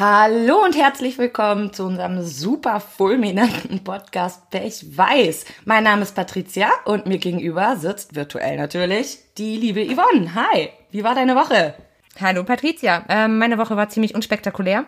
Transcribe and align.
Hallo 0.00 0.62
und 0.64 0.76
herzlich 0.76 1.18
willkommen 1.18 1.72
zu 1.72 1.82
unserem 1.82 2.22
super 2.22 2.78
fulminanten 2.78 3.82
Podcast 3.82 4.48
Pech 4.48 4.96
Weiß. 4.96 5.44
Mein 5.64 5.82
Name 5.82 6.02
ist 6.02 6.14
Patricia 6.14 6.68
und 6.84 7.06
mir 7.06 7.18
gegenüber 7.18 7.74
sitzt 7.76 8.14
virtuell 8.14 8.58
natürlich 8.58 9.18
die 9.38 9.56
liebe 9.56 9.84
Yvonne. 9.84 10.36
Hi, 10.36 10.68
wie 10.92 11.02
war 11.02 11.16
deine 11.16 11.34
Woche? 11.34 11.74
Hallo 12.20 12.44
Patricia, 12.44 13.04
ähm, 13.08 13.38
meine 13.38 13.58
Woche 13.58 13.74
war 13.74 13.88
ziemlich 13.88 14.14
unspektakulär. 14.14 14.84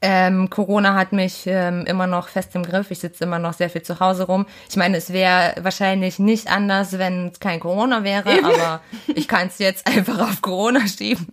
Ähm, 0.00 0.48
Corona 0.48 0.94
hat 0.94 1.10
mich 1.10 1.42
ähm, 1.46 1.84
immer 1.86 2.06
noch 2.06 2.28
fest 2.28 2.54
im 2.54 2.62
Griff. 2.62 2.92
Ich 2.92 3.00
sitze 3.00 3.24
immer 3.24 3.40
noch 3.40 3.54
sehr 3.54 3.68
viel 3.68 3.82
zu 3.82 3.98
Hause 3.98 4.28
rum. 4.28 4.46
Ich 4.70 4.76
meine, 4.76 4.96
es 4.96 5.12
wäre 5.12 5.56
wahrscheinlich 5.60 6.20
nicht 6.20 6.48
anders, 6.48 6.98
wenn 6.98 7.30
es 7.32 7.40
kein 7.40 7.58
Corona 7.58 8.04
wäre, 8.04 8.44
aber 8.44 8.80
ich 9.12 9.26
kann 9.26 9.48
es 9.48 9.58
jetzt 9.58 9.84
einfach 9.92 10.20
auf 10.20 10.40
Corona 10.40 10.86
schieben 10.86 11.26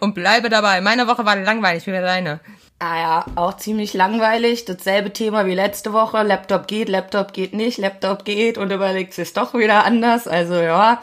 und 0.00 0.14
bleibe 0.14 0.48
dabei. 0.48 0.80
Meine 0.80 1.06
Woche 1.06 1.24
war 1.24 1.36
langweilig 1.36 1.86
wie 1.86 1.92
deine. 1.92 2.40
Ah 2.78 2.96
ja, 2.98 3.26
auch 3.36 3.56
ziemlich 3.56 3.94
langweilig. 3.94 4.64
Dasselbe 4.64 5.12
Thema 5.12 5.46
wie 5.46 5.54
letzte 5.54 5.92
Woche. 5.92 6.22
Laptop 6.22 6.66
geht, 6.66 6.88
Laptop 6.88 7.32
geht 7.32 7.54
nicht, 7.54 7.78
Laptop 7.78 8.24
geht 8.24 8.58
und 8.58 8.72
überlegt 8.72 9.16
es 9.18 9.32
doch 9.32 9.54
wieder 9.54 9.84
anders. 9.84 10.26
Also 10.26 10.54
ja. 10.54 11.00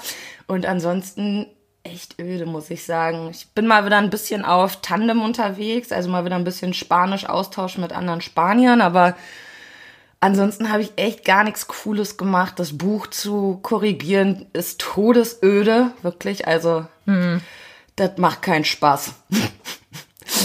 Und 0.48 0.66
ansonsten 0.66 1.48
echt 1.84 2.20
öde, 2.20 2.46
muss 2.46 2.70
ich 2.70 2.86
sagen. 2.86 3.30
Ich 3.32 3.49
bin 3.49 3.68
mal 3.68 3.86
wieder 3.86 3.98
ein 3.98 4.10
bisschen 4.10 4.46
auf 4.46 4.82
Tandem 4.82 5.22
unterwegs, 5.22 5.91
also 5.91 6.10
mal 6.10 6.26
wieder 6.26 6.36
ein 6.36 6.44
bisschen 6.44 6.73
Spanisch 6.73 7.26
austauschen 7.26 7.82
mit 7.82 7.94
anderen 7.94 8.22
Spaniern, 8.22 8.82
aber 8.82 9.16
ansonsten 10.20 10.72
habe 10.72 10.84
ich 10.84 10.91
echt 10.98 11.26
gar 11.26 11.44
nichts 11.44 11.68
Cooles 11.68 12.18
gemacht. 12.18 12.60
Das 12.60 12.77
Buch 12.77 13.08
zu 13.08 13.60
korrigieren 13.62 14.46
ist 14.54 14.80
todesöde, 14.82 15.91
wirklich. 16.02 16.48
Also, 16.48 16.85
hm. 17.05 17.41
das 17.96 18.18
macht 18.18 18.41
keinen 18.41 18.66
Spaß. 18.66 19.13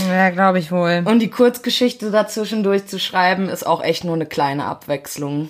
Ja, 0.09 0.31
glaube 0.31 0.59
ich 0.59 0.73
wohl. 0.73 1.03
Und 1.05 1.21
die 1.21 1.31
Kurzgeschichte 1.31 2.11
dazwischen 2.11 2.63
durchzuschreiben, 2.63 3.49
ist 3.49 3.67
auch 3.67 3.83
echt 3.83 4.05
nur 4.05 4.15
eine 4.15 4.27
kleine 4.27 4.65
Abwechslung. 4.65 5.49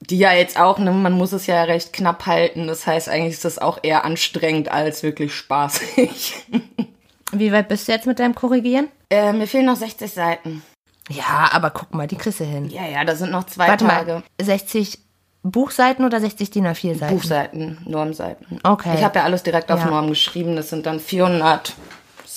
Die 0.00 0.18
ja 0.18 0.32
jetzt 0.32 0.58
auch, 0.60 0.78
ne, 0.78 0.92
man 0.92 1.12
muss 1.12 1.32
es 1.32 1.46
ja 1.46 1.64
recht 1.64 1.92
knapp 1.92 2.26
halten. 2.26 2.68
Das 2.68 2.86
heißt, 2.86 3.08
eigentlich 3.08 3.34
ist 3.34 3.44
das 3.44 3.58
auch 3.58 3.78
eher 3.82 4.04
anstrengend 4.04 4.70
als 4.70 5.02
wirklich 5.02 5.34
spaßig. 5.34 6.46
Wie 7.32 7.52
weit 7.52 7.68
bist 7.68 7.88
du 7.88 7.92
jetzt 7.92 8.06
mit 8.06 8.18
deinem 8.18 8.34
Korrigieren? 8.34 8.88
Äh, 9.10 9.32
mir 9.32 9.46
fehlen 9.46 9.66
noch 9.66 9.76
60 9.76 10.10
Seiten. 10.10 10.62
Ja, 11.10 11.50
aber 11.52 11.70
guck 11.70 11.92
mal, 11.94 12.06
die 12.06 12.16
kriegst 12.16 12.40
du 12.40 12.44
hin. 12.44 12.70
Ja, 12.70 12.86
ja, 12.86 13.04
da 13.04 13.16
sind 13.16 13.32
noch 13.32 13.44
zwei 13.44 13.68
Warte 13.68 13.86
Tage. 13.86 14.12
Mal, 14.14 14.22
60 14.40 14.98
Buchseiten 15.42 16.04
oder 16.04 16.20
60 16.20 16.50
DIN 16.50 16.66
A4 16.66 16.98
Seiten? 16.98 17.14
Buchseiten, 17.14 17.78
Normseiten. 17.86 18.60
Okay. 18.62 18.94
Ich 18.96 19.02
habe 19.04 19.18
ja 19.18 19.24
alles 19.24 19.42
direkt 19.42 19.70
auf 19.70 19.80
Ja. 19.80 19.86
Norm 19.86 20.08
geschrieben. 20.08 20.56
Das 20.56 20.68
sind 20.70 20.86
dann 20.86 21.00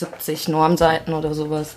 470 0.05 0.47
Normseiten 0.49 1.13
oder 1.13 1.33
sowas. 1.33 1.75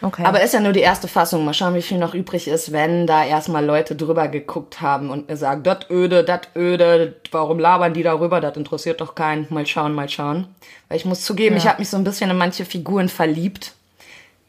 Okay. 0.00 0.22
Aber 0.24 0.40
ist 0.42 0.54
ja 0.54 0.60
nur 0.60 0.72
die 0.72 0.80
erste 0.80 1.08
Fassung. 1.08 1.44
Mal 1.44 1.54
schauen, 1.54 1.74
wie 1.74 1.82
viel 1.82 1.98
noch 1.98 2.14
übrig 2.14 2.46
ist, 2.46 2.70
wenn 2.70 3.08
da 3.08 3.24
erstmal 3.24 3.64
Leute 3.64 3.96
drüber 3.96 4.28
geguckt 4.28 4.80
haben 4.80 5.10
und 5.10 5.28
mir 5.28 5.36
sagen, 5.36 5.64
das 5.64 5.90
öde, 5.90 6.22
das 6.22 6.42
öde, 6.54 7.16
warum 7.32 7.58
labern 7.58 7.94
die 7.94 8.04
darüber? 8.04 8.40
Das 8.40 8.56
interessiert 8.56 9.00
doch 9.00 9.16
keinen. 9.16 9.46
Mal 9.50 9.66
schauen, 9.66 9.92
mal 9.94 10.08
schauen. 10.08 10.46
Weil 10.88 10.98
ich 10.98 11.04
muss 11.04 11.24
zugeben, 11.24 11.56
Ja. 11.56 11.62
ich 11.62 11.66
habe 11.68 11.80
mich 11.80 11.90
so 11.90 11.96
ein 11.96 12.04
bisschen 12.04 12.30
in 12.30 12.36
manche 12.38 12.64
Figuren 12.64 13.08
verliebt, 13.08 13.72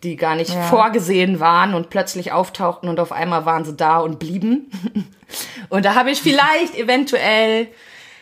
die 0.04 0.18
gar 0.18 0.36
nicht 0.36 0.54
Ja. 0.54 0.62
vorgesehen 0.62 1.40
waren 1.40 1.74
und 1.74 1.90
plötzlich 1.90 2.32
auftauchten 2.32 2.88
und 2.88 3.00
auf 3.00 3.12
einmal 3.12 3.46
waren 3.46 3.66
sie 3.66 3.74
da 3.76 3.98
und 3.98 4.20
blieben. 4.20 4.70
und 5.70 5.84
da 5.84 5.96
habe 5.96 6.12
ich 6.12 6.22
vielleicht 6.22 6.76
eventuell 6.78 7.68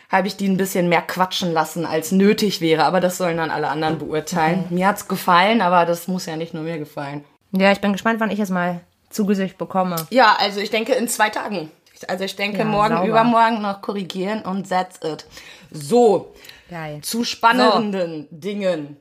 habe 0.08 0.26
ich 0.26 0.36
die 0.36 0.48
ein 0.48 0.56
bisschen 0.56 0.88
mehr 0.88 1.02
quatschen 1.02 1.52
lassen, 1.52 1.84
als 1.84 2.12
nötig 2.12 2.60
wäre. 2.60 2.84
Aber 2.84 3.00
das 3.00 3.18
sollen 3.18 3.36
dann 3.36 3.50
alle 3.50 3.68
anderen 3.68 3.98
beurteilen. 3.98 4.64
Mir 4.70 4.86
hat's 4.88 5.06
gefallen, 5.08 5.60
aber 5.60 5.84
das 5.84 6.08
muss 6.08 6.26
ja 6.26 6.36
nicht 6.36 6.54
nur 6.54 6.62
mir 6.62 6.78
gefallen. 6.78 7.24
ja, 7.52 7.72
ich 7.72 7.80
bin 7.80 7.92
gespannt, 7.92 8.18
wann 8.20 8.30
ich 8.30 8.40
es 8.40 8.48
mal 8.50 8.80
zu 9.10 9.26
Gesicht 9.26 9.58
bekomme. 9.58 9.96
Ja, 10.10 10.36
also 10.38 10.60
ich 10.60 10.70
denke 10.70 10.92
in 10.94 11.08
zwei 11.08 11.30
Tagen. 11.30 11.70
Also 12.06 12.24
ich 12.24 12.36
denke 12.36 12.58
Ja, 12.58 12.64
morgen, 12.64 12.94
sauber. 12.94 13.08
übermorgen 13.08 13.60
noch 13.60 13.82
korrigieren 13.82 14.42
und 14.42 14.68
that's 14.68 15.00
it. 15.04 15.26
So, 15.70 16.32
Geil. 16.70 17.00
zu 17.02 17.24
spannenden 17.24 18.28
Dingen. 18.30 18.96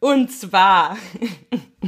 Und 0.00 0.30
zwar, 0.30 0.96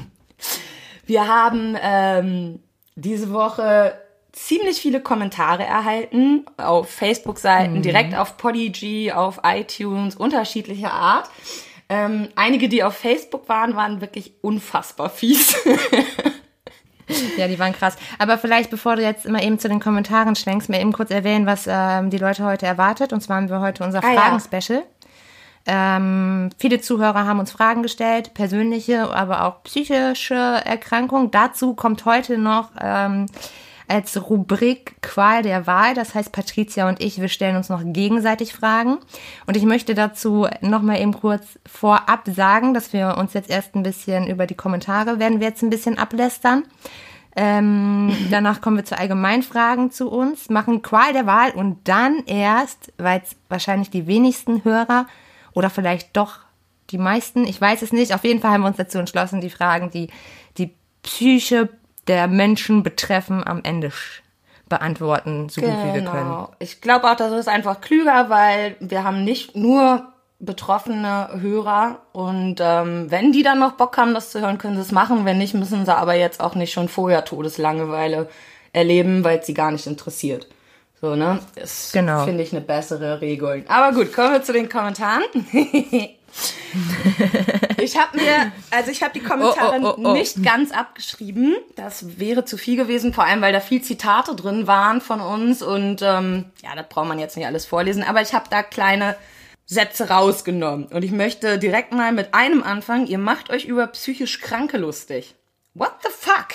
wir 1.07 1.27
haben 1.29 1.77
ähm, 1.81 2.61
diese 2.97 3.33
Woche 3.33 3.95
ziemlich 4.33 4.81
viele 4.81 5.01
Kommentare 5.01 5.65
erhalten 5.65 6.47
auf 6.57 6.89
Facebook-Seiten, 6.91 7.83
direkt 7.83 8.15
auf 8.15 8.37
Podigy, 8.37 9.13
auf 9.13 9.41
iTunes, 9.45 10.17
unterschiedlicher 10.17 10.93
Art. 10.93 11.29
Ähm, 11.89 12.29
einige, 12.37 12.69
die 12.69 12.85
auf 12.85 12.97
Facebook 12.97 13.49
waren, 13.49 13.75
waren 13.75 14.01
wirklich 14.01 14.33
unfassbar 14.43 15.11
fies. 15.11 15.57
Ja, 17.37 17.49
die 17.49 17.59
waren 17.59 17.73
krass. 17.73 17.97
Aber 18.19 18.39
vielleicht, 18.39 18.71
bevor 18.71 18.97
du 18.97 19.03
jetzt 19.03 19.27
immer 19.27 19.43
eben 19.43 19.59
zu 19.59 19.69
den 19.69 19.81
Kommentaren 19.81 20.37
schwenkst, 20.37 20.69
mir 20.69 20.81
eben 20.81 20.93
kurz 20.93 21.11
erwähnen, 21.11 21.47
was 21.47 21.67
ähm, 21.69 22.11
die 22.11 22.19
Leute 22.19 22.45
heute 22.45 22.67
erwartet. 22.67 23.13
Und 23.13 23.21
zwar 23.21 23.39
haben 23.39 23.51
wir 23.51 23.61
heute 23.61 23.83
unser 23.83 24.03
Ah, 24.05 24.13
ja. 24.13 24.21
Fragen-Special. 24.21 24.85
Ähm, 25.67 26.51
viele 26.57 26.81
Zuhörer 26.81 27.27
haben 27.27 27.39
uns 27.39 27.51
Fragen 27.51 27.83
gestellt, 27.83 28.33
persönliche, 28.35 29.13
aber 29.13 29.45
auch 29.45 29.63
psychische 29.65 30.35
Erkrankungen. 30.35 31.31
Dazu 31.31 31.75
kommt 31.75 32.05
heute 32.05 32.39
noch 32.39 32.71
ähm, 32.81 33.27
als 33.91 34.31
Rubrik 34.31 35.03
Qual 35.03 35.43
der 35.43 35.67
Wahl. 35.67 35.95
Das 35.95 36.15
heißt, 36.15 36.31
Patricia 36.33 36.89
und 36.89 37.03
ich, 37.03 37.21
wir 37.21 37.29
stellen 37.29 37.57
uns 37.57 37.69
noch 37.69 37.83
gegenseitig 37.85 38.53
Fragen. 38.53 38.99
Und 39.47 39.57
ich 39.57 39.65
möchte 39.65 39.95
dazu 39.95 40.47
nochmal 40.61 41.01
eben 41.01 41.13
kurz 41.13 41.59
vorab 41.67 42.23
sagen, 42.27 42.73
dass 42.73 42.93
wir 42.93 43.17
uns 43.19 43.35
jetzt 43.35 43.51
erst 43.51 43.75
ein 43.75 43.83
bisschen 43.83 44.29
über 44.29 44.47
die 44.47 44.55
Kommentare 44.55 45.19
werden 45.19 45.41
wir 45.41 45.49
jetzt 45.49 45.63
ein 45.63 45.71
bisschen 45.71 45.99
ablästern. 45.99 46.65
Ähm, 47.35 48.17
danach 48.31 48.61
kommen 48.61 48.77
wir 48.77 48.85
zu 48.85 48.97
Allgemeinfragen 48.97 49.91
zu 49.91 50.09
uns, 50.09 50.51
machen 50.51 50.83
Qual 50.83 51.13
der 51.13 51.27
Wahl 51.27 51.51
und 51.51 51.89
dann 51.89 52.25
erst, 52.27 52.93
weil 52.97 53.23
es 53.25 53.37
wahrscheinlich 53.49 53.91
die 53.91 54.07
wenigsten 54.07 54.65
Hörer 54.65 55.07
oder 55.53 55.69
vielleicht 55.69 56.17
doch 56.17 56.39
die 56.91 56.99
meisten, 56.99 57.45
ich 57.45 57.61
weiß 57.61 57.83
es 57.83 57.93
nicht, 57.93 58.15
auf 58.15 58.25
jeden 58.25 58.41
Fall 58.41 58.53
haben 58.53 58.63
wir 58.63 58.69
uns 58.69 58.77
dazu 58.77 58.99
entschlossen, 58.99 59.41
die 59.41 59.51
Fragen, 59.51 59.91
die 59.91 60.09
die 60.59 60.75
Psyche 61.03 61.69
der 62.11 62.27
Menschen 62.27 62.83
betreffen, 62.83 63.47
am 63.47 63.61
Ende 63.63 63.93
beantworten, 64.69 65.49
so 65.49 65.61
gut 65.61 65.71
wie 65.71 65.95
wir 65.95 66.03
können. 66.05 66.25
Genau. 66.25 66.51
Ich 66.59 66.81
glaube 66.81 67.09
auch, 67.09 67.15
das 67.17 67.33
ist 67.33 67.49
einfach 67.49 67.81
klüger, 67.81 68.29
weil 68.29 68.75
wir 68.81 69.05
haben 69.05 69.23
nicht 69.25 69.55
nur 69.57 70.13
betroffene 70.41 71.29
Hörer 71.41 72.01
und 72.13 72.57
ähm, 72.61 73.07
wenn 73.11 73.31
die 73.31 73.43
dann 73.45 73.59
noch 73.61 73.73
Bock 73.73 73.97
haben, 73.97 74.13
das 74.15 74.31
zu 74.31 74.41
hören, 74.41 74.59
können 74.59 74.75
sie 74.75 74.83
es 74.83 74.91
machen. 74.91 75.25
Wenn 75.25 75.39
nicht, 75.39 75.55
müssen 75.55 75.85
sie 75.85 75.97
aber 75.97 76.15
jetzt 76.15 76.41
auch 76.41 76.55
nicht 76.57 76.73
schon 76.73 76.89
vorher 76.89 77.25
Todeslangeweile 77.25 78.29
erleben, 78.73 79.23
weil 79.23 79.39
es 79.39 79.47
sie 79.47 79.55
gar 79.55 79.71
nicht 79.71 79.87
interessiert. 79.87 80.49
So, 81.01 81.15
ne? 81.15 81.39
Das 81.55 81.93
Genau. 81.93 82.25
finde 82.25 82.43
ich 82.43 82.53
eine 82.53 82.61
bessere 82.61 83.21
Regel. 83.21 83.65
Aber 83.69 83.95
gut, 83.95 84.13
kommen 84.13 84.33
wir 84.33 84.43
zu 84.43 84.53
den 84.53 84.69
Kommentaren. 84.69 85.23
ich 87.79 87.97
habe 87.99 88.17
mir, 88.17 88.53
also 88.71 88.91
ich 88.91 89.03
habe 89.03 89.13
die 89.13 89.21
Kommentare 89.21 89.81
Oh, 89.81 89.87
oh, 89.87 89.95
oh, 89.97 90.09
oh. 90.09 90.13
nicht 90.13 90.43
ganz 90.43 90.73
abgeschrieben. 90.73 91.57
Das 91.77 92.19
wäre 92.19 92.45
zu 92.45 92.57
viel 92.57 92.77
gewesen, 92.77 93.13
vor 93.13 93.25
allem 93.25 93.41
weil 93.41 93.53
da 93.53 93.61
viel 93.61 93.83
Zitate 93.83 94.35
drin 94.35 94.67
waren 94.67 95.01
von 95.01 95.21
uns 95.21 95.63
und 95.63 96.03
ähm, 96.03 96.47
ja, 96.63 96.75
das 96.75 96.89
braucht 96.89 97.09
man 97.09 97.19
jetzt 97.19 97.37
nicht 97.37 97.47
alles 97.47 97.67
vorlesen. 97.67 98.03
Aber 98.03 98.23
ich 98.23 98.35
habe 98.35 98.47
da 98.51 98.63
kleine 98.63 99.17
Sätze 99.67 100.09
rausgenommen 100.09 100.87
und 100.87 101.05
ich 101.05 101.13
möchte 101.13 101.59
direkt 101.59 101.93
mal 101.93 102.13
mit 102.13 102.35
einem 102.35 102.63
anfangen. 102.63 103.07
Ihr 103.07 103.19
macht 103.19 103.51
euch 103.51 103.65
über 103.65 103.87
psychisch 103.89 104.41
Kranke 104.41 104.79
lustig. 104.79 105.35
What 105.75 105.93
the 106.03 106.11
fuck? 106.11 106.49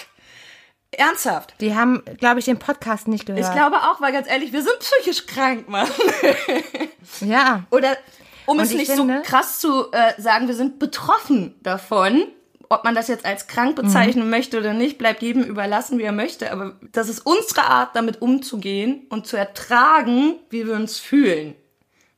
Ernsthaft? 0.92 1.56
Die 1.60 1.76
haben, 1.76 2.04
glaube 2.20 2.40
ich, 2.40 2.46
den 2.46 2.60
Podcast 2.60 3.08
nicht 3.08 3.26
gehört. 3.26 3.46
Ich 3.46 3.52
glaube 3.52 3.78
auch, 3.78 4.02
weil 4.02 4.12
ganz 4.12 4.30
ehrlich, 4.30 4.54
wir 4.54 4.62
sind 4.62 4.80
psychisch 4.80 5.26
krank, 5.26 5.68
Mann. 5.70 5.88
ja. 7.22 7.64
Oder 7.70 7.98
um 8.46 8.60
es 8.60 8.72
ich 8.72 8.78
nicht 8.78 8.92
finde- 8.92 9.22
so 9.24 9.30
krass 9.30 9.60
zu 9.60 9.92
äh, 9.92 10.20
sagen, 10.22 10.48
wir 10.48 10.56
sind 10.56 10.80
betroffen 10.80 11.56
davon. 11.64 12.24
Ob 12.68 12.84
man 12.84 12.96
das 12.96 13.08
jetzt 13.08 13.26
als 13.26 13.46
krank 13.46 13.76
bezeichnen 13.76 14.28
möchte 14.32 14.58
oder 14.58 14.74
nicht, 14.74 14.98
bleibt 14.98 15.22
jedem 15.22 15.44
überlassen, 15.44 16.00
wie 16.00 16.04
er 16.04 16.12
möchte. 16.12 16.52
Aber 16.52 16.74
das 16.94 17.10
ist 17.10 17.20
unsere 17.24 17.64
Art, 17.66 17.96
damit 17.96 18.24
umzugehen 18.24 19.06
und 19.10 19.28
zu 19.28 19.38
ertragen, 19.38 20.36
wie 20.50 20.66
wir 20.66 20.74
uns 20.74 20.98
fühlen. 20.98 21.54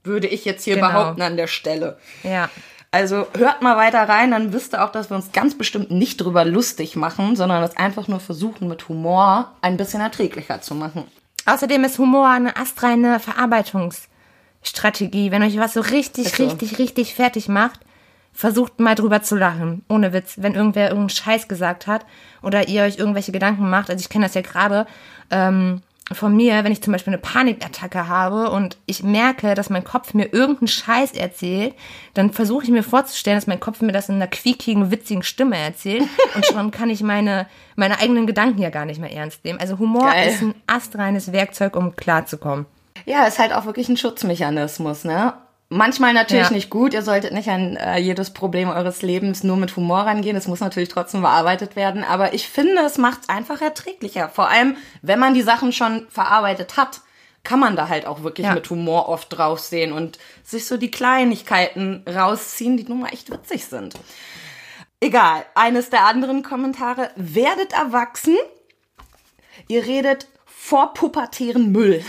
Würde 0.06 0.28
ich 0.28 0.46
jetzt 0.46 0.64
hier 0.64 0.76
Genau. 0.76 0.88
behaupten 0.88 1.22
an 1.22 1.36
der 1.36 1.48
Stelle. 1.48 1.98
Ja. 2.24 2.50
Also 2.92 3.28
hört 3.38 3.62
mal 3.62 3.76
weiter 3.76 4.08
rein, 4.08 4.32
dann 4.32 4.54
wisst 4.54 4.74
ihr 4.74 4.86
auch, 4.86 4.92
dass 4.94 5.10
wir 5.12 5.18
uns 5.18 5.34
ganz 5.34 5.58
bestimmt 5.58 5.92
nicht 5.92 6.22
drüber 6.22 6.46
lustig 6.46 6.96
machen, 6.96 7.36
sondern 7.36 7.62
das 7.62 7.76
einfach 7.76 8.08
nur 8.08 8.22
versuchen, 8.22 8.70
mit 8.70 8.88
Humor 8.88 9.52
ein 9.60 9.76
bisschen 9.76 10.00
erträglicher 10.00 10.62
zu 10.62 10.74
machen. 10.76 11.04
Außerdem 11.46 11.84
ist 11.84 12.00
Humor 12.00 12.30
eine 12.30 12.56
astreine 12.56 13.20
Verarbeitungsstrategie. 14.62 15.32
Wenn 15.32 15.44
euch 15.44 15.58
was 15.58 15.74
so 15.74 15.82
richtig, 15.82 16.30
so. 16.30 16.44
richtig, 16.44 16.80
richtig 16.80 17.16
fertig 17.16 17.48
macht, 17.48 17.80
versucht 18.34 18.80
mal 18.80 18.96
drüber 18.96 19.22
zu 19.22 19.36
lachen. 19.36 19.84
Ohne 19.90 20.14
Witz. 20.14 20.36
Wenn 20.38 20.54
irgendwer 20.54 20.90
irgendeinen 20.90 21.10
Scheiß 21.10 21.48
gesagt 21.48 21.88
hat 21.88 22.06
oder 22.42 22.68
ihr 22.68 22.84
euch 22.84 22.98
irgendwelche 22.98 23.32
Gedanken 23.32 23.70
macht. 23.70 23.90
Also 23.90 24.02
ich 24.02 24.10
kenne 24.10 24.26
das 24.26 24.36
ja 24.36 24.42
gerade. 24.42 24.86
Ähm, 25.32 25.82
von 26.14 26.34
mir, 26.34 26.64
wenn 26.64 26.72
ich 26.72 26.82
zum 26.82 26.94
Beispiel 26.94 27.12
eine 27.12 27.22
Panikattacke 27.22 28.08
habe 28.08 28.50
und 28.50 28.78
ich 28.86 29.04
merke, 29.04 29.56
dass 29.56 29.70
mein 29.70 29.84
Kopf 29.84 30.14
mir 30.14 30.32
irgendeinen 30.32 30.70
Scheiß 30.70 31.12
erzählt, 31.12 31.74
dann 32.14 32.32
versuche 32.32 32.64
ich 32.64 32.70
mir 32.70 32.84
vorzustellen, 32.84 33.36
dass 33.36 33.46
mein 33.46 33.60
Kopf 33.60 33.82
mir 33.82 33.92
das 33.92 34.08
in 34.08 34.16
einer 34.16 34.28
quiekigen, 34.28 34.90
witzigen 34.90 35.22
Stimme 35.22 35.58
erzählt 35.58 36.04
und 36.36 36.46
schon 36.46 36.72
kann 36.72 36.90
ich 36.90 37.04
meine, 37.04 37.46
meine 37.76 38.00
eigenen 38.00 38.26
Gedanken 38.26 38.62
ja 38.62 38.70
gar 38.70 38.86
nicht 38.86 39.02
mehr 39.02 39.12
ernst 39.12 39.44
nehmen. 39.44 39.60
Also 39.60 39.80
Humor 39.80 40.10
Geil. 40.10 40.30
ist 40.30 40.42
ein 40.42 40.56
astreines 40.66 41.34
Werkzeug, 41.34 41.76
um 41.76 41.94
klarzukommen. 41.98 42.68
Ja, 43.08 43.26
ist 43.26 43.40
halt 43.40 43.54
auch 43.54 43.66
wirklich 43.66 43.88
ein 43.88 43.96
Schutzmechanismus, 43.98 45.06
ne? 45.06 45.34
Manchmal 45.70 46.14
natürlich 46.14 46.48
Ja. 46.50 46.54
nicht 46.54 46.70
gut. 46.70 46.94
Ihr 46.94 47.02
solltet 47.02 47.32
nicht 47.34 47.50
an 47.50 47.78
äh, 47.78 47.98
jedes 47.98 48.32
Problem 48.34 48.70
eures 48.70 49.02
Lebens 49.02 49.44
nur 49.44 49.56
mit 49.58 49.76
Humor 49.76 50.00
rangehen. 50.02 50.36
Es 50.36 50.48
muss 50.48 50.60
natürlich 50.60 50.90
trotzdem 50.90 51.22
bearbeitet 51.22 51.76
werden. 51.78 52.04
Aber 52.04 52.34
ich 52.34 52.48
finde, 52.50 52.82
es 52.82 52.98
macht 52.98 53.22
es 53.24 53.30
einfach 53.30 53.62
erträglicher. 53.62 54.30
Vor 54.30 54.50
allem, 54.50 54.76
wenn 55.02 55.20
man 55.20 55.34
die 55.34 55.42
Sachen 55.42 55.72
schon 55.72 56.08
verarbeitet 56.10 56.76
hat, 56.78 57.02
kann 57.44 57.60
man 57.62 57.78
da 57.78 57.88
halt 57.88 58.06
auch 58.08 58.24
wirklich 58.24 58.48
Ja. 58.48 58.54
mit 58.54 58.70
Humor 58.70 59.08
oft 59.08 59.28
drauf 59.38 59.60
sehen 59.60 59.94
und 59.94 60.20
sich 60.44 60.66
so 60.68 60.76
die 60.78 60.92
Kleinigkeiten 60.92 62.04
rausziehen, 62.14 62.76
die 62.78 62.84
nun 62.84 63.02
mal 63.02 63.10
echt 63.14 63.32
witzig 63.32 63.66
sind. 63.66 63.96
Egal, 65.00 65.46
eines 65.56 65.90
der 65.90 66.06
anderen 66.06 66.44
Kommentare. 66.44 67.12
Werdet 67.16 67.72
erwachsen. 67.74 68.36
Ihr 69.70 69.86
redet 69.86 70.28
vor 70.46 70.94
pubertären 70.94 71.72
Müll. 71.72 72.04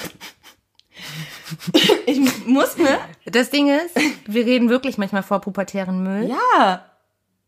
ich 2.07 2.47
muss, 2.47 2.77
ne? 2.77 2.99
Das 3.25 3.51
Ding 3.51 3.69
ist, 3.69 3.95
wir 4.27 4.45
reden 4.45 4.69
wirklich 4.69 4.99
manchmal 4.99 5.23
vor 5.23 5.41
pubertären 5.41 6.03
Müll. 6.03 6.29
Ja. 6.29 6.85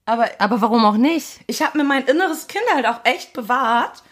Aber 0.06 0.29
Aber 0.38 0.61
warum 0.61 0.85
auch 0.85 0.97
nicht? 0.97 1.41
ich 1.47 1.62
habe 1.62 1.79
mir 1.79 1.85
mein 1.85 2.05
inneres 2.05 2.49
Kind 2.49 2.64
halt 2.75 2.87
auch 2.87 3.00
echt 3.05 3.32
bewahrt 3.32 4.02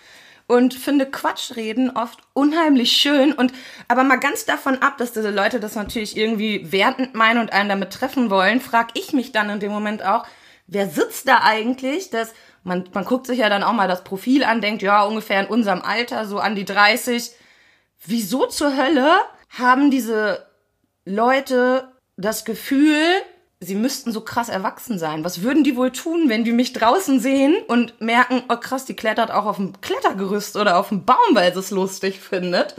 und 0.46 0.75
finde 0.75 1.06
Quatschreden 1.06 1.90
oft 1.96 2.19
unheimlich 2.32 2.93
schön 2.93 3.32
und 3.32 3.52
aber 3.88 4.05
mal 4.05 4.19
ganz 4.19 4.44
davon 4.44 4.81
ab, 4.82 4.96
dass 4.99 5.12
diese 5.12 5.31
Leute 5.31 5.61
das 5.61 5.75
natürlich 5.75 6.17
irgendwie 6.17 6.70
wertend 6.73 7.14
meinen 7.14 7.41
und 7.41 7.52
einen 7.52 7.69
damit 7.69 7.93
treffen 7.93 8.31
wollen, 8.31 8.61
frag 8.61 8.88
ich 8.94 9.12
mich 9.12 9.32
dann 9.32 9.50
in 9.50 9.61
dem 9.61 9.73
Moment 9.73 10.05
auch, 10.05 10.25
wer 10.67 10.88
sitzt 10.88 11.29
da 11.29 11.41
eigentlich, 11.43 12.11
dass 12.11 12.32
man 12.64 12.88
man 12.93 13.05
guckt 13.05 13.26
sich 13.26 13.38
ja 13.38 13.49
dann 13.49 13.62
auch 13.62 13.73
mal 13.73 13.88
das 13.88 14.05
Profil 14.05 14.44
an, 14.44 14.61
denkt 14.61 14.82
ja 14.82 15.02
ungefähr 15.02 15.41
in 15.41 15.46
unserem 15.46 15.82
Alter, 15.82 16.26
so 16.26 16.38
an 16.38 16.55
die 16.55 16.64
30. 16.64 17.31
Wieso 18.05 18.47
zur 18.47 18.77
Hölle 18.77 19.19
haben 19.59 19.91
diese 19.91 20.47
Leute 21.05 21.89
das 22.17 22.45
Gefühl, 22.45 22.97
sie 23.61 23.75
müssten 23.75 24.12
so 24.12 24.21
krass 24.21 24.49
erwachsen 24.49 24.99
sein. 24.99 25.25
Was 25.25 25.43
würden 25.43 25.65
die 25.65 25.77
wohl 25.77 25.91
tun, 25.91 26.29
wenn 26.29 26.45
die 26.45 26.53
mich 26.53 26.73
draußen 26.73 27.19
sehen 27.21 27.56
und 27.67 28.00
merken, 28.00 28.43
oh 28.49 28.56
krass, 28.56 28.85
die 28.85 28.95
klettert 28.95 29.31
auch 29.31 29.47
auf 29.47 29.56
dem 29.56 29.81
Klettergerüst 29.81 30.56
oder 30.56 30.79
auf 30.79 30.91
dem 30.91 31.05
Baum, 31.05 31.17
weil 31.33 31.53
sie 31.53 31.61
es 31.61 31.71
lustig 31.71 32.21
findet. 32.21 32.75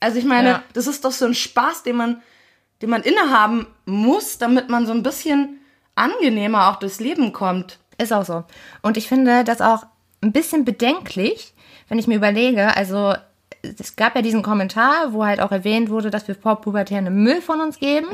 Also 0.00 0.18
ich 0.18 0.24
meine, 0.24 0.48
Ja. 0.48 0.62
das 0.72 0.86
ist 0.86 1.04
doch 1.04 1.12
so 1.12 1.24
ein 1.26 1.34
Spaß, 1.34 1.82
den 1.84 1.96
man, 1.96 2.22
den 2.80 2.90
man 2.90 3.02
innehaben 3.02 3.66
muss, 3.84 4.38
damit 4.38 4.68
man 4.68 4.86
so 4.86 4.92
ein 4.92 5.02
bisschen 5.04 5.60
angenehmer 5.94 6.70
auch 6.70 6.76
durchs 6.76 6.98
Leben 7.00 7.32
kommt. 7.32 7.78
Ist 7.98 8.12
auch 8.12 8.24
so. 8.24 8.44
Und 8.80 8.96
ich 8.96 9.06
finde 9.08 9.44
das 9.44 9.60
auch 9.60 9.84
ein 10.22 10.32
bisschen 10.32 10.64
bedenklich, 10.64 11.52
wenn 11.88 11.98
ich 11.98 12.06
mir 12.08 12.16
überlege, 12.16 12.76
also 12.76 13.14
es 13.62 13.96
gab 13.96 14.16
ja 14.16 14.22
diesen 14.22 14.42
Kommentar, 14.42 15.12
wo 15.12 15.24
halt 15.24 15.40
auch 15.40 15.52
erwähnt 15.52 15.88
wurde, 15.88 16.10
dass 16.10 16.26
wir 16.28 16.34
vor 16.34 16.60
pubertären 16.60 17.12
Müll 17.22 17.40
von 17.40 17.60
uns 17.60 17.78
geben. 17.78 18.08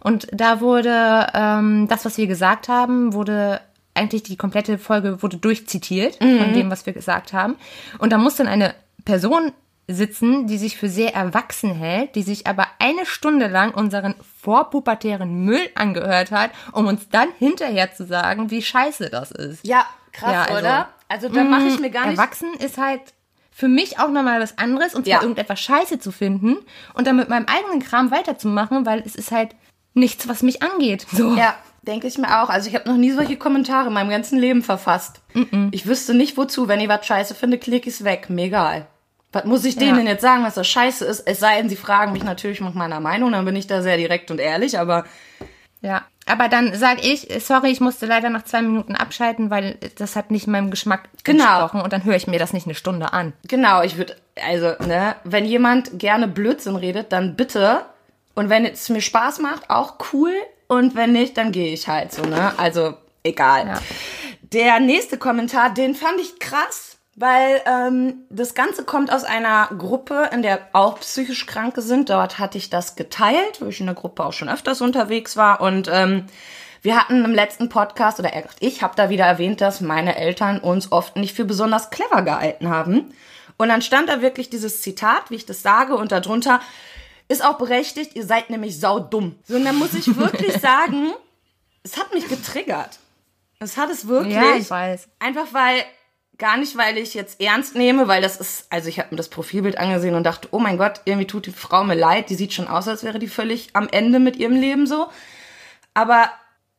Und 0.00 0.28
da 0.32 0.60
wurde 0.60 1.26
ähm, 1.34 1.88
das, 1.88 2.04
was 2.04 2.16
wir 2.16 2.26
gesagt 2.26 2.68
haben, 2.68 3.12
wurde 3.12 3.60
eigentlich 3.94 4.22
die 4.22 4.36
komplette 4.36 4.78
Folge 4.78 5.22
wurde 5.22 5.36
durchzitiert 5.36 6.16
von 6.16 6.52
dem, 6.54 6.70
was 6.70 6.86
wir 6.86 6.92
gesagt 6.92 7.32
haben. 7.32 7.56
Und 7.98 8.12
da 8.12 8.18
muss 8.18 8.36
dann 8.36 8.46
eine 8.46 8.74
Person 9.04 9.52
sitzen, 9.88 10.46
die 10.46 10.58
sich 10.58 10.76
für 10.76 10.88
sehr 10.88 11.14
erwachsen 11.14 11.74
hält, 11.74 12.14
die 12.14 12.22
sich 12.22 12.46
aber 12.46 12.66
eine 12.78 13.06
Stunde 13.06 13.48
lang 13.48 13.72
unseren 13.72 14.14
vorpubertären 14.42 15.44
Müll 15.44 15.68
angehört 15.74 16.30
hat, 16.30 16.50
um 16.72 16.86
uns 16.86 17.08
dann 17.08 17.28
hinterher 17.38 17.92
zu 17.94 18.06
sagen, 18.06 18.50
wie 18.50 18.62
scheiße 18.62 19.08
das 19.08 19.30
ist. 19.30 19.66
Ja, 19.66 19.86
krass, 20.12 20.32
Ja, 20.32 20.42
also, 20.42 20.58
oder? 20.58 20.88
Also 21.08 21.28
da 21.30 21.42
mache 21.42 21.68
ich 21.68 21.80
mir 21.80 21.90
gar 21.90 22.06
nicht 22.06 22.18
Erwachsen 22.18 22.52
ist 22.54 22.76
halt 22.76 23.00
für 23.58 23.66
mich 23.66 23.98
auch 23.98 24.10
nochmal 24.10 24.40
was 24.40 24.56
anderes 24.56 24.94
und 24.94 25.04
zwar 25.04 25.14
Ja. 25.16 25.20
irgendetwas 25.22 25.58
scheiße 25.58 25.98
zu 25.98 26.12
finden 26.12 26.58
und 26.94 27.08
dann 27.08 27.16
mit 27.16 27.28
meinem 27.28 27.46
eigenen 27.46 27.80
Kram 27.82 28.12
weiterzumachen, 28.12 28.86
weil 28.86 29.02
es 29.04 29.16
ist 29.16 29.32
halt 29.32 29.56
nichts, 29.94 30.28
was 30.28 30.44
mich 30.44 30.62
angeht. 30.62 31.06
So. 31.10 31.34
Ja, 31.34 31.56
denke 31.82 32.06
ich 32.06 32.18
mir 32.18 32.40
auch. 32.40 32.50
Also 32.50 32.68
ich 32.68 32.76
habe 32.76 32.88
noch 32.88 32.96
nie 32.96 33.10
solche 33.10 33.36
Kommentare 33.36 33.88
in 33.88 33.94
meinem 33.94 34.10
ganzen 34.10 34.38
Leben 34.38 34.62
verfasst. 34.62 35.22
Ich 35.72 35.86
wüsste 35.86 36.14
nicht 36.14 36.36
wozu. 36.36 36.68
Wenn 36.68 36.78
ich 36.78 36.88
was 36.88 37.04
scheiße 37.04 37.34
finde, 37.34 37.58
klicke 37.58 37.88
ich's 37.88 38.04
weg. 38.04 38.30
Mir 38.30 38.44
egal. 38.44 38.86
Was 39.32 39.44
muss 39.44 39.64
ich 39.64 39.74
denen 39.76 39.90
Ja. 39.90 39.96
denn 39.96 40.06
jetzt 40.06 40.22
sagen, 40.22 40.44
was 40.44 40.54
das 40.54 40.68
scheiße 40.68 41.04
ist? 41.04 41.26
Es 41.26 41.40
sei 41.40 41.56
denn, 41.60 41.68
sie 41.68 41.74
fragen 41.76 42.12
mich 42.12 42.22
natürlich 42.22 42.60
nach 42.60 42.74
meiner 42.74 43.00
Meinung, 43.00 43.32
dann 43.32 43.44
bin 43.44 43.56
ich 43.56 43.66
da 43.66 43.82
sehr 43.82 43.96
direkt 43.96 44.30
und 44.30 44.38
ehrlich, 44.38 44.78
aber 44.78 45.04
Ja. 45.80 46.02
Aber 46.28 46.48
dann 46.48 46.74
sage 46.74 47.00
ich, 47.02 47.28
sorry, 47.44 47.70
ich 47.70 47.80
musste 47.80 48.06
leider 48.06 48.30
nach 48.30 48.44
zwei 48.44 48.62
Minuten 48.62 48.94
abschalten, 48.94 49.50
weil 49.50 49.78
das 49.96 50.14
hat 50.16 50.30
nicht 50.30 50.46
meinem 50.46 50.70
Geschmack 50.70 51.08
Genau. 51.24 51.44
entsprochen 51.44 51.80
und 51.80 51.92
dann 51.92 52.04
höre 52.04 52.16
ich 52.16 52.26
mir 52.26 52.38
das 52.38 52.52
nicht 52.52 52.66
eine 52.66 52.74
Stunde 52.74 53.12
an. 53.12 53.32
genau, 53.46 53.82
ich 53.82 53.96
würde, 53.96 54.16
also, 54.46 54.74
ne, 54.86 55.16
wenn 55.24 55.44
jemand 55.44 55.98
gerne 55.98 56.28
Blödsinn 56.28 56.76
redet, 56.76 57.12
dann 57.12 57.34
bitte. 57.36 57.82
Und 58.34 58.50
wenn 58.50 58.64
es 58.66 58.88
mir 58.88 59.00
Spaß 59.00 59.40
macht, 59.40 59.68
auch 59.70 59.94
cool. 60.12 60.32
Und 60.68 60.94
wenn 60.94 61.12
nicht, 61.12 61.36
dann 61.38 61.50
gehe 61.50 61.72
ich 61.72 61.88
halt 61.88 62.12
so, 62.12 62.22
ne? 62.22 62.52
Also, 62.58 62.94
egal. 63.24 63.66
Ja. 63.66 63.80
Der 64.52 64.80
nächste 64.80 65.18
Kommentar, 65.18 65.72
den 65.74 65.94
fand 65.94 66.20
ich 66.20 66.38
krass, 66.38 66.97
weil 67.20 67.60
ähm, 67.66 68.22
das 68.30 68.54
Ganze 68.54 68.84
kommt 68.84 69.12
aus 69.12 69.24
einer 69.24 69.66
Gruppe, 69.76 70.30
in 70.32 70.42
der 70.42 70.60
auch 70.72 71.00
psychisch 71.00 71.46
Kranke 71.46 71.82
sind. 71.82 72.10
Dort 72.10 72.38
hatte 72.38 72.58
ich 72.58 72.70
das 72.70 72.94
geteilt, 72.94 73.60
wo 73.60 73.66
ich 73.66 73.80
in 73.80 73.86
der 73.86 73.96
Gruppe 73.96 74.24
auch 74.24 74.32
schon 74.32 74.48
öfters 74.48 74.80
unterwegs 74.80 75.36
war. 75.36 75.60
Und 75.60 75.90
ähm, 75.92 76.26
wir 76.80 76.96
hatten 76.96 77.24
im 77.24 77.34
letzten 77.34 77.68
Podcast, 77.68 78.20
oder 78.20 78.30
ich 78.60 78.82
habe 78.82 78.94
da 78.94 79.10
wieder 79.10 79.24
erwähnt, 79.24 79.60
dass 79.60 79.80
meine 79.80 80.16
Eltern 80.16 80.60
uns 80.60 80.92
oft 80.92 81.16
nicht 81.16 81.34
für 81.34 81.44
besonders 81.44 81.90
clever 81.90 82.22
gehalten 82.22 82.68
haben. 82.68 83.12
Und 83.56 83.68
dann 83.68 83.82
stand 83.82 84.08
da 84.08 84.22
wirklich 84.22 84.48
dieses 84.48 84.80
Zitat, 84.82 85.30
wie 85.30 85.34
ich 85.36 85.46
das 85.46 85.62
sage, 85.62 85.96
und 85.96 86.12
darunter 86.12 86.60
ist 87.26 87.44
auch 87.44 87.58
berechtigt, 87.58 88.14
ihr 88.14 88.24
seid 88.24 88.48
nämlich 88.48 88.78
saudumm. 88.78 89.34
So, 89.44 89.56
und 89.56 89.64
dann 89.64 89.76
muss 89.76 89.92
ich 89.94 90.16
wirklich 90.16 90.52
sagen, 90.60 91.12
es 91.82 91.96
hat 91.96 92.14
mich 92.14 92.28
getriggert. 92.28 93.00
Es 93.58 93.76
hat 93.76 93.90
es 93.90 94.06
wirklich. 94.06 94.34
Ja, 94.34 94.54
ich 94.54 94.70
weiß. 94.70 95.08
Einfach 95.18 95.46
weil, 95.50 95.82
gar 96.38 96.56
nicht, 96.56 96.76
weil 96.76 96.96
ich 96.98 97.14
jetzt 97.14 97.40
ernst 97.40 97.74
nehme, 97.74 98.08
weil 98.08 98.22
das 98.22 98.36
ist, 98.36 98.66
also 98.70 98.88
ich 98.88 98.98
habe 98.98 99.08
mir 99.10 99.16
das 99.16 99.28
Profilbild 99.28 99.78
angesehen 99.78 100.14
und 100.14 100.24
dachte, 100.24 100.48
oh 100.52 100.58
mein 100.58 100.78
Gott, 100.78 101.00
irgendwie 101.04 101.26
tut 101.26 101.46
die 101.46 101.52
Frau 101.52 101.84
mir 101.84 101.96
leid, 101.96 102.30
die 102.30 102.36
sieht 102.36 102.52
schon 102.52 102.68
aus, 102.68 102.86
als 102.86 103.02
wäre 103.02 103.18
die 103.18 103.28
völlig 103.28 103.70
am 103.72 103.88
Ende 103.88 104.20
mit 104.20 104.36
ihrem 104.36 104.54
Leben 104.54 104.86
so. 104.86 105.08
Aber 105.94 106.30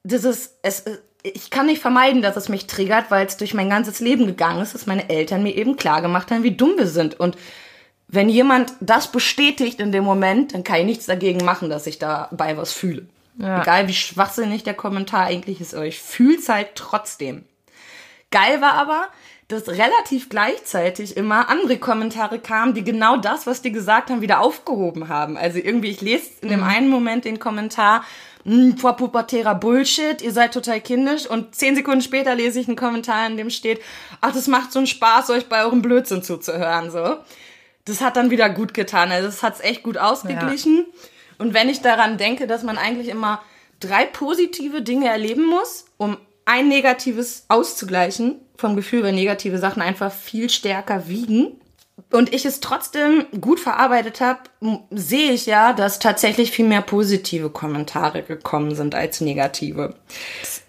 das 0.03 0.23
ist, 0.23 0.56
es, 0.61 0.85
ich 1.23 1.50
kann 1.50 1.65
nicht 1.65 1.81
vermeiden, 1.81 2.21
dass 2.21 2.38
es 2.38 2.47
mich 2.47 2.67
triggert, 2.67 3.11
weil 3.11 3.25
es 3.25 3.38
durch 3.38 3.53
mein 3.53 3.69
ganzes 3.69 4.00
Leben 4.00 4.25
gegangen 4.25 4.61
ist, 4.61 4.73
dass 4.73 4.85
meine 4.85 5.09
Eltern 5.09 5.44
mir 5.44 5.56
eben 5.56 5.75
klar 5.75 6.01
gemacht 6.01 6.31
haben, 6.31 6.44
wie 6.44 6.56
dumm 6.56 6.78
wir 6.78 6.87
sind. 6.87 7.19
Und 7.19 7.37
wenn 8.07 8.30
jemand 8.30 8.73
das 8.80 9.11
bestätigt 9.11 9.80
in 9.81 9.92
dem 9.92 10.06
Moment, 10.06 10.54
dann 10.54 10.63
kann 10.63 10.80
ich 10.80 10.85
nichts 10.85 11.06
dagegen 11.06 11.44
machen, 11.44 11.69
dass 11.69 11.85
ich 11.85 11.99
dabei 11.99 12.56
was 12.56 12.71
fühle. 12.71 13.07
Ja. 13.37 13.61
Egal 13.61 13.87
wie 13.87 13.94
schwachsinnig 13.94 14.63
der 14.63 14.73
Kommentar 14.73 15.25
eigentlich 15.25 15.61
ist, 15.61 15.75
aber 15.75 15.85
ich 15.85 15.99
fühl's 15.99 16.49
halt 16.49 16.69
trotzdem. 16.75 17.45
Geil 18.31 18.61
war 18.61 18.73
aber, 18.73 19.07
dass 19.49 19.68
relativ 19.68 20.29
gleichzeitig 20.29 21.18
immer 21.18 21.49
andere 21.49 21.77
Kommentare 21.77 22.37
kamen, 22.37 22.75
die 22.75 22.83
genau 22.83 23.18
das, 23.18 23.47
was 23.47 23.63
die 23.63 23.71
gesagt 23.71 24.11
haben, 24.11 24.21
wieder 24.21 24.41
aufgehoben 24.41 25.09
haben. 25.09 25.37
Also 25.37 25.57
irgendwie, 25.57 25.89
ich 25.89 26.01
lese 26.01 26.29
in 26.41 26.49
dem 26.49 26.63
einen 26.63 26.87
Moment 26.87 27.25
den 27.25 27.39
Kommentar, 27.39 28.03
"Hm, 28.45 28.77
vor 28.77 28.95
pubertärer 28.95 29.56
Bullshit, 29.56 30.21
ihr 30.21 30.31
seid 30.31 30.53
total 30.53 30.79
kindisch 30.81 31.25
und 31.25 31.56
zehn 31.56 31.75
Sekunden 31.75 32.01
später 32.01 32.35
lese 32.35 32.59
ich 32.59 32.68
einen 32.68 32.77
Kommentar, 32.77 33.25
in 33.25 33.37
dem 33.37 33.49
steht, 33.49 33.81
ach, 34.21 34.33
das 34.33 34.47
macht 34.47 34.71
so 34.71 34.77
einen 34.79 34.87
Spaß, 34.87 35.31
euch 35.31 35.49
bei 35.49 35.63
eurem 35.63 35.81
Blödsinn 35.81 36.21
zuzuhören, 36.21 36.91
so. 36.91 37.18
Das 37.85 38.01
hat 38.01 38.18
dann 38.18 38.29
wieder 38.29 38.51
gut 38.51 38.75
getan. 38.75 39.11
Also 39.11 39.25
das 39.29 39.41
hat's 39.41 39.61
echt 39.61 39.81
gut 39.81 39.97
ausgeglichen. 39.97 40.85
Und 41.39 41.56
wenn 41.56 41.69
ich 41.69 41.81
daran 41.81 42.18
denke, 42.19 42.45
dass 42.45 42.61
man 42.61 42.77
eigentlich 42.77 43.07
immer 43.07 43.41
drei 43.79 44.06
positive 44.06 44.83
Dinge 44.83 45.07
erleben 45.07 45.47
muss, 45.47 45.85
um 45.97 46.18
ein 46.45 46.68
negatives 46.68 47.45
auszugleichen, 47.47 48.41
vom 48.59 48.75
Gefühl, 48.75 49.04
weil 49.04 49.13
negative 49.13 49.57
Sachen 49.57 49.81
einfach 49.81 50.11
viel 50.11 50.49
stärker 50.49 51.07
wiegen, 51.07 51.59
und 52.11 52.33
ich 52.33 52.45
es 52.45 52.59
trotzdem 52.59 53.25
gut 53.42 53.59
verarbeitet 53.59 54.21
habe, 54.21 54.39
sehe 54.89 55.31
ich 55.31 55.45
ja, 55.45 55.73
dass 55.73 55.99
tatsächlich 55.99 56.49
viel 56.49 56.66
mehr 56.66 56.81
positive 56.81 57.49
Kommentare 57.49 58.23
gekommen 58.23 58.73
sind 58.73 58.95
als 58.95 59.21
negative. 59.21 59.94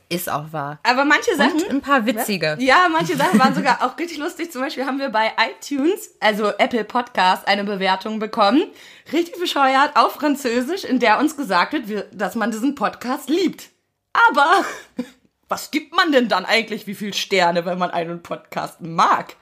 Ist 0.09 0.29
auch 0.29 0.53
wahr. 0.53 0.81
Aber 0.83 1.05
manche 1.05 1.37
Sachen. 1.37 1.63
Und 1.63 1.71
ein 1.71 1.81
paar 1.81 2.05
witzige. 2.05 2.57
Ja, 2.59 2.89
manche 2.91 3.17
Sachen 3.17 3.39
waren 3.39 3.55
sogar 3.55 3.79
auch 3.83 3.97
richtig 3.97 4.19
lustig. 4.19 4.51
Zum 4.51 4.61
Beispiel 4.61 4.85
haben 4.85 4.99
wir 4.99 5.11
bei 5.11 5.31
iTunes, 5.51 6.11
also 6.19 6.49
Apple 6.59 6.83
Podcast, 6.85 7.47
eine 7.47 7.63
Bewertung 7.63 8.19
bekommen. 8.19 8.65
Richtig 9.13 9.39
bescheuert 9.39 9.93
auf 9.95 10.15
Französisch, 10.15 10.83
in 10.85 10.99
der 10.99 11.21
uns 11.21 11.37
gesagt 11.37 11.73
wird, 11.73 11.89
wir- 11.89 12.07
dass 12.13 12.35
man 12.35 12.51
diesen 12.51 12.75
Podcast 12.75 13.31
liebt. 13.31 13.69
Aber 14.31 14.65
was 15.51 15.71
gibt 15.71 15.95
man 15.95 16.13
denn 16.13 16.29
dann 16.29 16.47
eigentlich, 16.47 16.87
wie 16.87 16.95
viel 16.95 17.13
Sterne, 17.13 17.67
wenn 17.67 17.79
man 17.79 17.91
einen 17.91 18.23
Podcast 18.23 18.81
mag? 18.81 19.35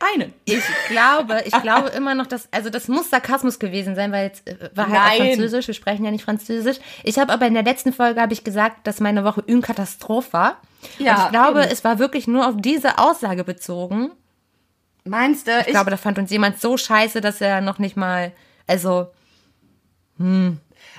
einen. 0.00 0.32
Ich 0.46 0.62
glaube, 0.88 1.42
ich 1.44 1.52
glaube 1.60 1.88
immer 1.96 2.14
noch, 2.14 2.26
dass, 2.26 2.48
also 2.52 2.70
das 2.70 2.88
muss 2.88 3.10
Sarkasmus 3.10 3.58
gewesen 3.58 3.94
sein, 3.94 4.12
weil 4.12 4.28
jetzt 4.28 4.48
äh, 4.48 4.70
war 4.74 4.88
halt 4.88 5.20
auch. 5.20 5.26
Französisch, 5.26 5.66
wir 5.66 5.74
sprechen 5.74 6.04
ja 6.04 6.10
nicht 6.10 6.24
Französisch. 6.24 6.78
Ich 7.04 7.18
habe 7.18 7.32
aber 7.32 7.46
in 7.46 7.52
der 7.54 7.62
letzten 7.62 7.92
Folge 7.92 8.20
habe 8.20 8.32
ich 8.32 8.42
gesagt, 8.42 8.86
dass 8.86 9.00
meine 9.00 9.24
Woche 9.24 9.44
une 9.46 9.60
Katastrophe 9.60 10.32
war. 10.32 10.56
Ja, 10.98 11.14
Und 11.16 11.24
ich 11.24 11.30
glaube, 11.30 11.62
eben. 11.64 11.70
es 11.70 11.84
war 11.84 11.98
wirklich 11.98 12.26
nur 12.26 12.48
auf 12.48 12.54
diese 12.56 12.98
Aussage 12.98 13.44
bezogen. 13.44 14.12
Meinst 15.04 15.46
du? 15.46 15.60
Ich 15.60 15.66
glaube, 15.66 15.90
da 15.90 15.96
fand 15.96 16.18
uns 16.18 16.30
jemand 16.30 16.60
so 16.60 16.76
scheiße, 16.76 17.20
dass 17.20 17.42
er 17.42 17.60
noch 17.60 17.78
nicht 17.78 17.96
mal, 17.96 18.32
also 18.66 19.08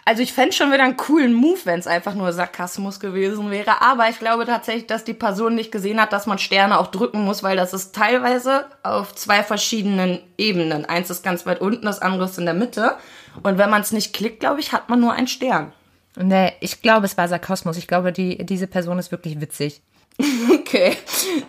Also 0.04 0.24
ich 0.24 0.34
fände 0.34 0.54
schon 0.54 0.72
wieder 0.72 0.84
einen 0.84 0.98
coolen 0.98 1.34
Move, 1.34 1.60
wenn 1.66 1.80
es 1.80 1.86
einfach 1.86 2.16
nur 2.16 2.34
Sarkasmus 2.34 3.00
gewesen 3.00 3.52
wäre. 3.52 3.82
Aber 3.82 4.10
ich 4.10 4.18
glaube 4.18 4.46
tatsächlich, 4.46 4.88
dass 4.88 5.04
die 5.04 5.14
Person 5.14 5.54
nicht 5.54 5.72
gesehen 5.72 6.02
hat, 6.02 6.12
dass 6.12 6.26
man 6.26 6.40
Sterne 6.40 6.80
auch 6.80 6.88
drücken 6.88 7.24
muss, 7.24 7.44
weil 7.44 7.56
das 7.56 7.74
ist 7.74 7.94
teilweise 7.94 8.66
auf 8.82 9.14
zwei 9.14 9.44
verschiedenen 9.44 10.20
Ebenen. 10.38 10.86
Eins 10.86 11.12
ist 11.12 11.24
ganz 11.24 11.46
weit 11.46 11.62
unten, 11.62 11.86
das 11.86 12.02
andere 12.02 12.26
ist 12.26 12.40
in 12.40 12.46
der 12.46 12.56
Mitte. 12.56 12.96
Und 13.44 13.58
wenn 13.60 13.70
man 13.70 13.82
es 13.82 13.92
nicht 13.92 14.14
klickt, 14.14 14.40
glaube 14.40 14.60
ich, 14.60 14.74
hat 14.74 14.90
man 14.90 15.00
nur 15.00 15.14
einen 15.14 15.28
Stern. 15.28 15.72
Nee, 16.18 16.54
ich 16.60 16.82
glaube, 16.82 17.06
es 17.06 17.18
war 17.18 17.28
Sarkasmus. 17.28 17.78
Ich 17.78 17.88
glaube, 17.88 18.12
die, 18.12 18.44
diese 18.46 18.68
Person 18.68 19.00
ist 19.00 19.12
wirklich 19.12 19.40
witzig. 19.40 19.82
Okay, 20.52 20.96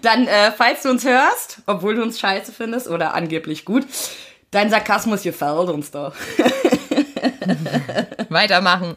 dann, 0.00 0.26
äh, 0.26 0.50
falls 0.50 0.82
du 0.82 0.90
uns 0.90 1.04
hörst, 1.04 1.58
obwohl 1.66 1.94
du 1.94 2.02
uns 2.02 2.18
scheiße 2.18 2.50
findest 2.50 2.88
oder 2.88 3.14
angeblich 3.14 3.64
gut, 3.64 3.86
dein 4.50 4.68
Sarkasmus 4.68 5.22
gefällt 5.22 5.68
uns 5.68 5.92
doch. 5.92 6.12
Weitermachen. 8.28 8.96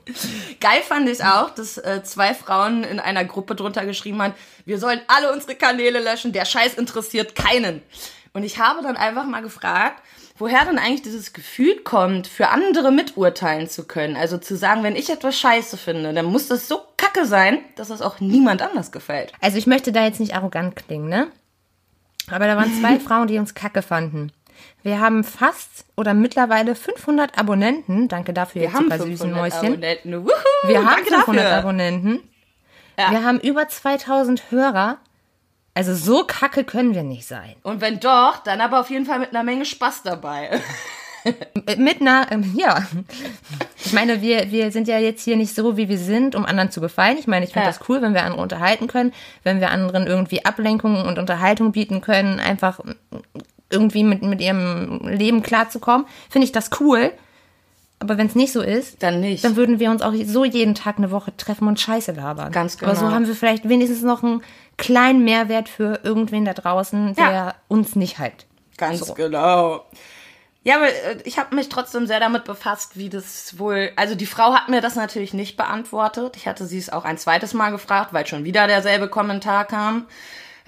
Geil 0.60 0.82
fand 0.82 1.10
ich 1.10 1.24
auch, 1.24 1.50
dass 1.52 1.78
äh, 1.78 2.02
zwei 2.04 2.34
Frauen 2.34 2.84
in 2.84 3.00
einer 3.00 3.26
Gruppe 3.26 3.56
drunter 3.56 3.86
geschrieben 3.86 4.22
haben, 4.22 4.34
wir 4.66 4.80
sollen 4.80 5.02
alle 5.08 5.32
unsere 5.32 5.56
Kanäle 5.56 6.00
löschen, 6.00 6.32
der 6.32 6.46
Scheiß 6.46 6.76
interessiert 6.76 7.36
keinen. 7.36 7.82
Und 8.34 8.44
ich 8.44 8.60
habe 8.60 8.82
dann 8.82 8.98
einfach 8.98 9.26
mal 9.26 9.42
gefragt, 9.42 10.02
woher 10.38 10.66
denn 10.66 10.78
eigentlich 10.78 11.04
dieses 11.04 11.34
Gefühl 11.34 11.78
kommt, 11.84 12.28
für 12.28 12.50
andere 12.50 12.92
miturteilen 12.92 13.70
zu 13.70 13.86
können. 13.86 14.16
Also 14.16 14.38
zu 14.38 14.58
sagen, 14.58 14.84
wenn 14.84 14.96
ich 14.96 15.10
etwas 15.10 15.38
scheiße 15.40 15.78
finde, 15.78 16.14
dann 16.14 16.26
muss 16.26 16.48
das 16.48 16.68
so 16.68 16.82
kacke 16.98 17.26
sein, 17.26 17.60
dass 17.76 17.90
es 17.90 18.02
auch 18.02 18.20
niemand 18.20 18.62
anders 18.62 18.92
gefällt. 18.92 19.32
Also 19.42 19.58
ich 19.58 19.68
möchte 19.68 19.92
da 19.92 20.04
jetzt 20.04 20.20
nicht 20.20 20.36
arrogant 20.36 20.76
klingen, 20.76 21.08
ne? 21.08 21.28
Aber 22.30 22.48
da 22.48 22.58
waren 22.58 22.74
zwei 22.80 23.00
Frauen, 23.06 23.28
die 23.28 23.38
uns 23.38 23.54
kacke 23.54 23.82
fanden. 23.82 24.32
Wir 24.86 25.00
haben 25.00 25.24
fast 25.24 25.86
oder 25.98 26.14
mittlerweile 26.14 26.76
500 26.76 27.40
Abonnenten. 27.40 28.08
Danke 28.08 28.34
dafür, 28.34 28.62
Wir 28.62 28.68
ihr 28.70 28.74
haben 28.74 28.84
zuckersüßen 28.84 29.30
500 29.32 29.42
Mäuschen. 29.42 29.74
Abonnenten. 29.74 30.14
Wuhu, 30.26 30.30
Wir 30.68 30.78
haben 30.86 30.86
danke 30.86 31.10
500 31.16 31.44
dafür. 31.44 31.58
Abonnenten. 31.58 32.20
Ja. 33.00 33.10
Wir 33.10 33.24
haben 33.24 33.40
über 33.40 33.68
2000 33.68 34.52
Hörer. 34.52 35.00
Also 35.74 35.96
so 35.96 36.24
kacke 36.26 36.64
können 36.64 36.94
wir 36.94 37.02
nicht 37.02 37.26
sein. 37.28 37.56
Und 37.64 37.82
wenn 37.82 38.00
doch, 38.00 38.38
dann 38.44 38.62
aber 38.62 38.80
auf 38.80 38.92
jeden 38.92 39.08
Fall 39.08 39.18
mit 39.18 39.32
einer 39.32 39.44
Menge 39.44 39.66
Spaß 39.66 40.04
dabei. 40.04 40.62
Mit 41.78 42.02
einer, 42.02 42.28
ähm, 42.32 42.54
ja. 42.56 42.86
Ich 43.84 43.92
meine, 43.92 44.22
wir, 44.22 44.52
wir 44.52 44.72
sind 44.72 44.88
ja 44.88 45.00
jetzt 45.00 45.24
hier 45.24 45.36
nicht 45.36 45.56
so, 45.56 45.76
wie 45.78 45.90
wir 45.90 45.98
sind, 45.98 46.36
um 46.36 46.46
anderen 46.46 46.70
zu 46.70 46.80
gefallen. 46.80 47.18
Ich 47.18 47.26
meine, 47.26 47.44
ich 47.44 47.54
finde 47.54 47.66
Ja. 47.68 47.72
das 47.74 47.90
cool, 47.90 48.04
wenn 48.04 48.14
wir 48.14 48.24
andere 48.24 48.44
unterhalten 48.44 48.86
können, 48.86 49.12
wenn 49.42 49.60
wir 49.60 49.72
anderen 49.72 50.06
irgendwie 50.06 50.46
Ablenkung 50.46 51.04
und 51.04 51.18
Unterhaltung 51.18 51.72
bieten 51.72 52.02
können, 52.02 52.40
einfach 52.40 52.80
irgendwie 53.76 54.04
mit, 54.04 54.22
mit 54.24 54.42
ihrem 54.42 55.08
Leben 55.08 55.44
klarzukommen. 55.44 56.08
Finde 56.30 56.46
ich 56.46 56.52
das 56.52 56.70
cool. 56.80 57.12
Aber 58.00 58.18
wenn 58.18 58.28
es 58.28 58.36
nicht 58.36 58.52
so 58.52 58.62
ist, 58.62 59.02
Dann 59.04 59.22
nicht. 59.22 59.44
dann 59.46 59.56
würden 59.56 59.80
wir 59.80 59.90
uns 59.90 60.02
auch 60.02 60.14
so 60.26 60.44
jeden 60.44 60.76
Tag 60.76 60.98
eine 60.98 61.12
Woche 61.12 61.36
treffen 61.38 61.68
und 61.68 61.80
Scheiße 61.80 62.12
labern. 62.12 62.52
Ganz 62.52 62.78
Aber 62.84 62.94
so 62.96 63.04
genau. 63.06 63.14
haben 63.16 63.26
wir 63.28 63.36
vielleicht 63.36 63.68
wenigstens 63.70 64.02
noch 64.02 64.22
einen 64.22 64.42
kleinen 64.78 65.24
Mehrwert 65.24 65.70
für 65.70 66.02
irgendwen 66.04 66.44
da 66.46 66.54
draußen, 66.54 67.16
der 67.16 67.32
Ja. 67.32 67.56
uns 67.70 67.96
nicht 67.96 68.20
halt. 68.20 68.46
Ganz 68.78 69.00
So. 69.00 69.14
genau. 69.14 69.86
Ja, 70.64 70.76
aber 70.76 70.88
äh, 70.88 71.18
ich 71.24 71.38
habe 71.40 71.56
mich 71.56 71.70
trotzdem 71.70 72.06
sehr 72.08 72.20
damit 72.20 72.44
befasst, 72.44 72.98
wie 72.98 73.08
das 73.10 73.58
wohl. 73.60 73.92
Also 73.96 74.16
die 74.16 74.26
Frau 74.26 74.54
hat 74.54 74.68
mir 74.68 74.82
das 74.82 74.96
natürlich 74.96 75.34
nicht 75.34 75.56
beantwortet. 75.58 76.36
Ich 76.36 76.48
hatte 76.48 76.66
sie 76.66 76.80
es 76.80 76.90
auch 76.92 77.06
ein 77.06 77.18
zweites 77.18 77.54
Mal 77.54 77.70
gefragt, 77.70 78.14
weil 78.14 78.28
schon 78.28 78.44
wieder 78.44 78.68
derselbe 78.68 79.08
Kommentar 79.08 79.64
kam. 79.66 80.06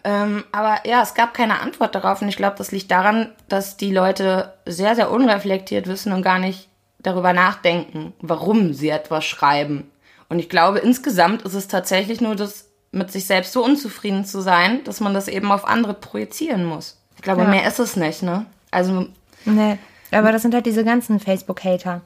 Ähm, 0.07 0.45
aber 0.53 0.79
ja, 0.87 1.01
es 1.01 1.15
gab 1.15 1.33
keine 1.33 1.59
Antwort 1.59 1.93
darauf 1.93 2.21
und 2.21 2.29
ich 2.29 2.37
glaube, 2.37 2.55
das 2.57 2.71
liegt 2.71 2.89
daran, 2.91 3.29
dass 3.49 3.75
die 3.75 3.91
Leute 3.91 4.53
sehr, 4.65 4.95
sehr 4.95 5.11
unreflektiert 5.11 5.85
wissen 5.87 6.13
und 6.13 6.21
gar 6.21 6.39
nicht 6.39 6.69
darüber 6.99 7.33
nachdenken, 7.33 8.13
warum 8.21 8.73
sie 8.73 8.87
etwas 8.87 9.25
schreiben. 9.25 9.91
Und 10.29 10.39
ich 10.39 10.47
glaube, 10.49 10.79
insgesamt 10.79 11.41
ist 11.41 11.55
es 11.55 11.67
tatsächlich 11.67 12.21
nur 12.21 12.35
das, 12.37 12.69
mit 12.93 13.11
sich 13.11 13.25
selbst 13.25 13.51
so 13.51 13.61
unzufrieden 13.65 14.23
zu 14.23 14.39
sein, 14.39 14.81
dass 14.85 15.01
man 15.01 15.13
das 15.13 15.27
eben 15.27 15.51
auf 15.51 15.67
andere 15.67 15.93
projizieren 15.93 16.63
muss. 16.63 16.97
Ich 17.17 17.21
glaube, 17.21 17.41
Ja. 17.41 17.49
mehr 17.49 17.67
ist 17.67 17.79
es 17.79 17.97
nicht, 17.97 18.23
ne? 18.23 18.45
Also, 18.71 19.07
Nee. 19.43 19.77
Aber 20.11 20.31
das 20.31 20.41
sind 20.41 20.53
halt 20.53 20.65
diese 20.65 20.85
ganzen 20.85 21.19
Facebook-Hater. 21.19 21.99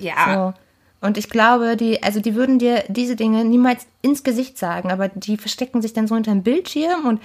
ja. 0.00 0.34
So. 0.54 0.63
Und 1.04 1.18
ich 1.18 1.28
glaube, 1.28 1.76
die, 1.76 2.02
also 2.02 2.18
die 2.18 2.34
würden 2.34 2.58
dir 2.58 2.82
diese 2.88 3.14
Dinge 3.14 3.44
niemals 3.44 3.86
ins 4.00 4.24
Gesicht 4.24 4.56
sagen, 4.56 4.90
aber 4.90 5.08
die 5.08 5.36
verstecken 5.36 5.82
sich 5.82 5.92
dann 5.92 6.06
so 6.06 6.14
hinter 6.14 6.30
dem 6.30 6.42
Bildschirm 6.42 7.04
und 7.04 7.20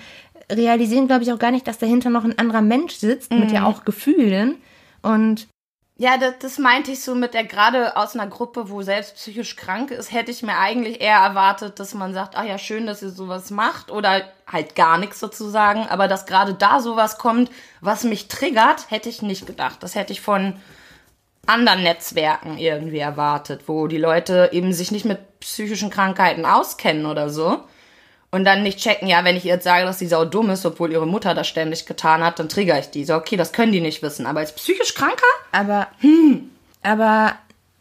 realisieren, 0.52 1.08
glaube 1.08 1.24
ich, 1.24 1.32
auch 1.32 1.40
gar 1.40 1.52
nicht, 1.52 1.66
dass 1.66 1.78
dahinter 1.78 2.10
noch 2.10 2.26
ein 2.26 2.38
anderer 2.38 2.62
Mensch 2.62 2.96
sitzt 2.96 3.32
mit 3.32 3.54
ja 3.54 3.64
auch 3.64 3.86
Gefühlen. 3.86 4.56
Und 5.02 5.48
Ja, 5.98 6.18
das, 6.18 6.34
das 6.40 6.58
meinte 6.58 6.92
ich 6.92 7.02
so 7.02 7.16
mit 7.16 7.34
der, 7.34 7.46
gerade 7.46 7.96
aus 7.96 8.16
einer 8.16 8.28
Gruppe, 8.28 8.70
wo 8.70 8.82
selbst 8.82 9.16
psychisch 9.16 9.56
krank 9.56 9.92
ist, 9.92 10.12
hätte 10.12 10.32
ich 10.32 10.44
mir 10.44 10.58
eigentlich 10.58 11.00
eher 11.00 11.20
erwartet, 11.20 11.80
dass 11.80 11.94
man 11.94 12.14
sagt, 12.14 12.36
ach 12.36 12.44
ja, 12.44 12.58
schön, 12.58 12.86
dass 12.86 13.02
ihr 13.02 13.12
sowas 13.12 13.50
macht 13.50 13.92
oder 13.92 14.24
halt 14.46 14.76
gar 14.76 14.98
nichts 14.98 15.22
sozusagen. 15.22 15.88
Aber 15.88 16.10
dass 16.10 16.26
gerade 16.26 16.54
da 16.54 16.82
sowas 16.82 17.18
kommt, 17.18 17.50
was 17.80 18.04
mich 18.04 18.28
triggert, 18.28 18.92
hätte 18.92 19.08
ich 19.08 19.22
nicht 19.22 19.48
gedacht. 19.48 19.82
Das 19.84 19.96
hätte 19.96 20.12
ich 20.12 20.20
von 20.20 20.56
anderen 21.50 21.84
Netzwerken 21.84 22.58
irgendwie 22.58 23.00
erwartet, 23.00 23.64
wo 23.68 23.88
die 23.88 23.98
Leute 23.98 24.50
eben 24.54 24.72
sich 24.72 24.92
nicht 24.92 25.06
mit 25.06 25.40
psychischen 25.40 25.90
Krankheiten 25.90 26.46
auskennen 26.46 27.06
oder 27.06 27.30
so. 27.30 27.64
Und 28.32 28.46
dann 28.46 28.62
nicht 28.62 28.78
checken, 28.78 29.08
ja, 29.08 29.24
wenn 29.24 29.36
ich 29.36 29.46
ihr 29.46 29.56
jetzt 29.56 29.64
sage, 29.64 29.86
dass 29.86 29.98
die 29.98 30.06
Sau 30.06 30.24
dumm 30.24 30.52
ist, 30.52 30.64
obwohl 30.64 30.92
ihre 30.92 31.08
Mutter 31.08 31.34
das 31.34 31.48
ständig 31.48 31.88
getan 31.88 32.24
hat, 32.24 32.38
dann 32.38 32.48
trigger 32.48 32.78
ich 32.78 32.92
die. 32.92 33.04
So, 33.04 33.16
okay, 33.16 33.38
das 33.38 33.54
können 33.54 33.72
die 33.72 33.82
nicht 33.82 34.04
wissen. 34.04 34.28
Aber 34.28 34.42
als 34.42 34.54
psychisch 34.54 34.94
Kranker? 34.94 35.26
aber, 35.52 35.88
aber 36.84 37.34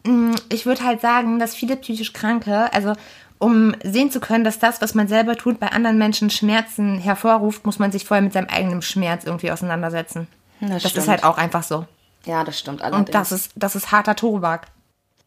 mh, 0.03 0.35
ich 0.51 0.65
würde 0.65 0.83
halt 0.83 1.01
sagen, 1.01 1.37
dass 1.37 1.53
viele 1.53 1.75
psychisch 1.75 2.13
Kranke, 2.13 2.73
also 2.73 2.93
um 3.37 3.75
sehen 3.83 4.09
zu 4.09 4.19
können, 4.19 4.43
dass 4.43 4.57
das, 4.57 4.81
was 4.81 4.95
man 4.95 5.07
selber 5.07 5.35
tut, 5.35 5.59
bei 5.59 5.67
anderen 5.67 5.99
Menschen 5.99 6.31
Schmerzen 6.31 6.97
hervorruft, 6.97 7.65
muss 7.67 7.77
man 7.77 7.91
sich 7.91 8.05
vorher 8.05 8.23
mit 8.23 8.33
seinem 8.33 8.49
eigenen 8.49 8.81
Schmerz 8.81 9.25
irgendwie 9.25 9.51
auseinandersetzen. 9.51 10.27
Das 10.61 10.83
das 10.83 10.95
ist 10.95 11.07
halt 11.07 11.23
auch 11.23 11.37
einfach 11.37 11.63
so. 11.63 11.85
Ja, 12.25 12.43
das 12.43 12.59
stimmt 12.59 12.81
allerdings. 12.81 13.07
Und 13.09 13.15
das 13.15 13.31
ist, 13.31 13.51
das 13.55 13.75
ist 13.75 13.91
harter 13.91 14.15
Tobak. 14.15 14.67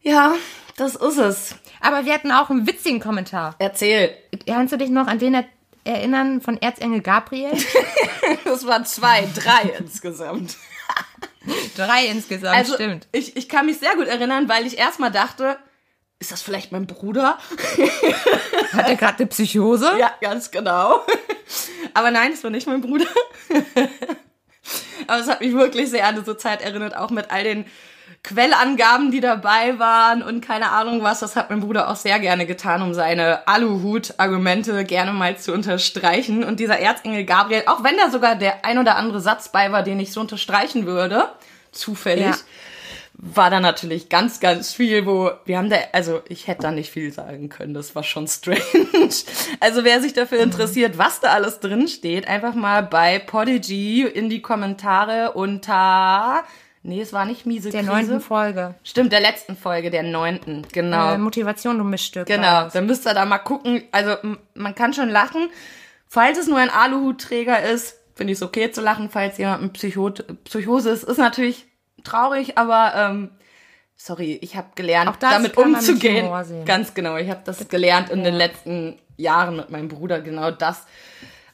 Ja, 0.01 0.33
das 0.77 0.95
ist 0.95 1.17
es. 1.17 1.55
Aber 1.81 2.05
wir 2.05 2.13
hatten 2.13 2.31
auch 2.31 2.49
einen 2.49 2.67
witzigen 2.67 2.99
Kommentar. 2.99 3.55
Erzähl. 3.59 4.15
Kannst 4.45 4.73
du 4.73 4.77
dich 4.77 4.89
noch 4.89 5.07
an 5.07 5.19
den 5.19 5.33
er- 5.33 5.45
erinnern 5.85 6.41
von 6.41 6.61
Erzengel 6.61 7.01
Gabriel? 7.01 7.51
Das 8.45 8.65
waren 8.65 8.85
zwei, 8.85 9.27
drei 9.35 9.73
insgesamt. 9.79 10.55
Drei 11.75 12.05
insgesamt, 12.05 12.55
Also, 12.55 12.75
stimmt. 12.75 13.07
Ich, 13.11 13.35
ich 13.35 13.49
kann 13.49 13.65
mich 13.65 13.79
sehr 13.79 13.95
gut 13.95 14.07
erinnern, 14.07 14.47
weil 14.47 14.65
ich 14.65 14.77
erstmal 14.77 15.11
dachte, 15.11 15.57
ist 16.19 16.31
das 16.31 16.41
vielleicht 16.41 16.71
mein 16.71 16.87
Bruder? 16.87 17.37
Hat 18.73 18.87
er 18.87 18.95
gerade 18.95 19.17
eine 19.17 19.27
Psychose? 19.27 19.97
Ja, 19.99 20.13
ganz 20.21 20.51
genau. 20.51 21.01
Aber 21.93 22.11
nein, 22.11 22.31
es 22.31 22.43
war 22.43 22.51
nicht 22.51 22.65
mein 22.67 22.79
Bruder. 22.81 23.07
Aber 25.07 25.19
es 25.19 25.27
hat 25.27 25.41
mich 25.41 25.53
wirklich 25.53 25.89
sehr 25.89 26.07
an 26.07 26.15
diese 26.15 26.37
Zeit 26.37 26.61
erinnert, 26.61 26.95
auch 26.95 27.09
mit 27.09 27.31
all 27.31 27.43
den 27.43 27.65
Quellangaben, 28.23 29.11
die 29.11 29.19
dabei 29.19 29.79
waren 29.79 30.23
und 30.23 30.39
keine 30.39 30.71
Ahnung 30.71 31.03
was. 31.03 31.19
Das 31.19 31.35
hat 31.35 31.49
mein 31.49 31.59
Bruder 31.59 31.89
auch 31.89 31.97
sehr 31.97 32.19
gerne 32.19 32.45
getan, 32.45 32.81
um 32.81 32.93
seine 32.93 33.47
Aluhut-Argumente 33.47 34.85
gerne 34.85 35.11
mal 35.11 35.37
zu 35.37 35.51
unterstreichen. 35.51 36.43
Und 36.45 36.61
dieser 36.61 36.79
Erzengel 36.79 37.25
Gabriel, 37.25 37.63
auch 37.65 37.83
wenn 37.83 37.97
da 37.97 38.09
sogar 38.09 38.35
der 38.35 38.63
ein 38.63 38.77
oder 38.77 38.95
andere 38.95 39.19
Satz 39.19 39.49
bei 39.49 39.73
war, 39.73 39.83
den 39.83 39.99
ich 39.99 40.13
so 40.13 40.21
unterstreichen 40.21 40.85
würde, 40.85 41.29
zufällig, 41.73 42.25
Ja. 42.25 42.35
War 43.15 43.49
da 43.49 43.59
natürlich 43.59 44.09
ganz, 44.09 44.39
ganz 44.39 44.73
viel, 44.73 45.05
wo 45.05 45.31
wir 45.45 45.57
haben 45.57 45.69
da, 45.69 45.77
also 45.91 46.21
ich 46.27 46.47
hätte 46.47 46.63
da 46.63 46.71
nicht 46.71 46.91
viel 46.91 47.13
sagen 47.13 47.47
können, 47.49 47.73
das 47.73 47.95
war 47.95 48.03
schon 48.03 48.27
strange. 48.29 48.59
Also 49.59 49.83
wer 49.83 50.01
sich 50.01 50.13
dafür 50.13 50.39
interessiert, 50.41 50.97
was 50.97 51.19
da 51.19 51.29
alles 51.29 51.59
drin 51.59 51.87
steht, 51.87 52.27
einfach 52.27 52.55
mal 52.55 52.83
bei 52.83 53.19
Podigy 53.19 54.01
in 54.01 54.29
die 54.29 54.41
Kommentare 54.41 55.33
unter, 55.33 56.43
nee, 56.81 57.01
es 57.01 57.13
war 57.13 57.25
nicht 57.25 57.45
miese 57.45 57.69
Der 57.69 57.81
Krise. 57.81 57.91
neunten 57.93 58.19
Folge. 58.19 58.75
Stimmt, 58.83 59.11
der 59.11 59.21
letzten 59.21 59.55
Folge, 59.55 59.91
der 59.91 60.03
neunten, 60.03 60.65
genau. 60.71 61.13
Äh, 61.13 61.17
Motivation, 61.17 61.77
du 61.77 61.83
Miststück. 61.83 62.25
Genau, 62.25 62.67
dann 62.69 62.85
müsst 62.87 63.05
ihr 63.07 63.13
da 63.13 63.25
mal 63.25 63.37
gucken. 63.37 63.83
Also 63.91 64.15
man 64.55 64.73
kann 64.75 64.93
schon 64.93 65.09
lachen. 65.09 65.49
Falls 66.07 66.37
es 66.37 66.47
nur 66.47 66.57
ein 66.57 66.69
Aluhutträger 66.69 67.61
ist, 67.63 67.99
finde 68.15 68.33
ich 68.33 68.39
es 68.39 68.43
okay 68.43 68.71
zu 68.71 68.81
lachen. 68.81 69.09
Falls 69.09 69.37
jemand 69.37 69.63
mit 69.63 69.73
Psychot 69.73 70.25
Psychose 70.45 70.89
ist, 70.89 71.03
ist 71.03 71.17
natürlich 71.17 71.65
traurig, 72.03 72.57
aber 72.57 72.93
ähm, 72.95 73.29
sorry, 73.95 74.37
ich 74.41 74.55
habe 74.55 74.69
gelernt, 74.75 75.17
damit 75.19 75.57
umzugehen. 75.57 76.29
Ganz 76.65 76.93
genau, 76.93 77.17
ich 77.17 77.29
habe 77.29 77.41
das 77.45 77.67
gelernt 77.67 78.09
in 78.09 78.23
den 78.23 78.35
letzten 78.35 78.99
Jahren 79.17 79.55
mit 79.55 79.69
meinem 79.69 79.87
Bruder, 79.87 80.21
genau 80.21 80.51
das 80.51 80.85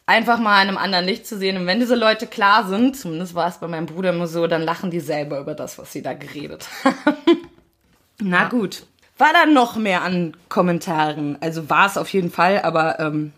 einfach 0.10 0.40
mal 0.40 0.64
in 0.64 0.70
einem 0.70 0.78
anderen 0.78 1.06
Licht 1.06 1.28
zu 1.28 1.38
sehen. 1.38 1.56
Und 1.56 1.68
wenn 1.68 1.80
diese 1.80 1.96
Leute 1.96 2.26
klar 2.26 2.68
sind, 2.68 2.98
zumindest 2.98 3.36
war 3.36 3.48
es 3.48 3.60
bei 3.60 3.68
meinem 3.68 3.86
Bruder 3.86 4.10
immer 4.10 4.26
so, 4.26 4.48
dann 4.48 4.64
lachen 4.64 4.90
die 4.90 5.00
selber 5.00 5.40
über 5.40 5.54
das, 5.54 5.78
was 5.78 5.94
sie 5.94 6.02
da 6.02 6.14
geredet 6.14 6.68
haben. 6.84 7.38
Na 8.20 8.50
gut. 8.50 8.88
War 9.20 9.34
da 9.34 9.46
noch 9.46 9.76
mehr 9.76 10.02
an 10.02 10.36
Kommentaren? 10.48 11.38
Also 11.42 11.70
war 11.70 11.86
es 11.86 11.98
auf 11.98 12.10
jeden 12.10 12.32
Fall, 12.32 12.62
aber 12.64 13.00
ähm, 13.00 13.34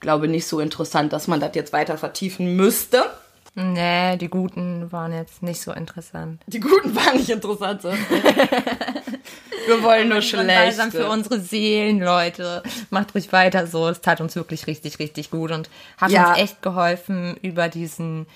glaube 0.00 0.28
nicht 0.28 0.46
so 0.46 0.60
interessant, 0.60 1.12
dass 1.12 1.26
man 1.26 1.40
das 1.40 1.54
jetzt 1.54 1.72
weiter 1.72 1.96
vertiefen 1.96 2.54
müsste. 2.56 3.04
Nee, 3.54 4.16
die 4.16 4.28
Guten 4.28 4.90
waren 4.92 5.12
jetzt 5.12 5.42
nicht 5.42 5.60
so 5.60 5.72
interessant. 5.72 6.40
Die 6.46 6.60
Guten 6.60 6.94
waren 6.94 7.16
nicht 7.16 7.30
interessant. 7.30 7.82
So. 7.82 7.92
Wir 9.66 9.82
wollen 9.82 10.08
nur 10.08 10.22
schlecht. 10.22 10.80
für 10.90 11.08
unsere 11.08 11.40
Seelen, 11.40 12.00
Leute. 12.00 12.62
Macht 12.90 13.14
ruhig 13.14 13.32
weiter 13.32 13.66
so. 13.66 13.88
Es 13.88 14.00
tat 14.00 14.20
uns 14.20 14.34
wirklich 14.36 14.66
richtig, 14.66 14.98
richtig 14.98 15.30
gut 15.30 15.50
und 15.50 15.68
hat 15.98 16.10
Ja. 16.10 16.30
uns 16.30 16.38
echt 16.38 16.62
geholfen, 16.62 17.36
über 17.42 17.68
diesen, 17.68 18.26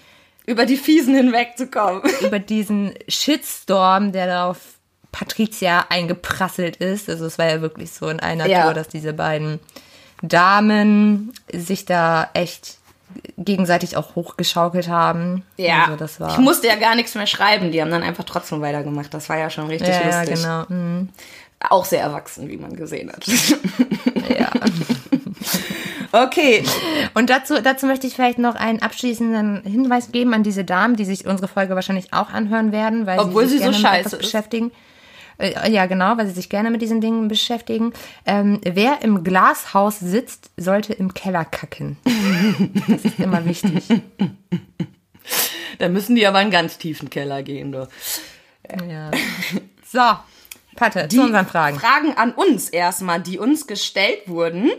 Über 0.47 0.67
die 0.67 0.77
Fiesen 0.77 1.15
hinwegzukommen. 1.15 2.03
über 2.21 2.39
diesen 2.39 2.93
Shitstorm, 3.09 4.13
der 4.13 4.27
da 4.27 4.51
auf 4.51 4.59
Patricia 5.13 5.87
eingeprasselt 5.89 6.77
ist. 6.77 7.09
Also 7.09 7.25
es 7.27 7.39
war 7.39 7.47
ja 7.49 7.61
wirklich 7.63 7.93
so 7.93 8.09
in 8.09 8.21
einer 8.21 8.47
Ja. 8.47 8.65
Tour, 8.65 8.75
dass 8.75 8.89
diese 8.89 9.13
beiden 9.13 9.61
Damen 10.23 11.33
sich 11.53 11.85
da 11.85 12.29
echt 12.35 12.79
gegenseitig 13.39 13.97
auch 13.97 14.15
hochgeschaukelt 14.15 14.89
haben. 14.89 15.43
Ja, 15.57 15.85
Also 15.85 15.97
das 15.97 16.21
war. 16.21 16.31
ich 16.31 16.39
musste 16.39 16.67
ja 16.67 16.77
gar 16.77 16.95
nichts 16.95 17.15
mehr 17.15 17.27
schreiben. 17.27 17.73
Die 17.73 17.81
haben 17.81 17.91
dann 17.91 18.03
einfach 18.03 18.25
trotzdem 18.25 18.61
weitergemacht. 18.61 19.13
Das 19.13 19.29
war 19.29 19.39
ja 19.39 19.51
schon 19.51 19.67
richtig 19.67 19.89
ja, 19.89 20.09
ja, 20.09 20.23
lustig. 20.23 20.43
genau. 20.43 20.65
Mhm. 20.69 21.09
Auch 21.71 21.85
sehr 21.85 22.01
erwachsen, 22.03 22.49
wie 22.49 22.57
man 22.57 22.77
gesehen 22.77 23.11
hat. 23.11 23.25
Ja. 24.29 24.51
okay. 26.25 26.65
Und 27.15 27.31
dazu, 27.31 27.61
dazu 27.63 27.87
möchte 27.87 28.07
ich 28.07 28.15
vielleicht 28.15 28.39
noch 28.39 28.55
einen 28.55 28.83
abschließenden 28.83 29.63
Hinweis 29.63 30.13
geben 30.13 30.35
an 30.35 30.43
diese 30.43 30.65
Damen, 30.65 30.97
die 30.97 31.05
sich 31.05 31.27
unsere 31.27 31.49
Folge 31.49 31.75
wahrscheinlich 31.75 32.13
auch 32.13 32.31
anhören 32.31 32.73
werden, 32.73 33.07
weil 33.07 33.19
Obwohl 33.19 33.47
sie 33.47 33.59
sich 33.59 33.67
sie 33.67 33.73
so 33.73 33.79
scheiße 33.79 34.17
etwas 34.17 34.21
ist. 34.21 34.31
Äh, 35.39 35.71
Ja, 35.71 35.87
genau, 35.87 36.17
weil 36.17 36.27
sie 36.27 36.33
sich 36.35 36.49
gerne 36.49 36.71
mit 36.71 36.83
diesen 36.83 37.01
Dingen 37.01 37.29
beschäftigen. 37.29 37.93
Ähm, 38.27 38.61
wer 38.65 39.03
im 39.03 39.25
Glashaus 39.25 39.99
sitzt, 40.01 40.51
sollte 40.57 40.93
im 40.93 41.15
Keller 41.15 41.45
kacken. 41.45 41.97
Das 42.89 43.05
ist 43.05 43.19
immer 43.19 43.45
wichtig. 43.45 43.85
Da 45.79 45.89
müssen 45.89 46.15
die 46.17 46.27
aber 46.27 46.39
in 46.39 46.43
einen 46.45 46.51
ganz 46.53 46.79
tiefen 46.79 47.11
Keller 47.11 47.43
gehen. 47.43 47.73
Du. 47.73 47.89
Ja. 48.89 49.11
So, 49.91 50.01
Patte, 50.77 51.09
zu 51.09 51.23
unseren 51.23 51.47
Fragen. 51.47 51.79
Fragen 51.79 52.17
an 52.17 52.33
uns 52.33 52.69
erstmal, 52.69 53.21
die 53.21 53.39
uns 53.39 53.67
gestellt 53.67 54.23
wurden. 54.27 54.71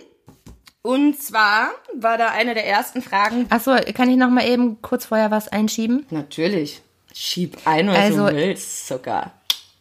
Und 0.81 1.19
zwar 1.21 1.69
war 1.99 2.17
da 2.17 2.29
eine 2.29 2.53
der 2.53 2.67
ersten 2.67 3.01
Fragen. 3.01 3.47
Achso, 3.49 3.75
kann 3.95 4.09
ich 4.09 4.17
noch 4.17 4.29
mal 4.29 4.47
eben 4.47 4.81
kurz 4.81 5.05
vorher 5.05 5.31
was 5.31 5.47
einschieben? 5.47 6.05
Natürlich. 6.11 6.81
Schieb 7.13 7.57
ein, 7.65 7.87
was 7.87 7.97
Also- 7.97 8.27
du 8.29 8.35
willst, 8.35 8.87
Zucker. 8.87 9.31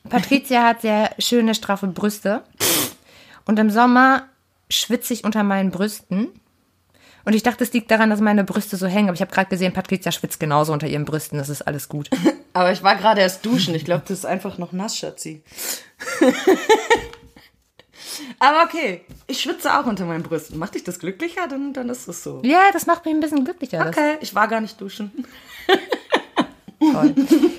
Patricia 0.08 0.62
hat 0.64 0.82
sehr 0.82 1.10
schöne, 1.18 1.54
straffe 1.54 1.86
Brüste. 1.86 2.42
Und 3.46 3.58
im 3.58 3.70
Sommer 3.70 4.28
schwitze 4.70 5.14
ich 5.14 5.24
unter 5.24 5.42
meinen 5.42 5.70
Brüsten. 5.70 6.28
Und 7.24 7.34
ich 7.34 7.42
dachte, 7.42 7.64
es 7.64 7.72
liegt 7.72 7.90
daran, 7.90 8.10
dass 8.10 8.20
meine 8.20 8.44
Brüste 8.44 8.76
so 8.76 8.86
hängen. 8.86 9.08
Aber 9.08 9.14
ich 9.14 9.22
habe 9.22 9.32
gerade 9.32 9.48
gesehen, 9.48 9.72
Patricia 9.72 10.12
schwitzt 10.12 10.38
genauso 10.40 10.74
unter 10.74 10.86
ihren 10.86 11.06
Brüsten. 11.06 11.38
Das 11.38 11.48
ist 11.48 11.62
alles 11.62 11.88
gut. 11.88 12.10
Aber 12.52 12.70
ich 12.70 12.82
war 12.82 12.96
gerade 12.96 13.22
erst 13.22 13.46
duschen. 13.46 13.74
Ich 13.74 13.86
glaube, 13.86 14.02
das 14.06 14.18
ist 14.18 14.26
einfach 14.26 14.58
noch 14.58 14.72
nass, 14.72 14.96
Schatzi. 14.98 15.42
Aber 18.38 18.64
okay, 18.64 19.00
ich 19.26 19.40
schwitze 19.40 19.76
auch 19.78 19.86
unter 19.86 20.04
meinen 20.04 20.22
Brüsten. 20.22 20.58
Macht 20.58 20.74
dich 20.74 20.84
das 20.84 20.98
glücklicher? 20.98 21.48
Dann, 21.48 21.72
dann 21.72 21.88
ist 21.88 22.06
es 22.06 22.22
so. 22.22 22.42
Ja, 22.44 22.64
das 22.72 22.86
macht 22.86 23.06
mich 23.06 23.14
ein 23.14 23.20
bisschen 23.20 23.44
glücklicher. 23.44 23.86
Okay, 23.88 24.18
ich 24.20 24.34
war 24.34 24.46
gar 24.48 24.60
nicht 24.60 24.78
duschen. 24.80 25.24
Toll. 26.78 27.14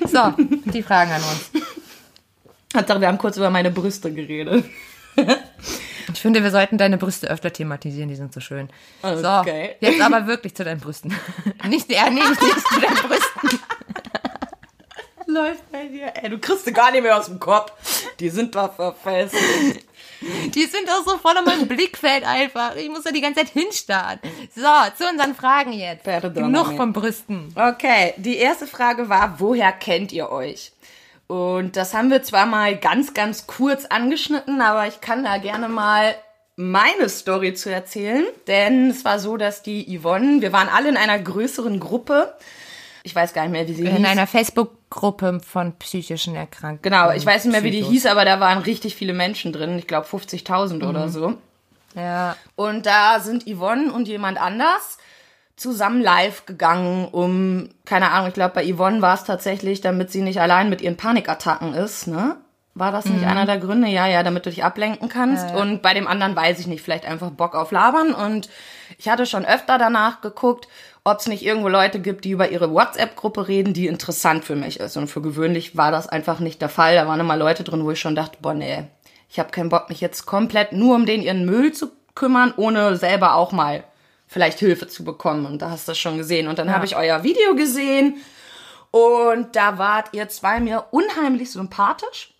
So, 0.05 0.33
die 0.71 0.83
Fragen 0.83 1.11
an 1.11 1.21
uns. 1.23 1.64
Hauptsache, 2.75 3.01
wir 3.01 3.07
haben 3.07 3.17
kurz 3.17 3.37
über 3.37 3.49
meine 3.49 3.71
Brüste 3.71 4.13
geredet. 4.13 4.65
Ich 6.13 6.21
finde, 6.21 6.43
wir 6.43 6.51
sollten 6.51 6.77
deine 6.77 6.97
Brüste 6.97 7.27
öfter 7.29 7.51
thematisieren. 7.51 8.09
Die 8.09 8.15
sind 8.15 8.31
so 8.33 8.39
schön. 8.39 8.69
Okay. 9.01 9.75
So, 9.81 9.87
jetzt 9.87 10.01
aber 10.01 10.27
wirklich 10.27 10.55
zu 10.55 10.63
deinen 10.63 10.79
Brüsten. 10.79 11.13
Nicht, 11.67 11.91
eher 11.91 12.09
nicht, 12.09 12.29
nicht 12.29 12.67
zu 12.67 12.79
deinen 12.79 12.95
Brüsten. 12.95 13.59
Läuft 15.27 15.71
bei 15.71 15.87
dir. 15.87 16.13
Ey, 16.21 16.29
du 16.29 16.37
kriegst 16.37 16.65
sie 16.65 16.71
gar 16.73 16.91
nicht 16.91 17.01
mehr 17.01 17.17
aus 17.17 17.25
dem 17.25 17.39
Kopf. 17.39 17.73
Die 18.19 18.29
sind 18.29 18.53
da 18.53 18.69
verfestigt. 18.69 19.85
Die 20.21 20.65
sind 20.65 20.87
doch 20.87 21.03
so 21.05 21.17
voll 21.17 21.35
in 21.37 21.43
meinem 21.43 21.67
Blickfeld 21.67 22.23
einfach. 22.25 22.75
Ich 22.75 22.89
muss 22.89 23.03
da 23.03 23.11
die 23.11 23.21
ganze 23.21 23.41
Zeit 23.41 23.49
hinstarren. 23.49 24.19
So, 24.55 24.61
zu 24.97 25.09
unseren 25.09 25.35
Fragen 25.35 25.73
jetzt. 25.73 26.03
Perdonami. 26.03 26.53
Genug 26.53 26.77
von 26.77 26.93
Brüsten. 26.93 27.53
Okay, 27.55 28.13
die 28.17 28.37
erste 28.37 28.67
Frage 28.67 29.09
war, 29.09 29.39
woher 29.39 29.71
kennt 29.71 30.11
ihr 30.11 30.29
euch? 30.29 30.71
Und 31.27 31.75
das 31.75 31.93
haben 31.93 32.11
wir 32.11 32.21
zwar 32.23 32.45
mal 32.45 32.75
ganz, 32.77 33.13
ganz 33.13 33.47
kurz 33.47 33.85
angeschnitten, 33.85 34.61
aber 34.61 34.87
ich 34.87 35.01
kann 35.01 35.23
da 35.23 35.37
gerne 35.37 35.67
mal 35.69 36.15
meine 36.55 37.09
Story 37.09 37.53
zu 37.53 37.71
erzählen. 37.71 38.25
Denn 38.47 38.89
es 38.91 39.03
war 39.05 39.19
so, 39.19 39.35
dass 39.37 39.63
die 39.63 39.97
Yvonne, 39.99 40.41
wir 40.41 40.53
waren 40.53 40.69
alle 40.69 40.89
in 40.89 40.97
einer 40.97 41.17
größeren 41.19 41.79
Gruppe. 41.79 42.33
Ich 43.03 43.15
weiß 43.15 43.33
gar 43.33 43.43
nicht 43.43 43.51
mehr, 43.51 43.67
wie 43.67 43.73
sie 43.73 43.85
In 43.85 43.97
hieß. 43.97 44.05
einer 44.07 44.27
Facebook-Gruppe 44.27 45.39
von 45.45 45.73
psychischen 45.77 46.35
Erkrankten. 46.35 46.81
Genau, 46.91 47.11
ich 47.11 47.25
weiß 47.25 47.45
nicht 47.45 47.51
mehr, 47.51 47.63
wie 47.63 47.71
die 47.71 47.77
Psychos. 47.79 47.93
hieß, 47.93 48.05
aber 48.07 48.25
da 48.25 48.39
waren 48.39 48.59
richtig 48.59 48.95
viele 48.95 49.13
Menschen 49.13 49.51
drin. 49.51 49.77
Ich 49.77 49.87
glaube 49.87 50.07
50.000 50.07 50.87
oder 50.87 51.09
so. 51.09 51.35
Ja. 51.95 52.35
Und 52.55 52.85
da 52.85 53.19
sind 53.19 53.45
Yvonne 53.47 53.91
und 53.91 54.07
jemand 54.07 54.39
anders 54.39 54.97
zusammen 55.55 56.01
live 56.01 56.45
gegangen, 56.45 57.07
um, 57.07 57.69
keine 57.85 58.11
Ahnung, 58.11 58.27
ich 58.27 58.33
glaube, 58.33 58.55
bei 58.55 58.73
Yvonne 58.73 59.01
war 59.01 59.13
es 59.13 59.23
tatsächlich, 59.23 59.81
damit 59.81 60.11
sie 60.11 60.21
nicht 60.21 60.41
allein 60.41 60.69
mit 60.69 60.81
ihren 60.81 60.97
Panikattacken 60.97 61.73
ist, 61.73 62.07
ne? 62.07 62.37
War 62.77 62.91
das 62.91 63.05
nicht 63.05 63.25
einer 63.25 63.45
der 63.45 63.57
Gründe? 63.57 63.87
Ja, 63.87 64.05
ja, 64.05 64.21
damit 64.21 64.45
du 64.45 64.49
dich 64.49 64.65
ablenken 64.65 65.07
kannst. 65.07 65.55
Und 65.55 65.81
bei 65.81 65.93
dem 65.93 66.07
anderen 66.07 66.35
weiß 66.35 66.59
ich 66.59 66.67
nicht, 66.67 66.81
vielleicht 66.81 67.05
einfach 67.05 67.29
Bock 67.29 67.55
auf 67.55 67.71
Labern. 67.71 68.13
Und 68.13 68.49
ich 68.97 69.07
hatte 69.07 69.25
schon 69.25 69.45
öfter 69.45 69.77
danach 69.77 70.19
geguckt, 70.19 70.67
ob 71.05 71.19
es 71.19 71.27
nicht 71.27 71.45
irgendwo 71.45 71.69
Leute 71.69 72.01
gibt, 72.01 72.25
die 72.25 72.31
über 72.31 72.49
ihre 72.49 72.73
WhatsApp-Gruppe 72.73 73.47
reden, 73.47 73.73
die 73.73 73.87
interessant 73.87 74.43
für 74.43 74.57
mich 74.57 74.81
ist. 74.81 74.97
Und 74.97 75.07
für 75.07 75.21
gewöhnlich 75.21 75.77
war 75.77 75.91
das 75.91 76.09
einfach 76.09 76.41
nicht 76.41 76.61
der 76.61 76.67
Fall. 76.67 76.95
Da 76.95 77.07
waren 77.07 77.21
immer 77.21 77.37
Leute 77.37 77.63
drin, 77.63 77.85
wo 77.85 77.91
ich 77.91 77.99
schon 78.01 78.13
dachte, 78.13 78.39
boah, 78.41 78.53
nee, 78.53 78.83
ich 79.29 79.39
habe 79.39 79.51
keinen 79.51 79.69
Bock, 79.69 79.87
mich 79.87 80.01
jetzt 80.01 80.25
komplett 80.25 80.73
nur 80.73 80.95
um 80.95 81.05
den 81.05 81.21
ihren 81.21 81.45
Müll 81.45 81.71
zu 81.71 81.91
kümmern, 82.13 82.53
ohne 82.57 82.97
selber 82.97 83.35
auch 83.35 83.53
mal 83.53 83.85
vielleicht 84.35 84.59
Hilfe 84.59 84.89
zu 84.89 85.05
bekommen. 85.05 85.45
Und 85.45 85.61
da 85.61 85.69
hast 85.69 85.87
du 85.87 85.91
das 85.93 85.97
schon 85.97 86.17
gesehen. 86.17 86.49
Und 86.49 86.59
dann 86.59 86.69
habe 86.73 86.83
ich 86.83 86.97
euer 86.97 87.23
Video 87.23 87.55
gesehen 87.55 88.17
und 88.91 89.55
da 89.55 89.77
wart 89.77 90.09
ihr 90.11 90.27
zwei 90.27 90.59
mir 90.59 90.87
unheimlich 90.91 91.53
sympathisch. 91.53 92.33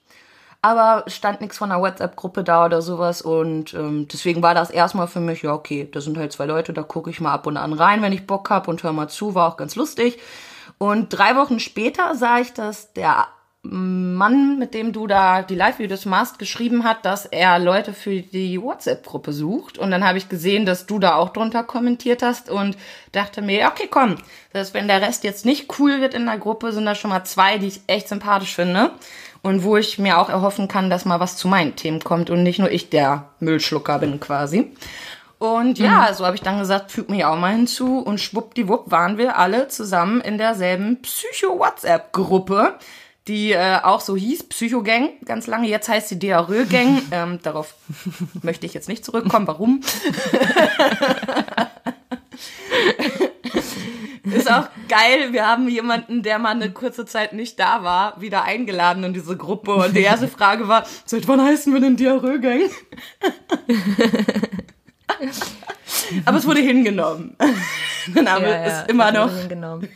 Aber 0.62 1.04
es 1.08 1.16
stand 1.16 1.40
nichts 1.40 1.58
von 1.58 1.72
einer 1.72 1.82
WhatsApp-Gruppe 1.82 2.44
da 2.44 2.66
oder 2.66 2.82
sowas. 2.82 3.22
Und 3.22 3.74
ähm, 3.74 4.10
deswegen 4.12 4.44
war 4.44 4.54
das 4.54 4.72
erstmal 4.72 5.08
für 5.08 5.22
mich, 5.22 5.44
ja, 5.44 5.54
okay, 5.54 5.88
da 5.90 6.02
sind 6.02 6.18
halt 6.18 6.34
zwei 6.34 6.46
Leute, 6.46 6.74
da 6.74 6.84
gucke 6.84 7.10
ich 7.10 7.22
mal 7.22 7.32
ab 7.32 7.48
und 7.48 7.56
an 7.56 7.72
rein, 7.72 8.02
wenn 8.02 8.12
ich 8.12 8.28
Bock 8.28 8.50
hab 8.50 8.68
und 8.68 8.84
hör 8.84 8.92
mal 8.92 9.08
zu, 9.08 9.34
war 9.34 9.48
auch 9.48 9.56
ganz 9.56 9.78
lustig. 9.78 10.20
Und 10.78 11.08
drei 11.18 11.38
Wochen 11.38 11.62
später 11.62 12.14
sah 12.16 12.40
ich, 12.40 12.52
dass 12.52 12.92
der 12.92 13.30
Mann, 13.72 14.60
mit 14.60 14.74
dem 14.74 14.94
du 14.94 15.08
da 15.08 15.42
die 15.42 15.56
Live-Videos 15.56 16.06
machst, 16.06 16.40
geschrieben 16.40 16.84
hat, 16.84 17.06
dass 17.06 17.26
er 17.26 17.60
Leute 17.60 17.94
für 17.94 18.22
die 18.22 18.62
WhatsApp-Gruppe 18.62 19.34
sucht. 19.34 19.78
Und 19.78 19.92
dann 19.92 20.06
habe 20.06 20.18
ich 20.18 20.30
gesehen, 20.30 20.66
dass 20.66 20.86
du 20.86 21.00
da 21.00 21.16
auch 21.16 21.30
drunter 21.30 21.64
kommentiert 21.64 22.22
hast 22.22 22.50
und 22.50 22.78
dachte 23.12 23.42
mir, 23.42 23.68
okay, 23.68 23.88
komm. 23.90 24.16
Das 24.54 24.68
heißt, 24.68 24.74
wenn 24.74 24.88
der 24.88 25.02
Rest 25.02 25.24
jetzt 25.24 25.46
nicht 25.46 25.80
cool 25.80 26.02
wird 26.02 26.14
in 26.14 26.26
der 26.26 26.38
Gruppe, 26.38 26.72
sind 26.72 26.86
da 26.86 26.96
schon 26.96 27.10
mal 27.10 27.24
zwei, 27.24 27.58
die 27.58 27.68
ich 27.68 27.82
echt 27.88 28.10
sympathisch 28.10 28.56
finde. 28.56 28.92
Und 29.42 29.64
wo 29.64 29.78
ich 29.78 30.00
mir 30.00 30.18
auch 30.18 30.30
erhoffen 30.30 30.68
kann, 30.68 30.90
dass 30.90 31.06
mal 31.06 31.20
was 31.20 31.38
zu 31.38 31.48
meinen 31.48 31.76
Themen 31.76 32.00
kommt 32.00 32.30
und 32.32 32.42
nicht 32.42 32.58
nur 32.58 32.72
ich 32.72 32.90
der 32.90 33.30
Müllschlucker 33.40 34.00
bin 34.00 34.20
quasi. 34.20 34.72
Und 35.38 35.78
ja, 35.78 36.14
so 36.14 36.26
habe 36.26 36.36
ich 36.36 36.42
dann 36.42 36.60
gesagt, 36.60 36.92
füg 36.92 37.10
mich 37.10 37.26
auch 37.26 37.38
mal 37.38 37.52
hinzu 37.52 38.00
und 38.00 38.20
schwuppdiwupp 38.20 38.90
waren 38.90 39.18
wir 39.18 39.38
alle 39.38 39.68
zusammen 39.68 40.22
in 40.22 40.38
derselben 40.38 41.02
Psycho-WhatsApp-Gruppe, 41.02 42.76
die 43.28 43.52
äh, 43.54 43.80
auch 43.82 44.02
so 44.02 44.16
hieß, 44.16 44.44
Psycho-Gang, 44.50 45.10
ganz 45.26 45.48
lange. 45.48 45.68
Jetzt 45.68 45.90
heißt 45.90 46.10
sie 46.10 46.20
Diarrhoe-Gang. 46.20 47.02
ähm, 47.12 47.40
darauf 47.42 47.74
möchte 48.44 48.66
ich 48.66 48.74
jetzt 48.74 48.88
nicht 48.88 49.04
zurückkommen. 49.04 49.48
Warum? 49.48 49.82
Ist 54.24 54.52
auch 54.52 54.68
geil. 54.90 55.32
Wir 55.34 55.48
haben 55.48 55.68
jemanden, 55.70 56.24
der 56.24 56.40
mal 56.40 56.50
eine 56.52 56.72
kurze 56.72 57.06
Zeit 57.06 57.34
nicht 57.34 57.60
da 57.60 57.84
war, 57.84 58.20
wieder 58.20 58.44
eingeladen 58.44 59.04
in 59.04 59.14
diese 59.14 59.38
Gruppe. 59.38 59.76
Und 59.76 59.96
die 59.96 60.02
erste 60.02 60.28
Frage 60.28 60.68
war, 60.68 60.86
seit 61.06 61.28
wann 61.28 61.42
heißen 61.42 61.72
wir 61.74 61.80
denn 61.80 61.96
Diarrhoe-Gang? 61.96 62.62
Aber 66.26 66.38
es 66.38 66.46
wurde 66.48 66.60
hingenommen. 66.62 67.36
Der 68.08 68.24
Name 68.24 68.50
Ja, 68.50 68.66
ja, 68.66 68.82
ist 68.82 68.90
immer 68.90 69.12
noch. 69.12 69.32
hingenommen. 69.36 69.88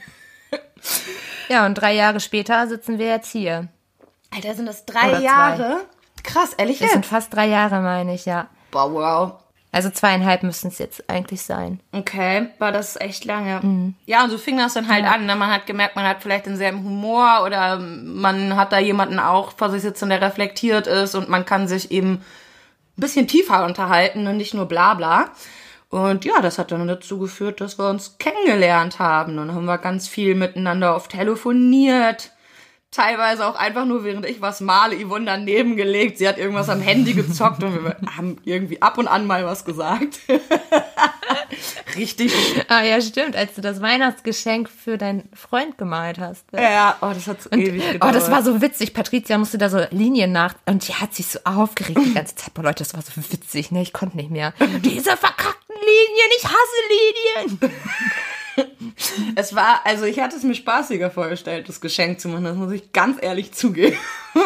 Ja, 1.49 1.65
und 1.65 1.75
drei 1.75 1.93
Jahre 1.93 2.19
später 2.19 2.67
sitzen 2.67 2.99
wir 2.99 3.07
jetzt 3.07 3.31
hier. 3.31 3.67
Alter, 4.33 4.55
sind 4.55 4.65
das 4.65 4.85
drei 4.85 5.09
Oder 5.09 5.17
zwei. 5.17 5.23
Jahre? 5.23 5.77
Krass, 6.23 6.53
ehrlich 6.57 6.79
Das 6.79 6.91
sind 6.91 7.05
fast 7.05 7.33
drei 7.33 7.47
Jahre, 7.47 7.81
meine 7.81 8.13
ich, 8.13 8.25
ja. 8.25 8.47
Boah, 8.71 8.93
wow. 8.93 9.33
Also 9.71 9.91
zweieinhalb 9.91 10.41
müssten 10.41 10.69
es 10.69 10.79
jetzt 10.79 11.07
eigentlich 11.09 11.43
sein. 11.43 11.79
Okay, 11.91 12.47
war 12.57 12.71
das 12.71 12.95
echt 12.95 13.25
lange. 13.25 13.93
Ja, 14.07 14.23
und 14.23 14.31
so 14.31 14.39
fing 14.39 14.57
das 14.57 14.73
dann 14.73 14.87
halt 14.87 15.05
an. 15.05 15.27
Ne? 15.27 15.35
Man 15.35 15.51
hat 15.51 15.67
gemerkt, 15.67 15.95
man 15.95 16.07
hat 16.07 16.23
vielleicht 16.23 16.47
denselben 16.47 16.83
Humor 16.83 17.43
oder 17.45 17.77
man 17.77 18.55
hat 18.55 18.71
da 18.71 18.79
jemanden 18.79 19.19
auch 19.19 19.51
vor 19.55 19.69
sich 19.69 19.83
sitzen, 19.83 20.09
der 20.09 20.21
reflektiert 20.21 20.87
ist 20.87 21.13
und 21.13 21.29
man 21.29 21.45
kann 21.45 21.67
sich 21.67 21.91
eben 21.91 22.13
ein 22.13 22.21
bisschen 23.01 23.27
tiefer 23.27 23.63
unterhalten 23.63 24.25
und 24.25 24.37
nicht 24.37 24.55
nur 24.55 24.65
bla 24.65 24.95
bla. 24.95 25.29
Und 25.89 26.23
ja, 26.23 26.39
das 26.41 26.59
hat 26.59 26.71
dann 26.71 26.87
dazu 26.87 27.17
geführt, 27.17 27.61
dass 27.61 27.79
wir 27.79 27.89
uns 27.89 28.17
kennengelernt 28.19 28.99
haben. 28.99 29.37
Dann 29.37 29.53
haben 29.53 29.65
wir 29.65 29.79
ganz 29.79 30.07
viel 30.07 30.35
miteinander 30.35 30.95
oft 30.95 31.11
telefoniert. 31.11 32.31
Teilweise 32.91 33.45
auch 33.45 33.55
einfach 33.55 33.85
nur, 33.85 34.03
während 34.03 34.25
ich 34.25 34.41
was 34.41 34.61
male, 34.61 34.95
Yvonne 34.95 35.25
daneben 35.25 35.75
gelegt. 35.75 36.17
Sie 36.17 36.27
hat 36.27 36.39
irgendwas 36.39 36.69
am 36.69 36.81
Handy 36.81 37.13
gezockt 37.13 37.63
und 37.63 37.83
wir 37.83 37.95
haben 38.17 38.37
irgendwie 38.45 38.81
ab 38.81 38.97
und 38.97 39.07
an 39.07 39.27
mal 39.27 39.45
was 39.45 39.63
gesagt. 39.63 40.19
Richtig. 41.95 42.33
Ah 42.67 42.81
ja, 42.83 42.99
stimmt, 43.01 43.35
als 43.35 43.53
du 43.55 43.61
das 43.61 43.81
Weihnachtsgeschenk 43.81 44.69
für 44.69 44.97
deinen 44.97 45.29
Freund 45.33 45.77
gemalt 45.77 46.17
hast. 46.19 46.51
ne? 46.51 46.61
Ja, 46.63 46.97
oh, 47.01 47.11
das 47.13 47.27
hat 47.27 47.41
so 47.41 47.49
ewig 47.51 47.83
Oh, 47.87 47.91
gedauert. 47.93 48.15
das 48.15 48.31
war 48.31 48.43
so 48.43 48.61
witzig. 48.61 48.93
Patricia 48.93 49.37
musste 49.37 49.57
da 49.57 49.69
so 49.69 49.81
Linien 49.91 50.31
nach 50.31 50.55
und 50.65 50.87
die 50.87 50.93
hat 50.93 51.13
sich 51.13 51.27
so 51.27 51.39
aufgeregt 51.43 51.99
die 52.03 52.13
ganze 52.13 52.35
Zeit. 52.35 52.53
Boah, 52.53 52.63
Leute, 52.63 52.83
das 52.83 52.93
war 52.93 53.01
so 53.01 53.11
witzig, 53.31 53.71
ne? 53.71 53.81
Ich 53.81 53.93
konnte 53.93 54.17
nicht 54.17 54.31
mehr. 54.31 54.53
Diese 54.83 55.15
verkackten 55.17 55.75
Linien, 55.75 56.29
ich 56.37 56.45
hasse 56.45 57.47
Linien. 57.49 57.73
Es 59.35 59.55
war, 59.55 59.81
also 59.85 60.05
ich 60.05 60.19
hatte 60.19 60.35
es 60.35 60.43
mir 60.43 60.55
spaßiger 60.55 61.11
vorgestellt, 61.11 61.69
das 61.69 61.81
Geschenk 61.81 62.19
zu 62.19 62.29
machen, 62.29 62.43
das 62.43 62.55
muss 62.55 62.71
ich 62.71 62.91
ganz 62.91 63.17
ehrlich 63.21 63.53
zugeben. 63.53 63.97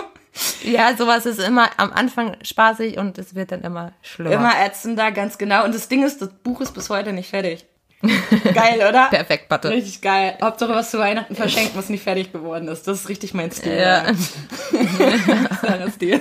Ja, 0.63 0.97
sowas 0.97 1.27
ist 1.27 1.39
immer 1.39 1.69
am 1.77 1.91
Anfang 1.93 2.37
spaßig 2.41 2.97
und 2.97 3.19
es 3.19 3.35
wird 3.35 3.51
dann 3.51 3.61
immer 3.61 3.93
schlimmer. 4.01 4.33
Immer 4.33 4.65
ätzender, 4.65 5.11
ganz 5.11 5.37
genau. 5.37 5.63
Und 5.63 5.75
das 5.75 5.89
Ding 5.89 6.03
ist, 6.03 6.23
das 6.23 6.29
Buch 6.29 6.59
ist 6.59 6.73
bis 6.73 6.89
heute 6.89 7.13
nicht 7.13 7.29
fertig. 7.29 7.67
Geil, 8.01 8.77
oder? 8.89 9.09
Perfekt, 9.09 9.47
Patte. 9.47 9.69
Richtig 9.69 10.01
geil. 10.01 10.37
Hauptsache 10.41 10.73
was 10.73 10.91
zu 10.91 10.99
Weihnachten 10.99 11.35
verschenken, 11.35 11.71
was 11.75 11.89
nicht 11.89 12.03
fertig 12.03 12.33
geworden 12.33 12.67
ist. 12.67 12.85
Das 12.87 13.01
ist 13.01 13.09
richtig 13.09 13.33
mein 13.33 13.51
Stil. 13.51 13.77
Ja. 13.77 14.05
Klarer 15.61 15.89
Stil. 15.89 16.19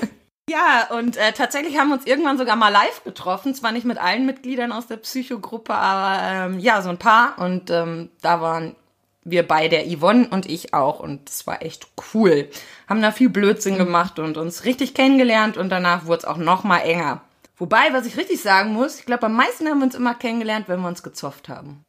Ja, 0.53 0.89
und 0.91 1.17
äh, 1.17 1.33
tatsächlich 1.33 1.79
haben 1.79 1.89
wir 1.89 1.95
uns 1.95 2.05
irgendwann 2.05 2.37
sogar 2.37 2.57
mal 2.57 2.69
live 2.69 3.05
getroffen. 3.05 3.55
Zwar 3.55 3.73
nicht 3.73 3.87
mit 3.87 3.97
allen 3.97 4.27
Mitgliedern 4.27 4.71
aus 4.71 4.87
der 4.87 4.99
Psychogruppe, 4.99 5.73
aber 5.73 6.23
ähm, 6.23 6.59
ja, 6.59 6.83
so 6.83 6.91
ein 6.91 6.99
paar. 6.99 7.39
Und 7.39 7.71
ähm, 7.71 8.11
da 8.21 8.43
waren 8.43 8.77
wir 9.25 9.49
beide, 9.49 9.83
Yvonne 9.83 10.29
und 10.29 10.45
ich 10.45 10.75
auch. 10.75 11.01
Und 11.01 11.27
das 11.27 11.47
war 11.47 11.63
echt 11.63 11.87
cool. 12.13 12.51
Haben 12.87 13.01
da 13.01 13.13
viel 13.13 13.31
Blödsinn 13.31 13.79
gemacht 13.79 14.19
und 14.19 14.37
uns 14.37 14.67
richtig 14.67 14.93
kennengelernt. 14.93 15.57
Und 15.57 15.71
danach 15.71 16.05
wurde 16.05 16.19
es 16.19 16.25
auch 16.27 16.37
noch 16.37 16.65
mal 16.65 16.81
enger. 16.81 17.23
Wobei, 17.57 17.91
was 17.93 18.05
ich 18.05 18.19
richtig 18.19 18.43
sagen 18.43 18.75
muss, 18.75 18.99
ich 18.99 19.07
glaube, 19.07 19.25
am 19.25 19.35
meisten 19.35 19.67
haben 19.69 19.79
wir 19.79 19.87
uns 19.87 19.95
immer 19.95 20.15
kennengelernt, 20.15 20.69
wenn 20.69 20.81
wir 20.81 20.89
uns 20.89 21.03
gezofft 21.03 21.49
haben. 21.49 21.83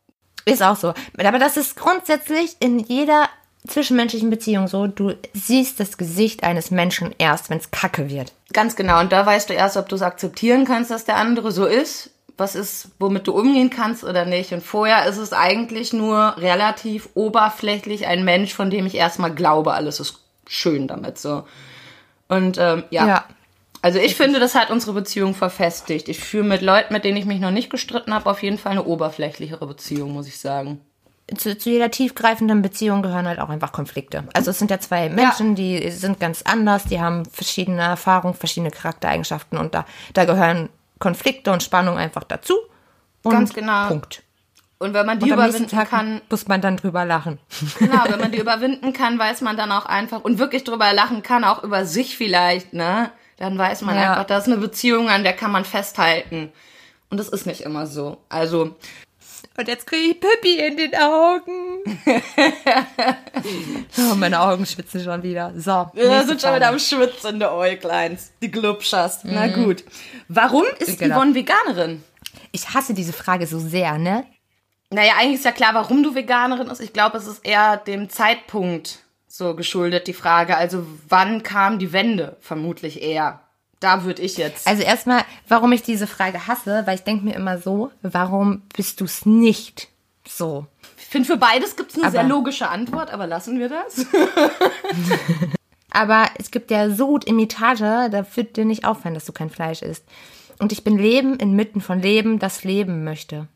Ist 0.45 0.63
auch 0.63 0.77
so. 0.77 0.93
Aber 1.17 1.39
das 1.39 1.57
ist 1.57 1.75
grundsätzlich 1.75 2.55
in 2.61 2.79
jeder 2.79 3.27
zwischenmenschlichen 3.67 4.29
Beziehung 4.29 4.67
so. 4.67 4.87
Du 4.87 5.13
siehst 5.33 5.79
das 5.79 5.97
Gesicht 5.97 6.43
eines 6.43 6.71
Menschen 6.71 7.13
erst, 7.17 7.49
wenn 7.49 7.57
es 7.57 7.71
kacke 7.71 8.09
wird. 8.09 8.33
Ganz 8.51 8.75
genau. 8.75 8.99
Und 8.99 9.11
da 9.11 9.25
weißt 9.25 9.49
du 9.49 9.53
erst, 9.53 9.77
ob 9.77 9.89
du 9.89 9.95
es 9.95 10.01
akzeptieren 10.01 10.65
kannst, 10.65 10.91
dass 10.91 11.05
der 11.05 11.17
andere 11.17 11.51
so 11.51 11.65
ist. 11.65 12.11
Was 12.35 12.55
ist, 12.55 12.89
womit 12.99 13.27
du 13.27 13.33
umgehen 13.33 13.69
kannst 13.69 14.03
oder 14.03 14.25
nicht. 14.25 14.53
Und 14.53 14.63
vorher 14.63 15.05
ist 15.05 15.17
es 15.17 15.33
eigentlich 15.33 15.93
nur 15.93 16.35
relativ 16.37 17.09
oberflächlich 17.13 18.07
ein 18.07 18.23
Mensch, 18.23 18.53
von 18.53 18.71
dem 18.71 18.87
ich 18.87 18.95
erstmal 18.95 19.33
glaube, 19.33 19.73
alles 19.73 19.99
ist 19.99 20.19
schön 20.47 20.87
damit 20.87 21.19
so. 21.19 21.43
Und 22.27 22.57
ähm, 22.57 22.83
ja. 22.89 23.07
Ja. 23.07 23.25
Also 23.83 23.99
ich 23.99 24.15
finde, 24.15 24.39
das 24.39 24.55
hat 24.55 24.71
unsere 24.71 24.93
Beziehung 24.93 25.35
verfestigt. 25.35 26.07
Ich 26.07 26.19
führe 26.19 26.45
mit 26.45 26.61
Leuten, 26.61 26.93
mit 26.93 27.03
denen 27.03 27.17
ich 27.17 27.25
mich 27.25 27.41
noch 27.41 27.51
nicht 27.51 27.69
gestritten 27.69 28.13
habe, 28.13 28.29
auf 28.29 28.41
jeden 28.41 28.57
Fall 28.57 28.71
eine 28.71 28.85
oberflächlichere 28.85 29.67
Beziehung, 29.67 30.13
muss 30.13 30.25
ich 30.25 30.39
sagen. 30.39 30.79
Zu, 31.35 31.57
zu 31.57 31.69
jeder 31.69 31.91
tiefgreifenden 31.91 32.61
Beziehung 32.61 33.01
gehören 33.01 33.27
halt 33.27 33.39
auch 33.39 33.49
einfach 33.49 33.71
Konflikte. 33.71 34.23
Also 34.33 34.51
es 34.51 34.59
sind 34.59 34.71
ja 34.71 34.79
zwei 34.79 35.09
Menschen, 35.09 35.55
die 35.55 35.89
sind 35.91 36.19
ganz 36.19 36.41
anders, 36.43 36.85
die 36.85 36.99
haben 37.01 37.25
verschiedene 37.25 37.81
Erfahrungen, 37.81 38.33
verschiedene 38.33 38.71
Charaktereigenschaften 38.71 39.57
und 39.57 39.73
da, 39.73 39.85
da 40.13 40.25
gehören 40.25 40.69
Konflikte 40.99 41.51
und 41.51 41.63
Spannung 41.63 41.97
einfach 41.97 42.23
dazu. 42.23 42.55
Und 43.23 43.31
Ganz 43.31 43.53
genau. 43.53 43.87
Punkt. 43.87 44.23
Und 44.79 44.93
wenn 44.93 45.05
man 45.05 45.19
die 45.19 45.29
überwinden 45.29 45.69
Tag 45.69 45.91
kann, 45.91 46.19
muss 46.29 46.47
man 46.49 46.59
dann 46.59 46.75
drüber 46.75 47.05
lachen. 47.05 47.39
Genau, 47.79 48.03
wenn 48.09 48.19
man 48.19 48.31
die 48.33 48.39
überwinden 48.39 48.91
kann, 48.91 49.17
weiß 49.17 49.39
man 49.41 49.55
dann 49.55 49.71
auch 49.71 49.85
einfach 49.85 50.21
und 50.25 50.39
wirklich 50.39 50.65
drüber 50.65 50.91
lachen 50.91 51.23
kann, 51.23 51.45
auch 51.45 51.63
über 51.63 51.85
sich 51.85 52.17
vielleicht, 52.17 52.73
ne? 52.73 53.09
Dann 53.37 53.57
weiß 53.57 53.81
man 53.83 53.95
Ja. 53.95 54.11
einfach, 54.11 54.25
das 54.25 54.45
ist 54.47 54.51
eine 54.53 54.61
Beziehung, 54.61 55.09
an 55.09 55.23
der 55.23 55.33
kann 55.33 55.51
man 55.51 55.63
festhalten. 55.63 56.51
Und 57.09 57.17
das 57.17 57.29
ist 57.29 57.45
nicht 57.45 57.61
immer 57.61 57.87
so. 57.87 58.17
Also, 58.27 58.75
Und 59.55 59.67
jetzt 59.67 59.85
kriege 59.85 60.13
ich 60.13 60.19
Pippi 60.19 60.59
in 60.59 60.77
den 60.77 60.95
Augen. 60.95 61.83
oh, 63.97 64.15
meine 64.15 64.41
Augen 64.41 64.65
schwitzen 64.65 65.03
schon 65.03 65.21
wieder. 65.21 65.53
So. 65.55 65.91
wir 65.93 66.25
sind 66.25 66.41
schon 66.41 66.55
wieder 66.55 66.69
am 66.69 66.79
Schwitzen, 66.79 67.37
der 67.37 67.53
Äugleins. 67.53 68.31
Die 68.41 68.49
Glubschers. 68.49 69.19
Na 69.23 69.47
gut. 69.47 69.83
Warum 70.27 70.65
ist 70.79 70.89
Ekelhaft. 70.89 71.19
Yvonne 71.19 71.35
Veganerin? 71.35 72.03
Ich 72.51 72.73
hasse 72.73 72.95
diese 72.95 73.13
Frage 73.13 73.45
so 73.45 73.59
sehr, 73.59 73.99
ne? 73.99 74.25
Naja, 74.89 75.13
eigentlich 75.19 75.35
ist 75.35 75.45
ja 75.45 75.51
klar, 75.51 75.75
warum 75.75 76.01
du 76.01 76.15
Veganerin 76.15 76.67
bist. 76.67 76.81
Ich 76.81 76.93
glaube, 76.93 77.17
es 77.17 77.27
ist 77.27 77.45
eher 77.45 77.77
dem 77.77 78.09
Zeitpunkt 78.09 78.99
so 79.27 79.55
geschuldet, 79.55 80.07
die 80.07 80.13
Frage. 80.13 80.57
Also, 80.57 80.85
wann 81.07 81.43
kam 81.43 81.77
die 81.77 81.93
Wende? 81.93 82.37
Vermutlich 82.39 83.03
eher. 83.03 83.42
Da 83.83 84.05
würde 84.05 84.21
ich 84.21 84.37
jetzt. 84.37 84.65
Also 84.65 84.81
erstmal, 84.81 85.25
warum 85.49 85.73
ich 85.73 85.81
diese 85.81 86.07
Frage 86.07 86.47
hasse, 86.47 86.83
weil 86.85 86.95
ich 86.95 87.03
denke 87.03 87.25
mir 87.25 87.35
immer 87.35 87.57
so, 87.57 87.91
warum 88.01 88.61
bist 88.73 89.01
du 89.01 89.05
es 89.05 89.25
nicht? 89.25 89.89
So. 90.25 90.67
Ich 90.97 91.05
finde, 91.07 91.27
für 91.27 91.35
beides 91.35 91.75
gibt 91.75 91.91
es 91.91 91.97
eine 91.97 92.05
Aber- 92.05 92.11
sehr 92.13 92.23
logische 92.23 92.69
Antwort, 92.69 93.11
aber 93.11 93.27
lassen 93.27 93.59
wir 93.59 93.67
das. 93.67 94.05
Aber 95.95 96.27
es 96.39 96.49
gibt 96.49 96.71
ja 96.71 96.89
Sodimitate, 96.89 98.09
da 98.09 98.25
wird 98.35 98.57
dir 98.57 98.65
nicht 98.65 98.83
auffallen, 98.83 99.13
dass 99.13 99.25
du 99.25 99.31
kein 99.31 99.51
Fleisch 99.51 99.83
isst. 99.83 100.03
Und 100.57 100.71
ich 100.71 100.83
bin 100.83 100.97
Leben 100.97 101.35
inmitten 101.35 101.81
von 101.81 101.99
Leben, 101.99 102.39
das 102.39 102.63
leben 102.63 103.03
möchte. 103.03 103.47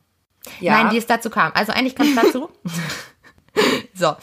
Nein, 0.61 0.91
wie 0.91 0.97
es 0.97 1.07
dazu 1.07 1.31
kam. 1.31 1.51
Also 1.55 1.71
eigentlich 1.71 1.95
kam 1.95 2.07
es 2.09 2.15
dazu. 2.15 2.49
so, 3.93 4.15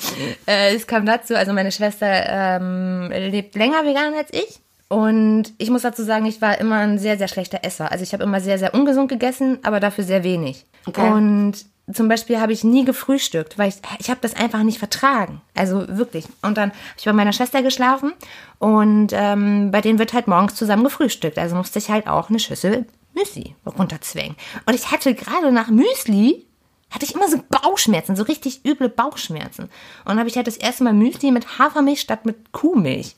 äh, 0.46 0.74
es 0.74 0.86
kam 0.86 1.06
dazu, 1.06 1.34
also 1.36 1.52
meine 1.52 1.72
Schwester 1.72 2.06
ähm, 2.06 3.10
lebt 3.10 3.56
länger 3.56 3.84
vegan 3.84 4.14
als 4.14 4.32
ich. 4.32 4.60
Und 4.88 5.52
ich 5.58 5.70
muss 5.70 5.82
dazu 5.82 6.02
sagen, 6.02 6.26
ich 6.26 6.40
war 6.40 6.58
immer 6.58 6.78
ein 6.78 6.98
sehr, 6.98 7.18
sehr 7.18 7.28
schlechter 7.28 7.64
Esser. 7.64 7.90
Also 7.90 8.02
ich 8.02 8.12
habe 8.12 8.22
immer 8.22 8.40
sehr, 8.40 8.58
sehr 8.58 8.74
ungesund 8.74 9.08
gegessen, 9.08 9.58
aber 9.62 9.80
dafür 9.80 10.04
sehr 10.04 10.24
wenig. 10.24 10.66
Okay. 10.86 11.10
Und 11.10 11.64
zum 11.92 12.08
Beispiel 12.08 12.40
habe 12.40 12.52
ich 12.52 12.64
nie 12.64 12.84
gefrühstückt, 12.84 13.58
weil 13.58 13.68
ich, 13.68 13.76
ich 13.98 14.08
habe 14.08 14.20
das 14.22 14.34
einfach 14.34 14.62
nicht 14.62 14.78
vertragen. 14.78 15.42
Also 15.54 15.86
wirklich. 15.88 16.26
Und 16.42 16.56
dann 16.56 16.70
habe 16.70 16.78
ich 16.98 17.04
bei 17.04 17.12
meiner 17.12 17.32
Schwester 17.32 17.62
geschlafen 17.62 18.12
und 18.58 19.08
ähm, 19.12 19.70
bei 19.70 19.80
denen 19.80 19.98
wird 19.98 20.12
halt 20.12 20.26
morgens 20.26 20.54
zusammen 20.54 20.84
gefrühstückt. 20.84 21.38
Also 21.38 21.56
musste 21.56 21.78
ich 21.78 21.90
halt 21.90 22.06
auch 22.06 22.30
eine 22.30 22.38
Schüssel 22.38 22.86
Müsli 23.14 23.54
runterzwängen. 23.66 24.36
Und 24.66 24.74
ich 24.74 24.90
hatte 24.90 25.14
gerade 25.14 25.52
nach 25.52 25.68
Müsli, 25.68 26.46
hatte 26.90 27.04
ich 27.04 27.14
immer 27.14 27.28
so 27.28 27.38
Bauchschmerzen, 27.48 28.16
so 28.16 28.24
richtig 28.24 28.64
üble 28.64 28.88
Bauchschmerzen. 28.88 29.64
Und 29.64 29.70
dann 30.06 30.18
habe 30.18 30.28
ich 30.28 30.36
halt 30.36 30.46
das 30.46 30.56
erste 30.56 30.84
Mal 30.84 30.94
Müsli 30.94 31.30
mit 31.30 31.58
Hafermilch 31.58 32.00
statt 32.00 32.24
mit 32.26 32.52
Kuhmilch 32.52 33.16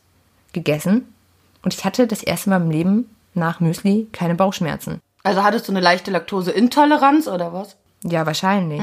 gegessen. 0.52 1.12
Und 1.66 1.74
ich 1.74 1.85
hatte 1.85 2.07
das 2.07 2.22
erste 2.22 2.48
Mal 2.48 2.61
im 2.61 2.70
Leben 2.70 3.11
nach 3.35 3.59
Müsli 3.59 4.07
keine 4.12 4.37
Bauchschmerzen. 4.37 5.00
Also 5.24 5.42
hattest 5.42 5.66
du 5.66 5.72
eine 5.72 5.81
leichte 5.81 6.12
Laktoseintoleranz 6.12 7.26
oder 7.26 7.52
was? 7.52 7.76
Ja, 8.05 8.24
wahrscheinlich. 8.24 8.81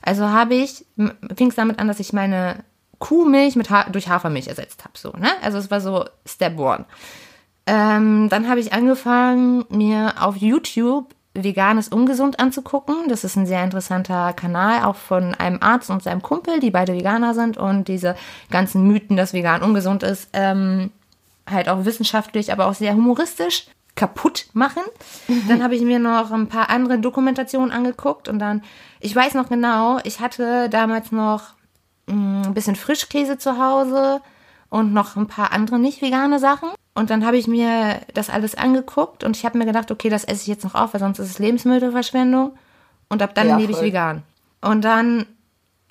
Also 0.00 0.28
habe 0.28 0.54
ich, 0.54 0.86
fing 1.34 1.48
es 1.48 1.56
damit 1.56 1.80
an, 1.80 1.88
dass 1.88 1.98
ich 1.98 2.12
meine 2.12 2.62
Kuhmilch 3.00 3.56
mit 3.56 3.68
ha 3.68 3.90
durch 3.90 4.08
Hafermilch 4.08 4.46
ersetzt 4.46 4.84
habe. 4.84 4.96
So, 4.96 5.10
ne? 5.18 5.28
Also 5.42 5.58
es 5.58 5.72
war 5.72 5.80
so 5.80 6.04
Step 6.24 6.56
One. 6.56 6.84
Ähm, 7.66 8.28
dann 8.28 8.48
habe 8.48 8.60
ich 8.60 8.72
angefangen, 8.72 9.64
mir 9.68 10.14
auf 10.20 10.36
YouTube 10.36 11.12
Veganes 11.34 11.88
Ungesund 11.88 12.38
anzugucken. 12.38 13.08
Das 13.08 13.24
ist 13.24 13.34
ein 13.34 13.46
sehr 13.46 13.64
interessanter 13.64 14.34
Kanal, 14.34 14.84
auch 14.84 14.94
von 14.94 15.34
einem 15.34 15.58
Arzt 15.60 15.90
und 15.90 16.04
seinem 16.04 16.22
Kumpel, 16.22 16.60
die 16.60 16.70
beide 16.70 16.94
Veganer 16.94 17.34
sind 17.34 17.56
und 17.56 17.88
diese 17.88 18.14
ganzen 18.52 18.86
Mythen, 18.86 19.16
dass 19.16 19.32
vegan 19.32 19.62
ungesund 19.62 20.04
ist, 20.04 20.28
ähm, 20.32 20.92
halt 21.50 21.68
auch 21.68 21.84
wissenschaftlich, 21.84 22.52
aber 22.52 22.66
auch 22.66 22.74
sehr 22.74 22.94
humoristisch 22.94 23.66
kaputt 23.96 24.46
machen. 24.54 24.82
Dann 25.48 25.62
habe 25.62 25.76
ich 25.76 25.82
mir 25.82 25.98
noch 25.98 26.32
ein 26.32 26.48
paar 26.48 26.68
andere 26.70 26.98
Dokumentationen 26.98 27.70
angeguckt 27.70 28.28
und 28.28 28.38
dann, 28.38 28.62
ich 29.00 29.14
weiß 29.14 29.34
noch 29.34 29.48
genau, 29.48 29.98
ich 30.02 30.20
hatte 30.20 30.68
damals 30.68 31.12
noch 31.12 31.54
mh, 32.06 32.48
ein 32.48 32.54
bisschen 32.54 32.76
Frischkäse 32.76 33.38
zu 33.38 33.58
Hause 33.58 34.20
und 34.68 34.92
noch 34.92 35.16
ein 35.16 35.28
paar 35.28 35.52
andere 35.52 35.78
nicht 35.78 36.02
vegane 36.02 36.40
Sachen. 36.40 36.70
Und 36.96 37.10
dann 37.10 37.24
habe 37.24 37.36
ich 37.36 37.46
mir 37.46 38.00
das 38.14 38.30
alles 38.30 38.54
angeguckt 38.54 39.24
und 39.24 39.36
ich 39.36 39.44
habe 39.44 39.58
mir 39.58 39.66
gedacht, 39.66 39.90
okay, 39.90 40.08
das 40.08 40.24
esse 40.24 40.42
ich 40.42 40.46
jetzt 40.48 40.64
noch 40.64 40.74
auf, 40.74 40.92
weil 40.94 41.00
sonst 41.00 41.18
ist 41.18 41.30
es 41.30 41.38
Lebensmittelverschwendung. 41.38 42.56
Und 43.08 43.22
ab 43.22 43.34
dann 43.34 43.48
Ja, 43.48 43.56
lebe 43.56 43.72
ich 43.72 43.80
vegan. 43.80 44.22
Und 44.60 44.84
dann 44.84 45.26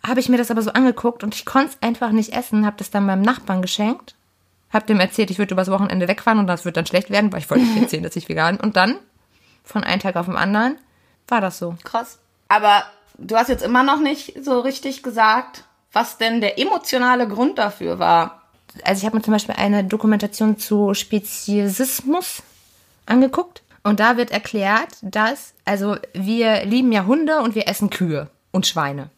habe 0.06 0.20
ich 0.20 0.28
mir 0.28 0.38
das 0.38 0.52
aber 0.52 0.62
so 0.62 0.72
angeguckt 0.72 1.24
und 1.24 1.36
ich 1.36 1.46
konnte 1.46 1.70
es 1.70 1.88
einfach 1.88 2.12
nicht 2.12 2.34
essen, 2.34 2.66
habe 2.66 2.76
das 2.78 2.92
dann 2.92 3.06
meinem 3.06 3.22
Nachbarn 3.22 3.62
geschenkt, 3.62 4.16
habe 4.73 4.86
dem 4.86 4.99
erzählt, 4.99 5.31
ich 5.31 5.38
würde 5.38 5.53
übers 5.53 5.69
Wochenende 5.69 6.07
wegfahren 6.07 6.39
und 6.39 6.47
das 6.47 6.65
wird 6.65 6.77
dann 6.77 6.86
schlecht 6.86 7.09
werden, 7.09 7.31
weil 7.31 7.39
ich 7.39 7.49
wollte 7.49 7.63
nicht 7.63 7.81
erzählen, 7.81 8.03
dass 8.03 8.15
ich 8.15 8.29
vegan. 8.29 8.57
Und 8.57 8.75
dann 8.75 8.97
von 9.63 9.83
einem 9.83 10.01
Tag 10.01 10.15
auf 10.15 10.25
den 10.25 10.36
anderen 10.36 10.77
war 11.27 11.41
das 11.41 11.57
so. 11.57 11.75
Krass. 11.83 12.19
Aber 12.47 12.83
du 13.17 13.36
hast 13.36 13.49
jetzt 13.49 13.63
immer 13.63 13.83
noch 13.83 13.99
nicht 13.99 14.43
so 14.43 14.59
richtig 14.59 15.03
gesagt, 15.03 15.63
was 15.91 16.17
denn 16.17 16.41
der 16.41 16.59
emotionale 16.59 17.27
Grund 17.27 17.57
dafür 17.57 17.99
war. 17.99 18.41
Also 18.83 18.99
ich 18.99 19.05
habe 19.05 19.17
mir 19.17 19.23
zum 19.23 19.33
Beispiel 19.33 19.55
eine 19.55 19.83
Dokumentation 19.83 20.57
zu 20.57 20.93
Speziesismus 20.93 22.41
angeguckt. 23.05 23.62
Und 23.83 23.99
da 23.99 24.17
wird 24.17 24.31
erklärt, 24.31 24.97
dass, 25.01 25.53
also 25.65 25.97
wir 26.13 26.65
lieben 26.65 26.91
ja 26.91 27.05
Hunde 27.05 27.41
und 27.41 27.53
wir 27.53 27.67
essen 27.67 27.89
Kühe 27.89 28.29
und 28.51 28.65
Schweine. 28.65 29.09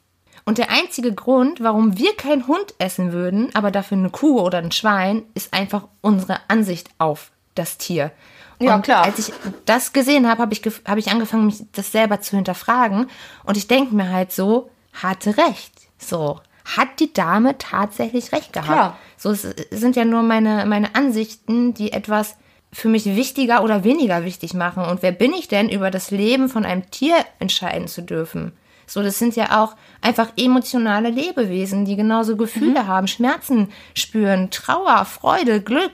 Und 0.46 0.60
der 0.60 0.70
einzige 0.70 1.14
Grund, 1.14 1.62
warum 1.62 1.98
wir 1.98 2.16
keinen 2.16 2.48
Hund 2.48 2.76
essen 2.78 3.12
würden, 3.12 3.50
aber 3.56 3.72
dafür 3.72 3.98
eine 3.98 4.12
Kuh 4.12 4.40
oder 4.40 4.60
ein 4.60 4.72
Schwein, 4.72 5.24
ist 5.34 5.54
einfach 5.54 5.88
unsere 6.02 6.40
Ansicht 6.48 6.90
auf 7.00 7.32
das 7.56 7.78
Tier. 7.78 8.12
Ja, 8.60 8.76
und 8.76 8.84
klar. 8.84 9.04
Als 9.04 9.20
ich 9.20 9.34
das 9.66 9.92
gesehen 9.92 10.30
habe, 10.30 10.44
habe 10.44 10.54
ich, 10.54 10.62
habe 10.88 11.00
ich 11.00 11.10
angefangen, 11.10 11.48
mich 11.48 11.64
das 11.72 11.92
selber 11.92 12.22
zu 12.22 12.36
hinterfragen. 12.36 13.08
Und 13.44 13.58
ich 13.58 13.68
denke 13.68 13.96
mir 13.96 14.12
halt 14.12 14.32
so, 14.32 14.70
hatte 14.94 15.36
recht. 15.38 15.74
So, 15.98 16.40
hat 16.78 17.00
die 17.00 17.12
Dame 17.12 17.58
tatsächlich 17.58 18.32
recht 18.32 18.54
gehabt. 18.54 18.68
Klar. 18.68 18.98
So, 19.18 19.32
es 19.32 19.42
sind 19.72 19.96
ja 19.96 20.06
nur 20.06 20.24
meine, 20.24 20.66
meine 20.66 20.96
Ansichten, 20.96 21.74
die 21.74 21.92
etwas 21.92 22.36
für 22.72 22.90
mich 22.90 23.06
wichtiger 23.06 23.64
oder 23.64 23.84
weniger 23.84 24.26
wichtig 24.26 24.54
machen. 24.54 24.84
Und 24.84 25.02
wer 25.02 25.12
bin 25.12 25.34
ich 25.34 25.48
denn, 25.48 25.70
über 25.70 25.92
das 25.92 26.12
Leben 26.12 26.50
von 26.50 26.66
einem 26.66 26.90
Tier 26.92 27.16
entscheiden 27.40 27.88
zu 27.88 28.02
dürfen? 28.02 28.52
So, 28.88 29.02
das 29.04 29.18
sind 29.20 29.36
ja 29.36 29.64
auch 29.64 29.76
einfach 30.02 30.30
emotionale 30.38 31.10
Lebewesen, 31.10 31.86
die 31.86 31.96
genauso 31.96 32.38
Gefühle 32.38 32.88
haben, 32.88 33.08
Schmerzen 33.08 33.70
spüren, 33.94 34.52
Trauer, 34.52 35.06
Freude, 35.06 35.62
Glück, 35.62 35.92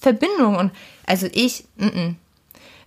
Verbindung. 0.00 0.56
Und 0.56 0.70
also 1.06 1.26
ich, 1.32 1.64
mm 1.76 1.84
-mm. 1.86 2.14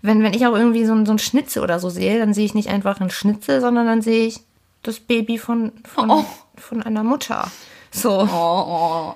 Wenn, 0.02 0.22
wenn 0.22 0.36
ich 0.36 0.46
auch 0.46 0.54
irgendwie 0.56 0.86
so, 0.86 0.94
ein- 0.94 1.08
so 1.08 1.14
ein 1.14 1.18
Schnitzel 1.20 1.64
oder 1.64 1.80
so 1.80 1.90
sehe, 1.90 2.20
dann 2.20 2.34
sehe 2.36 2.46
ich 2.46 2.54
nicht 2.54 2.70
einfach 2.70 3.00
ein 3.02 3.10
Schnitzel, 3.10 3.60
sondern 3.60 3.88
dann 3.88 4.02
sehe 4.04 4.28
ich 4.28 4.40
das 4.84 5.00
Baby 5.00 5.40
von, 5.40 5.72
von, 5.84 6.12
Oh. 6.12 6.26
von 6.58 6.84
einer 6.84 7.04
Mutter. 7.04 7.50
So 7.90 8.12
Oh, 8.22 8.28
oh. 8.32 9.16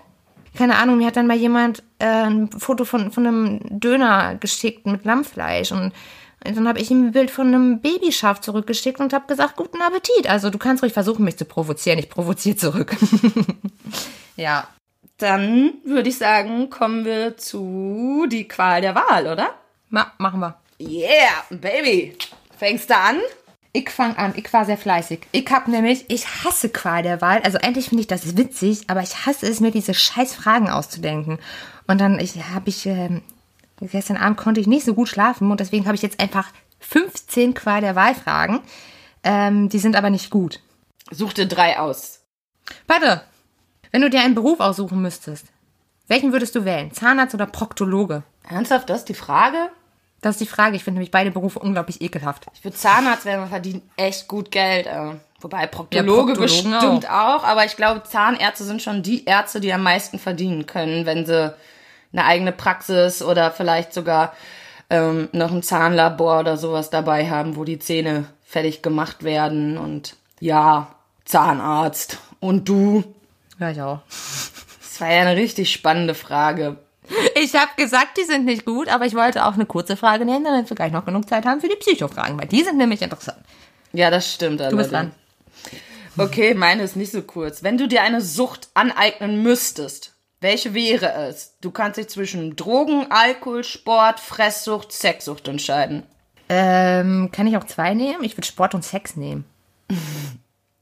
keine 0.58 0.78
Ahnung, 0.78 0.98
mir 0.98 1.06
hat 1.06 1.16
dann 1.16 1.28
mal 1.28 1.38
jemand 1.38 1.84
äh, 2.00 2.06
ein 2.08 2.50
Foto 2.50 2.86
von, 2.86 3.12
von 3.12 3.28
einem 3.28 3.60
Döner 3.80 4.34
geschickt 4.40 4.88
mit 4.88 5.06
Lammfleisch 5.06 5.72
und 5.72 5.92
dann 6.42 6.68
habe 6.68 6.80
ich 6.80 6.90
ihm 6.90 7.08
ein 7.08 7.12
Bild 7.12 7.32
von 7.32 7.48
einem 7.48 7.82
Babyschaf 7.82 8.40
zurückgeschickt 8.42 9.00
und 9.00 9.14
habe 9.14 9.28
gesagt, 9.28 9.56
guten 9.58 9.82
Appetit. 9.82 10.30
Also 10.30 10.50
du 10.50 10.58
kannst 10.58 10.84
ruhig 10.84 10.94
versuchen, 10.94 11.26
mich 11.26 11.38
zu 11.38 11.46
provozieren. 11.46 12.00
Ich 12.00 12.10
provoziere 12.10 12.56
zurück. 12.56 12.96
ja. 14.36 14.68
Dann 15.18 15.74
würde 15.84 16.10
ich 16.10 16.18
sagen, 16.18 16.70
kommen 16.70 17.04
wir 17.04 17.36
zu 17.36 18.26
die 18.32 18.48
Qual 18.48 18.80
der 18.80 18.96
Wahl, 18.96 19.28
oder? 19.28 19.54
Ma 19.90 20.14
machen 20.18 20.40
wir. 20.40 20.56
Yeah, 20.80 21.44
Baby. 21.50 22.16
Fängst 22.58 22.90
du 22.90 22.96
an? 22.96 23.18
Ich 23.74 23.90
fange 23.90 24.18
an. 24.18 24.34
Ich 24.38 24.52
war 24.54 24.66
sehr 24.66 24.78
fleißig. 24.78 25.28
Ich 25.34 25.50
habe 25.52 25.70
nämlich, 25.70 26.06
ich 26.08 26.26
hasse 26.44 26.70
Qual 26.70 27.04
der 27.04 27.22
Wahl. 27.22 27.42
Also 27.44 27.58
eigentlich 27.58 27.90
finde 27.90 28.02
ich 28.02 28.08
das 28.08 28.38
witzig, 28.38 28.84
aber 28.88 29.02
ich 29.02 29.26
hasse 29.26 29.46
es, 29.46 29.60
mir 29.60 29.72
diese 29.72 29.94
scheiß 29.94 30.36
Fragen 30.36 30.70
auszudenken. 30.70 31.40
Und 31.88 32.00
dann 32.00 32.18
ich, 32.20 32.36
habe 32.54 32.70
ich, 32.70 32.86
ähm, 32.86 33.22
gestern 33.82 34.18
Abend 34.18 34.38
konnte 34.38 34.62
ich 34.62 34.68
nicht 34.68 34.86
so 34.86 34.94
gut 34.94 35.08
schlafen 35.08 35.52
und 35.52 35.60
deswegen 35.60 35.86
habe 35.86 35.96
ich 35.96 36.02
jetzt 36.02 36.20
einfach 36.20 36.48
15 36.80 37.54
Qual 37.54 37.82
der 37.82 37.96
Wahl 37.96 38.16
Fragen. 38.16 38.62
Ähm, 39.24 39.70
die 39.70 39.80
sind 39.80 39.96
aber 39.96 40.10
nicht 40.10 40.30
gut. 40.30 40.60
Such 41.12 41.34
dir 41.34 41.48
drei 41.48 41.80
aus. 41.80 42.22
Warte, 42.88 43.22
wenn 43.92 44.02
du 44.02 44.10
dir 44.10 44.22
einen 44.22 44.36
Beruf 44.36 44.60
aussuchen 44.60 45.02
müsstest, 45.02 45.48
welchen 46.08 46.32
würdest 46.32 46.56
du 46.56 46.66
wählen? 46.66 46.92
Zahnarzt 46.92 47.36
oder 47.36 47.46
Proktologe? 47.46 48.24
Ernsthaft, 48.48 48.90
das 48.90 49.00
ist 49.00 49.10
die 49.10 49.14
Frage? 49.14 49.70
Das 50.22 50.36
ist 50.36 50.42
die 50.42 50.48
Frage. 50.48 50.76
Ich 50.76 50.84
finde 50.84 50.98
nämlich 50.98 51.12
beide 51.12 51.32
Berufe 51.32 51.60
unglaublich 51.60 52.02
ekelhaft. 52.02 52.48
Ich 52.54 52.64
würde 52.64 52.76
Zahnarzt 52.76 53.26
werden, 53.26 53.42
man 53.42 53.50
verdient 53.50 53.84
echt 53.96 54.28
gut 54.28 54.52
Geld. 54.52 54.88
Äh. 54.88 55.14
Wobei 55.42 55.68
Proktologe 55.68 56.34
Proktologen 56.34 56.42
bestimmt 56.42 57.10
auch. 57.10 57.44
aber 57.46 57.64
ich 57.64 57.78
glaube, 57.78 58.04
Zahnärzte 58.04 58.66
sind 58.66 58.82
schon 58.82 59.04
die 59.04 59.24
Ärzte, 59.24 59.62
die 59.62 59.72
am 59.72 59.84
meisten 59.84 60.20
verdienen 60.20 60.66
können, 60.66 61.06
wenn 61.06 61.26
sie 61.26 61.54
eine 62.12 62.26
eigene 62.26 62.52
Praxis 62.52 63.22
oder 63.22 63.52
vielleicht 63.52 63.94
sogar 63.94 64.34
ähm, 64.90 65.30
noch 65.32 65.52
ein 65.52 65.64
Zahnlabor 65.64 66.40
oder 66.40 66.58
sowas 66.58 66.90
dabei 66.90 67.30
haben, 67.30 67.56
wo 67.56 67.64
die 67.64 67.80
Zähne 67.80 68.26
fertig 68.44 68.82
gemacht 68.82 69.24
werden. 69.24 69.78
Und 69.78 70.16
ja, 70.40 70.96
Zahnarzt. 71.26 72.18
Und 72.40 72.68
du? 72.68 73.04
Ja, 73.60 73.72
ich 73.72 73.82
auch. 73.82 74.00
Das 74.08 75.00
war 75.00 75.12
ja 75.12 75.22
eine 75.22 75.36
richtig 75.36 75.72
spannende 75.72 76.16
Frage. 76.16 76.78
Ich 77.36 77.56
habe 77.56 77.72
gesagt, 77.78 78.18
die 78.18 78.24
sind 78.24 78.46
nicht 78.46 78.66
gut, 78.66 78.88
aber 78.88 79.06
ich 79.06 79.16
wollte 79.16 79.46
auch 79.46 79.54
eine 79.54 79.66
kurze 79.66 79.98
Frage 79.98 80.26
nehmen, 80.26 80.44
damit 80.44 80.70
wir 80.70 80.76
gleich 80.76 80.92
noch 80.92 81.06
genug 81.06 81.28
Zeit 81.28 81.46
haben 81.46 81.62
für 81.62 81.70
die 81.70 81.76
Psychofragen, 81.76 82.40
weil 82.40 82.48
die 82.48 82.64
sind 82.64 82.78
nämlich 82.78 83.02
interessant. 83.02 83.40
Ja, 83.94 84.12
das 84.12 84.32
stimmt. 84.32 84.60
Du 84.60 84.76
bist 84.76 84.92
dran. 84.92 85.12
Okay, 86.18 86.54
meine 86.54 86.84
ist 86.84 86.96
nicht 86.96 87.12
so 87.12 87.22
kurz. 87.22 87.64
Wenn 87.64 87.78
du 87.78 87.88
dir 87.88 88.04
eine 88.04 88.22
Sucht 88.22 88.70
aneignen 88.74 89.42
müsstest, 89.42 90.14
welche 90.42 90.74
wäre 90.74 91.12
es? 91.28 91.56
Du 91.62 91.72
kannst 91.72 91.98
dich 91.98 92.08
zwischen 92.08 92.56
Drogen, 92.56 93.08
Alkohol, 93.10 93.64
Sport, 93.64 94.20
Fresssucht, 94.20 94.92
Sexsucht 94.92 95.48
entscheiden. 95.48 96.04
Ähm, 96.48 97.30
kann 97.32 97.48
ich 97.48 97.58
auch 97.58 97.66
zwei 97.66 97.94
nehmen? 97.94 98.24
Ich 98.24 98.38
würde 98.38 98.48
Sport 98.48 98.74
und 98.74 98.84
Sex 98.84 99.16
nehmen. 99.16 99.46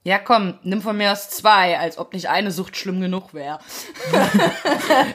Ja, 0.04 0.20
komm, 0.20 0.54
nimm 0.63 0.82
von 0.82 0.96
mir 0.96 1.12
aus 1.12 1.30
zwei, 1.30 1.78
als 1.78 1.98
ob 1.98 2.13
nicht 2.13 2.30
eine 2.30 2.52
Sucht 2.52 2.78
schlimm 2.78 3.02
genug 3.02 3.34
wäre. 3.34 3.60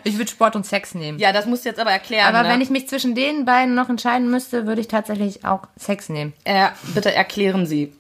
Ich 0.05 0.19
würde 0.19 0.31
Sport 0.31 0.57
und 0.57 0.67
Sex 0.67 0.95
nehmen. 0.95 1.19
Ja, 1.19 1.33
das 1.33 1.47
musst 1.47 1.65
du 1.65 1.69
jetzt 1.71 1.79
aber 1.79 1.93
erklären. 1.93 2.27
aber 2.27 2.43
ne? 2.43 2.53
wenn 2.53 2.61
ich 2.61 2.69
mich 2.69 2.89
zwischen 2.89 3.15
den 3.15 3.45
beiden 3.45 3.75
noch 3.75 3.89
entscheiden 3.89 4.31
müsste, 4.31 4.67
würde 4.67 4.81
ich 4.81 4.89
tatsächlich 4.89 5.45
auch 5.45 5.63
Sex 5.77 6.09
nehmen. 6.09 6.35
äh, 6.45 6.69
bitte 6.95 7.15
erklären 7.15 7.67
Sie. 7.67 7.93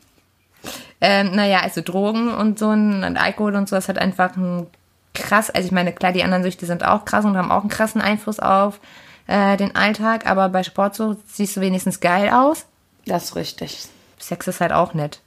Ähm, 1.01 1.35
naja, 1.35 1.61
also 1.61 1.81
Drogen 1.81 2.35
und 2.35 2.59
so 2.59 2.69
ein 2.71 3.05
und 3.05 3.17
Alkohol 3.17 3.57
und 3.57 3.69
so, 3.69 3.77
das 3.77 3.89
hat 3.89 3.99
einfach 3.99 4.37
ein 4.37 4.67
krass, 5.15 5.51
also 5.51 5.67
ich 5.67 5.73
meine, 5.73 5.93
klar, 5.93 6.13
die 6.13 6.23
anderen 6.23 6.43
Süchte 6.43 6.67
sind 6.67 6.85
auch 6.85 7.05
krass 7.05 7.25
und 7.25 7.37
haben 7.37 7.51
auch 7.51 7.61
einen 7.61 7.69
krassen 7.69 8.01
Einfluss 8.01 8.41
auf 8.41 8.81
äh, 9.27 9.57
den 9.57 9.77
Alltag, 9.77 10.27
aber 10.27 10.49
bei 10.49 10.63
Sportsucht 10.63 11.19
siehst 11.29 11.57
du 11.57 11.61
wenigstens 11.61 12.01
geil 12.01 12.31
aus. 12.31 12.67
Das 13.07 13.25
ist 13.25 13.37
richtig. 13.37 13.87
Sex 14.19 14.47
ist 14.47 14.61
halt 14.61 14.73
auch 14.73 14.95
nett. 14.95 15.21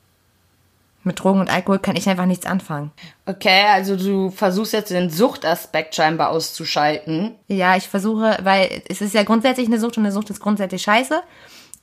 Mit 1.04 1.20
Drogen 1.20 1.40
und 1.40 1.54
Alkohol 1.54 1.78
kann 1.78 1.96
ich 1.96 2.10
einfach 2.10 2.26
nichts 2.26 2.48
anfangen. 2.48 2.92
Okay, 3.28 3.66
also 3.72 3.96
du 3.96 4.32
versuchst 4.32 4.74
jetzt 4.74 4.90
den 4.90 5.12
Suchtaspekt 5.12 5.94
scheinbar 5.94 6.30
auszuschalten. 6.30 7.36
Ja, 7.48 7.76
ich 7.76 7.88
versuche, 7.88 8.40
weil 8.42 8.82
es 8.90 9.02
ist 9.02 9.14
ja 9.14 9.22
grundsätzlich 9.22 9.68
eine 9.68 9.80
Sucht 9.80 9.98
und 9.98 10.04
eine 10.04 10.12
Sucht 10.12 10.32
ist 10.32 10.40
grundsätzlich 10.40 10.82
scheiße. 10.82 11.22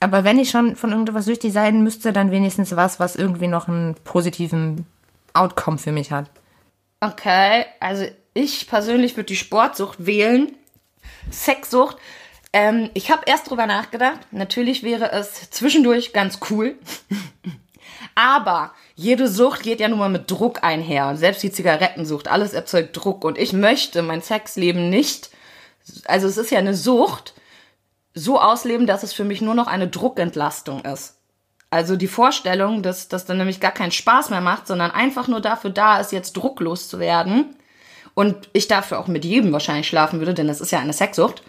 Aber 0.01 0.25
wenn 0.25 0.39
ich 0.39 0.49
schon 0.49 0.75
von 0.75 0.91
irgendwas 0.91 1.23
süchtig 1.23 1.53
sein 1.53 1.83
müsste, 1.83 2.11
dann 2.11 2.31
wenigstens 2.31 2.75
was, 2.75 2.99
was 2.99 3.15
irgendwie 3.15 3.47
noch 3.47 3.69
einen 3.69 3.95
positiven 4.03 4.85
Outcome 5.33 5.77
für 5.77 5.93
mich 5.93 6.11
hat. 6.11 6.29
Okay, 7.03 7.65
also 7.81 8.05
ich 8.33 8.65
persönlich 8.67 9.17
würde 9.17 9.27
die 9.27 9.35
Sportsucht 9.35 10.05
wählen. 10.05 10.55
Sexsucht. 11.29 11.97
Ähm, 12.53 12.91
ich 12.93 13.11
habe 13.11 13.23
erst 13.25 13.49
drüber 13.49 13.65
nachgedacht. 13.65 14.19
Natürlich 14.31 14.83
wäre 14.83 15.11
es 15.11 15.49
zwischendurch 15.49 16.13
ganz 16.13 16.39
cool. 16.49 16.77
Aber 18.15 18.71
jede 18.95 19.27
Sucht 19.27 19.63
geht 19.63 19.81
ja 19.81 19.89
nun 19.89 19.99
mal 19.99 20.09
mit 20.09 20.31
Druck 20.31 20.63
einher. 20.63 21.09
Und 21.09 21.17
selbst 21.17 21.43
die 21.43 21.51
Zigarettensucht, 21.51 22.29
alles 22.29 22.53
erzeugt 22.53 22.95
Druck. 22.95 23.25
Und 23.25 23.37
ich 23.37 23.51
möchte 23.51 24.01
mein 24.01 24.21
Sexleben 24.21 24.89
nicht, 24.89 25.29
also 26.05 26.27
es 26.27 26.37
ist 26.37 26.51
ja 26.51 26.59
eine 26.59 26.73
Sucht, 26.73 27.33
so 28.13 28.39
ausleben, 28.39 28.87
dass 28.87 29.03
es 29.03 29.11
für 29.11 29.25
mich 29.25 29.41
nur 29.41 29.55
noch 29.55 29.67
eine 29.67 29.89
Druckentlastung 29.89 30.85
ist. 30.85 31.17
Also 31.73 31.95
die 31.95 32.07
Vorstellung, 32.07 32.83
dass 32.83 33.07
das 33.07 33.25
dann 33.25 33.37
nämlich 33.39 33.59
gar 33.59 33.71
keinen 33.71 33.91
Spaß 33.91 34.29
mehr 34.29 34.41
macht, 34.41 34.67
sondern 34.67 34.91
einfach 34.91 35.27
nur 35.27 35.41
dafür 35.41 35.71
da 35.71 35.97
ist, 35.99 36.11
jetzt 36.11 36.33
drucklos 36.33 36.87
zu 36.87 36.99
werden. 36.99 37.55
Und 38.13 38.47
ich 38.53 38.67
dafür 38.67 38.99
auch 38.99 39.07
mit 39.07 39.25
jedem 39.25 39.51
wahrscheinlich 39.51 39.87
schlafen 39.87 40.19
würde, 40.19 40.35
denn 40.35 40.47
das 40.47 40.61
ist 40.61 40.71
ja 40.71 40.77
eine 40.77 40.93
Sexsucht. 40.93 41.41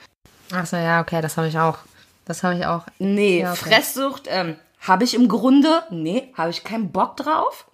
Achso, 0.51 0.79
ja, 0.79 1.03
okay, 1.03 1.21
das 1.21 1.37
habe 1.37 1.49
ich 1.49 1.59
auch. 1.59 1.77
Das 2.25 2.43
habe 2.43 2.57
ich 2.57 2.65
auch. 2.65 2.85
Nee, 2.99 3.41
Ja, 3.43 3.53
okay. 3.53 3.69
Fresssucht 3.69 4.23
ähm, 4.29 4.57
habe 4.81 5.05
ich 5.05 5.13
im 5.13 5.29
Grunde, 5.29 5.83
nee, 5.91 6.33
habe 6.39 6.49
ich 6.49 6.65
keinen 6.65 6.91
Bock 6.91 7.19
drauf. 7.19 7.67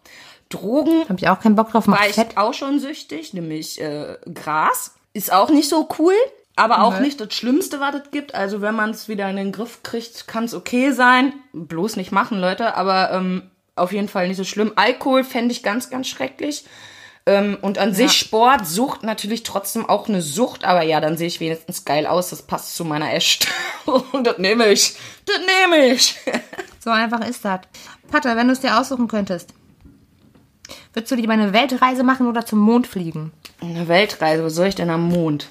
Drogen 0.49 1.05
Habe 1.09 1.21
ich 1.21 1.29
auch 1.29 1.39
keinen 1.39 1.55
Bock 1.55 1.71
drauf, 1.71 1.87
macht 1.87 2.01
war 2.01 2.09
ich 2.09 2.17
fett. 2.17 2.37
auch 2.37 2.53
schon 2.53 2.81
süchtig, 2.81 3.33
nämlich 3.33 3.81
äh, 3.81 4.17
Gras. 4.35 4.97
Ist 5.13 5.33
auch 5.33 5.51
nicht 5.51 5.69
so 5.69 5.89
cool, 6.01 6.15
aber 6.61 6.83
auch 6.85 7.01
nicht 7.01 7.21
das 7.21 7.33
Schlimmste, 7.33 7.81
was 7.81 7.95
es 7.95 8.11
gibt. 8.11 8.35
Also 8.35 8.61
wenn 8.61 8.75
man 8.75 8.91
es 8.91 9.09
wieder 9.09 9.29
in 9.31 9.37
den 9.37 9.51
Griff 9.51 9.83
kriegt, 9.83 10.29
kann 10.29 10.45
es 10.45 10.55
okay 10.55 10.93
sein. 10.93 11.33
Bloß 11.55 11.97
nicht 11.97 12.13
machen, 12.13 12.39
Leute, 12.39 12.77
aber 12.77 13.11
ähm, 13.13 13.51
auf 13.77 13.93
jeden 13.93 14.09
Fall 14.09 14.29
nicht 14.29 14.37
so 14.37 14.45
schlimm. 14.45 14.73
Alkohol 14.77 15.25
fände 15.25 15.53
ich 15.53 15.63
ganz, 15.63 15.89
ganz 15.89 16.07
schrecklich. 16.09 16.65
Ähm, 17.25 17.57
und 17.63 17.79
an 17.79 17.95
sich 17.95 18.13
Sport, 18.13 18.67
Sucht 18.67 19.03
natürlich 19.03 19.43
trotzdem 19.43 19.89
auch 19.89 20.09
eine 20.09 20.21
Sucht, 20.21 20.65
aber 20.65 20.83
ja, 20.83 21.01
dann 21.01 21.17
sehe 21.17 21.29
ich 21.29 21.41
wenigstens 21.41 21.85
geil 21.85 22.07
aus. 22.07 22.31
Das 22.31 22.43
passt 22.43 22.77
zu 22.77 22.85
meiner. 22.85 23.11
Und 24.13 24.27
das 24.27 24.39
nehme 24.39 24.69
ich. 24.69 24.97
Das 25.25 25.39
nehme 25.39 25.87
ich. 25.95 26.15
So 26.83 26.89
einfach 26.89 27.21
ist 27.29 27.45
das. 27.45 27.61
Pater, 28.11 28.39
wenn 28.39 28.47
du 28.47 28.55
es 28.55 28.61
dir 28.61 28.81
aussuchen 28.81 29.07
könntest, 29.07 29.53
würdest 30.95 31.13
du 31.13 31.15
lieber 31.15 31.35
eine 31.35 31.53
Weltreise 31.53 32.03
machen 32.05 32.27
oder 32.27 32.47
zum 32.47 32.59
Mond 32.59 32.87
fliegen? 32.87 33.33
Eine 33.61 33.87
Weltreise, 33.87 34.43
wo 34.43 34.49
soll 34.49 34.69
ich 34.69 34.77
denn 34.77 34.89
am 34.89 35.07
Mond? 35.07 35.51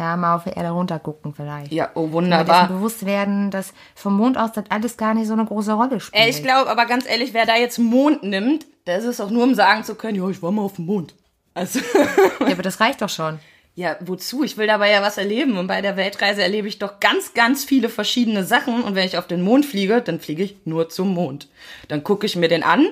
Ja, 0.00 0.16
mal 0.16 0.34
auf 0.34 0.44
die 0.44 0.50
Erde 0.50 0.70
runtergucken 0.70 1.34
vielleicht. 1.34 1.72
Ja, 1.72 1.90
oh 1.94 2.10
wunderbar. 2.10 2.62
dessen 2.62 2.74
bewusst 2.74 3.04
werden, 3.04 3.50
dass 3.50 3.74
vom 3.94 4.16
Mond 4.16 4.38
aus 4.38 4.50
das 4.52 4.64
alles 4.70 4.96
gar 4.96 5.12
nicht 5.12 5.26
so 5.26 5.34
eine 5.34 5.44
große 5.44 5.74
Rolle 5.74 6.00
spielt. 6.00 6.22
Ey, 6.24 6.30
ich 6.30 6.42
glaube, 6.42 6.70
aber 6.70 6.86
ganz 6.86 7.06
ehrlich, 7.06 7.34
wer 7.34 7.44
da 7.44 7.56
jetzt 7.56 7.78
Mond 7.78 8.22
nimmt, 8.22 8.64
der 8.86 8.96
ist 8.96 9.04
es 9.04 9.20
auch 9.20 9.28
nur, 9.28 9.44
um 9.44 9.54
sagen 9.54 9.84
zu 9.84 9.94
können, 9.94 10.16
ja, 10.16 10.26
ich 10.30 10.42
war 10.42 10.52
mal 10.52 10.62
auf 10.62 10.76
dem 10.76 10.86
Mond. 10.86 11.14
Also, 11.52 11.80
ja, 12.40 12.52
aber 12.52 12.62
das 12.62 12.80
reicht 12.80 13.02
doch 13.02 13.10
schon. 13.10 13.40
ja, 13.74 13.96
wozu? 14.00 14.42
Ich 14.42 14.56
will 14.56 14.66
dabei 14.66 14.90
ja 14.90 15.02
was 15.02 15.18
erleben. 15.18 15.58
Und 15.58 15.66
bei 15.66 15.82
der 15.82 15.98
Weltreise 15.98 16.42
erlebe 16.42 16.66
ich 16.66 16.78
doch 16.78 16.98
ganz, 16.98 17.34
ganz 17.34 17.64
viele 17.64 17.90
verschiedene 17.90 18.42
Sachen. 18.42 18.82
Und 18.82 18.94
wenn 18.94 19.04
ich 19.06 19.18
auf 19.18 19.26
den 19.26 19.42
Mond 19.42 19.66
fliege, 19.66 20.00
dann 20.00 20.18
fliege 20.18 20.42
ich 20.42 20.56
nur 20.64 20.88
zum 20.88 21.12
Mond. 21.12 21.48
Dann 21.88 22.02
gucke 22.04 22.24
ich 22.24 22.36
mir 22.36 22.48
den 22.48 22.62
an 22.62 22.88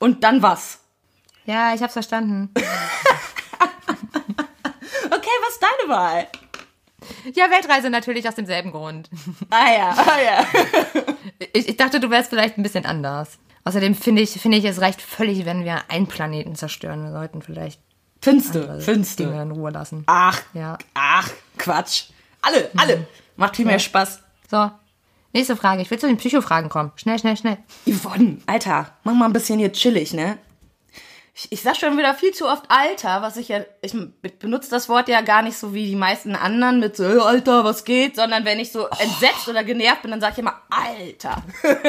und 0.00 0.24
dann 0.24 0.42
was? 0.42 0.80
Ja, 1.44 1.72
ich 1.72 1.82
hab's 1.82 1.92
verstanden. 1.92 2.50
Wahl? 5.88 6.26
Ja, 7.34 7.50
Weltreise 7.50 7.90
natürlich 7.90 8.26
aus 8.28 8.34
demselben 8.34 8.72
Grund. 8.72 9.08
Ah 9.50 9.72
ja, 9.72 9.90
ah 9.96 10.20
ja. 10.24 10.46
Ich, 11.52 11.68
ich 11.68 11.76
dachte, 11.76 12.00
du 12.00 12.10
wärst 12.10 12.30
vielleicht 12.30 12.56
ein 12.58 12.62
bisschen 12.62 12.86
anders. 12.86 13.38
Außerdem 13.64 13.94
finde 13.94 14.22
ich, 14.22 14.30
finde 14.30 14.58
ich, 14.58 14.64
es 14.64 14.80
reicht 14.80 15.02
völlig, 15.02 15.44
wenn 15.44 15.64
wir 15.64 15.82
einen 15.90 16.06
Planeten 16.06 16.54
zerstören. 16.54 17.02
Wir 17.04 17.12
sollten 17.12 17.42
vielleicht 17.42 17.80
Finste, 18.22 18.80
finste. 18.80 19.24
Dinge 19.26 19.42
in 19.42 19.50
Ruhe 19.52 19.70
lassen. 19.70 20.04
Ach, 20.06 20.40
Ja. 20.54 20.78
ach, 20.94 21.30
Quatsch. 21.58 22.04
Alle, 22.42 22.70
alle. 22.76 23.06
Macht 23.36 23.56
viel 23.56 23.66
mehr 23.66 23.78
Spaß. 23.78 24.20
So, 24.50 24.70
nächste 25.32 25.56
Frage. 25.56 25.82
Ich 25.82 25.90
will 25.90 25.98
zu 25.98 26.06
den 26.06 26.16
Psychofragen 26.16 26.70
kommen. 26.70 26.92
Schnell, 26.96 27.18
schnell, 27.18 27.36
schnell. 27.36 27.58
Yvonne, 27.86 28.38
Alter, 28.46 28.92
mach 29.04 29.14
mal 29.14 29.26
ein 29.26 29.32
bisschen 29.32 29.58
hier 29.58 29.72
chillig, 29.72 30.12
ne? 30.12 30.38
Ich, 31.38 31.52
ich 31.52 31.60
sag 31.60 31.76
schon 31.76 31.98
wieder 31.98 32.14
viel 32.14 32.32
zu 32.32 32.48
oft 32.48 32.64
Alter, 32.68 33.20
was 33.20 33.36
ich 33.36 33.48
ja, 33.48 33.60
ich 33.82 33.94
benutze 34.38 34.70
das 34.70 34.88
Wort 34.88 35.06
ja 35.08 35.20
gar 35.20 35.42
nicht 35.42 35.58
so 35.58 35.74
wie 35.74 35.84
die 35.84 35.94
meisten 35.94 36.34
anderen 36.34 36.80
mit 36.80 36.96
so, 36.96 37.04
"Hey, 37.04 37.18
Alter, 37.20 37.62
was 37.62 37.84
geht, 37.84 38.16
sondern 38.16 38.46
wenn 38.46 38.58
ich 38.58 38.72
so 38.72 38.86
entsetzt 38.86 39.46
oder 39.46 39.62
genervt 39.62 40.00
bin, 40.00 40.12
dann 40.12 40.20
sag 40.22 40.32
ich 40.32 40.38
immer 40.38 40.54
Alter. 40.70 41.42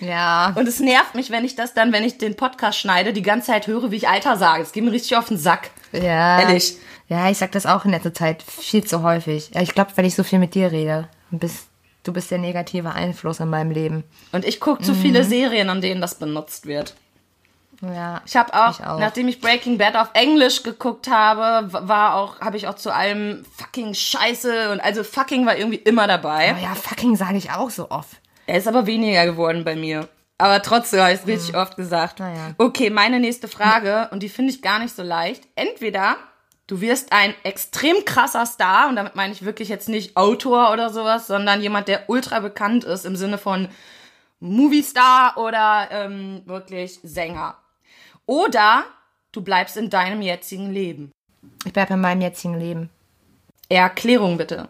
Ja. 0.00 0.52
Und 0.56 0.68
es 0.68 0.78
nervt 0.78 1.14
mich, 1.14 1.30
wenn 1.30 1.44
ich 1.44 1.56
das 1.56 1.72
dann, 1.72 1.90
wenn 1.92 2.04
ich 2.04 2.18
den 2.18 2.36
Podcast 2.36 2.78
schneide, 2.78 3.12
die 3.14 3.22
ganze 3.22 3.46
Zeit 3.52 3.66
höre, 3.66 3.90
wie 3.90 3.96
ich 3.96 4.08
Alter 4.08 4.36
sage. 4.36 4.62
Es 4.62 4.72
geht 4.72 4.84
mir 4.84 4.92
richtig 4.92 5.16
auf 5.16 5.28
den 5.28 5.38
Sack. 5.38 5.70
Ja. 5.92 6.40
Ehrlich. 6.40 6.76
Ja, 7.08 7.30
ich 7.30 7.38
sag 7.38 7.52
das 7.52 7.64
auch 7.66 7.84
in 7.86 7.92
letzter 7.92 8.12
Zeit 8.12 8.42
viel 8.42 8.84
zu 8.84 9.02
häufig. 9.02 9.50
Ich 9.58 9.72
glaube, 9.74 9.92
weil 9.94 10.04
ich 10.04 10.14
so 10.14 10.22
viel 10.22 10.38
mit 10.38 10.54
dir 10.54 10.70
rede. 10.70 11.08
Du 11.30 11.38
bist, 11.38 11.68
du 12.02 12.12
bist 12.12 12.30
der 12.30 12.38
negative 12.38 12.92
Einfluss 12.92 13.40
in 13.40 13.48
meinem 13.48 13.70
Leben. 13.70 14.04
Und 14.32 14.44
ich 14.44 14.60
gucke 14.60 14.82
zu 14.82 14.94
viele 14.94 15.24
Serien, 15.24 15.70
an 15.70 15.80
denen 15.80 16.00
das 16.00 16.16
benutzt 16.16 16.66
wird. 16.66 16.94
Ja. 17.82 18.22
Ich 18.24 18.36
habe 18.36 18.54
auch, 18.54 18.78
Ich 18.78 18.86
auch. 18.86 18.98
nachdem 18.98 19.28
ich 19.28 19.40
Breaking 19.40 19.78
Bad 19.78 19.96
auf 19.96 20.10
Englisch 20.14 20.62
geguckt 20.62 21.08
habe, 21.10 21.72
war 21.72 22.14
auch, 22.14 22.40
habe 22.40 22.56
ich 22.56 22.68
auch 22.68 22.76
zu 22.76 22.92
allem 22.94 23.44
fucking 23.56 23.94
Scheiße 23.94 24.72
und 24.72 24.80
also 24.80 25.04
fucking 25.04 25.46
war 25.46 25.56
irgendwie 25.56 25.76
immer 25.76 26.06
dabei. 26.06 26.54
Oh 26.58 26.62
ja, 26.62 26.74
fucking 26.74 27.16
sage 27.16 27.36
ich 27.36 27.50
auch 27.50 27.70
so 27.70 27.90
oft. 27.90 28.16
Er 28.46 28.58
ist 28.58 28.68
aber 28.68 28.86
weniger 28.86 29.26
geworden 29.26 29.64
bei 29.64 29.76
mir. 29.76 30.08
Aber 30.38 30.60
trotzdem 30.62 31.00
habe 31.00 31.12
ich 31.12 31.20
es 31.20 31.26
richtig 31.26 31.56
oft 31.56 31.76
gesagt. 31.76 32.20
Naja. 32.20 32.54
Okay, 32.58 32.90
meine 32.90 33.20
nächste 33.20 33.48
Frage, 33.48 34.08
und 34.12 34.22
die 34.22 34.28
finde 34.28 34.52
ich 34.52 34.60
gar 34.62 34.78
nicht 34.78 34.94
so 34.94 35.02
leicht. 35.02 35.44
Entweder 35.54 36.16
du 36.66 36.80
wirst 36.80 37.12
ein 37.12 37.34
extrem 37.42 38.04
krasser 38.04 38.44
Star, 38.44 38.88
und 38.88 38.96
damit 38.96 39.16
meine 39.16 39.32
ich 39.32 39.44
wirklich 39.44 39.68
jetzt 39.68 39.88
nicht 39.88 40.16
Autor 40.16 40.72
oder 40.72 40.90
sowas, 40.90 41.26
sondern 41.26 41.62
jemand, 41.62 41.88
der 41.88 42.10
ultra 42.10 42.40
bekannt 42.40 42.84
ist 42.84 43.06
im 43.06 43.16
Sinne 43.16 43.38
von 43.38 43.68
Movie-Star 44.40 45.38
oder 45.38 45.88
ähm, 45.90 46.42
wirklich 46.44 47.00
Sänger. 47.02 47.56
Oder 48.26 48.84
du 49.32 49.40
bleibst 49.40 49.76
in 49.76 49.90
deinem 49.90 50.22
jetzigen 50.22 50.72
Leben. 50.72 51.12
Ich 51.64 51.72
bleibe 51.72 51.94
in 51.94 52.00
meinem 52.00 52.20
jetzigen 52.20 52.58
Leben. 52.58 52.90
Erklärung 53.68 54.36
bitte. 54.36 54.68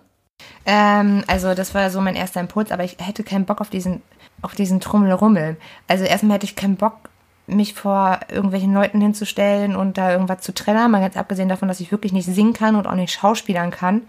Ähm, 0.65 1.25
also 1.27 1.55
das 1.55 1.75
war 1.75 1.91
so 1.91 2.01
mein 2.01 2.17
erster 2.17 2.41
Impuls, 2.41 2.71
aber 2.71 2.85
ich 2.85 2.97
hätte 3.01 3.25
keinen 3.25 3.47
Bock 3.47 3.61
auf 3.61 3.71
diesen, 3.71 4.03
auf 4.43 4.55
diesen 4.55 4.81
Trummelrummel. 4.81 5.57
Also 5.89 6.05
erstmal 6.05 6.37
hätte 6.37 6.47
ich 6.47 6.57
keinen 6.57 6.77
Bock, 6.77 7.09
mich 7.47 7.75
vor 7.75 8.21
irgendwelchen 8.29 8.75
Leuten 8.75 9.01
hinzustellen 9.01 9.77
und 9.77 9.99
da 9.99 10.11
irgendwas 10.11 10.41
zu 10.41 10.53
trennen, 10.53 10.91
mal 10.91 11.01
ganz 11.01 11.17
abgesehen 11.17 11.49
davon, 11.49 11.69
dass 11.69 11.81
ich 11.81 11.93
wirklich 11.93 12.13
nicht 12.13 12.27
singen 12.27 12.53
kann 12.53 12.75
und 12.75 12.87
auch 12.87 12.95
nicht 12.95 13.13
schauspielern 13.13 13.71
kann. 13.71 14.03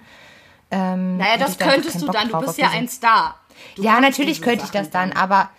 Ähm, 0.72 1.18
Naja, 1.18 1.38
das 1.38 1.58
da 1.58 1.70
könntest 1.70 2.02
du 2.02 2.08
Bock 2.08 2.16
dann, 2.16 2.30
du 2.30 2.40
bist 2.40 2.58
ja 2.58 2.70
ein 2.70 2.90
Star. 2.90 3.36
Du 3.76 3.84
ja, 3.84 4.00
natürlich 4.00 4.42
könnte 4.42 4.66
ich 4.66 4.72
das 4.72 4.90
dann, 4.90 5.12
aber, 5.14 5.50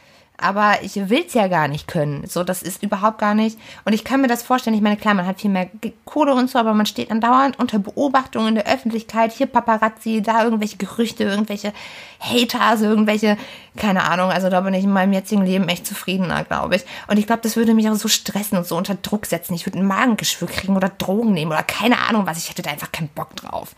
aber 0.40 0.82
ich 0.82 1.08
will's 1.08 1.34
ja 1.34 1.48
gar 1.48 1.66
nicht 1.66 1.88
können. 1.88 2.24
So, 2.26 2.44
das 2.44 2.62
ist 2.62 2.82
überhaupt 2.82 3.18
gar 3.18 3.34
nicht. 3.34 3.58
Und 3.84 3.92
ich 3.92 4.04
kann 4.04 4.20
mir 4.20 4.28
das 4.28 4.44
vorstellen, 4.44 4.76
ich 4.76 4.82
meine, 4.82 4.96
klar, 4.96 5.14
man 5.14 5.26
hat 5.26 5.40
viel 5.40 5.50
mehr 5.50 5.68
Kohle 6.04 6.32
und 6.32 6.48
so, 6.48 6.60
aber 6.60 6.74
man 6.74 6.86
steht 6.86 7.10
andauernd 7.10 7.58
unter 7.58 7.80
Beobachtung 7.80 8.46
in 8.46 8.54
der 8.54 8.66
Öffentlichkeit, 8.66 9.32
hier 9.32 9.46
Paparazzi, 9.46 10.22
da 10.22 10.44
irgendwelche 10.44 10.76
Gerüchte, 10.76 11.24
irgendwelche 11.24 11.72
Haters, 12.20 12.82
irgendwelche, 12.82 13.36
keine 13.76 14.04
Ahnung, 14.04 14.30
also 14.30 14.48
da 14.48 14.60
bin 14.60 14.74
ich 14.74 14.84
in 14.84 14.92
meinem 14.92 15.12
jetzigen 15.12 15.44
Leben 15.44 15.68
echt 15.68 15.86
zufriedener, 15.86 16.44
glaube 16.44 16.76
ich. 16.76 16.84
Und 17.08 17.18
ich 17.18 17.26
glaube, 17.26 17.42
das 17.42 17.56
würde 17.56 17.74
mich 17.74 17.90
auch 17.90 17.96
so 17.96 18.08
stressen 18.08 18.58
und 18.58 18.66
so 18.66 18.76
unter 18.76 18.94
Druck 18.94 19.26
setzen. 19.26 19.54
Ich 19.54 19.66
würde 19.66 19.80
ein 19.80 19.86
Magengeschwür 19.86 20.48
kriegen 20.48 20.76
oder 20.76 20.88
Drogen 20.88 21.32
nehmen 21.32 21.50
oder 21.50 21.64
keine 21.64 21.98
Ahnung 21.98 22.26
was. 22.26 22.38
Ich 22.38 22.48
hätte 22.48 22.62
da 22.62 22.70
einfach 22.70 22.92
keinen 22.92 23.08
Bock 23.08 23.34
drauf. 23.34 23.74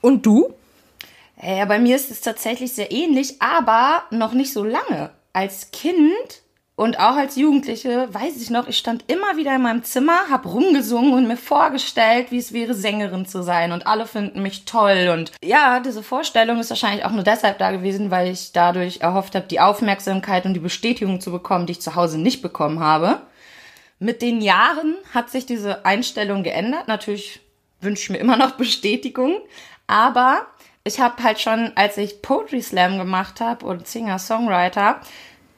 Und 0.00 0.24
du? 0.24 0.54
Ja, 1.42 1.64
bei 1.64 1.80
mir 1.80 1.96
ist 1.96 2.12
es 2.12 2.20
tatsächlich 2.20 2.72
sehr 2.72 2.92
ähnlich, 2.92 3.42
aber 3.42 4.04
noch 4.10 4.32
nicht 4.32 4.52
so 4.52 4.62
lange. 4.62 5.10
Als 5.34 5.70
Kind 5.72 6.42
und 6.76 6.98
auch 6.98 7.16
als 7.16 7.36
Jugendliche 7.36 8.08
weiß 8.12 8.40
ich 8.40 8.50
noch, 8.50 8.66
ich 8.66 8.78
stand 8.78 9.04
immer 9.06 9.36
wieder 9.36 9.54
in 9.54 9.62
meinem 9.62 9.84
Zimmer, 9.84 10.28
hab 10.28 10.44
rumgesungen 10.44 11.12
und 11.12 11.28
mir 11.28 11.36
vorgestellt, 11.36 12.32
wie 12.32 12.38
es 12.38 12.52
wäre, 12.52 12.74
Sängerin 12.74 13.26
zu 13.26 13.42
sein. 13.42 13.70
Und 13.70 13.86
alle 13.86 14.06
finden 14.06 14.42
mich 14.42 14.64
toll. 14.64 15.10
Und 15.12 15.30
ja, 15.44 15.78
diese 15.78 16.02
Vorstellung 16.02 16.58
ist 16.58 16.70
wahrscheinlich 16.70 17.04
auch 17.04 17.12
nur 17.12 17.22
deshalb 17.22 17.58
da 17.58 17.70
gewesen, 17.70 18.10
weil 18.10 18.32
ich 18.32 18.50
dadurch 18.52 19.02
erhofft 19.02 19.36
habe, 19.36 19.46
die 19.46 19.60
Aufmerksamkeit 19.60 20.46
und 20.46 20.54
die 20.54 20.60
Bestätigung 20.60 21.20
zu 21.20 21.30
bekommen, 21.30 21.66
die 21.66 21.72
ich 21.72 21.80
zu 21.80 21.94
Hause 21.94 22.18
nicht 22.18 22.42
bekommen 22.42 22.80
habe. 22.80 23.20
Mit 24.00 24.20
den 24.20 24.40
Jahren 24.40 24.96
hat 25.12 25.30
sich 25.30 25.46
diese 25.46 25.84
Einstellung 25.84 26.42
geändert. 26.42 26.88
Natürlich 26.88 27.40
wünsche 27.80 28.02
ich 28.02 28.10
mir 28.10 28.18
immer 28.18 28.36
noch 28.36 28.52
Bestätigung, 28.52 29.36
aber 29.86 30.46
ich 30.84 31.00
habe 31.00 31.22
halt 31.22 31.40
schon, 31.40 31.72
als 31.74 31.96
ich 31.96 32.20
Poetry 32.20 32.60
Slam 32.62 32.98
gemacht 32.98 33.40
habe 33.40 33.64
und 33.64 33.88
Singer-Songwriter, 33.88 35.00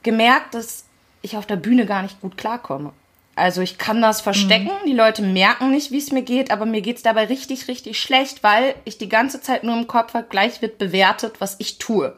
gemerkt, 0.01 0.53
dass 0.53 0.85
ich 1.21 1.35
auf 1.35 1.45
der 1.45 1.57
Bühne 1.57 1.85
gar 1.85 2.01
nicht 2.01 2.21
gut 2.21 2.37
klarkomme. 2.37 2.93
Also 3.35 3.61
ich 3.61 3.77
kann 3.77 4.01
das 4.01 4.21
verstecken, 4.21 4.71
die 4.87 4.93
Leute 4.93 5.21
merken 5.21 5.69
nicht, 5.69 5.91
wie 5.91 5.99
es 5.99 6.11
mir 6.11 6.23
geht, 6.23 6.49
aber 6.49 6.65
mir 6.65 6.81
geht's 6.81 7.03
dabei 7.03 7.25
richtig, 7.25 7.67
richtig 7.67 7.99
schlecht, 7.99 8.41
weil 8.41 8.73
ich 8.83 8.97
die 8.97 9.09
ganze 9.09 9.41
Zeit 9.41 9.63
nur 9.63 9.77
im 9.77 9.85
Kopf 9.85 10.15
habe, 10.15 10.25
gleich 10.27 10.61
wird 10.63 10.79
bewertet, 10.79 11.35
was 11.39 11.55
ich 11.59 11.77
tue. 11.77 12.17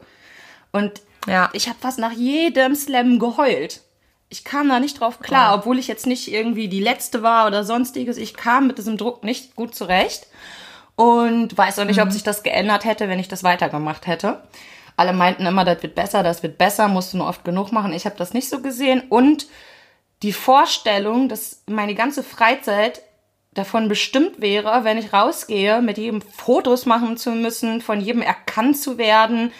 Und 0.72 1.02
Ja. 1.26 1.50
ich 1.52 1.68
habe 1.68 1.78
fast 1.78 1.98
nach 1.98 2.12
jedem 2.12 2.74
Slam 2.74 3.18
geheult. 3.18 3.82
Ich 4.30 4.44
kam 4.44 4.68
da 4.68 4.80
nicht 4.80 5.00
drauf 5.00 5.18
klar, 5.18 5.54
obwohl 5.54 5.78
ich 5.78 5.88
jetzt 5.88 6.06
nicht 6.06 6.32
irgendwie 6.32 6.68
die 6.68 6.80
letzte 6.80 7.22
war 7.22 7.46
oder 7.48 7.64
sonstiges. 7.64 8.16
Ich 8.16 8.34
kam 8.34 8.68
mit 8.68 8.78
diesem 8.78 8.96
Druck 8.96 9.24
nicht 9.24 9.56
gut 9.56 9.74
zurecht 9.74 10.26
und 11.00 11.56
weiß 11.56 11.78
auch 11.78 11.86
nicht, 11.86 12.02
ob 12.02 12.12
sich 12.12 12.24
das 12.24 12.42
geändert 12.42 12.84
hätte, 12.84 13.08
wenn 13.08 13.18
ich 13.18 13.28
das 13.28 13.42
weitergemacht 13.42 14.06
hätte. 14.06 14.42
Alle 14.98 15.14
meinten 15.14 15.46
immer, 15.46 15.64
das 15.64 15.82
wird 15.82 15.94
besser, 15.94 16.22
das 16.22 16.42
wird 16.42 16.58
besser, 16.58 16.88
musst 16.88 17.14
du 17.14 17.16
nur 17.16 17.26
oft 17.26 17.42
genug 17.42 17.72
machen. 17.72 17.94
Ich 17.94 18.04
habe 18.04 18.16
das 18.18 18.34
nicht 18.34 18.50
so 18.50 18.60
gesehen 18.60 19.04
und 19.08 19.46
die 20.22 20.34
Vorstellung, 20.34 21.30
dass 21.30 21.62
meine 21.66 21.94
ganze 21.94 22.22
Freizeit 22.22 23.00
davon 23.54 23.88
bestimmt 23.88 24.42
wäre, 24.42 24.84
wenn 24.84 24.98
ich 24.98 25.14
rausgehe, 25.14 25.80
mit 25.80 25.96
jedem 25.96 26.20
Fotos 26.20 26.84
machen 26.84 27.16
zu 27.16 27.30
müssen, 27.30 27.80
von 27.80 28.02
jedem 28.02 28.20
erkannt 28.20 28.76
zu 28.76 28.98
werden. 28.98 29.52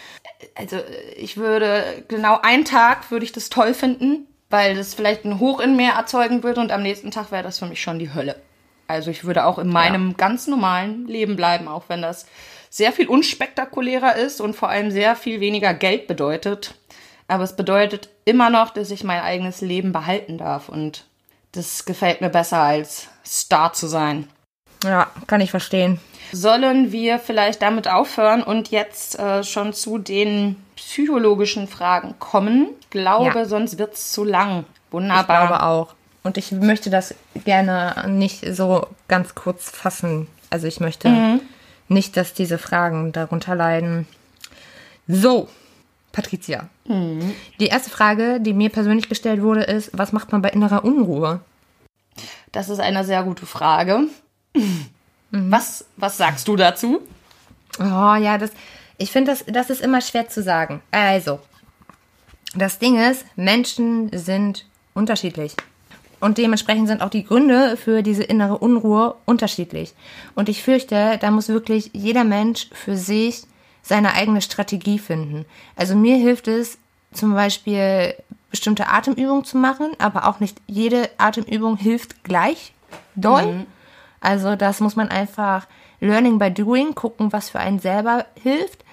Also 0.57 0.76
ich 1.16 1.38
würde 1.38 2.05
genau 2.09 2.38
einen 2.42 2.66
Tag 2.66 3.11
würde 3.11 3.24
ich 3.24 3.33
das 3.33 3.48
toll 3.48 3.72
finden, 3.72 4.26
weil 4.50 4.74
das 4.74 4.92
vielleicht 4.92 5.24
ein 5.24 5.40
Hoch 5.40 5.61
in 5.61 5.74
mir 5.74 5.92
erzeugen 5.92 6.42
würde 6.42 6.61
und 6.61 6.70
am 6.70 6.83
nächsten 6.83 7.11
Tag 7.11 7.33
wäre 7.33 7.44
das 7.44 7.61
für 7.61 7.66
mich 7.66 7.81
schon 7.81 7.98
die 7.98 8.12
Hölle. 8.12 8.37
Also 8.90 9.11
ich 9.11 9.24
würde 9.24 9.44
auch 9.44 9.59
in 9.59 9.68
meinem 9.68 10.16
ganz 10.16 10.46
normalen 10.46 11.07
Leben 11.07 11.37
bleiben, 11.37 11.68
auch 11.68 11.85
wenn 11.88 12.03
das 12.03 12.26
sehr 12.68 12.92
viel 12.92 13.09
unspektakulärer 13.09 14.16
ist 14.16 14.40
und 14.40 14.55
vor 14.55 14.68
allem 14.68 14.90
sehr 14.90 15.16
viel 15.16 15.40
weniger 15.40 15.74
Geld 15.74 16.07
bedeutet. 16.07 16.74
Aber 17.29 17.44
es 17.44 17.57
bedeutet 17.57 18.09
immer 18.24 18.50
noch, 18.50 18.70
dass 18.70 18.90
ich 18.90 19.05
mein 19.05 19.20
eigenes 19.20 19.61
Leben 19.61 19.92
behalten 19.92 20.38
darf 20.38 20.68
und 20.68 21.05
das 21.53 21.85
gefällt 21.85 22.20
mir 22.20 22.29
besser 22.31 22.59
als 22.59 23.09
Star 23.24 23.72
zu 23.72 23.87
sein. 23.87 24.29
Ja, 24.85 25.09
kann 25.26 25.40
ich 25.40 25.50
verstehen. 25.50 26.00
Sollen 26.33 26.90
wir 26.92 27.18
vielleicht 27.18 27.61
damit 27.61 27.88
aufhören 27.88 28.42
und 28.42 28.70
jetzt 28.70 29.18
äh, 29.18 29.42
schon 29.44 29.72
zu 29.72 29.98
den 29.98 30.57
psychologischen 30.76 31.68
Fragen 31.68 32.14
kommen? 32.18 32.69
Ich 32.81 32.90
glaube, 32.90 33.40
Ja. 33.40 33.44
sonst 33.44 33.79
wird's 33.79 34.12
zu 34.12 34.25
lang. 34.25 34.64
Ich 34.88 34.92
Wunderbar. 34.92 35.46
glaube 35.48 35.62
auch. 35.62 35.94
Und 36.23 36.37
ich 36.37 36.52
möchte 36.52 36.90
das 36.90 37.14
gerne 37.44 38.06
nicht 38.08 38.44
so 38.54 38.87
ganz 39.08 39.35
kurz 39.35 39.71
fassen. 39.71 40.27
Also 40.50 40.66
ich 40.66 40.81
möchte 40.81 41.40
nicht, 41.88 42.16
dass 42.16 42.35
diese 42.35 42.58
Fragen 42.58 43.12
darunter 43.12 43.54
leiden. 43.54 44.06
So, 45.08 45.48
Patricia. 46.12 46.68
Die 47.58 47.66
erste 47.66 47.90
Frage, 47.90 48.40
die 48.40 48.52
mir 48.52 48.68
persönlich 48.68 49.08
gestellt 49.08 49.42
wurde, 49.42 49.62
ist, 49.62 49.90
was 49.92 50.12
macht 50.12 50.33
man 50.33 50.42
bei 50.42 50.50
innerer 50.50 50.85
Unruhe? 50.85 51.40
Das 52.52 52.68
ist 52.68 52.81
eine 52.81 53.04
sehr 53.04 53.23
gute 53.23 53.46
Frage. 53.46 54.04
Was, 55.31 55.85
was 55.96 56.16
sagst 56.16 56.48
du 56.48 56.56
dazu? 56.56 57.00
Oh 57.79 58.14
ja, 58.16 58.37
das, 58.37 58.50
ich 58.98 59.12
finde, 59.12 59.31
das, 59.31 59.44
das 59.46 59.71
ist 59.71 59.81
immer 59.81 60.00
schwer 60.00 60.29
zu 60.29 60.42
sagen. 60.42 60.83
Also, 60.90 61.38
das 62.54 62.79
Ding 62.79 63.00
ist, 63.00 63.25
Menschen 63.37 64.10
sind 64.12 64.66
unterschiedlich. 64.92 65.54
Und 66.21 66.38
dementsprechend 66.38 66.88
sind 66.88 67.02
auch 67.02 67.08
die 67.08 67.25
Gründe 67.25 67.77
für 67.77 68.02
diese 68.02 68.23
innere 68.23 68.58
Unruhe 68.58 69.16
unterschiedlich. 69.25 69.94
Und 70.35 70.48
ich 70.48 70.62
fürchte, 70.62 71.18
da 71.21 71.31
muss 71.31 71.48
wirklich 71.48 71.90
jeder 71.94 72.25
Mensch 72.25 72.68
für 72.73 72.96
sich 72.96 73.42
seine 73.83 74.14
eigene 74.14 74.42
Strategie 74.42 74.98
finden. 74.98 75.46
Also 75.77 75.96
mir 75.96 76.16
hilft 76.16 76.46
es 76.46 76.79
zum 77.12 77.35
Beispiel 77.35 78.14
bestimmte 78.50 78.88
Atemübungen 78.88 79.44
zu 79.44 79.56
machen, 79.56 79.92
aber 79.98 80.29
auch 80.29 80.40
nicht 80.40 80.60
jede 80.66 81.08
Atemübung 81.18 81.77
hilft 81.77 82.23
gleich 82.25 82.73
doll. 83.14 83.46
Mhm. 83.46 83.66
Also 84.21 84.56
das 84.56 84.81
muss 84.81 84.96
man 84.96 85.08
einfach 85.08 85.66
Learning 86.00 86.38
by 86.38 86.50
Doing 86.50 86.94
gucken, 86.94 87.33
was 87.33 87.48
für 87.50 87.60
einen 87.60 87.79
selber 87.79 88.27
hilft. 88.42 88.85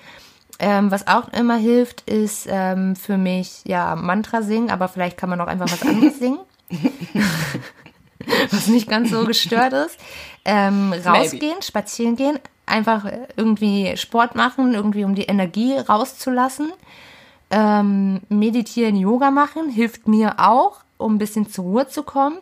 Ähm, 0.59 0.89
was 0.89 1.07
auch 1.07 1.28
immer 1.30 1.57
hilft, 1.57 2.01
ist 2.09 2.47
ähm, 2.49 2.95
für 2.95 3.17
mich 3.17 3.61
ja 3.65 3.95
Mantra 3.95 4.41
singen, 4.41 4.71
aber 4.71 4.88
vielleicht 4.88 5.17
kann 5.17 5.30
man 5.30 5.39
auch 5.39 5.47
einfach 5.47 5.71
was 5.71 5.84
anderes 5.84 6.17
singen. 6.19 6.39
was 8.51 8.68
nicht 8.68 8.89
ganz 8.89 9.11
so 9.11 9.26
gestört 9.26 9.74
ist. 9.74 9.97
Ähm, 10.45 10.93
rausgehen, 10.93 11.55
Maybe. 11.55 11.63
spazieren 11.63 12.15
gehen, 12.15 12.39
einfach 12.65 13.05
irgendwie 13.36 13.95
Sport 13.97 14.36
machen, 14.36 14.74
irgendwie 14.74 15.03
um 15.03 15.15
die 15.15 15.24
Energie 15.24 15.74
rauszulassen. 15.74 16.72
Ähm, 17.49 18.22
meditieren, 18.30 18.95
Yoga 18.95 19.32
machen 19.32 19.70
hilft 19.70 20.07
mir 20.07 20.36
auch, 20.38 20.82
um 20.97 21.15
ein 21.15 21.18
bisschen 21.18 21.49
zur 21.49 21.63
Ruhe 21.65 21.88
zu 21.88 22.03
kommen. 22.03 22.39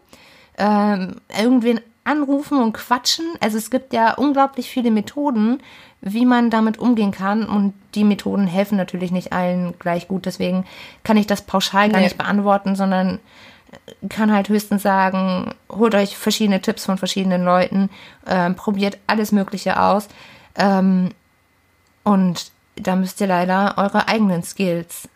Ähm, 0.57 1.17
irgendwen 1.37 1.79
anrufen 2.05 2.59
und 2.61 2.73
quatschen. 2.73 3.25
Also 3.41 3.57
es 3.57 3.69
gibt 3.69 3.91
ja 3.91 4.13
unglaublich 4.13 4.69
viele 4.69 4.91
Methoden, 4.91 5.59
wie 6.01 6.25
man 6.25 6.49
damit 6.49 6.77
umgehen 6.77 7.11
kann. 7.11 7.45
Und 7.45 7.73
die 7.95 8.03
Methoden 8.03 8.47
helfen 8.47 8.77
natürlich 8.77 9.11
nicht 9.11 9.33
allen 9.33 9.73
gleich 9.79 10.07
gut. 10.07 10.25
Deswegen 10.25 10.65
kann 11.03 11.17
ich 11.17 11.27
das 11.27 11.41
pauschal 11.41 11.89
gar 11.89 11.97
nee. 11.97 12.05
nicht 12.05 12.17
beantworten, 12.17 12.75
sondern 12.75 13.19
kann 14.09 14.33
halt 14.33 14.49
höchstens 14.49 14.83
sagen, 14.83 15.53
holt 15.69 15.95
euch 15.95 16.17
verschiedene 16.17 16.61
Tipps 16.61 16.85
von 16.85 16.97
verschiedenen 16.97 17.43
Leuten, 17.43 17.89
ähm, 18.27 18.55
probiert 18.55 18.97
alles 19.07 19.31
Mögliche 19.31 19.79
aus. 19.79 20.07
Ähm, 20.55 21.11
und 22.03 22.51
da 22.75 22.95
müsst 22.95 23.21
ihr 23.21 23.27
leider 23.27 23.75
eure 23.77 24.07
eigenen 24.07 24.43
Skills 24.43 25.09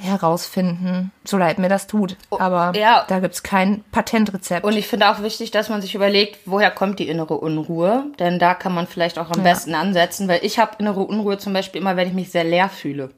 herausfinden, 0.00 1.10
so 1.24 1.36
leid 1.38 1.58
mir 1.58 1.68
das 1.68 1.86
tut. 1.86 2.16
Oh, 2.30 2.38
Aber 2.38 2.78
ja. 2.78 3.04
da 3.08 3.18
gibt 3.20 3.34
es 3.34 3.42
kein 3.42 3.82
Patentrezept. 3.90 4.64
Und 4.64 4.76
ich 4.76 4.86
finde 4.86 5.10
auch 5.10 5.22
wichtig, 5.22 5.50
dass 5.50 5.68
man 5.68 5.82
sich 5.82 5.94
überlegt, 5.94 6.38
woher 6.44 6.70
kommt 6.70 6.98
die 6.98 7.08
innere 7.08 7.34
Unruhe? 7.34 8.04
Denn 8.18 8.38
da 8.38 8.54
kann 8.54 8.74
man 8.74 8.86
vielleicht 8.86 9.18
auch 9.18 9.30
am 9.30 9.38
ja. 9.38 9.42
besten 9.42 9.74
ansetzen, 9.74 10.28
weil 10.28 10.44
ich 10.44 10.58
habe 10.58 10.76
innere 10.78 11.00
Unruhe 11.00 11.38
zum 11.38 11.52
Beispiel 11.52 11.80
immer, 11.80 11.96
wenn 11.96 12.08
ich 12.08 12.14
mich 12.14 12.30
sehr 12.30 12.44
leer 12.44 12.68
fühle. 12.68 13.10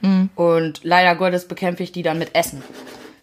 Mhm. 0.00 0.30
Und 0.36 0.80
leider 0.84 1.16
Gottes 1.16 1.48
bekämpfe 1.48 1.82
ich 1.82 1.92
die 1.92 2.02
dann 2.02 2.18
mit 2.18 2.34
Essen. 2.34 2.62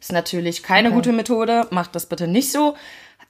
Ist 0.05 0.11
natürlich 0.11 0.61
keine 0.61 0.89
okay. 0.89 0.97
gute 0.97 1.13
Methode, 1.13 1.65
macht 1.71 1.95
das 1.95 2.05
bitte 2.05 2.27
nicht 2.27 2.51
so. 2.51 2.75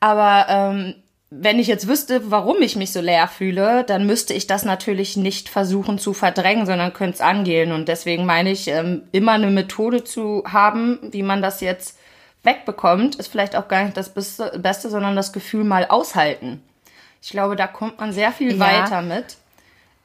Aber 0.01 0.45
ähm, 0.49 0.95
wenn 1.29 1.57
ich 1.57 1.67
jetzt 1.67 1.87
wüsste, 1.87 2.29
warum 2.29 2.61
ich 2.61 2.75
mich 2.75 2.91
so 2.91 2.99
leer 2.99 3.29
fühle, 3.29 3.85
dann 3.85 4.05
müsste 4.05 4.33
ich 4.33 4.45
das 4.45 4.65
natürlich 4.65 5.15
nicht 5.15 5.47
versuchen 5.47 5.99
zu 5.99 6.11
verdrängen, 6.11 6.65
sondern 6.65 6.91
könnte 6.91 7.13
es 7.13 7.21
angehen. 7.21 7.71
Und 7.71 7.87
deswegen 7.87 8.25
meine 8.25 8.51
ich, 8.51 8.67
ähm, 8.67 9.03
immer 9.13 9.31
eine 9.31 9.51
Methode 9.51 10.03
zu 10.03 10.43
haben, 10.45 10.99
wie 11.13 11.23
man 11.23 11.41
das 11.41 11.61
jetzt 11.61 11.97
wegbekommt, 12.43 13.15
ist 13.15 13.29
vielleicht 13.29 13.55
auch 13.55 13.69
gar 13.69 13.85
nicht 13.85 13.95
das 13.95 14.13
Beste, 14.13 14.89
sondern 14.89 15.15
das 15.15 15.31
Gefühl 15.31 15.63
mal 15.63 15.85
aushalten. 15.85 16.61
Ich 17.21 17.29
glaube, 17.29 17.55
da 17.55 17.67
kommt 17.67 18.01
man 18.01 18.11
sehr 18.11 18.33
viel 18.33 18.57
ja. 18.57 18.59
weiter 18.59 19.01
mit. 19.01 19.37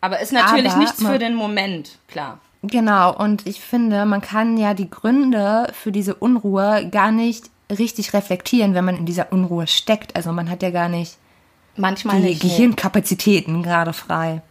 Aber 0.00 0.20
ist 0.20 0.32
natürlich 0.32 0.70
Aber 0.70 0.82
nichts 0.82 1.04
für 1.04 1.18
den 1.18 1.34
Moment, 1.34 1.98
klar. 2.06 2.38
Genau, 2.62 3.16
und 3.16 3.46
ich 3.46 3.60
finde, 3.60 4.04
man 4.04 4.20
kann 4.20 4.58
ja 4.58 4.74
die 4.74 4.90
Gründe 4.90 5.72
für 5.72 5.92
diese 5.92 6.14
Unruhe 6.14 6.88
gar 6.90 7.10
nicht 7.10 7.50
richtig 7.70 8.12
reflektieren, 8.12 8.74
wenn 8.74 8.84
man 8.84 8.96
in 8.96 9.06
dieser 9.06 9.32
Unruhe 9.32 9.66
steckt. 9.66 10.16
Also 10.16 10.32
man 10.32 10.50
hat 10.50 10.62
ja 10.62 10.70
gar 10.70 10.88
nicht 10.88 11.16
Manchmal 11.76 12.20
die 12.20 12.28
nicht, 12.28 12.42
Gehirnkapazitäten 12.42 13.58
nee. 13.58 13.62
gerade 13.62 13.92
frei. 13.92 14.42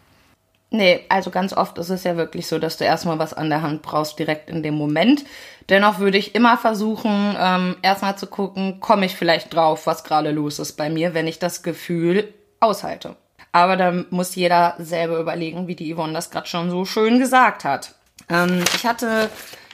Nee, 0.72 1.02
also 1.10 1.32
ganz 1.32 1.54
oft 1.54 1.78
ist 1.80 1.90
es 1.90 2.04
ja 2.04 2.16
wirklich 2.16 2.48
so, 2.48 2.60
dass 2.60 2.78
du 2.78 2.84
erstmal 2.84 3.18
was 3.18 3.34
an 3.34 3.50
der 3.50 3.64
Hand 3.64 3.82
brauchst, 3.82 4.20
direkt 4.20 4.50
in 4.50 4.62
dem 4.62 4.76
Moment. 4.76 5.26
Dennoch 5.68 6.00
würde 6.00 6.18
ich 6.18 6.36
immer 6.36 6.58
versuchen, 6.58 7.36
ähm, 7.40 7.76
erstmal 7.82 8.18
zu 8.18 8.28
gucken, 8.28 8.80
komme 8.80 9.06
ich 9.06 9.16
vielleicht 9.16 9.54
drauf, 9.54 9.88
was 9.88 10.04
gerade 10.04 10.32
los 10.32 10.60
ist 10.60 10.74
bei 10.74 10.90
mir, 10.90 11.14
wenn 11.14 11.28
ich 11.28 11.40
das 11.40 11.64
Gefühl 11.64 12.34
aushalte. 12.60 13.16
Aber 13.52 13.78
dann 13.78 14.06
muss 14.12 14.36
jeder 14.36 14.76
selber 14.78 15.20
überlegen, 15.20 15.68
wie 15.68 15.76
die 15.76 15.94
Yvonne 15.94 16.14
das 16.14 16.30
gerade 16.30 16.48
schon 16.48 16.70
so 16.70 16.86
schön 16.86 17.18
gesagt 17.18 17.64
hat. 17.64 17.96
Ähm, 18.30 18.64
ich 18.76 18.86
hatte 18.86 19.30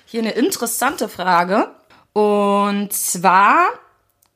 hier 0.06 0.22
eine 0.22 0.32
interessante 0.32 1.10
Frage. 1.10 1.70
Und 2.14 2.94
zwar, 2.94 3.68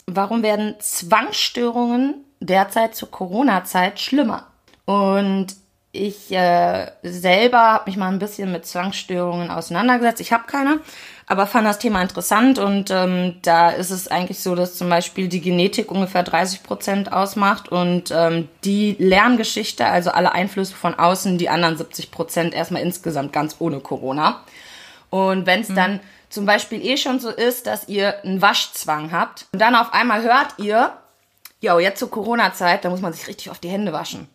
warum 0.05 0.43
werden 0.43 0.75
Zwangsstörungen 0.79 2.25
derzeit 2.39 2.95
zur 2.95 3.09
Corona-Zeit 3.09 3.99
schlimmer? 3.99 4.47
Und 4.85 5.55
ich 5.91 6.31
äh, 6.31 6.91
selber 7.03 7.59
habe 7.59 7.89
mich 7.89 7.97
mal 7.97 8.09
ein 8.09 8.19
bisschen 8.19 8.51
mit 8.51 8.65
Zwangsstörungen 8.65 9.49
auseinandergesetzt. 9.49 10.21
Ich 10.21 10.31
habe 10.33 10.43
keine, 10.45 10.81
aber 11.29 11.45
fand 11.45 11.67
das 11.67 11.77
Thema 11.77 12.01
interessant 12.01 12.57
und 12.57 12.89
ähm, 12.89 13.35
da 13.43 13.69
ist 13.69 13.91
es 13.91 14.07
eigentlich 14.07 14.39
so, 14.39 14.55
dass 14.55 14.75
zum 14.75 14.89
Beispiel 14.89 15.27
die 15.27 15.41
Genetik 15.41 15.91
ungefähr 15.91 16.23
30 16.23 16.63
Prozent 16.63 17.13
ausmacht 17.13 17.69
und 17.69 18.09
ähm, 18.11 18.49
die 18.63 18.95
Lerngeschichte, 18.97 19.85
also 19.85 20.09
alle 20.09 20.31
Einflüsse 20.31 20.73
von 20.73 20.95
außen, 20.95 21.37
die 21.37 21.47
anderen 21.47 21.77
70 21.77 22.09
Prozent 22.09 22.55
erstmal 22.55 22.81
insgesamt 22.81 23.31
ganz 23.31 23.57
ohne 23.59 23.79
Corona. 23.79 24.43
Und 25.11 25.45
wenn 25.45 25.61
es 25.61 25.69
mhm. 25.69 25.75
dann 25.75 25.99
zum 26.29 26.47
Beispiel 26.47 26.83
eh 26.83 26.97
schon 26.97 27.19
so 27.19 27.29
ist, 27.29 27.67
dass 27.67 27.87
ihr 27.87 28.23
einen 28.23 28.41
Waschzwang 28.41 29.11
habt 29.11 29.45
und 29.53 29.59
dann 29.59 29.75
auf 29.75 29.93
einmal 29.93 30.23
hört 30.23 30.55
ihr, 30.57 30.93
jo, 31.61 31.77
jetzt 31.77 31.99
zur 31.99 32.09
Corona-Zeit, 32.09 32.83
da 32.83 32.89
muss 32.89 33.01
man 33.01 33.13
sich 33.13 33.27
richtig 33.27 33.51
auf 33.51 33.59
die 33.59 33.69
Hände 33.69 33.93
waschen. 33.93 34.27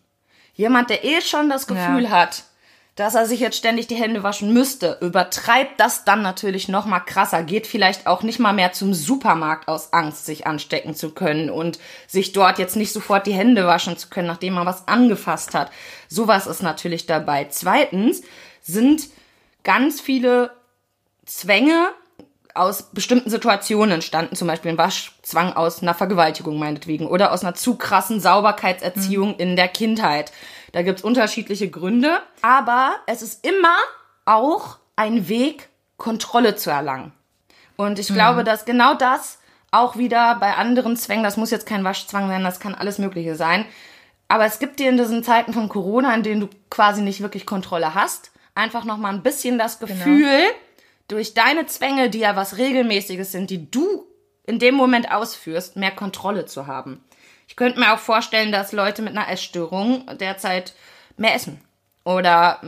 Jemand, 0.53 0.89
der 0.89 1.03
eh 1.03 1.19
schon 1.19 1.49
das 1.49 1.67
Gefühl 1.67 2.05
ja. 2.05 2.09
hat, 2.11 2.43
dass 2.95 3.13
er 3.13 3.25
sich 3.25 3.41
jetzt 3.41 3.57
ständig 3.57 3.87
die 3.87 3.95
Hände 3.95 4.23
waschen 4.23 4.53
müsste, 4.53 4.97
übertreibt 5.01 5.79
das 5.79 6.05
dann 6.05 6.21
natürlich 6.21 6.69
noch 6.69 6.85
mal 6.85 7.01
krasser, 7.01 7.43
geht 7.43 7.67
vielleicht 7.67 8.07
auch 8.07 8.23
nicht 8.23 8.39
mal 8.39 8.53
mehr 8.53 8.71
zum 8.71 8.93
Supermarkt 8.93 9.67
aus 9.67 9.91
Angst, 9.91 10.25
sich 10.25 10.47
anstecken 10.47 10.95
zu 10.95 11.09
können 11.09 11.49
und 11.49 11.77
sich 12.07 12.31
dort 12.31 12.57
jetzt 12.57 12.77
nicht 12.77 12.93
sofort 12.93 13.27
die 13.27 13.33
Hände 13.33 13.67
waschen 13.67 13.97
zu 13.97 14.07
können, 14.09 14.27
nachdem 14.27 14.53
man 14.53 14.65
was 14.65 14.87
angefasst 14.87 15.53
hat. 15.53 15.71
Sowas 16.07 16.47
ist 16.47 16.63
natürlich 16.63 17.05
dabei. 17.05 17.47
Zweitens 17.49 18.21
sind 18.61 19.09
ganz 19.63 19.99
viele 19.99 20.51
Zwänge 21.25 21.89
aus 22.53 22.83
bestimmten 22.93 23.29
Situationen 23.29 23.95
entstanden, 23.95 24.37
zum 24.37 24.47
Beispiel 24.47 24.71
ein 24.71 24.77
Waschzwang 24.77 25.51
aus 25.51 25.81
einer 25.81 25.93
Vergewaltigung 25.93 26.57
meinetwegen 26.57 27.07
oder 27.07 27.33
aus 27.33 27.43
einer 27.43 27.55
zu 27.55 27.75
krassen 27.75 28.21
Sauberkeitserziehung 28.21 29.33
mhm. 29.33 29.39
in 29.39 29.55
der 29.57 29.67
Kindheit. 29.67 30.31
Da 30.75 30.81
gibt's 30.81 31.03
unterschiedliche 31.03 31.69
Gründe, 31.69 32.21
aber 32.41 32.97
es 33.07 33.21
ist 33.21 33.47
immer 33.47 33.77
auch 34.25 34.77
ein 34.97 35.29
Weg, 35.29 35.69
Kontrolle 35.95 36.57
zu 36.57 36.69
erlangen. 36.69 37.13
Und 37.77 37.97
ich 37.97 38.09
mhm. 38.09 38.15
glaube, 38.15 38.43
dass 38.43 38.65
genau 38.65 38.93
das 38.93 39.39
auch 39.71 39.95
wieder 39.95 40.35
bei 40.35 40.55
anderen 40.55 40.97
Zwängen, 40.97 41.23
das 41.23 41.37
muss 41.37 41.49
jetzt 41.49 41.65
kein 41.65 41.85
Waschzwang 41.85 42.27
sein, 42.27 42.43
das 42.43 42.59
kann 42.59 42.75
alles 42.75 42.97
Mögliche 42.97 43.35
sein, 43.35 43.65
aber 44.27 44.43
es 44.43 44.59
gibt 44.59 44.81
dir 44.81 44.89
in 44.89 44.97
diesen 44.97 45.23
Zeiten 45.23 45.53
von 45.53 45.69
Corona, 45.69 46.13
in 46.13 46.23
denen 46.23 46.41
du 46.41 46.49
quasi 46.69 47.01
nicht 47.01 47.21
wirklich 47.21 47.45
Kontrolle 47.45 47.95
hast, 47.95 48.31
einfach 48.53 48.83
noch 48.83 48.97
mal 48.97 49.13
ein 49.13 49.23
bisschen 49.23 49.57
das 49.57 49.79
genau. 49.79 49.93
Gefühl, 49.93 50.25
genau 50.25 50.59
durch 51.07 51.33
deine 51.33 51.67
Zwänge, 51.67 52.09
die 52.09 52.19
ja 52.19 52.35
was 52.35 52.57
Regelmäßiges 52.57 53.31
sind, 53.31 53.49
die 53.49 53.71
du 53.71 54.05
in 54.45 54.59
dem 54.59 54.75
Moment 54.75 55.09
ausführst, 55.09 55.77
mehr 55.77 55.91
Kontrolle 55.91 56.47
zu 56.47 56.67
haben. 56.67 57.01
Ich 57.47 57.55
könnte 57.55 57.79
mir 57.79 57.93
auch 57.93 57.99
vorstellen, 57.99 58.51
dass 58.51 58.71
Leute 58.71 59.01
mit 59.01 59.15
einer 59.15 59.29
Essstörung 59.29 60.05
derzeit 60.19 60.73
mehr 61.17 61.35
essen 61.35 61.61
oder 62.03 62.59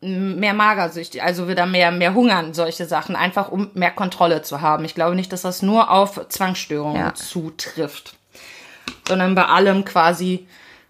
mehr 0.00 0.54
Magersüchtig, 0.54 1.22
also 1.22 1.46
wieder 1.46 1.66
mehr, 1.66 1.90
mehr 1.92 2.14
hungern, 2.14 2.54
solche 2.54 2.86
Sachen, 2.86 3.16
einfach 3.16 3.50
um 3.50 3.70
mehr 3.74 3.90
Kontrolle 3.90 4.42
zu 4.42 4.62
haben. 4.62 4.84
Ich 4.84 4.94
glaube 4.94 5.14
nicht, 5.14 5.32
dass 5.32 5.42
das 5.42 5.62
nur 5.62 5.90
auf 5.90 6.28
Zwangsstörungen 6.28 6.96
ja. 6.96 7.14
zutrifft, 7.14 8.16
sondern 9.06 9.34
bei 9.34 9.44
allem 9.44 9.84
quasi, 9.84 10.48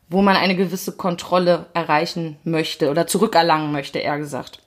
wo 0.08 0.22
man 0.22 0.36
eine 0.36 0.54
gewisse 0.54 0.92
Kontrolle 0.92 1.66
erreichen 1.74 2.38
möchte 2.44 2.88
oder 2.90 3.08
zurückerlangen 3.08 3.72
möchte, 3.72 3.98
eher 3.98 4.18
gesagt. 4.18 4.60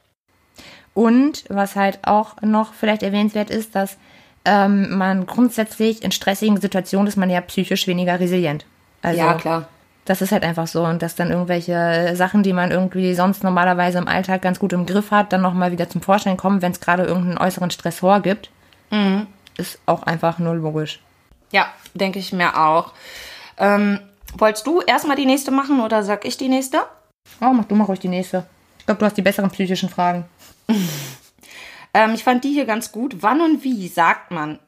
Und 0.94 1.46
was 1.48 1.78
halt 1.78 2.00
auch 2.04 2.42
noch 2.42 2.74
vielleicht 2.74 3.02
erwähnenswert 3.02 3.50
ist, 3.50 3.76
dass 3.76 3.98
ähm, 4.46 4.98
man 4.98 5.26
grundsätzlich 5.26 6.04
in 6.04 6.12
stressigen 6.12 6.60
Situationen 6.60 7.08
ist 7.08 7.18
man 7.18 7.30
ja 7.30 7.42
psychisch 7.42 7.88
weniger 7.88 8.20
resilient. 8.20 8.66
Also, 9.02 9.20
ja, 9.20 9.34
klar. 9.36 9.68
Das 10.06 10.22
ist 10.22 10.32
halt 10.32 10.44
einfach 10.44 10.68
so. 10.68 10.84
Und 10.84 11.02
dass 11.02 11.16
dann 11.16 11.30
irgendwelche 11.30 12.16
Sachen, 12.16 12.42
die 12.42 12.54
man 12.54 12.72
irgendwie 12.72 13.14
sonst 13.14 13.44
normalerweise 13.44 14.00
im 14.00 14.08
Alltag 14.08 14.42
ganz 14.42 14.60
gut 14.60 14.74
im 14.74 14.86
Griff 14.86 15.12
hat, 15.12 15.32
dann 15.32 15.42
nochmal 15.42 15.72
wieder 15.72 15.90
zum 15.90 16.02
Vorschein 16.02 16.38
kommen, 16.38 16.62
wenn 16.62 16.72
es 16.72 16.80
gerade 16.80 17.04
irgendeinen 17.04 17.38
äußeren 17.38 17.70
Stressor 17.70 18.20
gibt, 18.22 18.50
mhm. 18.90 19.28
ist 19.58 19.80
auch 19.86 20.04
einfach 20.04 20.40
nur 20.40 20.56
logisch. 20.56 21.00
Ja, 21.52 21.68
denke 21.94 22.18
ich 22.18 22.34
mir 22.34 22.58
auch. 22.60 22.94
Ähm, 23.58 24.00
wolltest 24.36 24.66
du 24.66 24.82
erstmal 24.82 25.18
die 25.18 25.26
nächste 25.26 25.52
machen 25.52 25.82
oder 25.82 26.04
sag 26.04 26.26
ich 26.26 26.38
die 26.38 26.50
nächste? 26.50 26.80
Oh, 27.40 27.54
mach 27.54 27.66
du 27.66 27.76
mal 27.76 27.84
ruhig 27.84 28.00
die 28.00 28.08
nächste. 28.08 28.46
Ich 28.80 28.86
glaube, 28.86 29.00
du 29.00 29.06
hast 29.06 29.18
die 29.18 29.22
besseren 29.22 29.52
psychischen 29.52 29.90
Fragen. 29.90 30.26
Ähm, 31.94 32.14
ich 32.14 32.24
fand 32.24 32.44
die 32.44 32.54
hier 32.54 32.66
ganz 32.66 32.92
gut. 32.92 33.18
Wann 33.22 33.42
und 33.42 33.64
wie 33.64 33.88
sagt 33.88 34.32
man 34.32 34.60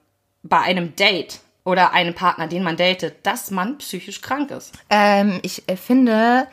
bei 0.43 0.59
einem 0.59 0.95
Date 0.95 1.39
oder 1.63 1.93
einem 1.93 2.13
Partner, 2.13 2.47
den 2.47 2.63
man 2.63 2.77
datet, 2.77 3.25
dass 3.25 3.51
man 3.51 3.77
psychisch 3.77 4.21
krank 4.21 4.51
ist? 4.51 4.73
Ähm, 4.89 5.39
ich 5.43 5.67
äh, 5.67 5.77
finde, 5.77 6.47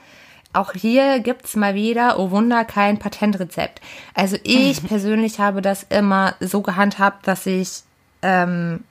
auch 0.52 0.72
hier 0.72 1.20
gibt's 1.20 1.56
mal 1.56 1.74
wieder, 1.74 2.18
oh 2.18 2.30
Wunder, 2.30 2.64
kein 2.64 2.98
Patentrezept. 2.98 3.80
Also 4.14 4.36
ich 4.42 4.82
persönlich 4.86 5.40
habe 5.40 5.62
das 5.62 5.84
immer 5.84 6.34
so 6.40 6.62
gehandhabt, 6.62 7.26
dass 7.26 7.46
ich 7.46 7.82
ähm, 8.22 8.84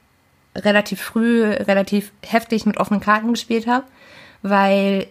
relativ 0.55 1.01
früh, 1.01 1.43
relativ 1.45 2.11
heftig 2.25 2.65
mit 2.65 2.77
offenen 2.77 3.01
Karten 3.01 3.31
gespielt 3.33 3.67
habe, 3.67 3.85
weil 4.41 5.07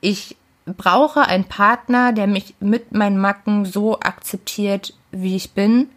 ich 0.00 0.36
brauche 0.64 1.22
einen 1.22 1.44
Partner, 1.44 2.12
der 2.12 2.26
mich 2.26 2.54
mit 2.60 2.92
meinen 2.92 3.18
Macken 3.18 3.64
so 3.64 4.00
akzeptiert, 4.00 4.94
wie 5.10 5.36
ich 5.36 5.52
bin. 5.52 5.88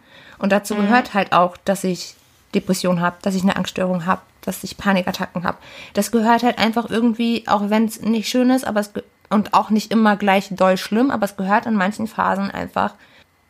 Und 0.42 0.50
dazu 0.50 0.74
gehört 0.74 1.14
halt 1.14 1.32
auch, 1.32 1.56
dass 1.56 1.84
ich 1.84 2.16
Depression 2.54 3.00
habe, 3.00 3.16
dass 3.22 3.34
ich 3.34 3.42
eine 3.42 3.56
Angststörung 3.56 4.04
habe, 4.06 4.20
dass 4.42 4.64
ich 4.64 4.76
Panikattacken 4.76 5.44
habe. 5.44 5.56
Das 5.94 6.10
gehört 6.10 6.42
halt 6.42 6.58
einfach 6.58 6.90
irgendwie, 6.90 7.44
auch 7.46 7.70
wenn 7.70 7.84
es 7.86 8.02
nicht 8.02 8.28
schön 8.28 8.50
ist, 8.50 8.66
aber 8.66 8.80
es 8.80 8.92
und 9.30 9.54
auch 9.54 9.70
nicht 9.70 9.92
immer 9.92 10.16
gleich 10.16 10.48
doll 10.50 10.76
schlimm, 10.76 11.10
aber 11.10 11.24
es 11.24 11.36
gehört 11.36 11.64
in 11.64 11.74
manchen 11.74 12.06
Phasen 12.06 12.50
einfach 12.50 12.94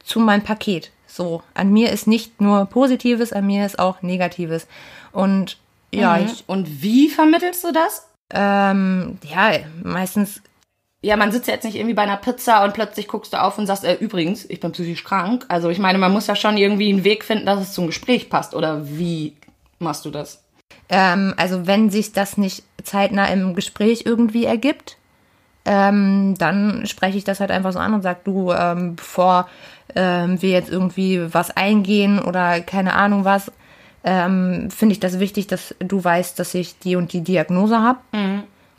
zu 0.04 0.20
meinem 0.20 0.44
Paket. 0.44 0.92
So, 1.08 1.42
an 1.54 1.72
mir 1.72 1.90
ist 1.90 2.06
nicht 2.06 2.40
nur 2.40 2.66
Positives, 2.66 3.32
an 3.32 3.46
mir 3.46 3.66
ist 3.66 3.78
auch 3.78 4.02
Negatives. 4.02 4.68
Und 5.10 5.58
ja, 5.92 6.18
ich, 6.18 6.44
Und 6.46 6.82
wie 6.82 7.08
vermittelst 7.08 7.64
du 7.64 7.72
das? 7.72 8.06
ähm, 8.34 9.18
ja, 9.24 9.52
meistens 9.82 10.40
Ja, 11.04 11.16
man 11.16 11.32
sitzt 11.32 11.48
ja 11.48 11.54
jetzt 11.54 11.64
nicht 11.64 11.74
irgendwie 11.74 11.94
bei 11.94 12.02
einer 12.02 12.16
Pizza 12.16 12.62
und 12.64 12.74
plötzlich 12.74 13.08
guckst 13.08 13.32
du 13.32 13.42
auf 13.42 13.58
und 13.58 13.66
sagst, 13.66 13.84
äh, 13.84 13.94
übrigens, 13.94 14.48
ich 14.48 14.60
bin 14.60 14.70
psychisch 14.70 15.02
krank. 15.02 15.44
Also 15.48 15.68
ich 15.68 15.80
meine, 15.80 15.98
man 15.98 16.12
muss 16.12 16.28
ja 16.28 16.36
schon 16.36 16.56
irgendwie 16.56 16.92
einen 16.92 17.02
Weg 17.02 17.24
finden, 17.24 17.46
dass 17.46 17.60
es 17.60 17.72
zum 17.72 17.88
Gespräch 17.88 18.30
passt. 18.30 18.54
Oder 18.54 18.88
wie 18.88 19.34
machst 19.80 20.04
du 20.04 20.10
das? 20.10 20.42
Ähm, 20.88 21.34
also 21.36 21.66
wenn 21.66 21.90
sich 21.90 22.12
das 22.12 22.38
nicht 22.38 22.62
zeitnah 22.84 23.26
im 23.26 23.54
Gespräch 23.54 24.04
irgendwie 24.06 24.44
ergibt, 24.44 24.96
ähm, 25.64 26.34
dann 26.38 26.86
spreche 26.86 27.18
ich 27.18 27.24
das 27.24 27.40
halt 27.40 27.50
einfach 27.50 27.72
so 27.72 27.78
an 27.80 27.94
und 27.94 28.02
sag 28.02 28.24
du, 28.24 28.52
ähm, 28.52 28.96
bevor 28.96 29.48
ähm, 29.94 30.40
wir 30.40 30.50
jetzt 30.50 30.70
irgendwie 30.70 31.32
was 31.34 31.50
eingehen 31.50 32.20
oder 32.20 32.60
keine 32.60 32.94
Ahnung 32.94 33.24
was, 33.24 33.50
ähm, 34.04 34.70
finde 34.70 34.94
ich 34.94 35.00
das 35.00 35.20
wichtig, 35.20 35.46
dass 35.46 35.74
du 35.78 36.02
weißt, 36.02 36.38
dass 36.38 36.54
ich 36.54 36.78
die 36.78 36.96
und 36.96 37.12
die 37.12 37.22
Diagnose 37.22 37.78
habe. 37.80 37.98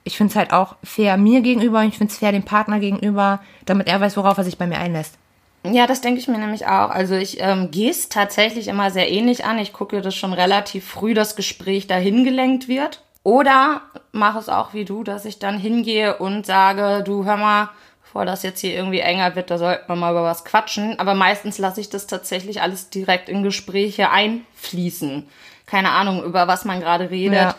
Ich 0.03 0.17
finde 0.17 0.31
es 0.31 0.35
halt 0.35 0.51
auch 0.51 0.75
fair 0.83 1.17
mir 1.17 1.41
gegenüber 1.41 1.79
und 1.79 1.87
ich 1.87 1.97
finde 1.97 2.11
es 2.11 2.19
fair 2.19 2.31
dem 2.31 2.43
Partner 2.43 2.79
gegenüber, 2.79 3.39
damit 3.65 3.87
er 3.87 4.01
weiß, 4.01 4.17
worauf 4.17 4.37
er 4.37 4.43
sich 4.43 4.57
bei 4.57 4.67
mir 4.67 4.77
einlässt. 4.77 5.17
Ja, 5.65 5.87
das 5.87 6.01
denke 6.01 6.19
ich 6.19 6.27
mir 6.27 6.37
nämlich 6.37 6.65
auch. 6.67 6.89
Also 6.89 7.15
ich 7.15 7.39
ähm, 7.39 7.71
gehe 7.71 7.89
es 7.89 8.09
tatsächlich 8.09 8.67
immer 8.67 8.91
sehr 8.91 9.09
ähnlich 9.09 9.45
an. 9.45 9.59
Ich 9.59 9.71
gucke, 9.71 10.01
dass 10.01 10.13
schon 10.13 10.33
relativ 10.33 10.85
früh 10.85 11.13
das 11.13 11.37
Gespräch 11.37 11.87
dahin 11.87 12.25
gelenkt 12.25 12.67
wird. 12.67 13.01
Oder 13.23 13.81
mache 14.11 14.39
es 14.39 14.49
auch 14.49 14.73
wie 14.73 14.83
du, 14.83 15.03
dass 15.03 15.23
ich 15.23 15.39
dann 15.39 15.57
hingehe 15.57 16.17
und 16.17 16.45
sage, 16.45 17.01
du 17.05 17.23
hör 17.23 17.37
mal, 17.37 17.69
bevor 18.01 18.25
das 18.25 18.43
jetzt 18.43 18.59
hier 18.59 18.75
irgendwie 18.75 18.99
enger 18.99 19.35
wird, 19.35 19.49
da 19.49 19.57
sollten 19.57 19.87
wir 19.87 19.95
mal 19.95 20.11
über 20.11 20.23
was 20.23 20.43
quatschen. 20.43 20.99
Aber 20.99 21.13
meistens 21.13 21.57
lasse 21.57 21.79
ich 21.79 21.89
das 21.89 22.07
tatsächlich 22.07 22.61
alles 22.61 22.89
direkt 22.89 23.29
in 23.29 23.41
Gespräche 23.41 24.09
einfließen. 24.09 25.25
Keine 25.65 25.91
Ahnung, 25.91 26.23
über 26.25 26.47
was 26.49 26.65
man 26.65 26.81
gerade 26.81 27.09
redet. 27.09 27.39
Ja. 27.39 27.55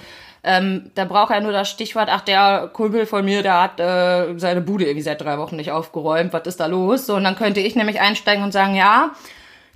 Ähm, 0.47 0.91
da 0.95 1.07
braucht 1.07 1.33
er 1.33 1.41
nur 1.41 1.53
das 1.53 1.71
Stichwort, 1.71 2.11
ach, 2.11 2.21
der 2.21 2.69
Kumpel 2.71 3.07
von 3.07 3.25
mir, 3.25 3.43
der 3.43 3.63
hat 3.63 3.81
äh, 3.81 4.39
seine 4.39 4.61
Bude 4.61 4.85
irgendwie 4.85 5.03
seit 5.03 5.23
drei 5.23 5.39
Wochen 5.39 5.57
nicht 5.57 5.71
aufgeräumt, 5.71 6.35
was 6.35 6.47
ist 6.47 6.61
da 6.61 6.67
los? 6.67 7.07
So, 7.07 7.15
und 7.17 7.25
dann 7.25 7.35
könnte 7.35 7.61
ich 7.61 7.75
nämlich 7.77 8.01
einsteigen 8.01 8.45
und 8.45 8.53
sagen, 8.53 8.77
ja, 8.77 9.13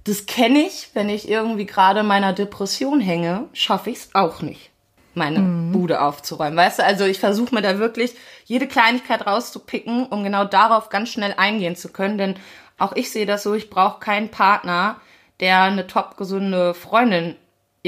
das 0.04 0.26
kenne 0.26 0.60
ich, 0.60 0.90
wenn 0.92 1.08
ich 1.08 1.28
irgendwie 1.28 1.64
gerade 1.64 2.02
meiner 2.02 2.34
Depression 2.34 3.00
hänge, 3.00 3.44
schaffe 3.54 3.88
ich 3.88 3.96
es 3.96 4.10
auch 4.14 4.42
nicht, 4.42 4.70
meine 5.14 5.40
Bude 5.72 6.02
aufzuräumen. 6.02 6.56
Weißt 6.56 6.80
du, 6.80 6.84
also 6.84 7.06
ich 7.06 7.18
versuche 7.18 7.54
mir 7.54 7.62
da 7.62 7.78
wirklich 7.78 8.14
jede 8.44 8.66
Kleinigkeit 8.66 9.26
rauszupicken, 9.26 10.06
um 10.06 10.22
genau 10.22 10.44
darauf 10.44 10.90
ganz 10.90 11.08
schnell 11.08 11.34
eingehen 11.38 11.76
zu 11.76 11.88
können, 11.88 12.18
denn 12.18 12.34
auch 12.76 12.94
ich 12.94 13.10
sehe 13.10 13.26
das 13.26 13.42
so, 13.42 13.54
ich 13.54 13.70
brauche 13.70 14.00
keinen 14.00 14.28
Partner, 14.28 14.96
der 15.40 15.62
eine 15.62 15.86
top 15.86 16.18
gesunde 16.18 16.74
Freundin 16.74 17.36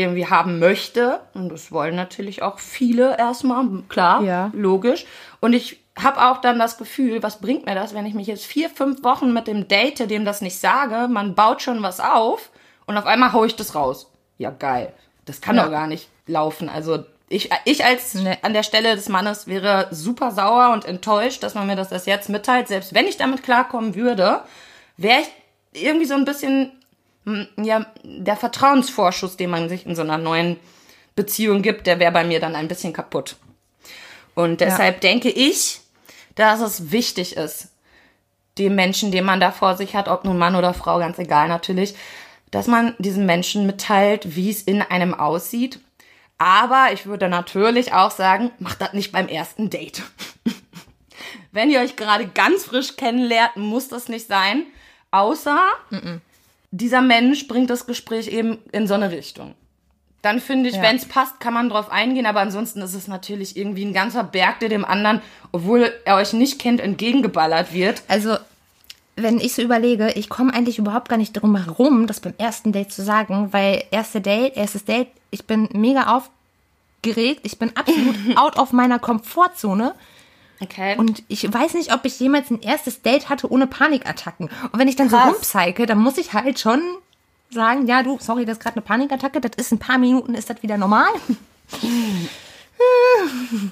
irgendwie 0.01 0.27
haben 0.27 0.59
möchte. 0.59 1.21
Und 1.35 1.51
das 1.51 1.71
wollen 1.73 1.97
natürlich 1.97 2.43
auch 2.43 2.59
viele 2.59 3.19
erstmal, 3.19 3.65
klar, 3.89 4.23
Ja. 4.23 4.51
logisch. 4.55 5.07
Und 5.41 5.53
ich 5.53 5.81
habe 5.99 6.25
auch 6.31 6.39
dann 6.41 6.59
das 6.59 6.79
Gefühl, 6.79 7.23
was 7.23 7.41
bringt 7.41 7.67
mir 7.67 7.75
das, 7.75 7.95
wenn 7.95 8.07
ich 8.07 8.15
mich 8.15 8.27
jetzt 8.27 8.47
vier, 8.47 8.71
fünf 8.71 9.03
Wochen 9.05 9.33
mit 9.33 9.47
dem 9.47 9.69
date, 9.69 10.11
dem 10.11 10.25
das 10.25 10.41
nicht 10.41 10.59
sage, 10.59 11.09
man 11.09 11.35
baut 11.35 11.63
schon 11.63 11.83
was 11.83 12.01
auf 12.01 12.51
und 12.87 12.97
auf 12.97 13.07
einmal 13.07 13.33
hau 13.33 13.45
ich 13.45 13.57
das 13.57 13.75
raus. 13.75 14.11
Ja, 14.39 14.51
geil. 14.51 14.93
Das 15.27 15.41
kann 15.41 15.57
Ja. 15.57 15.65
doch 15.65 15.71
gar 15.71 15.87
nicht 15.87 16.09
laufen. 16.27 16.69
Also 16.69 17.05
ich, 17.29 17.51
ich 17.65 17.85
als 17.85 18.15
Nee. 18.15 18.39
an 18.43 18.55
der 18.55 18.63
Stelle 18.63 18.95
des 18.97 19.09
Mannes 19.09 19.47
wäre 19.47 19.89
super 19.91 20.31
sauer 20.31 20.71
und 20.73 20.85
enttäuscht, 20.85 21.43
dass 21.43 21.55
man 21.55 21.67
mir 21.67 21.77
das 21.77 21.93
erst 21.93 22.07
jetzt 22.07 22.29
mitteilt. 22.29 22.69
Selbst 22.69 22.95
wenn 22.95 23.07
ich 23.07 23.17
damit 23.19 23.43
klarkommen 23.43 23.95
würde, 23.95 24.41
wäre 24.97 25.21
ich 25.21 25.83
irgendwie 25.83 26.07
so 26.07 26.15
ein 26.15 26.25
bisschen 26.25 26.73
ja, 27.57 27.87
der 28.03 28.37
Vertrauensvorschuss, 28.37 29.37
den 29.37 29.51
man 29.51 29.69
sich 29.69 29.87
in 29.87 29.97
so 29.97 30.03
einer 30.03 30.19
neuen 30.19 30.57
Beziehung 31.17 31.63
gibt, 31.63 31.87
der 31.87 31.99
wäre 31.99 32.13
bei 32.13 32.25
mir 32.25 32.41
dann 32.41 32.55
ein 32.55 32.69
bisschen 32.69 32.93
kaputt. 32.93 33.37
Und 34.35 34.61
deshalb 34.61 35.01
denke 35.01 35.29
ich, 35.29 35.81
dass 36.35 36.61
es 36.61 36.93
wichtig 36.93 37.37
ist, 37.37 37.69
dem 38.59 38.75
Menschen, 38.75 39.13
den 39.13 39.25
man 39.25 39.41
da 39.41 39.51
vor 39.51 39.77
sich 39.77 39.95
hat, 39.95 40.09
ob 40.09 40.25
nun 40.25 40.39
Mann 40.39 40.57
oder 40.57 40.75
Frau, 40.75 40.99
ganz 40.99 41.19
egal 41.19 41.49
natürlich, 41.49 41.95
dass 42.51 42.67
man 42.67 42.95
diesen 42.99 43.27
Menschen 43.27 43.67
mitteilt, 43.67 44.37
wie 44.37 44.51
es 44.51 44.63
in 44.63 44.83
einem 44.83 45.15
aussieht. 45.15 45.81
Aber 46.39 46.89
ich 46.93 47.07
würde 47.07 47.29
natürlich 47.29 47.93
auch 47.93 48.11
sagen, 48.11 48.51
macht 48.59 48.81
das 48.81 48.93
nicht 48.93 49.13
beim 49.13 49.29
ersten 49.29 49.71
Date. 49.71 50.03
Wenn 51.53 51.71
ihr 51.71 51.81
euch 51.81 51.97
gerade 51.97 52.27
ganz 52.27 52.65
frisch 52.65 52.97
kennenlernt, 52.97 53.57
muss 53.57 53.89
das 53.89 54.09
nicht 54.09 54.27
sein. 54.27 54.65
Außer 55.11 55.59
dieser 56.71 57.01
Mensch 57.03 57.49
bringt 57.49 57.71
das 57.71 57.87
Gespräch 57.87 58.29
eben 58.29 58.59
in 58.73 58.87
so 58.87 58.95
eine 58.95 59.11
Richtung. 59.11 59.55
Dann 60.23 60.39
finde 60.41 60.69
ich, 60.69 60.77
Ja. 60.77 60.83
wenn 60.83 60.97
es 60.97 61.07
passt, 61.07 61.41
kann 61.41 61.55
man 61.55 61.71
drauf 61.71 61.91
eingehen, 61.91 62.27
aber 62.27 62.41
ansonsten 62.41 62.83
ist 62.83 62.95
es 62.95 63.09
natürlich 63.09 63.57
irgendwie 63.57 63.85
ein 63.87 63.95
ganzer 63.95 64.23
Berg, 64.23 64.61
der 64.61 64.69
dem 64.69 64.85
anderen, 64.85 65.23
obwohl 65.51 65.91
er 66.05 66.17
euch 66.17 66.33
nicht 66.35 66.59
kennt, 66.59 66.81
entgegengeballert 66.81 67.73
wird. 67.73 68.03
Also, 68.07 68.37
wenn 69.17 69.41
ich 69.41 69.55
so 69.55 69.63
überlege, 69.63 70.13
ich 70.13 70.29
komme 70.29 70.53
eigentlich 70.53 70.79
überhaupt 70.79 71.09
gar 71.09 71.17
nicht 71.17 71.33
drum 71.33 71.57
herum, 71.57 72.07
das 72.07 72.21
beim 72.21 72.35
ersten 72.39 72.73
Date 72.73 72.93
zu 72.93 73.03
sagen, 73.03 73.53
weil 73.53 73.83
erste 73.91 74.21
Date, 74.21 74.57
erstes 74.57 74.85
Date, 74.85 75.09
ich 75.31 75.47
bin 75.47 75.69
mega 75.73 76.15
aufgeregt, 77.03 77.41
ich 77.45 77.59
bin 77.59 77.75
absolut 77.77 78.15
out 78.37 78.59
of 78.59 78.73
meiner 78.73 78.99
Komfortzone 78.99 79.95
Okay. 80.63 80.97
und 80.99 81.23
ich 81.29 81.51
weiß 81.53 81.75
nicht, 81.75 81.93
ob 81.95 82.05
ich 82.05 82.21
jemals 82.21 82.51
ein 82.51 82.61
erstes 82.61 83.01
Date 83.03 83.29
hatte 83.31 83.51
ohne 83.51 83.67
Panikattacken. 83.67 84.51
Und 84.73 84.79
wenn 84.79 84.89
ich 84.89 84.97
dann 84.97 85.09
Krass. 85.09 85.23
so 85.25 85.31
rumpsyche, 85.31 85.87
dann 85.87 85.99
muss 85.99 86.19
ich 86.19 86.33
halt 86.35 86.61
schon 86.61 86.83
sagen, 87.51 87.87
ja, 87.87 88.03
du, 88.03 88.19
sorry, 88.21 88.45
das 88.45 88.59
ist 88.59 88.63
gerade 88.63 88.77
eine 88.77 88.83
Panikattacke, 88.83 89.41
das 89.41 89.53
ist 89.57 89.73
ein 89.73 89.79
paar 89.79 89.99
Minuten, 89.99 90.35
ist 90.35 90.51
das 90.51 90.63
wieder 90.63 90.77
normal? 90.77 91.09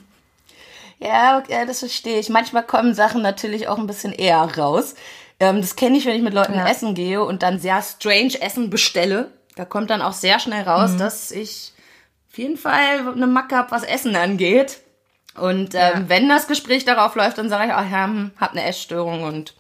Ja, 1.01 1.39
okay, 1.39 1.65
das 1.67 1.79
verstehe 1.79 2.19
ich. 2.19 2.29
Manchmal 2.29 2.65
kommen 2.65 2.93
Sachen 2.95 3.23
natürlich 3.23 3.69
auch 3.69 3.79
ein 3.79 3.87
bisschen 3.87 4.13
eher 4.13 4.39
raus. 4.59 4.95
Ähm, 5.39 5.61
das 5.61 5.77
kenne 5.77 5.97
ich, 5.97 6.07
wenn 6.07 6.17
ich 6.17 6.23
mit 6.23 6.35
Leuten 6.35 6.55
Ja. 6.55 6.67
essen 6.67 6.95
gehe 6.95 7.23
und 7.25 7.43
dann 7.45 7.61
sehr 7.61 7.81
strange 7.83 8.41
Essen 8.41 8.69
bestelle. 8.69 9.31
Da 9.55 9.65
kommt 9.65 9.91
dann 9.91 10.03
auch 10.03 10.13
sehr 10.13 10.41
schnell 10.41 10.63
raus, 10.65 10.97
dass 10.97 11.31
ich 11.31 11.73
auf 12.33 12.39
jeden 12.39 12.57
Fall 12.57 13.09
eine 13.15 13.27
Macke 13.29 13.57
habe, 13.57 13.71
was 13.71 13.85
Essen 13.85 14.17
angeht. 14.17 14.81
Und 15.35 15.75
ähm, 15.75 15.81
Ja. 15.81 16.09
wenn 16.09 16.29
das 16.29 16.47
Gespräch 16.49 16.85
darauf 16.85 17.15
läuft, 17.15 17.39
dann 17.39 17.49
sage 17.49 17.67
ich, 17.67 17.73
ach 17.73 17.91
ja, 17.91 18.05
hm, 18.05 18.33
hab 18.41 18.53
eine 18.53 18.65
Essstörung 18.65 19.23
und 19.23 19.55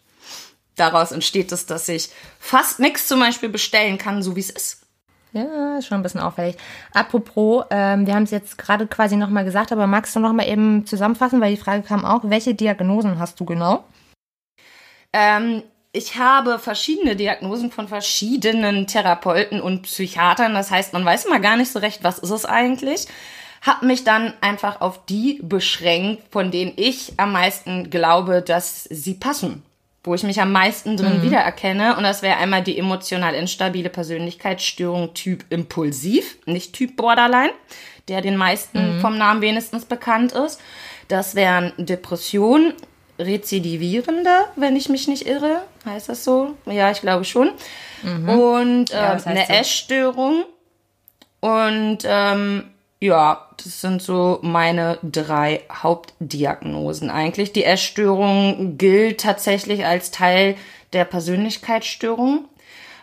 daraus 0.76 1.12
entsteht 1.12 1.52
es, 1.52 1.66
dass 1.66 1.88
ich 1.88 2.10
fast 2.38 2.80
nichts 2.80 3.06
zum 3.08 3.20
Beispiel 3.20 3.48
bestellen 3.48 3.98
kann, 3.98 4.22
so 4.22 4.34
wie 4.36 4.40
es 4.40 4.50
ist. 4.50 4.82
Ja, 5.32 5.76
ist 5.78 5.86
schon 5.86 5.98
ein 5.98 6.02
bisschen 6.02 6.20
auffällig. 6.22 6.56
Apropos, 6.94 7.64
ähm, 7.70 8.06
wir 8.06 8.14
haben 8.14 8.22
es 8.22 8.30
jetzt 8.30 8.56
gerade 8.56 8.86
quasi 8.86 9.14
nochmal 9.16 9.44
gesagt, 9.44 9.72
aber 9.72 9.86
magst 9.86 10.16
du 10.16 10.20
nochmal 10.20 10.48
eben 10.48 10.86
zusammenfassen, 10.86 11.40
weil 11.40 11.54
die 11.54 11.60
Frage 11.60 11.82
kam 11.82 12.04
auch, 12.04 12.22
welche 12.24 12.54
Diagnosen 12.54 13.18
hast 13.18 13.38
du 13.38 13.44
genau? 13.44 13.84
Ähm, 15.12 15.62
ich 15.92 16.16
habe 16.16 16.58
verschiedene 16.58 17.14
Diagnosen 17.16 17.70
von 17.70 17.88
verschiedenen 17.88 18.86
Therapeuten 18.86 19.60
und 19.60 19.82
Psychiatern. 19.82 20.54
Das 20.54 20.70
heißt, 20.70 20.92
man 20.92 21.04
weiß 21.04 21.28
mal 21.28 21.40
gar 21.40 21.56
nicht 21.56 21.72
so 21.72 21.78
recht, 21.78 22.04
was 22.04 22.18
ist 22.18 22.30
es 22.30 22.44
eigentlich. 22.44 23.06
Hab 23.62 23.82
mich 23.82 24.04
dann 24.04 24.32
einfach 24.40 24.80
auf 24.80 25.04
die 25.06 25.40
beschränkt, 25.42 26.22
von 26.30 26.50
denen 26.50 26.72
ich 26.76 27.14
am 27.16 27.32
meisten 27.32 27.90
glaube, 27.90 28.42
dass 28.42 28.84
sie 28.84 29.14
passen. 29.14 29.62
Wo 30.04 30.14
ich 30.14 30.22
mich 30.22 30.40
am 30.40 30.52
meisten 30.52 30.96
drin 30.96 31.22
wiedererkenne. 31.22 31.96
Und 31.96 32.04
das 32.04 32.22
wäre 32.22 32.38
einmal 32.38 32.62
die 32.62 32.78
emotional 32.78 33.34
instabile 33.34 33.90
Persönlichkeitsstörung 33.90 35.12
Typ 35.12 35.44
Impulsiv, 35.50 36.38
nicht 36.46 36.72
Typ 36.72 36.96
Borderline, 36.96 37.52
der 38.06 38.20
den 38.20 38.36
meisten 38.36 39.00
vom 39.00 39.18
Namen 39.18 39.40
wenigstens 39.42 39.84
bekannt 39.84 40.32
ist. 40.32 40.60
Das 41.08 41.34
wären 41.34 41.72
Depressionen, 41.76 42.74
Rezidivierende, 43.18 44.30
wenn 44.54 44.76
ich 44.76 44.88
mich 44.88 45.08
nicht 45.08 45.26
irre. 45.26 45.62
Heißt 45.84 46.08
das 46.08 46.22
so? 46.22 46.54
Ja, 46.66 46.90
ich 46.90 47.00
glaube 47.00 47.24
schon. 47.24 47.50
Und 48.04 48.90
Ja, 48.90 49.14
ähm, 49.14 49.20
eine 49.24 49.46
so. 49.46 49.52
Essstörung. 49.52 50.44
Und 51.40 51.98
ähm, 52.04 52.70
ja, 53.00 53.46
das 53.56 53.80
sind 53.80 54.02
so 54.02 54.40
meine 54.42 54.98
drei 55.02 55.62
Hauptdiagnosen 55.72 57.10
eigentlich. 57.10 57.52
Die 57.52 57.64
Essstörung 57.64 58.76
gilt 58.76 59.20
tatsächlich 59.20 59.86
als 59.86 60.10
Teil 60.10 60.56
der 60.92 61.04
Persönlichkeitsstörung. 61.04 62.46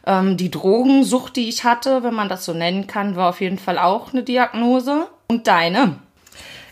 Ähm, 0.05 0.37
die 0.37 0.51
Drogensucht, 0.51 1.35
die 1.35 1.49
ich 1.49 1.63
hatte, 1.63 2.03
wenn 2.03 2.13
man 2.13 2.29
das 2.29 2.45
so 2.45 2.53
nennen 2.53 2.87
kann, 2.87 3.15
war 3.15 3.29
auf 3.29 3.41
jeden 3.41 3.57
Fall 3.57 3.77
auch 3.77 4.11
eine 4.11 4.23
Diagnose. 4.23 5.07
Und 5.27 5.47
deine? 5.47 5.95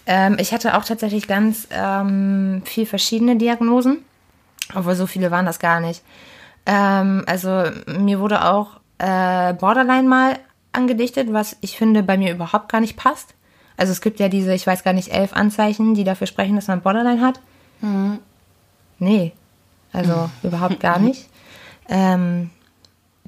Ähm, 0.06 0.38
ich 0.40 0.54
hatte 0.54 0.78
auch 0.78 0.84
tatsächlich 0.84 1.28
ganz 1.28 1.68
ähm, 1.72 2.62
viel 2.66 2.86
verschiedene 2.86 3.38
Diagnosen, 3.38 4.04
aber 4.74 4.96
so 4.96 5.08
viele 5.08 5.32
waren 5.32 5.46
das 5.46 5.60
gar 5.60 5.80
nicht. 5.80 6.04
Ähm, 6.66 7.24
also 7.26 7.64
mir 7.88 8.20
wurde 8.20 8.46
auch 8.46 8.80
äh, 8.98 9.54
Borderline 9.54 10.08
mal 10.08 10.40
angedichtet, 10.74 11.32
was 11.32 11.58
ich 11.62 11.78
finde 11.78 12.04
bei 12.04 12.18
mir 12.18 12.34
überhaupt 12.34 12.70
gar 12.70 12.82
nicht 12.82 12.98
passt. 12.98 13.36
Also 13.78 13.92
es 13.92 14.02
gibt 14.02 14.20
ja 14.20 14.30
diese, 14.30 14.54
ich 14.54 14.68
weiß 14.68 14.84
gar 14.84 14.94
nicht, 14.94 15.10
elf 15.10 15.34
Anzeichen, 15.34 15.96
die 15.96 16.04
dafür 16.04 16.28
sprechen, 16.28 16.56
dass 16.56 16.68
man 16.68 16.82
Borderline 16.82 17.22
hat. 17.22 17.40
Nee, 19.00 19.34
also 19.92 20.30
überhaupt 20.44 20.80
gar 20.80 21.00
nicht. 21.00 21.28
Ähm, 21.90 22.50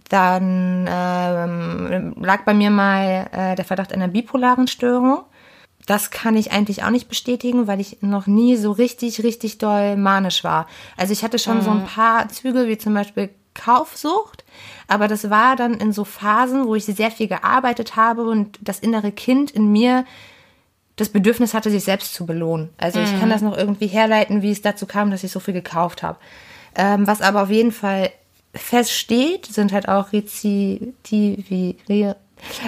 dann 0.10 0.88
ähm, 0.88 2.14
lag 2.22 2.44
bei 2.46 2.54
mir 2.54 2.70
mal 2.70 3.28
äh, 3.32 3.56
der 3.56 3.66
Verdacht 3.66 3.92
einer 3.92 4.08
bipolaren 4.08 4.68
Störung. 4.68 5.24
Das 5.88 6.10
kann 6.12 6.36
ich 6.36 6.52
eigentlich 6.52 6.84
auch 6.84 6.90
nicht 6.90 7.10
bestätigen, 7.10 7.68
weil 7.68 7.80
ich 7.80 8.02
noch 8.02 8.28
nie 8.28 8.56
so 8.56 8.72
richtig, 8.72 9.24
richtig 9.24 9.58
doll 9.58 9.98
manisch 9.98 10.44
war. 10.44 10.68
Also 10.98 11.14
ich 11.14 11.24
hatte 11.24 11.38
schon 11.40 11.62
so 11.62 11.70
ein 11.70 11.86
paar 11.86 12.28
Züge, 12.30 12.68
wie 12.68 12.78
zum 12.78 12.94
Beispiel 12.94 13.30
Kaufsucht, 13.56 14.44
aber 14.88 15.08
das 15.08 15.30
war 15.30 15.56
dann 15.56 15.74
in 15.74 15.92
so 15.92 16.04
Phasen, 16.04 16.68
wo 16.68 16.76
ich 16.76 16.86
sehr 16.86 17.10
viel 17.10 17.28
gearbeitet 17.28 17.96
habe 17.96 18.24
und 18.24 18.60
das 18.62 18.80
innere 18.80 19.12
Kind 19.12 19.50
in 19.50 19.72
mir 19.72 20.06
das 20.96 21.10
Bedürfnis 21.10 21.54
hatte, 21.54 21.72
sich 21.72 21.84
selbst 21.84 22.14
zu 22.14 22.26
belohnen. 22.26 22.70
Also 22.78 23.02
ich 23.02 23.20
kann 23.20 23.30
das 23.30 23.42
noch 23.42 23.58
irgendwie 23.58 23.88
herleiten, 23.88 24.42
wie 24.42 24.52
es 24.52 24.62
dazu 24.62 24.86
kam, 24.86 25.12
dass 25.12 25.24
ich 25.24 25.32
so 25.32 25.42
viel 25.42 25.54
gekauft 25.54 26.04
habe. 26.04 26.18
Ähm, 26.76 27.06
was 27.06 27.22
aber 27.22 27.44
auf 27.44 27.50
jeden 27.50 27.74
Fall 27.74 28.12
feststeht, 28.54 29.46
sind 29.46 29.74
halt 29.74 29.90
auch 29.90 30.14
Rezidivi, 30.14 31.76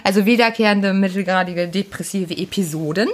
also 0.04 0.26
wiederkehrende 0.26 0.94
mittelgradige 0.94 1.68
depressive 1.68 2.36
Episoden. 2.36 3.10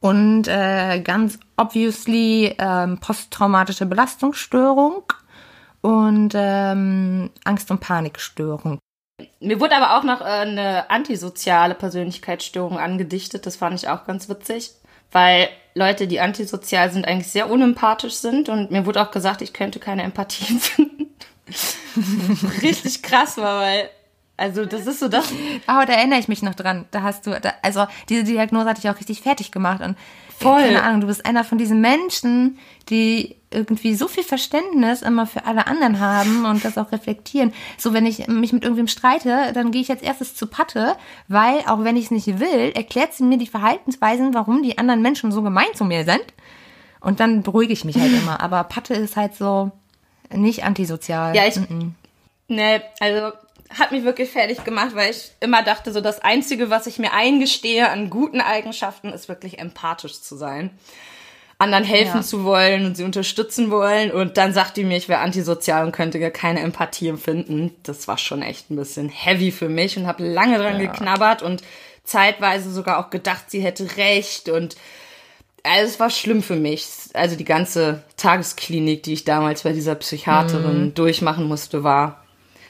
Und 0.00 0.48
äh, 0.48 1.00
ganz 1.00 1.38
obviously 1.56 2.54
ähm, 2.58 2.98
posttraumatische 2.98 3.86
Belastungsstörung 3.86 5.02
und 5.84 6.32
ähm, 6.34 7.30
Angst- 7.44 7.70
und 7.70 7.80
Panikstörung. 7.80 8.78
Mir 9.40 9.60
wurde 9.60 9.76
aber 9.76 9.98
auch 9.98 10.02
noch 10.02 10.22
äh, 10.22 10.24
eine 10.24 10.88
antisoziale 10.88 11.74
Persönlichkeitsstörung 11.74 12.78
angedichtet. 12.78 13.44
Das 13.44 13.56
fand 13.56 13.78
ich 13.78 13.88
auch 13.90 14.06
ganz 14.06 14.30
witzig, 14.30 14.70
weil 15.12 15.50
Leute, 15.74 16.06
die 16.06 16.20
antisozial 16.20 16.90
sind, 16.90 17.06
eigentlich 17.06 17.30
sehr 17.30 17.50
unempathisch 17.50 18.14
sind. 18.14 18.48
Und 18.48 18.70
mir 18.70 18.86
wurde 18.86 19.02
auch 19.02 19.10
gesagt, 19.10 19.42
ich 19.42 19.52
könnte 19.52 19.78
keine 19.78 20.04
Empathie 20.04 20.46
empfinden. 20.54 21.14
Richtig 22.62 23.02
krass 23.02 23.36
war, 23.36 23.60
weil, 23.60 23.90
also 24.36 24.64
das 24.66 24.86
ist 24.86 25.00
so 25.00 25.08
das. 25.08 25.30
Oh, 25.68 25.82
da 25.86 25.92
erinnere 25.92 26.18
ich 26.18 26.28
mich 26.28 26.42
noch 26.42 26.54
dran. 26.54 26.86
Da 26.90 27.02
hast 27.02 27.26
du, 27.26 27.38
da, 27.40 27.52
also 27.62 27.86
diese 28.08 28.24
Diagnose 28.24 28.68
hatte 28.68 28.80
ich 28.82 28.88
auch 28.90 28.98
richtig 28.98 29.20
fertig 29.22 29.52
gemacht 29.52 29.80
und 29.82 29.96
Voll. 30.38 30.60
keine 30.62 30.82
Ahnung, 30.82 31.00
du 31.02 31.06
bist 31.06 31.24
einer 31.26 31.44
von 31.44 31.58
diesen 31.58 31.80
Menschen, 31.80 32.58
die 32.90 33.36
irgendwie 33.52 33.94
so 33.94 34.08
viel 34.08 34.24
Verständnis 34.24 35.02
immer 35.02 35.28
für 35.28 35.46
alle 35.46 35.68
anderen 35.68 36.00
haben 36.00 36.44
und 36.44 36.64
das 36.64 36.76
auch 36.76 36.90
reflektieren. 36.90 37.52
So, 37.78 37.92
wenn 37.92 38.04
ich 38.04 38.26
mich 38.26 38.52
mit 38.52 38.64
irgendwem 38.64 38.88
streite, 38.88 39.52
dann 39.54 39.70
gehe 39.70 39.80
ich 39.80 39.90
als 39.90 40.02
erstes 40.02 40.34
zu 40.34 40.48
Patte, 40.48 40.96
weil 41.28 41.60
auch 41.68 41.84
wenn 41.84 41.96
ich 41.96 42.06
es 42.06 42.10
nicht 42.10 42.40
will, 42.40 42.72
erklärt 42.74 43.14
sie 43.14 43.22
mir 43.22 43.38
die 43.38 43.46
Verhaltensweisen, 43.46 44.34
warum 44.34 44.64
die 44.64 44.76
anderen 44.76 45.02
Menschen 45.02 45.30
so 45.30 45.42
gemein 45.42 45.72
zu 45.74 45.84
mir 45.84 46.04
sind. 46.04 46.24
Und 47.00 47.20
dann 47.20 47.42
beruhige 47.44 47.72
ich 47.72 47.84
mich 47.84 47.96
halt 47.96 48.12
immer. 48.12 48.40
Aber 48.40 48.64
Patte 48.64 48.94
ist 48.94 49.16
halt 49.16 49.36
so 49.36 49.70
nicht 50.32 50.64
antisozial. 50.64 51.36
Ja, 51.36 51.46
ich, 51.46 51.54
Mhm. 51.56 51.94
ne, 52.48 52.82
also 52.98 53.30
hat 53.78 53.92
mich 53.92 54.04
wirklich 54.04 54.30
fertig 54.30 54.64
gemacht, 54.64 54.94
weil 54.94 55.10
ich 55.10 55.30
immer 55.40 55.62
dachte, 55.62 55.92
so 55.92 56.00
das 56.00 56.20
Einzige, 56.20 56.70
was 56.70 56.86
ich 56.86 56.98
mir 56.98 57.12
eingestehe 57.12 57.88
an 57.90 58.10
guten 58.10 58.40
Eigenschaften, 58.40 59.08
ist 59.12 59.28
wirklich 59.28 59.58
empathisch 59.58 60.20
zu 60.20 60.36
sein. 60.36 60.70
Anderen 61.58 61.84
helfen 61.84 62.16
Ja. 62.18 62.22
zu 62.22 62.44
wollen 62.44 62.84
und 62.84 62.96
sie 62.96 63.04
unterstützen 63.04 63.70
wollen. 63.70 64.10
Und 64.10 64.36
dann 64.36 64.52
sagt 64.52 64.76
die 64.76 64.84
mir, 64.84 64.96
ich 64.96 65.08
wäre 65.08 65.20
antisozial 65.20 65.84
und 65.86 65.92
könnte 65.92 66.18
gar 66.18 66.30
keine 66.30 66.60
Empathie 66.60 67.08
empfinden. 67.08 67.74
Das 67.84 68.08
war 68.08 68.18
schon 68.18 68.42
echt 68.42 68.70
ein 68.70 68.76
bisschen 68.76 69.08
heavy 69.08 69.52
für 69.52 69.68
mich 69.68 69.96
und 69.96 70.06
habe 70.06 70.24
lange 70.24 70.58
dran 70.58 70.78
geknabbert 70.80 71.42
und 71.42 71.62
zeitweise 72.02 72.70
sogar 72.72 72.98
auch 72.98 73.10
gedacht, 73.10 73.50
sie 73.50 73.60
hätte 73.60 73.96
recht. 73.96 74.48
Und 74.48 74.74
also 75.62 75.86
es 75.92 76.00
war 76.00 76.10
schlimm 76.10 76.42
für 76.42 76.56
mich. 76.56 76.86
Also 77.14 77.36
die 77.36 77.44
ganze 77.44 78.02
Tagesklinik, 78.16 79.04
die 79.04 79.12
ich 79.14 79.24
damals 79.24 79.62
bei 79.62 79.72
dieser 79.72 79.94
Psychiaterin 79.94 80.92
durchmachen 80.94 81.44
musste, 81.46 81.84
war 81.84 82.23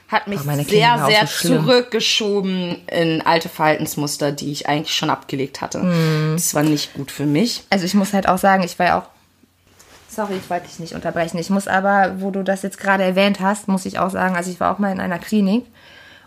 hat 0.08 0.28
mich 0.28 0.40
Klinik 0.40 0.68
sehr, 0.68 1.06
sehr 1.06 1.26
zurückgeschoben 1.26 2.86
in 2.88 3.22
alte 3.22 3.48
Verhaltensmuster, 3.48 4.32
die 4.32 4.52
ich 4.52 4.68
eigentlich 4.68 4.94
schon 4.94 5.10
abgelegt 5.10 5.60
hatte. 5.60 5.80
Das 6.34 6.54
war 6.54 6.62
nicht 6.62 6.94
gut 6.94 7.10
für 7.10 7.26
mich. 7.26 7.64
Also 7.70 7.84
ich 7.84 7.94
muss 7.94 8.12
halt 8.12 8.28
auch 8.28 8.38
sagen, 8.38 8.62
ich 8.62 8.78
war 8.78 8.86
ja 8.86 8.98
auch. 9.00 9.08
Sorry, 10.08 10.34
ich 10.36 10.48
wollte 10.48 10.68
dich 10.68 10.78
nicht 10.78 10.94
unterbrechen. 10.94 11.38
Ich 11.38 11.50
muss 11.50 11.66
aber, 11.66 12.20
wo 12.20 12.30
du 12.30 12.44
das 12.44 12.62
jetzt 12.62 12.78
gerade 12.78 13.02
erwähnt 13.02 13.40
hast, 13.40 13.66
muss 13.66 13.86
ich 13.86 13.98
auch 13.98 14.10
sagen, 14.10 14.36
also 14.36 14.50
ich 14.50 14.60
war 14.60 14.72
auch 14.72 14.78
mal 14.78 14.92
in 14.92 15.00
einer 15.00 15.18
Klinik 15.18 15.64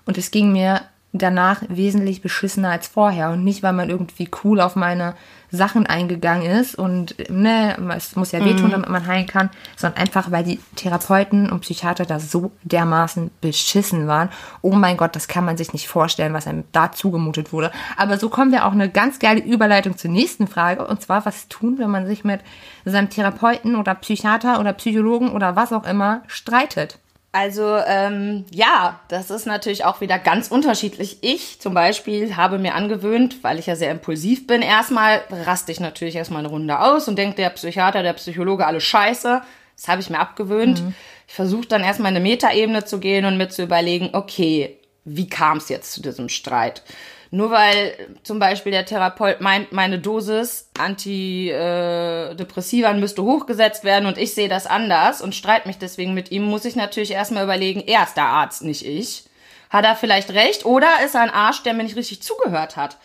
und 0.06 0.18
es 0.18 0.32
ging 0.32 0.52
mir 0.52 0.82
danach 1.14 1.62
wesentlich 1.70 2.22
beschissener 2.22 2.72
als 2.72 2.88
vorher. 2.88 3.30
Und 3.30 3.44
nicht, 3.44 3.64
weil 3.64 3.74
man 3.74 3.90
irgendwie 3.90 4.30
cool 4.44 4.60
auf 4.60 4.76
meine 4.76 5.16
Sachen 5.50 5.86
eingegangen 5.86 6.50
ist 6.50 6.76
und 6.76 7.16
ne, 7.30 7.78
es 7.96 8.16
muss 8.16 8.32
ja 8.32 8.44
wehtun, 8.44 8.72
damit 8.72 8.90
man 8.90 9.08
heilen 9.08 9.28
kann, 9.28 9.50
sondern 9.76 10.02
einfach, 10.02 10.30
weil 10.32 10.44
die 10.44 10.60
Therapeuten 10.76 11.50
und 11.50 11.62
Psychiater 11.62 12.06
da 12.06 12.20
so 12.20 12.52
dermaßen 12.64 13.32
beschissen 13.40 14.08
waren. 14.08 14.30
Oh 14.62 14.74
mein 14.74 14.98
Gott, 14.98 15.16
das 15.16 15.28
kann 15.28 15.46
man 15.46 15.58
sich 15.58 15.72
nicht 15.72 15.88
vorstellen, 15.88 16.34
was 16.34 16.48
einem 16.48 16.66
da 16.74 16.92
zugemutet 16.92 17.54
wurde. 17.54 17.72
Aber 17.96 18.18
so 18.18 18.30
kommen 18.30 18.52
wir 18.52 18.66
auch 18.66 18.74
eine 18.74 18.90
ganz 18.90 19.20
geile 19.20 19.42
Überleitung 19.42 19.98
zur 19.98 20.12
nächsten 20.12 20.48
Frage. 20.48 20.86
Und 20.86 21.02
zwar, 21.02 21.26
was 21.26 21.48
tun, 21.48 21.78
wenn 21.80 21.90
man 21.90 22.08
sich 22.08 22.24
mit 22.24 22.42
seinem 22.84 23.10
Therapeuten 23.10 23.76
oder 23.76 23.96
Psychiater 23.96 24.60
oder 24.60 24.74
Psychologen 24.74 25.32
oder 25.32 25.56
was 25.56 25.72
auch 25.72 25.86
immer 25.86 26.24
streitet? 26.28 27.00
Also 27.40 27.78
ähm, 27.86 28.46
ja, 28.50 29.00
das 29.10 29.30
ist 29.30 29.46
natürlich 29.46 29.86
auch 29.86 30.02
wieder 30.02 30.18
ganz 30.18 30.48
unterschiedlich. 30.48 31.20
Ich 31.22 31.62
zum 31.62 31.76
Beispiel 31.76 32.36
habe 32.36 32.58
mir 32.58 32.74
angewöhnt, 32.74 33.44
weil 33.44 33.60
ich 33.60 33.68
ja 33.68 33.76
sehr 33.76 33.92
impulsiv 33.92 34.48
bin, 34.48 34.64
erstmal 34.64 35.22
raste 35.30 35.72
ich 35.72 35.80
natürlich 35.80 36.16
erstmal 36.16 36.40
eine 36.40 36.48
Runde 36.48 36.80
aus 36.80 37.08
und 37.08 37.16
denke, 37.16 37.36
der 37.36 37.52
Psychiater, 37.52 38.02
der 38.02 38.14
Psychologe, 38.14 38.66
alles 38.66 38.86
scheiße. 38.86 39.44
Das 39.76 39.88
habe 39.88 40.02
ich 40.02 40.10
mir 40.10 40.18
abgewöhnt. 40.18 40.82
Ich 41.28 41.36
versuche 41.36 41.68
dann 41.68 41.84
erstmal 41.84 42.12
in 42.12 42.16
eine 42.16 42.28
Metaebene 42.28 42.86
zu 42.86 43.00
gehen 43.00 43.26
und 43.26 43.38
mir 43.38 43.50
zu 43.50 43.62
überlegen, 43.62 44.10
okay, 44.14 44.80
wie 45.06 45.30
kam 45.30 45.60
es 45.60 45.70
jetzt 45.70 45.94
zu 45.94 46.02
diesem 46.02 46.30
Streit? 46.30 46.82
Nur 47.30 47.52
weil 47.52 48.08
zum 48.24 48.40
Beispiel 48.40 48.72
der 48.72 48.86
Therapeut 48.86 49.42
meint, 49.42 49.74
meine 49.74 50.00
Dosis 50.00 50.70
Antidepressivern 50.80 53.02
müsste 53.02 53.24
hochgesetzt 53.24 53.84
werden 53.84 54.06
und 54.06 54.18
ich 54.18 54.34
sehe 54.34 54.48
das 54.48 54.66
anders 54.66 55.22
und 55.22 55.36
streite 55.36 55.68
mich 55.68 55.78
deswegen 55.78 56.14
mit 56.14 56.32
ihm, 56.32 56.44
muss 56.44 56.64
ich 56.64 56.78
natürlich 56.78 57.12
erstmal 57.12 57.44
überlegen, 57.44 57.84
er 57.86 58.04
ist 58.04 58.16
der 58.16 58.28
Arzt, 58.28 58.64
nicht 58.64 58.86
ich. 58.86 59.26
Hat 59.70 59.84
er 59.84 59.98
vielleicht 59.98 60.32
recht 60.32 60.66
oder 60.66 60.88
ist 61.04 61.16
er 61.16 61.22
ein 61.22 61.30
Arsch, 61.30 61.64
der 61.64 61.74
mir 61.74 61.84
nicht 61.84 61.98
richtig 61.98 62.22
zugehört 62.22 62.78
hat? 62.78 62.96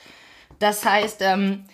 Das 0.60 0.84
heißt, 0.84 1.20
ähm, 1.22 1.64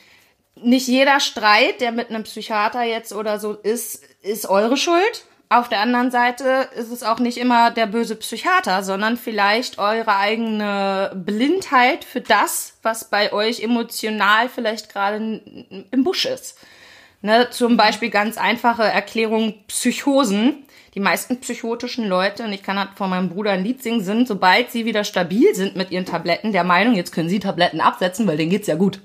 nicht 0.57 0.89
jeder 0.89 1.21
Streit, 1.21 1.83
der 1.83 1.93
mit 1.93 2.09
einem 2.09 2.25
Psychiater 2.25 2.83
jetzt 2.83 3.13
oder 3.13 3.39
so 3.39 3.53
ist, 3.53 4.03
ist 4.23 4.49
eure 4.49 4.79
Schuld. 4.79 5.27
Auf 5.51 5.71
der 5.71 5.81
anderen 5.81 6.11
Seite 6.11 6.69
ist 6.77 6.91
es 6.91 7.03
auch 7.03 7.19
nicht 7.19 7.39
immer 7.39 7.71
der 7.71 7.87
böse 7.87 8.17
Psychiater, 8.17 8.83
sondern 8.83 9.17
vielleicht 9.17 9.79
eure 9.79 10.15
eigene 10.17 11.11
Blindheit 11.15 12.05
für 12.05 12.21
das, 12.21 12.75
was 12.83 13.09
bei 13.09 13.33
euch 13.33 13.63
emotional 13.63 14.51
vielleicht 14.51 14.93
gerade 14.93 15.41
im 15.91 16.05
Busch 16.05 16.27
ist. 16.27 16.59
Ne, 17.21 17.49
zum 17.51 17.77
Beispiel 17.77 18.11
ganz 18.11 18.37
einfache 18.39 18.85
Erklärung 18.85 19.55
Psychosen. 19.67 20.65
Die 20.95 21.01
meisten 21.01 21.41
psychotischen 21.41 22.07
Leute, 22.07 22.45
und 22.45 22.53
ich 22.53 22.63
kann 22.63 22.79
halt 22.79 22.91
von 22.97 23.11
meinem 23.11 23.29
Bruder 23.29 23.53
ein 23.53 23.65
Lied 23.65 23.83
singen, 23.83 24.03
sind, 24.03 24.29
sobald 24.29 24.71
sie 24.71 24.85
wieder 24.85 25.05
stabil 25.05 25.55
sind 25.55 25.77
mit 25.77 25.91
ihren 25.91 26.07
Tabletten, 26.07 26.53
der 26.53 26.65
Meinung, 26.65 26.95
jetzt 26.95 27.13
können 27.13 27.29
sie 27.29 27.41
Tabletten 27.41 27.81
absetzen, 27.81 28.27
weil 28.27 28.37
denen 28.37 28.51
geht's 28.51 28.67
ja 28.67 28.75
gut. 28.75 29.01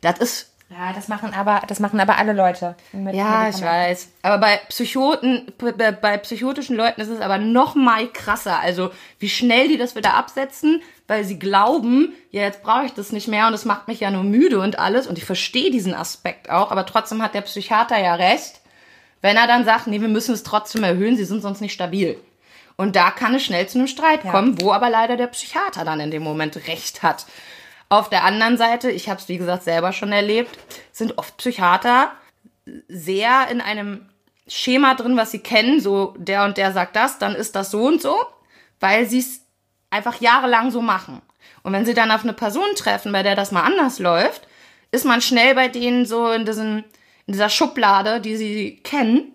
Das 0.00 0.18
ist 0.18 0.53
Ja, 0.70 0.92
das 0.92 1.08
machen 1.08 1.34
aber, 1.34 1.62
das 1.68 1.78
machen 1.78 2.00
aber 2.00 2.16
alle 2.18 2.32
Leute. 2.32 2.74
Ja, 3.12 3.48
ich 3.48 3.60
weiß. 3.60 4.08
Aber 4.22 4.38
bei 4.38 4.60
Psychoten, 4.68 5.52
bei, 5.58 6.16
psychotischen 6.18 6.74
Leuten 6.76 7.00
ist 7.00 7.08
es 7.08 7.20
aber 7.20 7.38
noch 7.38 7.74
mal 7.74 8.08
krasser. 8.08 8.58
Also, 8.58 8.90
wie 9.18 9.28
schnell 9.28 9.68
die 9.68 9.76
das 9.76 9.94
wieder 9.94 10.14
absetzen, 10.14 10.82
weil 11.06 11.24
sie 11.24 11.38
glauben, 11.38 12.12
ja, 12.30 12.42
jetzt 12.42 12.62
brauche 12.62 12.86
ich 12.86 12.92
das 12.94 13.12
nicht 13.12 13.28
mehr 13.28 13.46
und 13.46 13.52
das 13.52 13.66
macht 13.66 13.88
mich 13.88 14.00
ja 14.00 14.10
nur 14.10 14.24
müde 14.24 14.58
und 14.58 14.78
alles. 14.78 15.06
Und 15.06 15.18
ich 15.18 15.24
verstehe 15.24 15.70
diesen 15.70 15.94
Aspekt 15.94 16.50
auch, 16.50 16.70
aber 16.70 16.86
trotzdem 16.86 17.22
hat 17.22 17.34
der 17.34 17.42
Psychiater 17.42 17.98
ja 17.98 18.14
recht, 18.14 18.60
Wenn 19.20 19.36
er 19.38 19.46
dann 19.46 19.64
sagt, 19.64 19.86
nee, 19.86 20.00
wir 20.02 20.08
müssen 20.08 20.34
es 20.34 20.42
trotzdem 20.42 20.82
erhöhen, 20.82 21.16
sie 21.16 21.24
sind 21.24 21.40
sonst 21.40 21.62
nicht 21.62 21.72
stabil. 21.72 22.18
Und 22.76 22.96
da 22.96 23.10
kann 23.10 23.34
es 23.34 23.44
schnell 23.44 23.66
zu 23.66 23.78
einem 23.78 23.86
Streit 23.86 24.22
kommen, 24.22 24.60
wo 24.60 24.72
aber 24.72 24.90
leider 24.90 25.16
der 25.16 25.28
Psychiater 25.28 25.84
dann 25.84 26.00
in 26.00 26.10
dem 26.10 26.22
Moment 26.22 26.56
recht 26.66 27.02
hat. 27.02 27.24
Auf 27.88 28.08
der 28.08 28.24
anderen 28.24 28.56
Seite, 28.56 28.90
ich 28.90 29.08
habe 29.08 29.20
es 29.20 29.28
wie 29.28 29.38
gesagt 29.38 29.62
selber 29.62 29.92
schon 29.92 30.12
erlebt, 30.12 30.58
sind 30.92 31.18
oft 31.18 31.36
Psychiater 31.36 32.12
sehr 32.88 33.48
in 33.50 33.60
einem 33.60 34.08
Schema 34.46 34.94
drin, 34.94 35.16
was 35.16 35.30
sie 35.30 35.38
kennen, 35.38 35.80
so 35.80 36.14
der 36.18 36.44
und 36.44 36.56
der 36.56 36.72
sagt 36.72 36.96
das, 36.96 37.18
dann 37.18 37.34
ist 37.34 37.54
das 37.56 37.70
so 37.70 37.84
und 37.84 38.02
so, 38.02 38.16
weil 38.80 39.06
sie 39.06 39.20
es 39.20 39.42
einfach 39.90 40.20
jahrelang 40.20 40.70
so 40.70 40.82
machen. 40.82 41.22
Und 41.62 41.72
wenn 41.72 41.86
sie 41.86 41.94
dann 41.94 42.10
auf 42.10 42.24
eine 42.24 42.32
Person 42.32 42.74
treffen, 42.76 43.12
bei 43.12 43.22
der 43.22 43.36
das 43.36 43.52
mal 43.52 43.62
anders 43.62 43.98
läuft, 43.98 44.46
ist 44.90 45.04
man 45.04 45.20
schnell 45.20 45.54
bei 45.54 45.68
denen 45.68 46.06
so 46.06 46.30
in, 46.30 46.44
diesen, 46.44 46.84
in 47.26 47.32
dieser 47.32 47.48
Schublade, 47.48 48.20
die 48.20 48.36
sie 48.36 48.76
kennen. 48.82 49.32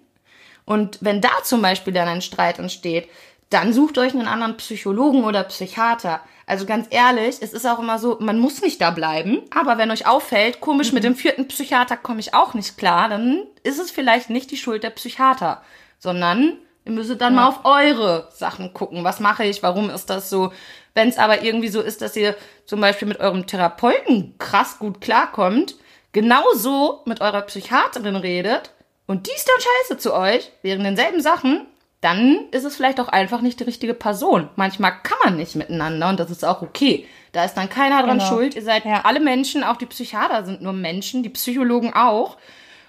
Und 0.65 0.99
wenn 1.01 1.21
da 1.21 1.29
zum 1.43 1.61
Beispiel 1.61 1.93
dann 1.93 2.07
ein 2.07 2.21
Streit 2.21 2.59
entsteht, 2.59 3.09
dann 3.49 3.73
sucht 3.73 3.97
euch 3.97 4.13
einen 4.13 4.27
anderen 4.27 4.57
Psychologen 4.57 5.23
oder 5.23 5.43
Psychiater. 5.43 6.21
Also 6.49 6.65
ganz 6.65 6.87
ehrlich, 6.89 7.37
es 7.41 7.53
ist 7.53 7.67
auch 7.67 7.77
immer 7.77 7.99
so, 7.99 8.17
man 8.19 8.39
muss 8.39 8.63
nicht 8.63 8.81
da 8.81 8.89
bleiben, 8.89 9.43
aber 9.53 9.77
wenn 9.77 9.91
euch 9.91 10.07
auffällt, 10.07 10.61
komisch, 10.61 10.87
mhm. 10.87 10.95
mit 10.95 11.03
dem 11.03 11.15
vierten 11.15 11.47
Psychiater 11.47 11.95
komme 11.95 12.21
ich 12.21 12.33
auch 12.33 12.55
nicht 12.55 12.75
klar, 12.75 13.07
dann 13.07 13.43
ist 13.61 13.77
es 13.77 13.91
vielleicht 13.91 14.31
nicht 14.31 14.49
die 14.49 14.57
Schuld 14.57 14.81
der 14.81 14.89
Psychiater, 14.89 15.61
sondern 15.99 16.57
ihr 16.85 16.91
müsstet 16.91 17.21
dann 17.21 17.35
ja. 17.35 17.41
mal 17.41 17.47
auf 17.49 17.65
eure 17.65 18.29
Sachen 18.33 18.73
gucken. 18.73 19.03
Was 19.03 19.19
mache 19.19 19.45
ich? 19.45 19.61
Warum 19.61 19.91
ist 19.91 20.09
das 20.09 20.31
so? 20.31 20.51
Wenn 20.95 21.09
es 21.09 21.19
aber 21.19 21.43
irgendwie 21.43 21.67
so 21.67 21.81
ist, 21.81 22.01
dass 22.01 22.15
ihr 22.15 22.35
zum 22.65 22.81
Beispiel 22.81 23.07
mit 23.07 23.19
eurem 23.19 23.45
Therapeuten 23.45 24.33
krass 24.39 24.79
gut 24.79 25.01
klarkommt, 25.01 25.75
genauso 26.13 27.03
mit 27.05 27.21
eurer 27.21 27.43
Psychiaterin 27.43 28.15
redet 28.15 28.73
und 29.05 29.27
die 29.27 29.35
ist 29.35 29.47
dann 29.47 29.61
scheiße 29.61 29.99
zu 29.99 30.15
euch, 30.15 30.51
wegen 30.63 30.83
denselben 30.83 31.21
Sachen, 31.21 31.67
dann 32.01 32.45
ist 32.51 32.63
es 32.63 32.75
vielleicht 32.75 32.99
auch 32.99 33.09
einfach 33.09 33.41
nicht 33.41 33.59
die 33.59 33.65
richtige 33.65 33.93
Person. 33.93 34.49
Manchmal 34.55 34.93
kann 35.03 35.17
man 35.23 35.37
nicht 35.37 35.55
miteinander 35.55 36.09
und 36.09 36.19
das 36.19 36.31
ist 36.31 36.45
auch 36.45 36.61
okay. 36.61 37.05
Da 37.33 37.43
ist 37.43 37.55
dann 37.55 37.69
keiner 37.69 38.01
dran 38.03 38.19
genau. 38.19 38.29
schuld. 38.29 38.55
Ihr 38.55 38.63
seid 38.63 38.85
ja. 38.85 39.01
alle 39.03 39.19
Menschen, 39.19 39.63
auch 39.63 39.75
die 39.75 39.85
Psychiater 39.85 40.45
sind 40.45 40.61
nur 40.61 40.73
Menschen, 40.73 41.23
die 41.23 41.29
Psychologen 41.29 41.93
auch. 41.93 42.37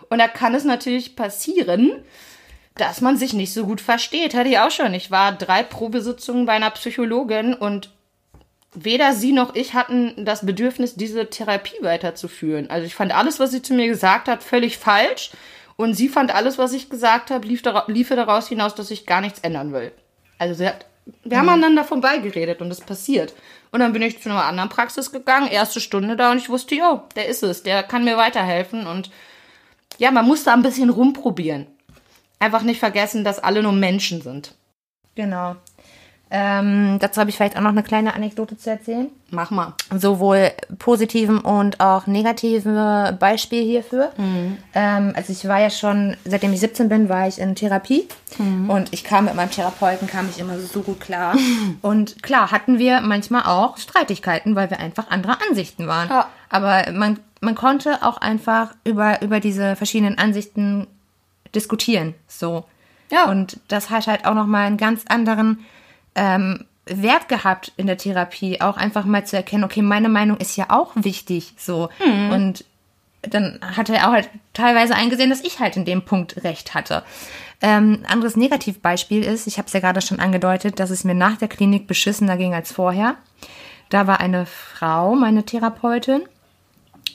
Und 0.08 0.18
da 0.18 0.28
kann 0.28 0.54
es 0.54 0.64
natürlich 0.64 1.16
passieren, 1.16 1.92
dass 2.76 3.00
man 3.00 3.16
sich 3.16 3.32
nicht 3.32 3.52
so 3.52 3.66
gut 3.66 3.80
versteht. 3.80 4.34
Hatte 4.34 4.48
ich 4.48 4.58
auch 4.58 4.70
schon. 4.70 4.94
Ich 4.94 5.10
war 5.10 5.32
drei 5.32 5.62
Probesitzungen 5.62 6.46
bei 6.46 6.52
einer 6.52 6.70
Psychologin 6.70 7.54
und 7.54 7.90
weder 8.72 9.12
sie 9.12 9.32
noch 9.32 9.56
ich 9.56 9.74
hatten 9.74 10.24
das 10.24 10.46
Bedürfnis, 10.46 10.94
diese 10.94 11.28
Therapie 11.28 11.82
weiterzuführen. 11.82 12.70
Also 12.70 12.86
ich 12.86 12.94
fand 12.94 13.12
alles, 13.12 13.40
was 13.40 13.50
sie 13.50 13.62
zu 13.62 13.74
mir 13.74 13.88
gesagt 13.88 14.28
hat, 14.28 14.42
völlig 14.44 14.78
falsch. 14.78 15.32
Und 15.80 15.94
sie 15.94 16.10
fand 16.10 16.34
alles, 16.34 16.58
was 16.58 16.74
ich 16.74 16.90
gesagt 16.90 17.30
habe, 17.30 17.48
lief 17.48 17.62
dara 17.62 17.84
liefe 17.86 18.14
daraus 18.14 18.48
hinaus, 18.48 18.74
dass 18.74 18.90
ich 18.90 19.06
gar 19.06 19.22
nichts 19.22 19.38
ändern 19.38 19.72
will. 19.72 19.92
Also 20.36 20.52
sie 20.52 20.68
hat, 20.68 20.84
wir 21.24 21.38
haben 21.38 21.46
mhm. 21.46 21.52
aneinander 21.52 21.84
vorbeigeredet 21.84 22.60
und 22.60 22.70
es 22.70 22.82
passiert. 22.82 23.32
Und 23.70 23.80
dann 23.80 23.94
bin 23.94 24.02
ich 24.02 24.20
zu 24.20 24.28
einer 24.28 24.44
anderen 24.44 24.68
Praxis 24.68 25.10
gegangen, 25.10 25.48
erste 25.48 25.80
Stunde 25.80 26.16
da 26.16 26.32
und 26.32 26.36
ich 26.36 26.50
wusste, 26.50 26.74
jo, 26.74 27.00
der 27.16 27.28
ist 27.28 27.42
es, 27.42 27.62
der 27.62 27.82
kann 27.82 28.04
mir 28.04 28.18
weiterhelfen. 28.18 28.86
Und 28.86 29.10
ja, 29.96 30.10
man 30.10 30.26
muss 30.26 30.44
da 30.44 30.52
ein 30.52 30.60
bisschen 30.60 30.90
rumprobieren. 30.90 31.66
Einfach 32.38 32.60
nicht 32.60 32.78
vergessen, 32.78 33.24
dass 33.24 33.38
alle 33.38 33.62
nur 33.62 33.72
Menschen 33.72 34.20
sind. 34.20 34.54
Genau. 35.14 35.56
Ähm, 36.32 36.98
dazu 37.00 37.20
habe 37.20 37.30
ich 37.30 37.36
vielleicht 37.36 37.56
auch 37.56 37.60
noch 37.60 37.70
eine 37.70 37.82
kleine 37.82 38.14
Anekdote 38.14 38.56
zu 38.56 38.70
erzählen. 38.70 39.08
Mach 39.30 39.50
mal. 39.50 39.74
Sowohl 39.96 40.52
positiven 40.78 41.40
und 41.40 41.80
auch 41.80 42.06
negative 42.06 43.16
Beispiel 43.18 43.64
hierfür. 43.64 44.12
Mhm. 44.16 44.58
Ähm, 44.74 45.12
also 45.16 45.32
ich 45.32 45.46
war 45.48 45.60
ja 45.60 45.70
schon, 45.70 46.16
seitdem 46.24 46.52
ich 46.52 46.60
17 46.60 46.88
bin, 46.88 47.08
war 47.08 47.26
ich 47.26 47.40
in 47.40 47.56
Therapie 47.56 48.06
mhm. 48.38 48.70
und 48.70 48.92
ich 48.92 49.02
kam 49.02 49.24
mit 49.24 49.34
meinem 49.34 49.50
Therapeuten, 49.50 50.06
kam 50.06 50.28
ich 50.30 50.38
immer 50.38 50.56
so 50.58 50.82
gut 50.82 51.00
klar. 51.00 51.36
und 51.82 52.22
klar 52.22 52.52
hatten 52.52 52.78
wir 52.78 53.00
manchmal 53.00 53.42
auch 53.42 53.76
Streitigkeiten, 53.76 54.54
weil 54.54 54.70
wir 54.70 54.78
einfach 54.78 55.10
anderer 55.10 55.38
Ansichten 55.48 55.88
waren. 55.88 56.08
Ja. 56.08 56.28
Aber 56.48 56.92
man, 56.92 57.18
man 57.40 57.56
konnte 57.56 58.02
auch 58.02 58.18
einfach 58.18 58.74
über, 58.84 59.20
über 59.22 59.40
diese 59.40 59.74
verschiedenen 59.74 60.18
Ansichten 60.18 60.86
diskutieren. 61.56 62.14
So. 62.28 62.66
Ja. 63.10 63.28
Und 63.28 63.58
das 63.66 63.90
hat 63.90 64.06
halt 64.06 64.26
auch 64.26 64.34
nochmal 64.34 64.66
einen 64.66 64.76
ganz 64.76 65.04
anderen 65.08 65.64
ähm, 66.14 66.64
Wert 66.86 67.28
gehabt 67.28 67.72
in 67.76 67.86
der 67.86 67.98
Therapie, 67.98 68.60
auch 68.60 68.76
einfach 68.76 69.04
mal 69.04 69.24
zu 69.24 69.36
erkennen, 69.36 69.64
okay, 69.64 69.82
meine 69.82 70.08
Meinung 70.08 70.36
ist 70.38 70.56
ja 70.56 70.66
auch 70.68 70.92
wichtig, 70.94 71.54
so. 71.56 71.88
Mhm. 72.04 72.30
Und 72.30 72.64
dann 73.22 73.60
hat 73.76 73.90
er 73.90 74.08
auch 74.08 74.12
halt 74.12 74.30
teilweise 74.54 74.94
eingesehen, 74.94 75.30
dass 75.30 75.44
ich 75.44 75.60
halt 75.60 75.76
in 75.76 75.84
dem 75.84 76.02
Punkt 76.02 76.42
recht 76.42 76.74
hatte. 76.74 77.02
Ähm, 77.60 78.02
anderes 78.08 78.36
Negativbeispiel 78.36 79.22
ist, 79.22 79.46
ich 79.46 79.58
habe 79.58 79.66
es 79.66 79.72
ja 79.74 79.80
gerade 79.80 80.00
schon 80.00 80.20
angedeutet, 80.20 80.80
dass 80.80 80.90
es 80.90 81.04
mir 81.04 81.14
nach 81.14 81.36
der 81.36 81.48
Klinik 81.48 81.86
beschissener 81.86 82.38
ging 82.38 82.54
als 82.54 82.72
vorher. 82.72 83.16
Da 83.90 84.06
war 84.06 84.20
eine 84.20 84.46
Frau, 84.46 85.14
meine 85.14 85.44
Therapeutin, 85.44 86.22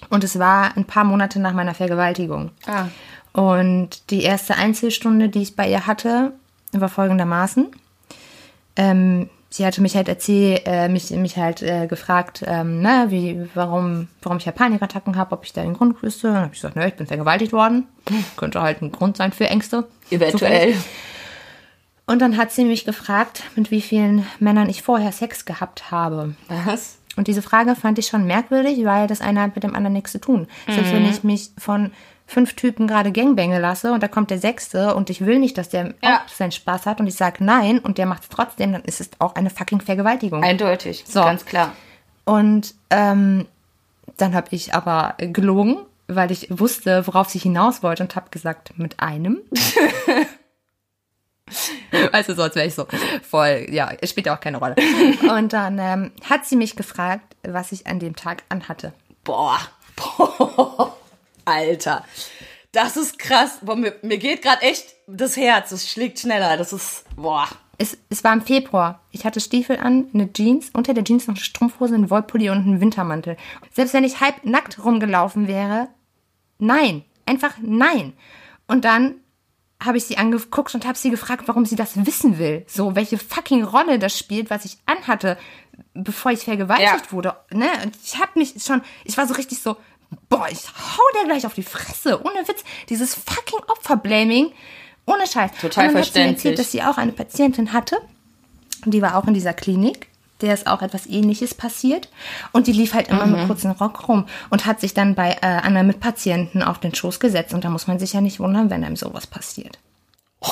und 0.09 0.23
es 0.23 0.37
war 0.37 0.75
ein 0.77 0.85
paar 0.85 1.03
Monate 1.03 1.39
nach 1.39 1.53
meiner 1.53 1.73
Vergewaltigung. 1.73 2.51
Ah. 2.67 2.87
Und 3.33 4.11
die 4.11 4.23
erste 4.23 4.55
Einzelstunde, 4.55 5.29
die 5.29 5.41
ich 5.41 5.55
bei 5.55 5.69
ihr 5.69 5.87
hatte, 5.87 6.33
war 6.71 6.89
folgendermaßen. 6.89 7.67
Ähm, 8.75 9.29
sie 9.49 9.65
hatte 9.65 9.81
mich 9.81 9.95
halt 9.95 10.09
erzählt, 10.09 10.63
äh, 10.65 10.89
mich, 10.89 11.09
mich 11.11 11.37
halt 11.37 11.61
äh, 11.61 11.87
gefragt, 11.87 12.43
ähm, 12.45 12.81
ne, 12.81 13.07
wie, 13.09 13.47
warum, 13.53 14.07
warum 14.21 14.37
ich 14.37 14.45
ja 14.45 14.51
Panikattacken 14.51 15.15
habe, 15.15 15.33
ob 15.33 15.45
ich 15.45 15.53
da 15.53 15.61
den 15.61 15.73
Grund 15.73 16.01
wüsste. 16.03 16.27
Dann 16.27 16.37
habe 16.37 16.47
ich 16.53 16.61
gesagt, 16.61 16.75
ne, 16.75 16.87
ich 16.87 16.95
bin 16.95 17.07
vergewaltigt 17.07 17.53
worden. 17.53 17.87
Könnte 18.37 18.61
halt 18.61 18.81
ein 18.81 18.91
Grund 18.91 19.17
sein 19.17 19.31
für 19.31 19.47
Ängste. 19.47 19.87
Eventuell. 20.09 20.75
Und 22.07 22.19
dann 22.21 22.37
hat 22.37 22.51
sie 22.51 22.65
mich 22.65 22.85
gefragt, 22.85 23.43
mit 23.55 23.71
wie 23.71 23.81
vielen 23.81 24.25
Männern 24.39 24.69
ich 24.69 24.83
vorher 24.83 25.11
Sex 25.11 25.45
gehabt 25.45 25.89
habe. 25.89 26.35
Was? 26.65 26.99
Und 27.15 27.27
diese 27.27 27.41
Frage 27.41 27.75
fand 27.75 27.97
ich 27.97 28.07
schon 28.07 28.27
merkwürdig, 28.27 28.83
weil 28.85 29.07
das 29.07 29.21
eine 29.21 29.41
hat 29.41 29.55
mit 29.55 29.63
dem 29.63 29.73
anderen 29.73 29.93
nichts 29.93 30.11
zu 30.11 30.19
tun. 30.19 30.47
Mhm. 30.67 30.73
Selbst 30.73 30.93
wenn 30.93 31.05
ich 31.05 31.23
mich 31.23 31.51
von 31.57 31.91
fünf 32.27 32.55
Typen 32.55 32.87
gerade 32.87 33.11
Gangbänge 33.11 33.59
lasse 33.59 33.91
und 33.91 34.01
da 34.01 34.07
kommt 34.07 34.31
der 34.31 34.39
sechste 34.39 34.95
und 34.95 35.09
ich 35.09 35.25
will 35.25 35.39
nicht, 35.39 35.57
dass 35.57 35.69
der 35.69 35.93
ja. 36.03 36.23
auch 36.25 36.29
seinen 36.29 36.51
Spaß 36.51 36.85
hat 36.85 36.99
und 36.99 37.07
ich 37.07 37.15
sage 37.15 37.43
nein 37.43 37.79
und 37.79 37.97
der 37.97 38.05
macht 38.05 38.23
es 38.23 38.29
trotzdem, 38.29 38.71
dann 38.73 38.83
ist 38.83 38.99
es 38.99 39.09
auch 39.19 39.35
eine 39.35 39.49
fucking 39.49 39.81
Vergewaltigung. 39.81 40.43
Eindeutig, 40.43 41.05
so. 41.07 41.21
ganz 41.21 41.45
klar. 41.45 41.73
Und 42.25 42.73
ähm, 42.89 43.45
dann 44.17 44.33
habe 44.33 44.47
ich 44.51 44.73
aber 44.73 45.15
gelogen, 45.19 45.77
weil 46.07 46.31
ich 46.31 46.47
wusste, 46.49 47.05
worauf 47.07 47.29
sie 47.29 47.39
hinaus 47.39 47.83
wollte 47.83 48.03
und 48.03 48.15
habe 48.15 48.29
gesagt, 48.31 48.77
mit 48.77 48.99
einem. 48.99 49.41
weißt 52.11 52.29
du, 52.29 52.35
so 52.35 52.41
als 52.41 52.55
wäre 52.55 52.67
ich 52.67 52.73
so 52.73 52.87
voll, 53.23 53.67
ja, 53.69 53.91
es 54.01 54.09
spielt 54.09 54.25
ja 54.25 54.35
auch 54.35 54.39
keine 54.39 54.57
Rolle. 54.57 54.75
Und 55.29 55.53
dann 55.53 55.77
ähm, 55.79 56.11
hat 56.27 56.45
sie 56.45 56.55
mich 56.55 56.75
gefragt, 56.75 57.35
was 57.43 57.71
ich 57.71 57.85
an 57.87 57.99
dem 57.99 58.15
Tag 58.15 58.43
anhatte. 58.49 58.93
Boah. 59.23 59.59
Boah. 59.95 60.97
Alter. 61.45 62.03
Das 62.71 62.97
ist 62.97 63.17
krass. 63.17 63.59
Boah, 63.61 63.75
mir, 63.75 63.95
mir 64.01 64.17
geht 64.17 64.41
gerade 64.41 64.61
echt 64.61 64.95
das 65.07 65.37
Herz. 65.37 65.71
Es 65.71 65.89
schlägt 65.89 66.19
schneller. 66.19 66.57
Das 66.57 66.73
ist, 66.73 67.05
boah. 67.15 67.47
Es, 67.77 67.97
es 68.09 68.23
war 68.23 68.33
im 68.33 68.41
Februar. 68.41 69.01
Ich 69.11 69.25
hatte 69.25 69.39
Stiefel 69.39 69.77
an, 69.77 70.09
eine 70.13 70.31
Jeans, 70.31 70.69
unter 70.73 70.93
der 70.93 71.03
Jeans 71.03 71.27
noch 71.27 71.35
eine 71.35 71.43
Strumpfhose, 71.43 71.95
einen 71.95 72.09
Wollpulli 72.09 72.49
und 72.49 72.59
einen 72.59 72.81
Wintermantel. 72.81 73.37
Selbst 73.71 73.93
wenn 73.93 74.03
ich 74.03 74.21
halb 74.21 74.43
nackt 74.43 74.83
rumgelaufen 74.83 75.47
wäre, 75.47 75.89
nein. 76.57 77.03
Einfach 77.25 77.55
nein. 77.61 78.13
Und 78.67 78.85
dann 78.85 79.15
habe 79.83 79.97
ich 79.97 80.05
sie 80.05 80.17
angeguckt 80.17 80.73
und 80.73 80.85
habe 80.85 80.97
sie 80.97 81.09
gefragt, 81.09 81.47
warum 81.47 81.65
sie 81.65 81.75
das 81.75 82.05
wissen 82.05 82.39
will. 82.39 82.63
So, 82.67 82.95
welche 82.95 83.17
fucking 83.17 83.63
Rolle 83.63 83.99
das 83.99 84.17
spielt, 84.17 84.49
was 84.49 84.65
ich 84.65 84.77
anhatte, 84.85 85.37
bevor 85.93 86.31
ich 86.31 86.39
vergewaltigt 86.39 87.05
ja. 87.05 87.11
wurde. 87.11 87.35
Ne? 87.51 87.67
Und 87.83 87.95
ich 88.03 88.19
habe 88.19 88.31
mich 88.35 88.55
schon, 88.63 88.81
ich 89.03 89.17
war 89.17 89.27
so 89.27 89.33
richtig 89.33 89.61
so, 89.61 89.75
boah, 90.29 90.47
ich 90.49 90.67
hau 90.67 91.03
dir 91.19 91.25
gleich 91.25 91.45
auf 91.45 91.53
die 91.53 91.63
Fresse. 91.63 92.21
Ohne 92.21 92.47
Witz. 92.47 92.63
Dieses 92.89 93.15
fucking 93.15 93.59
Opferblaming. 93.67 94.51
Ohne 95.05 95.27
Scheiß. 95.27 95.51
Total 95.61 95.87
und 95.87 95.93
dann 95.93 96.03
verständlich. 96.03 96.35
Hat 96.35 96.39
sie 96.41 96.47
erzählt, 96.49 96.59
dass 96.59 96.71
sie 96.71 96.83
auch 96.83 96.97
eine 96.97 97.11
Patientin 97.11 97.73
hatte. 97.73 97.97
Die 98.85 99.01
war 99.01 99.15
auch 99.15 99.25
in 99.25 99.33
dieser 99.33 99.53
Klinik. 99.53 100.07
Der 100.41 100.53
ist 100.53 100.67
auch 100.67 100.81
etwas 100.81 101.05
ähnliches 101.05 101.53
passiert. 101.53 102.09
Und 102.51 102.67
die 102.67 102.73
lief 102.73 102.93
halt 102.93 103.07
immer 103.07 103.25
mhm. 103.25 103.33
mit 103.33 103.47
kurzen 103.47 103.71
Rock 103.71 104.07
rum 104.07 104.27
und 104.49 104.65
hat 104.65 104.81
sich 104.81 104.93
dann 104.93 105.15
bei 105.15 105.37
äh, 105.41 105.45
anderen 105.45 105.87
Mitpatienten 105.87 106.61
auf 106.61 106.79
den 106.79 106.93
Schoß 106.93 107.19
gesetzt. 107.19 107.53
Und 107.53 107.63
da 107.63 107.69
muss 107.69 107.87
man 107.87 107.99
sich 107.99 108.13
ja 108.13 108.21
nicht 108.21 108.39
wundern, 108.39 108.69
wenn 108.69 108.83
einem 108.83 108.95
sowas 108.95 109.27
passiert. 109.27 109.79
Oh. 110.41 110.51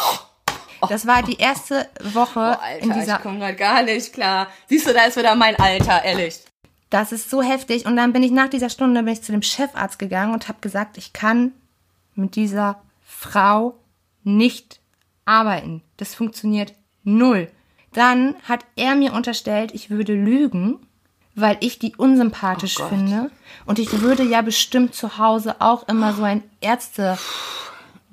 Das 0.90 1.08
war 1.08 1.24
die 1.24 1.38
erste 1.38 1.88
Woche 2.02 2.58
oh, 2.60 2.62
Alter, 2.62 2.84
in 2.84 2.94
dieser. 2.94 3.16
Ich 3.16 3.22
komme 3.22 3.40
gerade 3.40 3.56
gar 3.56 3.84
nicht 3.84 4.14
klar. 4.14 4.48
Siehst 4.68 4.88
du, 4.88 4.94
da 4.94 5.06
ist 5.06 5.18
wieder 5.18 5.36
mein 5.36 5.56
Alter, 5.58 6.04
ehrlich. 6.04 6.42
Das 6.94 7.12
ist 7.12 7.32
so 7.32 7.42
heftig. 7.42 7.88
Und 7.88 7.96
dann 7.96 8.14
bin 8.14 8.22
ich 8.22 8.30
nach 8.30 8.50
dieser 8.50 8.70
Stunde 8.70 9.02
bin 9.02 9.14
ich 9.14 9.24
zu 9.24 9.32
dem 9.32 9.42
Chefarzt 9.42 9.98
gegangen 9.98 10.32
und 10.32 10.48
habe 10.48 10.60
gesagt, 10.62 11.00
ich 11.00 11.12
kann 11.12 11.52
mit 12.14 12.36
dieser 12.36 12.84
Frau 13.04 13.80
nicht 14.24 14.80
arbeiten. 15.26 15.82
Das 15.98 16.14
funktioniert 16.14 16.76
null. 17.04 17.50
Dann 17.94 18.36
hat 18.48 18.64
er 18.76 18.94
mir 18.94 19.14
unterstellt, 19.14 19.72
ich 19.74 19.90
würde 19.90 20.14
lügen, 20.14 20.86
weil 21.34 21.58
ich 21.62 21.80
die 21.80 21.96
unsympathisch 21.96 22.80
oh 22.80 22.88
finde. 22.88 23.32
Und 23.66 23.80
ich 23.80 24.02
würde 24.02 24.22
ja 24.22 24.44
bestimmt 24.44 24.94
zu 24.94 25.18
Hause 25.18 25.56
auch 25.62 25.88
immer 25.88 26.14
so 26.14 26.22
ein 26.22 26.44
Ärzte 26.62 27.18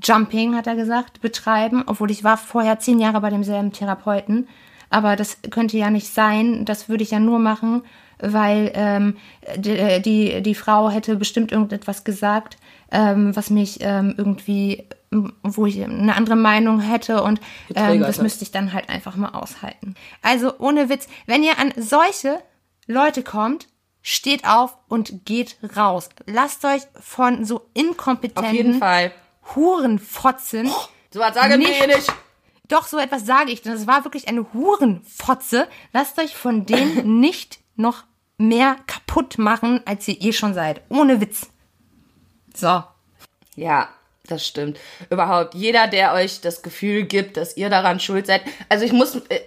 Jumping, 0.03 0.57
hat 0.57 0.67
er 0.67 0.77
gesagt, 0.77 1.21
betreiben, 1.21 1.85
obwohl 1.87 2.11
ich 2.11 2.25
war 2.25 2.39
vorher 2.39 2.79
zehn 2.79 2.99
Jahre 2.99 3.21
bei 3.21 3.29
demselben 3.29 3.75
Therapeuten. 3.75 4.49
Aber 4.89 5.17
das 5.17 5.37
könnte 5.51 5.77
ja 5.77 5.91
nicht 5.91 6.09
sein. 6.09 6.65
Das 6.65 6.89
würde 6.89 7.03
ich 7.03 7.11
ja 7.11 7.21
nur 7.21 7.39
machen, 7.39 7.83
weil 8.23 8.71
ähm, 8.75 9.17
die, 9.57 10.01
die, 10.03 10.43
die 10.43 10.55
Frau 10.55 10.91
hätte 10.91 11.17
bestimmt 11.17 11.53
irgendetwas 11.53 12.05
gesagt, 12.05 12.57
ähm, 12.93 13.35
was 13.37 13.51
mich 13.51 13.79
ähm, 13.81 14.15
irgendwie, 14.17 14.89
wo 15.43 15.67
ich 15.67 15.83
eine 15.83 16.15
andere 16.17 16.37
Meinung 16.37 16.81
hätte 16.81 17.23
und 17.23 17.41
ähm, 17.75 18.01
das 18.01 18.21
müsste 18.21 18.45
ich 18.45 18.51
dann 18.51 18.73
halt 18.73 18.89
einfach 18.89 19.17
mal 19.17 19.31
aushalten. 19.31 19.95
Also 20.23 20.59
ohne 20.59 20.89
Witz, 20.89 21.09
wenn 21.27 21.43
ihr 21.43 21.59
an 21.59 21.73
solche 21.77 22.41
Leute 22.87 23.23
kommt, 23.23 23.69
steht 24.03 24.47
auf 24.47 24.77
und 24.89 25.25
geht 25.27 25.57
raus. 25.77 26.09
Lasst 26.27 26.65
euch 26.65 26.83
von 27.01 27.45
so 27.45 27.69
inkompetenten. 27.75 28.81
Hurenfotzen. 29.55 30.71
So 31.13 31.21
was 31.21 31.35
sagen 31.35 31.59
Nicht- 31.59 31.81
wir 31.81 31.97
nicht. 31.97 32.13
Doch, 32.69 32.87
so 32.87 32.99
etwas 32.99 33.27
sage 33.27 33.51
ich. 33.51 33.63
Das 33.63 33.87
war 33.89 34.05
wirklich 34.05 34.29
eine 34.29 34.47
Hurenfotze. 34.55 35.67
Lasst 35.93 36.19
euch 36.21 36.37
von 36.37 36.67
denen 36.67 37.21
nicht 37.21 37.59
noch 37.77 38.05
mehr 38.41 38.77
kaputt 38.87 39.39
machen, 39.39 39.81
als 39.85 40.09
ihr 40.09 40.21
eh 40.21 40.33
schon 40.33 40.55
seid. 40.55 40.81
Ohne 40.89 41.21
Witz. 41.21 41.49
So. 42.55 42.83
Ja, 43.55 43.89
das 44.27 44.47
stimmt. 44.47 44.79
Überhaupt 45.11 45.55
jeder, 45.55 45.87
der 45.87 46.15
euch 46.15 46.41
das 46.41 46.63
Gefühl 46.63 47.05
gibt, 47.05 47.37
dass 47.37 47.57
ihr 47.57 47.69
daran 47.69 48.01
schuld 48.01 48.27
seid. 48.27 48.43
Also 48.69 48.85
ich 48.85 48.93
muss, 48.93 49.17
äh, 49.29 49.41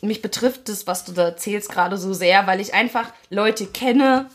mich 0.00 0.22
betrifft 0.22 0.68
das, 0.68 0.86
was 0.86 1.04
du 1.04 1.12
da 1.12 1.24
erzählst, 1.24 1.70
gerade 1.70 1.98
so 1.98 2.14
sehr, 2.14 2.46
weil 2.46 2.60
ich 2.60 2.72
einfach 2.72 3.12
Leute 3.30 3.66
kenne, 3.66 4.30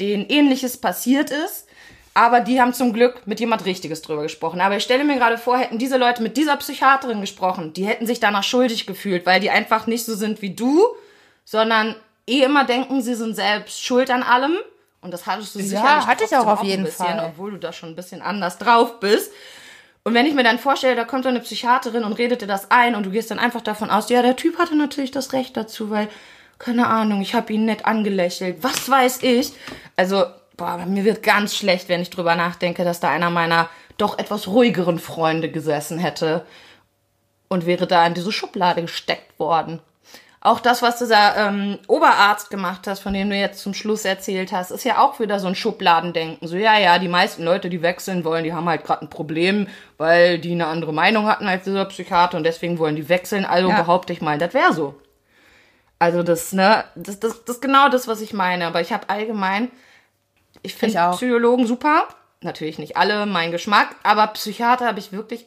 denen 0.00 0.26
ähnliches 0.28 0.78
passiert 0.78 1.30
ist. 1.30 1.68
Aber 2.14 2.40
die 2.40 2.60
haben 2.60 2.74
zum 2.74 2.92
Glück 2.92 3.26
mit 3.26 3.40
jemand 3.40 3.64
Richtiges 3.64 4.02
drüber 4.02 4.22
gesprochen. 4.22 4.60
Aber 4.60 4.76
ich 4.76 4.82
stelle 4.82 5.04
mir 5.04 5.16
gerade 5.16 5.38
vor, 5.38 5.56
hätten 5.56 5.78
diese 5.78 5.96
Leute 5.96 6.22
mit 6.22 6.36
dieser 6.36 6.56
Psychiaterin 6.56 7.20
gesprochen, 7.20 7.72
die 7.72 7.86
hätten 7.86 8.06
sich 8.06 8.20
danach 8.20 8.44
schuldig 8.44 8.86
gefühlt, 8.86 9.24
weil 9.24 9.40
die 9.40 9.50
einfach 9.50 9.86
nicht 9.86 10.04
so 10.04 10.14
sind 10.14 10.42
wie 10.42 10.54
du, 10.54 10.84
sondern 11.44 11.94
eh 12.26 12.42
immer 12.42 12.64
denken, 12.64 13.02
sie 13.02 13.14
sind 13.14 13.34
selbst 13.34 13.82
schuld 13.82 14.10
an 14.10 14.22
allem. 14.22 14.56
Und 15.00 15.12
das 15.12 15.26
hattest 15.26 15.54
du 15.54 15.60
sicherlich 15.60 16.06
hatte 16.06 16.24
ich 16.24 16.36
auch 16.36 16.46
auf 16.46 16.60
ein 16.60 16.66
jeden 16.66 16.84
bisschen, 16.84 17.06
Fall. 17.06 17.32
obwohl 17.32 17.52
du 17.52 17.58
da 17.58 17.72
schon 17.72 17.90
ein 17.90 17.96
bisschen 17.96 18.22
anders 18.22 18.58
drauf 18.58 19.00
bist. 19.00 19.32
Und 20.04 20.14
wenn 20.14 20.26
ich 20.26 20.34
mir 20.34 20.44
dann 20.44 20.58
vorstelle, 20.58 20.96
da 20.96 21.04
kommt 21.04 21.24
so 21.24 21.28
eine 21.28 21.40
Psychiaterin 21.40 22.04
und 22.04 22.14
redet 22.14 22.42
dir 22.42 22.46
das 22.46 22.70
ein 22.70 22.94
und 22.94 23.06
du 23.06 23.10
gehst 23.10 23.30
dann 23.30 23.38
einfach 23.38 23.60
davon 23.60 23.90
aus, 23.90 24.08
ja, 24.10 24.22
der 24.22 24.36
Typ 24.36 24.58
hatte 24.58 24.76
natürlich 24.76 25.10
das 25.10 25.32
Recht 25.32 25.56
dazu, 25.56 25.90
weil, 25.90 26.08
keine 26.58 26.88
Ahnung, 26.88 27.20
ich 27.20 27.34
habe 27.34 27.52
ihn 27.52 27.64
nett 27.64 27.84
angelächelt. 27.84 28.58
Was 28.62 28.88
weiß 28.88 29.22
ich? 29.22 29.52
Also, 29.96 30.24
boah, 30.56 30.76
mir 30.86 31.04
wird 31.04 31.22
ganz 31.22 31.56
schlecht, 31.56 31.88
wenn 31.88 32.02
ich 32.02 32.10
drüber 32.10 32.34
nachdenke, 32.34 32.84
dass 32.84 33.00
da 33.00 33.10
einer 33.10 33.30
meiner 33.30 33.68
doch 33.96 34.18
etwas 34.18 34.48
ruhigeren 34.48 34.98
Freunde 34.98 35.50
gesessen 35.50 35.98
hätte 35.98 36.44
und 37.48 37.66
wäre 37.66 37.86
da 37.86 38.06
in 38.06 38.14
diese 38.14 38.32
Schublade 38.32 38.82
gesteckt 38.82 39.38
worden. 39.38 39.80
Auch 40.44 40.58
das, 40.58 40.82
was 40.82 40.98
dieser 40.98 41.36
ähm, 41.36 41.78
Oberarzt 41.86 42.50
gemacht 42.50 42.88
hat, 42.88 42.98
von 42.98 43.14
dem 43.14 43.30
du 43.30 43.36
jetzt 43.36 43.60
zum 43.62 43.74
Schluss 43.74 44.04
erzählt 44.04 44.50
hast, 44.50 44.72
ist 44.72 44.82
ja 44.82 44.98
auch 45.00 45.20
wieder 45.20 45.38
so 45.38 45.46
ein 45.46 45.54
Schubladendenken. 45.54 46.48
So, 46.48 46.56
ja, 46.56 46.76
ja, 46.80 46.98
die 46.98 47.06
meisten 47.06 47.44
Leute, 47.44 47.70
die 47.70 47.80
wechseln 47.80 48.24
wollen, 48.24 48.42
die 48.42 48.52
haben 48.52 48.68
halt 48.68 48.82
gerade 48.82 49.02
ein 49.02 49.08
Problem, 49.08 49.68
weil 49.98 50.40
die 50.40 50.50
eine 50.50 50.66
andere 50.66 50.92
Meinung 50.92 51.28
hatten 51.28 51.46
als 51.46 51.62
dieser 51.62 51.84
Psychiater 51.84 52.36
und 52.36 52.42
deswegen 52.42 52.80
wollen 52.80 52.96
die 52.96 53.08
wechseln. 53.08 53.44
Also 53.44 53.68
Ja. 53.68 53.80
behaupte 53.80 54.12
ich 54.12 54.20
mal, 54.20 54.36
das 54.36 54.52
wäre 54.52 54.72
so. 54.72 54.96
Also 56.00 56.24
das, 56.24 56.52
ne, 56.52 56.82
das, 56.96 57.20
das, 57.20 57.44
das 57.44 57.56
ist 57.56 57.62
genau 57.62 57.88
das, 57.88 58.08
was 58.08 58.20
ich 58.20 58.32
meine. 58.32 58.66
Aber 58.66 58.80
ich 58.80 58.92
habe 58.92 59.08
allgemein, 59.08 59.70
ich 60.62 60.74
finde. 60.74 61.12
Psychologen 61.12 61.68
super. 61.68 62.08
Natürlich 62.40 62.80
nicht 62.80 62.96
alle, 62.96 63.26
mein 63.26 63.52
Geschmack. 63.52 63.94
Aber 64.02 64.26
Psychiater 64.26 64.86
habe 64.88 64.98
ich 64.98 65.12
wirklich 65.12 65.46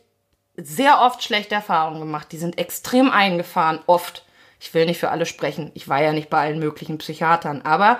sehr 0.55 1.01
oft 1.01 1.21
schlechte 1.21 1.55
Erfahrungen 1.55 1.99
gemacht. 1.99 2.31
Die 2.31 2.37
sind 2.37 2.57
extrem 2.57 3.11
eingefahren, 3.11 3.79
oft. 3.87 4.23
Ich 4.59 4.73
will 4.73 4.85
nicht 4.85 4.99
für 4.99 5.09
alle 5.11 5.25
sprechen. 5.25 5.71
Ich 5.73 5.87
war 5.87 6.01
ja 6.01 6.11
nicht 6.13 6.29
bei 6.29 6.39
allen 6.41 6.59
möglichen 6.59 6.97
Psychiatern. 6.97 7.61
Aber 7.63 7.99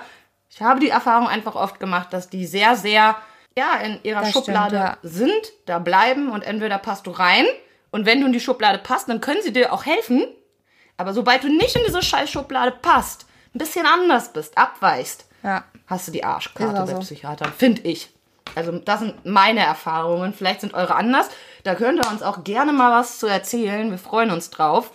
ich 0.50 0.62
habe 0.62 0.80
die 0.80 0.88
Erfahrung 0.88 1.28
einfach 1.28 1.54
oft 1.54 1.78
gemacht, 1.80 2.12
dass 2.12 2.28
die 2.30 2.46
sehr, 2.46 2.76
sehr, 2.76 3.16
ja, 3.56 3.74
in 3.82 4.00
ihrer 4.02 4.20
Das 4.20 4.30
stimmt, 4.30 4.46
Schublade 4.46 4.76
ja. 4.76 4.98
sind, 5.02 5.52
da 5.66 5.78
bleiben 5.78 6.30
und 6.30 6.42
entweder 6.42 6.78
passt 6.78 7.06
du 7.06 7.10
rein 7.10 7.44
und 7.90 8.06
wenn 8.06 8.20
du 8.20 8.26
in 8.26 8.32
die 8.32 8.40
Schublade 8.40 8.78
passt, 8.78 9.08
dann 9.08 9.20
können 9.20 9.42
sie 9.42 9.52
dir 9.52 9.72
auch 9.72 9.86
helfen. 9.86 10.26
Aber 10.96 11.12
sobald 11.12 11.44
du 11.44 11.48
nicht 11.48 11.76
in 11.76 11.82
diese 11.86 12.02
scheiß 12.02 12.30
Schublade 12.30 12.72
passt, 12.72 13.26
ein 13.54 13.58
bisschen 13.58 13.86
anders 13.86 14.32
bist, 14.32 14.56
abweichst, 14.56 15.26
Ja. 15.42 15.64
hast 15.86 16.08
du 16.08 16.12
die 16.12 16.24
Arschkarte 16.24 16.80
bei 16.80 16.86
so. 16.86 16.98
Psychiatern, 17.00 17.52
finde 17.56 17.82
ich. 17.82 18.10
Also 18.54 18.72
das 18.78 19.00
sind 19.00 19.26
meine 19.26 19.60
Erfahrungen. 19.60 20.32
Vielleicht 20.32 20.60
sind 20.62 20.72
eure 20.72 20.94
anders. 20.94 21.28
Da 21.64 21.74
könnt 21.74 22.02
ihr 22.04 22.10
uns 22.10 22.22
auch 22.22 22.44
gerne 22.44 22.72
mal 22.72 22.98
was 22.98 23.18
zu 23.18 23.26
erzählen. 23.26 23.90
Wir 23.90 23.98
freuen 23.98 24.30
uns 24.30 24.50
drauf, 24.50 24.90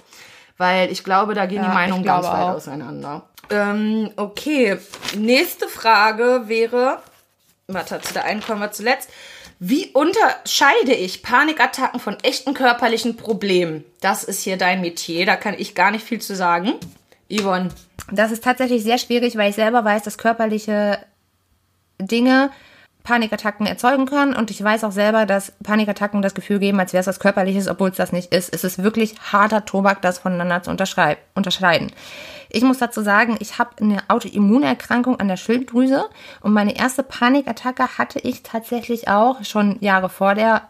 weil 0.62 0.91
ich 0.91 1.03
glaube, 1.03 1.34
da 1.34 1.47
gehen 1.47 1.64
Ja, 1.64 1.70
die 1.70 1.74
Meinungen 1.74 2.03
ganz 2.03 2.26
weit 2.28 2.34
auch. 2.34 2.49
auseinander. 2.53 3.24
Ähm, 3.49 4.12
okay, 4.16 4.78
nächste 5.18 5.68
Frage 5.68 6.43
wäre, 6.45 6.99
warte, 7.68 7.99
zu 7.99 8.14
der 8.14 8.24
einen 8.26 8.41
kommen 8.41 8.62
wir 8.62 8.72
zuletzt. 8.72 9.09
Wie 9.59 9.88
unterscheide 9.88 10.93
ich 10.93 11.22
Panikattacken 11.24 11.99
von 11.99 12.16
echten 12.22 12.53
körperlichen 12.53 13.18
Problemen? 13.18 13.84
Das 13.99 14.24
ist 14.24 14.43
hier 14.43 14.57
dein 14.57 14.82
Metier, 14.82 15.26
da 15.26 15.36
kann 15.36 15.55
ich 15.57 15.76
gar 15.76 15.91
nicht 15.91 16.05
viel 16.05 16.22
zu 16.22 16.36
sagen. 16.36 16.74
Yvonne, 17.32 17.70
Das 18.12 18.32
ist 18.32 18.43
tatsächlich 18.43 18.84
sehr 18.84 18.97
schwierig, 18.99 19.36
weil 19.38 19.49
ich 19.49 19.55
selber 19.55 19.84
weiß, 19.84 20.03
dass 20.03 20.18
körperliche 20.18 20.99
Dinge 21.99 22.51
Panikattacken 23.04 23.66
erzeugen 23.66 24.06
können 24.06 24.36
und 24.36 24.52
ich 24.52 24.64
weiß 24.64 24.84
auch 24.84 24.91
selber, 24.91 25.26
dass 25.26 25.54
Panikattacken 25.64 26.22
das 26.22 26.36
Gefühl 26.36 26.60
geben, 26.60 26.80
als 26.80 26.93
wäre 26.93 27.02
es 27.02 27.08
was 27.08 27.20
Körperliches, 27.20 27.68
obwohl 27.68 27.89
es 27.89 27.97
das 27.97 28.12
nicht 28.12 28.34
ist. 28.34 28.54
Es 28.54 28.64
ist 28.64 28.84
wirklich 28.84 29.16
harter 29.32 29.66
Tobak, 29.66 30.02
das 30.02 30.20
voneinander 30.20 30.64
zu 30.64 30.70
unterscheiden. 30.70 31.91
Ich 32.49 32.64
muss 32.64 32.80
dazu 32.80 33.02
sagen, 33.02 33.38
ich 33.39 33.60
habe 33.60 33.72
eine 33.80 33.99
Autoimmunerkrankung 34.10 35.20
an 35.20 35.30
der 35.30 35.38
Schilddrüse 35.38 36.10
und 36.41 36.54
meine 36.54 36.76
erste 36.78 37.02
Panikattacke 37.02 37.97
hatte 37.97 38.20
ich 38.20 38.43
tatsächlich 38.43 39.08
auch 39.08 39.43
schon 39.43 39.78
Jahre 39.80 40.10
vor 40.10 40.36
der 40.36 40.64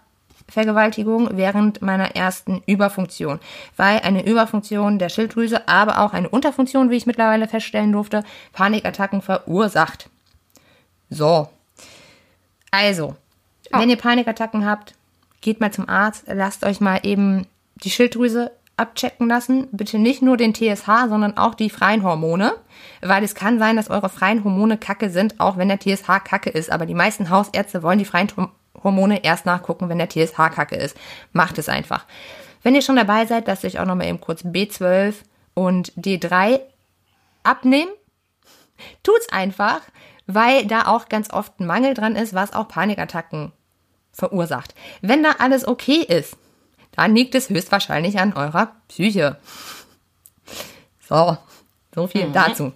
Vergewaltigung 0.47 1.29
während 1.31 1.81
meiner 1.81 2.15
ersten 2.15 2.61
Überfunktion, 2.65 3.39
weil 3.77 3.99
eine 4.01 4.25
Überfunktion 4.25 4.99
der 4.99 5.09
Schilddrüse, 5.09 5.67
aber 5.67 5.99
auch 5.99 6.13
eine 6.13 6.29
Unterfunktion, 6.29 6.89
wie 6.89 6.97
ich 6.97 7.05
mittlerweile 7.05 7.47
feststellen 7.47 7.93
durfte, 7.93 8.23
Panikattacken 8.53 9.21
verursacht. 9.21 10.09
So. 11.09 11.49
Also, 12.71 13.15
wenn 13.71 13.89
ihr 13.89 13.97
Panikattacken 13.97 14.65
habt, 14.65 14.95
geht 15.41 15.59
mal 15.59 15.71
zum 15.71 15.89
Arzt, 15.89 16.23
lasst 16.27 16.63
euch 16.63 16.81
mal 16.81 16.99
eben 17.03 17.47
die 17.75 17.89
Schilddrüse 17.89 18.51
abchecken 18.77 19.27
lassen. 19.27 19.67
Bitte 19.71 19.99
nicht 19.99 20.21
nur 20.21 20.37
den 20.37 20.53
TSH, 20.53 21.07
sondern 21.09 21.37
auch 21.37 21.53
die 21.53 21.69
freien 21.69 22.03
Hormone, 22.03 22.53
weil 23.01 23.23
es 23.23 23.35
kann 23.35 23.59
sein, 23.59 23.75
dass 23.75 23.89
eure 23.89 24.09
freien 24.09 24.43
Hormone 24.43 24.77
kacke 24.77 25.09
sind, 25.09 25.39
auch 25.39 25.57
wenn 25.57 25.67
der 25.67 25.79
TSH 25.79 26.23
kacke 26.23 26.49
ist. 26.49 26.71
Aber 26.71 26.85
die 26.85 26.95
meisten 26.95 27.29
Hausärzte 27.29 27.83
wollen 27.83 27.99
die 27.99 28.05
freien 28.05 28.31
Hormone 28.83 29.23
erst 29.23 29.45
nachgucken, 29.45 29.89
wenn 29.89 29.99
der 29.99 30.09
TSH 30.09 30.37
kacke 30.55 30.75
ist. 30.75 30.97
Macht 31.33 31.57
es 31.57 31.69
einfach. 31.69 32.05
Wenn 32.63 32.75
ihr 32.75 32.81
schon 32.81 32.95
dabei 32.95 33.25
seid, 33.25 33.47
lasst 33.47 33.65
euch 33.65 33.79
auch 33.79 33.85
noch 33.85 33.95
mal 33.95 34.07
eben 34.07 34.21
kurz 34.21 34.43
B12 34.43 35.15
und 35.53 35.93
D3 35.93 36.59
abnehmen. 37.43 37.91
Tut's 39.03 39.29
einfach, 39.31 39.81
weil 40.33 40.65
da 40.65 40.87
auch 40.87 41.09
ganz 41.09 41.31
oft 41.31 41.59
ein 41.59 41.65
Mangel 41.65 41.93
dran 41.93 42.15
ist, 42.15 42.33
was 42.33 42.53
auch 42.53 42.67
Panikattacken 42.67 43.51
verursacht. 44.11 44.75
Wenn 45.01 45.23
da 45.23 45.35
alles 45.39 45.67
okay 45.67 46.01
ist, 46.01 46.35
dann 46.91 47.15
liegt 47.15 47.35
es 47.35 47.49
höchstwahrscheinlich 47.49 48.19
an 48.19 48.33
eurer 48.33 48.75
Psyche. 48.87 49.37
So, 51.07 51.37
so 51.93 52.07
viel 52.07 52.29
dazu. 52.31 52.73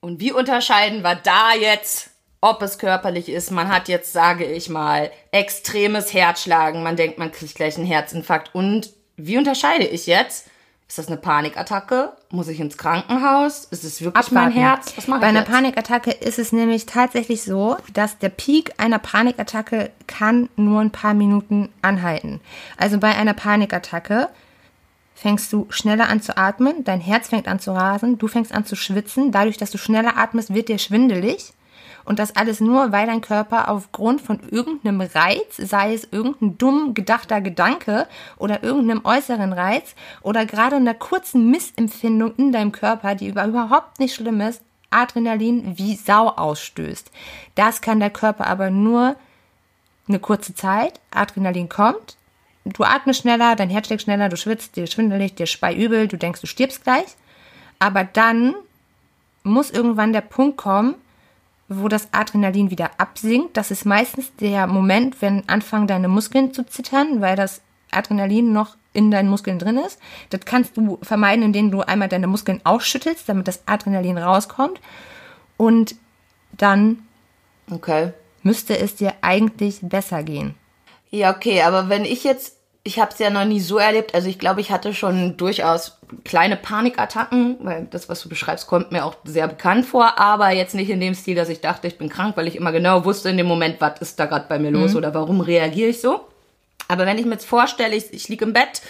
Und 0.00 0.20
wie 0.20 0.32
unterscheiden 0.32 1.02
wir 1.02 1.14
da 1.14 1.52
jetzt, 1.54 2.10
ob 2.40 2.62
es 2.62 2.78
körperlich 2.78 3.28
ist? 3.28 3.50
Man 3.50 3.68
hat 3.68 3.88
jetzt, 3.88 4.12
sage 4.12 4.44
ich 4.44 4.68
mal, 4.68 5.10
extremes 5.30 6.12
Herzschlagen. 6.12 6.82
Man 6.82 6.96
denkt, 6.96 7.18
man 7.18 7.32
kriegt 7.32 7.54
gleich 7.54 7.76
einen 7.76 7.86
Herzinfarkt. 7.86 8.54
Und 8.54 8.90
wie 9.16 9.36
unterscheide 9.36 9.86
ich 9.86 10.06
jetzt? 10.06 10.46
Ist 10.90 10.98
das 10.98 11.06
eine 11.06 11.18
Panikattacke? 11.18 12.14
Muss 12.30 12.48
ich 12.48 12.58
ins 12.58 12.76
Krankenhaus? 12.76 13.64
Ist 13.70 13.84
es 13.84 14.02
wirklich 14.02 14.32
mein 14.32 14.48
Abwarten. 14.48 14.60
Herz? 14.60 14.92
Was 14.96 15.06
mache 15.06 15.20
Bei 15.20 15.26
ich 15.26 15.30
einer 15.30 15.40
jetzt? 15.42 15.50
Panikattacke 15.52 16.10
ist 16.10 16.40
es 16.40 16.50
nämlich 16.50 16.84
tatsächlich 16.84 17.44
so, 17.44 17.76
dass 17.94 18.18
der 18.18 18.30
Peak 18.30 18.72
einer 18.78 18.98
Panikattacke 18.98 19.92
kann 20.08 20.48
nur 20.56 20.80
ein 20.80 20.90
paar 20.90 21.14
Minuten 21.14 21.68
anhalten. 21.80 22.40
Also 22.76 22.98
bei 22.98 23.14
einer 23.14 23.34
Panikattacke 23.34 24.30
fängst 25.14 25.52
du 25.52 25.68
schneller 25.70 26.08
an 26.08 26.22
zu 26.22 26.36
atmen, 26.36 26.82
dein 26.82 27.00
Herz 27.00 27.28
fängt 27.28 27.46
an 27.46 27.60
zu 27.60 27.70
rasen, 27.70 28.18
du 28.18 28.26
fängst 28.26 28.52
an 28.52 28.66
zu 28.66 28.74
schwitzen. 28.74 29.30
Dadurch, 29.30 29.58
dass 29.58 29.70
du 29.70 29.78
schneller 29.78 30.16
atmest, 30.16 30.52
wird 30.52 30.68
dir 30.68 30.78
schwindelig. 30.78 31.52
Und 32.04 32.18
das 32.18 32.34
alles 32.36 32.60
nur, 32.60 32.92
weil 32.92 33.06
dein 33.06 33.20
Körper 33.20 33.68
aufgrund 33.68 34.20
von 34.20 34.40
irgendeinem 34.50 35.00
Reiz, 35.00 35.56
sei 35.56 35.94
es 35.94 36.08
irgendein 36.10 36.58
dumm 36.58 36.94
gedachter 36.94 37.40
Gedanke 37.40 38.06
oder 38.36 38.62
irgendeinem 38.62 39.04
äußeren 39.04 39.52
Reiz 39.52 39.94
oder 40.22 40.46
gerade 40.46 40.76
einer 40.76 40.94
kurzen 40.94 41.50
Missempfindung 41.50 42.34
in 42.36 42.52
deinem 42.52 42.72
Körper, 42.72 43.14
die 43.14 43.28
über- 43.28 43.46
überhaupt 43.46 44.00
nicht 44.00 44.14
schlimm 44.14 44.40
ist, 44.40 44.62
Adrenalin 44.90 45.78
wie 45.78 45.94
Sau 45.94 46.28
ausstößt. 46.28 47.10
Das 47.54 47.80
kann 47.80 48.00
der 48.00 48.10
Körper 48.10 48.46
aber 48.46 48.70
nur 48.70 49.14
eine 50.08 50.18
kurze 50.18 50.54
Zeit. 50.54 51.00
Adrenalin 51.12 51.68
kommt, 51.68 52.16
du 52.64 52.82
atmest 52.82 53.20
schneller, 53.20 53.54
dein 53.54 53.70
Herz 53.70 53.86
schlägt 53.86 54.02
schneller, 54.02 54.28
du 54.28 54.36
schwitzt, 54.36 54.76
dir 54.76 54.86
schwindelig, 54.86 55.34
dir 55.36 55.46
speiübel, 55.46 56.08
du 56.08 56.16
denkst, 56.16 56.40
du 56.40 56.46
stirbst 56.46 56.82
gleich. 56.82 57.06
Aber 57.78 58.04
dann 58.04 58.54
muss 59.42 59.70
irgendwann 59.70 60.12
der 60.12 60.20
Punkt 60.20 60.56
kommen, 60.56 60.96
wo 61.70 61.88
das 61.88 62.08
Adrenalin 62.12 62.70
wieder 62.70 62.90
absinkt. 62.98 63.56
Das 63.56 63.70
ist 63.70 63.86
meistens 63.86 64.34
der 64.36 64.66
Moment, 64.66 65.22
wenn 65.22 65.48
anfangen 65.48 65.86
deine 65.86 66.08
Muskeln 66.08 66.52
zu 66.52 66.66
zittern, 66.66 67.20
weil 67.20 67.36
das 67.36 67.62
Adrenalin 67.92 68.52
noch 68.52 68.76
in 68.92 69.10
deinen 69.10 69.28
Muskeln 69.28 69.58
drin 69.60 69.78
ist. 69.78 69.98
Das 70.30 70.40
kannst 70.44 70.76
du 70.76 70.98
vermeiden, 71.02 71.44
indem 71.44 71.70
du 71.70 71.80
einmal 71.82 72.08
deine 72.08 72.26
Muskeln 72.26 72.60
ausschüttelst, 72.64 73.28
damit 73.28 73.46
das 73.46 73.62
Adrenalin 73.66 74.18
rauskommt. 74.18 74.80
Und 75.56 75.94
dann 76.52 77.06
Okay. 77.70 78.12
müsste 78.42 78.76
es 78.76 78.96
dir 78.96 79.14
eigentlich 79.20 79.78
besser 79.82 80.24
gehen. 80.24 80.54
Ja, 81.10 81.34
okay, 81.34 81.62
aber 81.62 81.88
wenn 81.88 82.04
ich 82.04 82.24
jetzt, 82.24 82.56
ich 82.82 82.98
habe 82.98 83.12
es 83.12 83.18
ja 83.18 83.28
noch 83.30 83.44
nie 83.44 83.60
so 83.60 83.78
erlebt, 83.78 84.14
also 84.14 84.28
ich 84.28 84.38
glaube, 84.38 84.60
ich 84.60 84.70
hatte 84.70 84.94
schon 84.94 85.36
durchaus 85.36 85.98
kleine 86.24 86.56
Panikattacken, 86.56 87.58
weil 87.60 87.86
das, 87.90 88.08
was 88.08 88.22
du 88.22 88.28
beschreibst, 88.28 88.66
kommt 88.66 88.90
mir 88.90 89.04
auch 89.04 89.16
sehr 89.24 89.48
bekannt 89.48 89.84
vor, 89.84 90.18
aber 90.18 90.50
jetzt 90.50 90.74
nicht 90.74 90.88
in 90.88 91.00
dem 91.00 91.14
Stil, 91.14 91.34
dass 91.34 91.50
ich 91.50 91.60
dachte, 91.60 91.86
ich 91.86 91.98
bin 91.98 92.08
krank, 92.08 92.36
weil 92.36 92.48
ich 92.48 92.56
immer 92.56 92.72
genau 92.72 93.04
wusste 93.04 93.28
in 93.28 93.36
dem 93.36 93.46
Moment, 93.46 93.80
was 93.80 94.00
ist 94.00 94.18
da 94.18 94.26
gerade 94.26 94.46
bei 94.48 94.58
mir 94.58 94.70
los 94.70 94.96
oder 94.96 95.12
warum 95.12 95.40
reagiere 95.40 95.90
ich 95.90 96.00
so. 96.00 96.20
Aber 96.88 97.06
wenn 97.06 97.18
ich 97.18 97.26
mir 97.26 97.32
jetzt 97.32 97.46
vorstelle, 97.46 97.94
ich, 97.94 98.12
ich 98.12 98.28
liege 98.28 98.44
im 98.44 98.52
Bett 98.52 98.82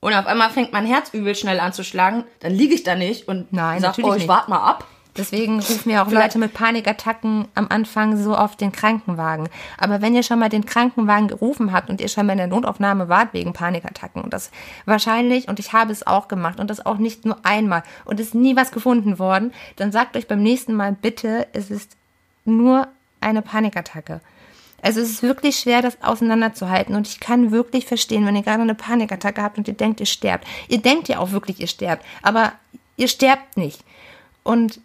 und 0.00 0.14
auf 0.14 0.26
einmal 0.26 0.50
fängt 0.50 0.72
mein 0.72 0.86
Herz 0.86 1.10
übel 1.12 1.34
schnell 1.34 1.60
an 1.60 1.72
zu 1.72 1.84
schlagen, 1.84 2.24
dann 2.40 2.52
liege 2.52 2.74
ich 2.74 2.84
da 2.84 2.94
nicht 2.94 3.28
und 3.28 3.52
Nein, 3.52 3.80
sag, 3.80 3.88
natürlich 3.90 4.10
oh, 4.10 4.16
ich 4.16 4.28
warte 4.28 4.50
mal 4.50 4.66
ab. 4.66 4.86
Deswegen 5.16 5.60
rufen 5.60 5.90
ja 5.90 6.04
auch 6.04 6.10
Leute 6.10 6.38
mit 6.38 6.52
Panikattacken 6.52 7.48
am 7.54 7.66
Anfang 7.68 8.16
so 8.16 8.36
auf 8.36 8.56
den 8.56 8.72
Krankenwagen. 8.72 9.48
Aber 9.78 10.02
wenn 10.02 10.14
ihr 10.14 10.22
schon 10.22 10.38
mal 10.38 10.48
den 10.48 10.66
Krankenwagen 10.66 11.28
gerufen 11.28 11.72
habt 11.72 11.90
und 11.90 12.00
ihr 12.00 12.08
schon 12.08 12.26
mal 12.26 12.32
in 12.32 12.38
der 12.38 12.46
Notaufnahme 12.46 13.08
wart 13.08 13.32
wegen 13.32 13.52
Panikattacken 13.52 14.22
und 14.22 14.32
das 14.32 14.50
wahrscheinlich, 14.84 15.48
und 15.48 15.58
ich 15.58 15.72
habe 15.72 15.92
es 15.92 16.06
auch 16.06 16.28
gemacht 16.28 16.60
und 16.60 16.68
das 16.68 16.84
auch 16.84 16.98
nicht 16.98 17.24
nur 17.24 17.38
einmal 17.44 17.82
und 18.04 18.20
ist 18.20 18.34
nie 18.34 18.56
was 18.56 18.72
gefunden 18.72 19.18
worden, 19.18 19.52
dann 19.76 19.92
sagt 19.92 20.16
euch 20.16 20.28
beim 20.28 20.42
nächsten 20.42 20.74
Mal 20.74 20.92
bitte, 20.92 21.46
es 21.52 21.70
ist 21.70 21.96
nur 22.44 22.88
eine 23.20 23.42
Panikattacke. 23.42 24.20
Also 24.82 25.00
es 25.00 25.10
ist 25.10 25.22
wirklich 25.22 25.56
schwer, 25.56 25.82
das 25.82 26.02
auseinanderzuhalten 26.02 26.94
und 26.94 27.08
ich 27.08 27.18
kann 27.18 27.50
wirklich 27.50 27.86
verstehen, 27.86 28.26
wenn 28.26 28.36
ihr 28.36 28.42
gerade 28.42 28.62
eine 28.62 28.74
Panikattacke 28.74 29.42
habt 29.42 29.58
und 29.58 29.66
ihr 29.66 29.74
denkt, 29.74 30.00
ihr 30.00 30.06
sterbt. 30.06 30.46
Ihr 30.68 30.78
denkt 30.78 31.08
ja 31.08 31.18
auch 31.18 31.32
wirklich, 31.32 31.60
ihr 31.60 31.66
sterbt, 31.66 32.04
aber 32.22 32.52
ihr 32.96 33.08
sterbt 33.08 33.56
nicht. 33.56 33.82
Und 34.42 34.80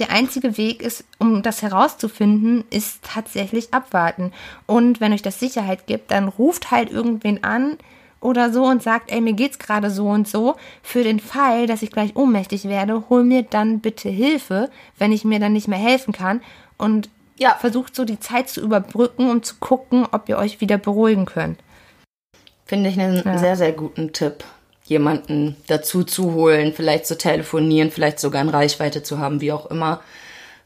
der 0.00 0.10
einzige 0.10 0.56
Weg 0.56 0.82
ist, 0.82 1.04
um 1.18 1.42
das 1.42 1.62
herauszufinden, 1.62 2.64
ist 2.70 3.02
tatsächlich 3.02 3.72
abwarten. 3.72 4.32
Und 4.66 5.00
wenn 5.00 5.12
euch 5.12 5.22
das 5.22 5.38
Sicherheit 5.38 5.86
gibt, 5.86 6.10
dann 6.10 6.28
ruft 6.28 6.70
halt 6.70 6.90
irgendwen 6.90 7.44
an 7.44 7.76
oder 8.20 8.52
so 8.52 8.64
und 8.64 8.82
sagt, 8.82 9.12
ey, 9.12 9.20
mir 9.20 9.32
geht's 9.34 9.58
gerade 9.58 9.90
so 9.90 10.08
und 10.08 10.26
so. 10.28 10.56
Für 10.82 11.04
den 11.04 11.20
Fall, 11.20 11.66
dass 11.66 11.82
ich 11.82 11.90
gleich 11.90 12.16
ohnmächtig 12.16 12.64
werde, 12.64 13.04
hol 13.08 13.24
mir 13.24 13.42
dann 13.42 13.80
bitte 13.80 14.08
Hilfe, 14.08 14.70
wenn 14.98 15.12
ich 15.12 15.24
mir 15.24 15.38
dann 15.38 15.52
nicht 15.52 15.68
mehr 15.68 15.78
helfen 15.78 16.12
kann. 16.12 16.42
Und 16.76 17.08
Ja. 17.38 17.56
versucht 17.58 17.94
so 17.94 18.04
die 18.04 18.20
Zeit 18.20 18.48
zu 18.48 18.60
überbrücken, 18.60 19.30
um 19.30 19.42
zu 19.42 19.54
gucken, 19.60 20.06
ob 20.10 20.28
ihr 20.28 20.36
euch 20.38 20.60
wieder 20.60 20.76
beruhigen 20.78 21.26
könnt. 21.26 21.58
Finde 22.66 22.90
ich 22.90 23.00
einen 23.00 23.38
sehr, 23.38 23.56
sehr 23.56 23.72
guten 23.72 24.12
Tipp, 24.12 24.44
jemanden 24.90 25.56
dazu 25.68 26.02
zu 26.02 26.34
holen, 26.34 26.74
vielleicht 26.74 27.06
zu 27.06 27.16
telefonieren, 27.16 27.92
vielleicht 27.92 28.18
sogar 28.18 28.42
in 28.42 28.48
Reichweite 28.48 29.04
zu 29.04 29.20
haben, 29.20 29.40
wie 29.40 29.52
auch 29.52 29.66
immer. 29.66 30.02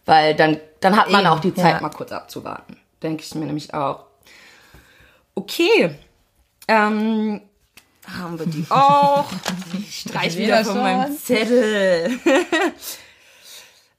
Weil 0.07 0.35
dann, 0.35 0.59
dann 0.81 0.97
hat 0.97 1.11
man 1.11 1.21
Eben, 1.21 1.31
auch 1.31 1.41
die 1.41 1.55
Zeit, 1.55 1.75
ja. 1.75 1.81
mal 1.81 1.91
kurz 1.91 2.11
abzuwarten. 2.11 2.79
Denke 3.03 3.23
ich 3.23 3.35
mir 3.35 3.45
nämlich 3.45 3.75
auch. 3.75 4.05
Okay. 5.35 5.95
Ähm, 6.67 7.43
haben 8.19 8.39
wir 8.39 8.47
die 8.47 8.65
auch. 8.71 9.27
Ich 9.79 10.01
streich 10.01 10.39
wieder 10.39 10.65
von 10.65 10.79
meinem 10.79 11.17
Zettel. 11.19 12.19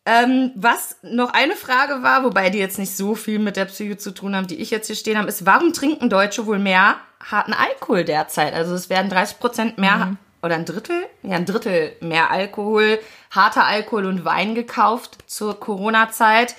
Ähm, 0.08 0.52
was 0.56 0.98
noch 1.02 1.34
eine 1.34 1.56
Frage 1.56 2.04
war, 2.04 2.24
wobei 2.24 2.52
die 2.52 2.60
jetzt 2.60 2.78
nicht 2.78 2.96
so 2.96 3.16
viel 3.16 3.40
mit 3.40 3.56
der 3.58 3.66
Psyche 3.66 3.98
zu 3.98 4.12
tun 4.12 4.36
haben, 4.36 4.46
die 4.46 4.56
ich 4.58 4.70
jetzt 4.70 4.88
hier 4.88 4.96
stehen 4.96 5.18
habe, 5.18 5.28
ist, 5.28 5.46
warum 5.48 5.74
trinken 5.74 6.10
Deutsche 6.12 6.46
wohl 6.46 6.60
mehr 6.60 6.98
harten 7.24 7.54
Alkohol 7.54 8.04
derzeit? 8.06 8.54
Also 8.54 8.76
es 8.76 8.90
werden 8.90 9.10
30 9.10 9.40
Prozent 9.40 9.78
mehr 9.80 10.16
oder 10.44 10.56
ein 10.56 10.66
Drittel, 10.66 11.08
ja 11.24 11.36
ein 11.38 11.46
Drittel 11.48 11.94
mehr 12.02 12.30
Alkohol, 12.30 13.00
harter 13.32 13.66
Alkohol 13.66 14.06
und 14.06 14.26
Wein 14.26 14.54
gekauft 14.54 15.18
zur 15.26 15.60
Corona-Zeit. 15.60 16.56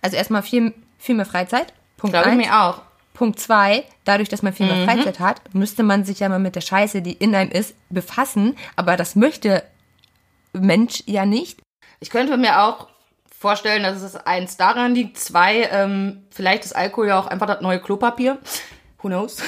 Also 0.00 0.16
erstmal 0.16 0.42
viel, 0.42 0.72
viel 0.98 1.14
mehr 1.16 1.26
Freizeit. 1.26 1.74
Punkt 1.98 2.14
Glaube 2.14 2.30
ich 2.30 2.32
eins. 2.38 2.46
mir 2.46 2.58
auch. 2.58 2.80
Punkt 3.12 3.38
zwei, 3.38 3.84
dadurch, 4.04 4.30
dass 4.30 4.40
man 4.42 4.54
viel 4.54 4.64
Mhm. 4.64 4.76
mehr 4.76 4.84
Freizeit 4.88 5.20
hat, 5.20 5.42
müsste 5.54 5.82
man 5.82 6.04
sich 6.06 6.20
ja 6.20 6.30
mal 6.30 6.38
mit 6.38 6.56
der 6.56 6.62
Scheiße, 6.62 7.02
die 7.02 7.12
in 7.12 7.34
einem 7.34 7.50
ist, 7.50 7.74
befassen. 7.90 8.56
Aber 8.76 8.96
das 8.96 9.14
möchte 9.14 9.62
Mensch 10.54 11.02
ja 11.04 11.26
nicht. 11.26 11.60
Ich 12.00 12.10
könnte 12.10 12.36
mir 12.36 12.62
auch 12.62 12.88
vorstellen, 13.38 13.82
dass 13.82 14.02
es 14.02 14.16
eins 14.16 14.56
daran 14.56 14.94
liegt, 14.94 15.18
zwei, 15.18 15.68
ähm, 15.72 16.24
vielleicht 16.30 16.64
ist 16.64 16.74
Alkohol 16.74 17.08
ja 17.08 17.18
auch 17.18 17.26
einfach 17.26 17.46
das 17.46 17.60
neue 17.60 17.80
Klopapier. 17.80 18.38
Who 19.02 19.08
knows? 19.08 19.38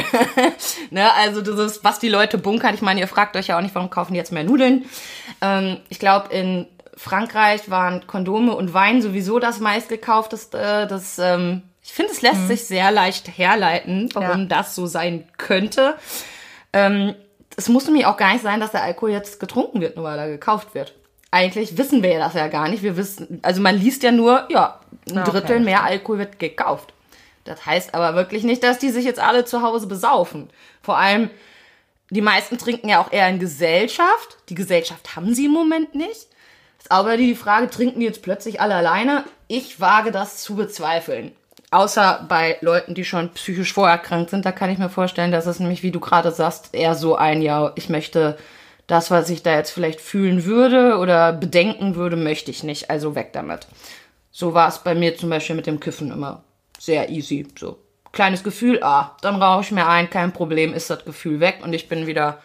ne, 0.90 1.12
also 1.14 1.42
das 1.42 1.58
ist, 1.58 1.84
was 1.84 1.98
die 1.98 2.08
Leute 2.08 2.38
bunkern. 2.38 2.74
Ich 2.74 2.80
meine, 2.80 3.00
ihr 3.00 3.08
fragt 3.08 3.36
euch 3.36 3.48
ja 3.48 3.58
auch 3.58 3.62
nicht, 3.62 3.74
warum 3.74 3.90
kaufen 3.90 4.12
die 4.14 4.18
jetzt 4.18 4.32
mehr 4.32 4.44
Nudeln. 4.44 4.86
Ähm, 5.42 5.78
ich 5.90 5.98
glaube, 5.98 6.34
in 6.34 6.66
Frankreich 6.96 7.70
waren 7.70 8.06
Kondome 8.06 8.54
und 8.54 8.72
Wein 8.72 9.02
sowieso 9.02 9.38
das 9.38 9.60
meistgekaufteste. 9.60 10.86
Das, 10.88 11.18
ähm, 11.18 11.62
ich 11.82 11.92
finde, 11.92 12.12
es 12.12 12.22
lässt 12.22 12.46
sich 12.48 12.66
sehr 12.66 12.90
leicht 12.90 13.36
herleiten, 13.36 14.08
warum 14.14 14.42
Ja. 14.42 14.46
das 14.46 14.74
so 14.74 14.86
sein 14.86 15.26
könnte. 15.36 15.96
Ähm, 16.72 17.14
es 17.56 17.68
muss 17.68 17.84
nämlich 17.84 18.06
auch 18.06 18.16
gar 18.16 18.32
nicht 18.32 18.42
sein, 18.42 18.60
dass 18.60 18.70
der 18.70 18.82
Alkohol 18.82 19.10
jetzt 19.10 19.40
getrunken 19.40 19.80
wird, 19.82 19.96
nur 19.96 20.04
weil 20.06 20.18
er 20.18 20.28
gekauft 20.28 20.74
wird. 20.74 20.94
Eigentlich 21.30 21.78
wissen 21.78 22.02
wir 22.02 22.10
ja 22.10 22.18
das 22.18 22.34
ja 22.34 22.48
gar 22.48 22.68
nicht. 22.68 22.82
Wir 22.82 22.96
wissen, 22.96 23.38
also 23.42 23.60
man 23.60 23.76
liest 23.76 24.02
ja 24.02 24.10
nur, 24.10 24.46
ja, 24.50 24.80
ein 25.08 25.18
Ah, 25.18 25.22
okay. 25.22 25.30
Drittel 25.30 25.60
mehr 25.60 25.84
Alkohol 25.84 26.18
wird 26.18 26.38
gekauft. 26.38 26.92
Das 27.44 27.64
heißt 27.66 27.94
aber 27.94 28.14
wirklich 28.14 28.44
nicht, 28.44 28.62
dass 28.62 28.78
die 28.78 28.90
sich 28.90 29.04
jetzt 29.04 29.20
alle 29.20 29.44
zu 29.44 29.62
Hause 29.62 29.86
besaufen. 29.86 30.50
Vor 30.82 30.98
allem, 30.98 31.30
die 32.10 32.20
meisten 32.20 32.58
trinken 32.58 32.88
ja 32.88 33.00
auch 33.00 33.12
eher 33.12 33.28
in 33.28 33.38
Gesellschaft. 33.38 34.36
Die 34.48 34.54
Gesellschaft 34.54 35.16
haben 35.16 35.34
sie 35.34 35.46
im 35.46 35.52
Moment 35.52 35.94
nicht. 35.94 36.26
Ist 36.78 36.90
aber 36.90 37.16
die 37.16 37.34
Frage, 37.34 37.70
trinken 37.70 38.00
die 38.00 38.06
jetzt 38.06 38.22
plötzlich 38.22 38.60
alle 38.60 38.74
alleine? 38.74 39.24
Ich 39.48 39.80
wage 39.80 40.10
das 40.10 40.38
zu 40.42 40.56
bezweifeln. 40.56 41.32
Außer 41.70 42.26
bei 42.28 42.56
Leuten, 42.62 42.94
die 42.94 43.04
schon 43.04 43.30
psychisch 43.30 43.72
vorerkrankt 43.72 44.30
sind, 44.30 44.44
da 44.44 44.50
kann 44.50 44.70
ich 44.70 44.78
mir 44.78 44.88
vorstellen, 44.88 45.30
dass 45.30 45.46
es 45.46 45.60
nämlich, 45.60 45.84
wie 45.84 45.92
du 45.92 46.00
gerade 46.00 46.32
sagst, 46.32 46.74
eher 46.74 46.96
so 46.96 47.14
ein, 47.14 47.42
ja, 47.42 47.72
ich 47.76 47.88
möchte 47.88 48.36
das, 48.90 49.10
was 49.10 49.30
ich 49.30 49.42
da 49.42 49.56
jetzt 49.56 49.70
vielleicht 49.70 50.00
fühlen 50.00 50.44
würde 50.44 50.98
oder 50.98 51.32
bedenken 51.32 51.94
würde, 51.94 52.16
möchte 52.16 52.50
ich 52.50 52.62
nicht. 52.64 52.90
Also 52.90 53.14
weg 53.14 53.32
damit. 53.32 53.66
So 54.32 54.54
war 54.54 54.68
es 54.68 54.78
bei 54.78 54.94
mir 54.94 55.16
zum 55.16 55.30
Beispiel 55.30 55.56
mit 55.56 55.66
dem 55.66 55.80
Kiffen 55.80 56.10
immer 56.10 56.42
sehr 56.78 57.10
easy. 57.10 57.46
So 57.58 57.78
kleines 58.12 58.42
Gefühl, 58.42 58.82
ah, 58.82 59.16
dann 59.20 59.40
rauche 59.40 59.62
ich 59.62 59.70
mir 59.70 59.86
ein, 59.86 60.10
kein 60.10 60.32
Problem, 60.32 60.74
ist 60.74 60.90
das 60.90 61.04
Gefühl 61.04 61.40
weg 61.40 61.60
und 61.62 61.72
ich 61.72 61.88
bin 61.88 62.06
wieder, 62.06 62.38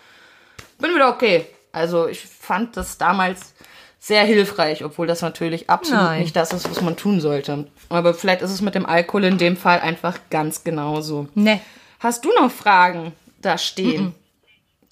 bin 0.80 0.94
wieder 0.94 1.10
okay. 1.10 1.46
Also 1.72 2.08
ich 2.08 2.20
fand 2.22 2.78
das 2.78 2.98
damals 2.98 3.54
sehr 4.00 4.24
hilfreich, 4.24 4.86
obwohl 4.86 5.08
das 5.08 5.22
natürlich 5.22 5.70
absolut 5.70 6.04
Nein. 6.04 6.22
nicht 6.22 6.36
das 6.36 6.54
ist, 6.54 6.70
was 6.70 6.82
man 6.82 6.96
tun 6.96 7.20
sollte. 7.20 7.68
Aber 7.90 8.14
vielleicht 8.14 8.44
ist 8.44 8.52
es 8.52 8.62
mit 8.62 8.76
dem 8.76 8.86
Alkohol 8.86 9.24
in 9.24 9.40
dem 9.40 9.58
Fall 9.58 9.80
einfach 9.80 10.20
ganz 10.30 10.64
genauso. 10.64 11.28
Ne. 11.34 11.60
Hast 12.00 12.24
du 12.24 12.30
noch 12.40 12.52
Fragen 12.52 13.14
da 13.42 13.58
stehen? 13.58 14.14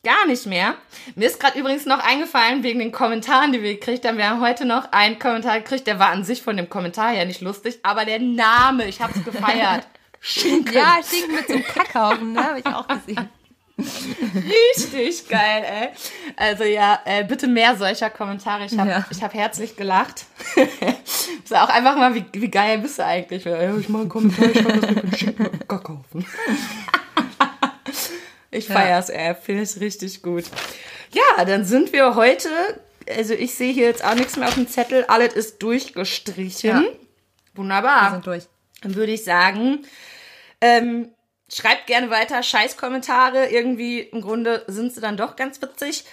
Gar 0.05 0.27
nicht 0.27 0.45
mehr. 0.45 0.75
Mir 1.15 1.27
ist 1.27 1.39
gerade 1.39 1.57
übrigens 1.57 1.85
noch 1.85 1.99
eingefallen 1.99 2.61
wegen 2.61 2.79
den 2.79 2.91
Kommentaren, 2.91 3.53
die 3.53 3.61
wir 3.63 3.75
gekriegt 3.75 4.05
haben. 4.05 4.17
Wir 4.17 4.29
haben 4.29 4.41
heute 4.41 4.65
noch 4.65 4.91
einen 4.91 5.17
Kommentar 5.17 5.59
gekriegt, 5.61 5.87
der 5.87 5.97
war 5.97 6.09
an 6.09 6.25
sich 6.25 6.41
von 6.41 6.57
dem 6.57 6.69
Kommentar 6.69 7.11
her 7.11 7.23
nicht 7.25 7.39
lustig, 7.39 7.79
aber 7.83 8.03
der 8.03 8.19
Name, 8.19 8.85
ich 8.85 8.99
hab's 9.01 9.23
gefeiert. 9.23 9.87
Schinken. 10.19 10.73
Ja, 10.73 10.97
Schinken 11.09 11.35
mit 11.35 11.47
so 11.47 11.53
einem 11.53 11.63
Kackhaufen, 11.63 12.33
ne? 12.33 12.43
Habe 12.43 12.59
ich 12.59 12.65
auch 12.65 12.85
gesehen. 12.85 13.29
Richtig 13.77 15.29
geil, 15.29 15.63
ey. 15.65 15.89
Also 16.35 16.65
ja, 16.65 16.99
äh, 17.05 17.23
bitte 17.23 17.47
mehr 17.47 17.77
solcher 17.77 18.09
Kommentare. 18.09 18.65
Ich 18.65 18.77
habe 18.77 18.89
Ja. 18.89 19.05
ich 19.09 19.23
hab 19.23 19.33
herzlich 19.33 19.77
gelacht. 19.77 20.25
ist 21.43 21.55
auch 21.55 21.69
einfach 21.69 21.95
mal, 21.95 22.13
wie, 22.13 22.25
wie 22.33 22.51
geil 22.51 22.79
bist 22.79 22.99
du 22.99 23.05
eigentlich? 23.05 23.45
Ich 23.45 23.89
mache 23.89 24.01
einen 24.01 24.09
Kommentar, 24.09 24.49
ich 24.49 24.63
kann 24.63 24.81
das 24.81 24.89
mit 24.91 25.03
dem 25.03 25.15
Schinken 25.15 25.43
mit 25.43 25.67
Ich 28.53 28.67
feier's, 28.67 29.09
ey. 29.09 29.35
Finde 29.35 29.63
ich 29.63 29.79
richtig 29.79 30.21
gut. 30.21 30.45
Ja, 31.11 31.45
dann 31.45 31.65
sind 31.65 31.93
wir 31.93 32.15
heute, 32.15 32.49
also 33.09 33.33
ich 33.33 33.55
sehe 33.55 33.73
hier 33.73 33.85
jetzt 33.85 34.03
auch 34.03 34.15
nichts 34.15 34.35
mehr 34.37 34.47
auf 34.47 34.55
dem 34.55 34.67
Zettel. 34.67 35.05
Alles 35.07 35.33
ist 35.33 35.61
durchgestrichen. 35.61 36.83
Ja. 36.83 36.83
Wunderbar. 37.55 38.03
Wir 38.03 38.11
sind 38.11 38.27
durch. 38.27 38.43
Dann 38.81 38.95
würde 38.95 39.11
ich 39.13 39.23
sagen, 39.23 39.85
ähm, 40.61 41.09
schreibt 41.51 41.87
gerne 41.87 42.09
weiter 42.09 42.41
Scheißkommentare. 42.41 43.47
Irgendwie 43.47 43.99
im 43.99 44.21
Grunde 44.21 44.63
sind 44.67 44.93
sie 44.93 45.01
dann 45.01 45.17
doch 45.17 45.35
ganz 45.35 45.61
witzig. 45.61 46.05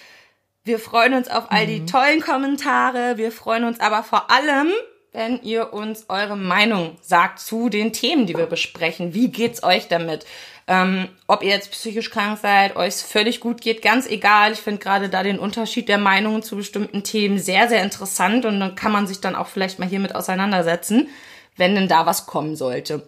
Wir 0.64 0.78
freuen 0.78 1.14
uns 1.14 1.28
auf 1.28 1.51
all 1.51 1.66
die 1.66 1.86
tollen 1.86 2.20
Kommentare. 2.20 3.16
Wir 3.16 3.32
freuen 3.32 3.64
uns 3.64 3.80
aber 3.80 4.03
vor 4.03 4.30
allem, 4.30 4.70
wenn 5.12 5.43
ihr 5.43 5.72
uns 5.72 6.05
eure 6.09 6.36
Meinung 6.36 6.99
sagt 7.01 7.41
zu 7.41 7.68
den 7.70 7.93
Themen, 7.93 8.26
die 8.26 8.36
wir 8.36 8.47
besprechen. 8.47 9.14
Wie 9.14 9.28
geht's 9.28 9.62
euch 9.62 9.88
damit? 9.88 10.26
Ähm, 10.73 11.09
ob 11.27 11.43
ihr 11.43 11.49
jetzt 11.49 11.73
psychisch 11.73 12.11
krank 12.11 12.39
seid, 12.41 12.77
euch 12.77 12.95
völlig 12.95 13.41
gut 13.41 13.61
geht, 13.61 13.83
ganz 13.83 14.07
egal. 14.07 14.53
Ich 14.53 14.61
finde 14.61 14.79
gerade 14.79 15.09
da 15.09 15.25
den 15.25 15.41
Unterschied 15.41 15.89
der 15.89 15.99
Meinungen 15.99 16.45
zu 16.45 16.55
bestimmten 16.55 17.03
Themen 17.03 17.41
sehr, 17.41 17.68
sehr 17.68 17.83
interessant 17.83 18.45
und 18.45 18.61
dann 18.61 18.77
kann 18.77 18.93
man 18.93 19.09
sich 19.09 19.21
dann 19.21 19.35
auch 19.35 19.49
vielleicht 19.49 19.81
mal 19.81 19.89
hiermit 19.89 20.14
auseinandersetzen, 20.14 21.09
wenn 21.57 21.75
denn 21.75 21.89
da 21.89 22.07
was 22.07 22.27
kommen 22.27 22.55
sollte. 22.55 23.03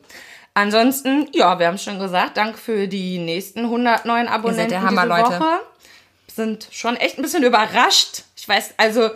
Ansonsten, 0.54 1.28
ja, 1.32 1.60
wir 1.60 1.68
haben 1.68 1.78
schon 1.78 2.00
gesagt, 2.00 2.36
danke 2.36 2.58
für 2.58 2.88
die 2.88 3.18
nächsten 3.18 3.60
100 3.60 4.06
neuen 4.06 4.26
Abonnenten 4.26 4.68
der 4.68 4.82
Hammer, 4.82 5.02
diese 5.02 5.22
Leute. 5.22 5.40
Woche. 5.40 5.60
Sind 6.34 6.66
schon 6.72 6.96
echt 6.96 7.16
ein 7.16 7.22
bisschen 7.22 7.44
überrascht. 7.44 8.24
Ich 8.34 8.48
weiß, 8.48 8.74
also 8.76 9.08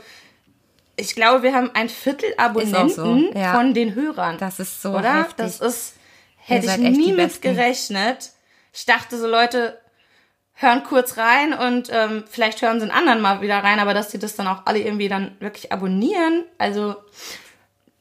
ich 0.95 1.17
glaube, 1.17 1.43
wir 1.43 1.53
haben 1.53 1.73
ein 1.75 1.89
Viertel 1.89 2.33
Abonnenten 2.37 3.33
so, 3.33 3.39
ja. 3.39 3.55
von 3.55 3.75
den 3.75 3.97
Hörern. 3.97 4.39
Das 4.39 4.61
ist 4.61 4.83
so 4.83 4.91
oder? 4.91 5.25
heftig. 5.25 5.35
Das 5.39 5.61
ist 5.61 5.95
hätte 6.37 6.67
ich 6.67 6.77
nie 6.77 7.13
mit 7.13 7.43
gerechnet. 7.43 8.31
Ich 8.77 8.85
dachte 8.85 9.19
so 9.19 9.27
Leute 9.27 9.79
hören 10.59 10.85
kurz 10.85 11.17
rein 11.17 11.53
und 11.55 11.89
ähm, 11.93 12.25
vielleicht 12.31 12.61
hören 12.63 12.79
sie 12.79 12.85
einen 12.85 12.97
anderen 12.97 13.21
mal 13.21 13.41
wieder 13.41 13.63
rein, 13.65 13.79
aber 13.79 13.95
dass 13.95 14.09
die 14.11 14.19
das 14.19 14.37
dann 14.37 14.47
auch 14.47 14.63
alle 14.67 14.79
irgendwie 14.81 15.09
dann 15.09 15.35
wirklich 15.41 15.73
abonnieren, 15.73 16.45
also 16.59 16.97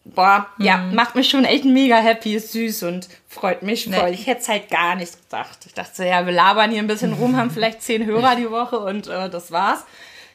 boah, 0.05 0.47
ja, 0.59 0.78
Mhm. 0.78 0.95
macht 0.95 1.15
mich 1.15 1.30
schon 1.30 1.45
echt 1.45 1.65
mega 1.65 1.97
happy, 1.97 2.36
ist 2.36 2.51
süß 2.51 2.84
und 2.84 3.07
freut 3.28 3.63
mich 3.63 3.86
voll. 3.86 4.09
Nee. 4.09 4.11
Ich 4.15 4.28
hätte 4.28 4.41
es 4.41 4.47
halt 4.49 4.69
gar 4.69 4.95
nicht 4.95 5.21
gedacht. 5.23 5.59
Ich 5.65 5.73
dachte 5.73 5.91
so, 5.95 6.03
ja, 6.03 6.26
wir 6.26 6.32
labern 6.34 6.71
hier 6.71 6.80
ein 6.82 6.88
bisschen 6.88 7.13
rum, 7.13 7.36
haben 7.36 7.49
vielleicht 7.51 7.82
zehn 7.82 8.05
Hörer 8.05 8.36
die 8.36 8.49
Woche 8.51 8.80
und 8.80 9.07
äh, 9.07 9.30
das 9.30 9.51
war's. 9.51 9.84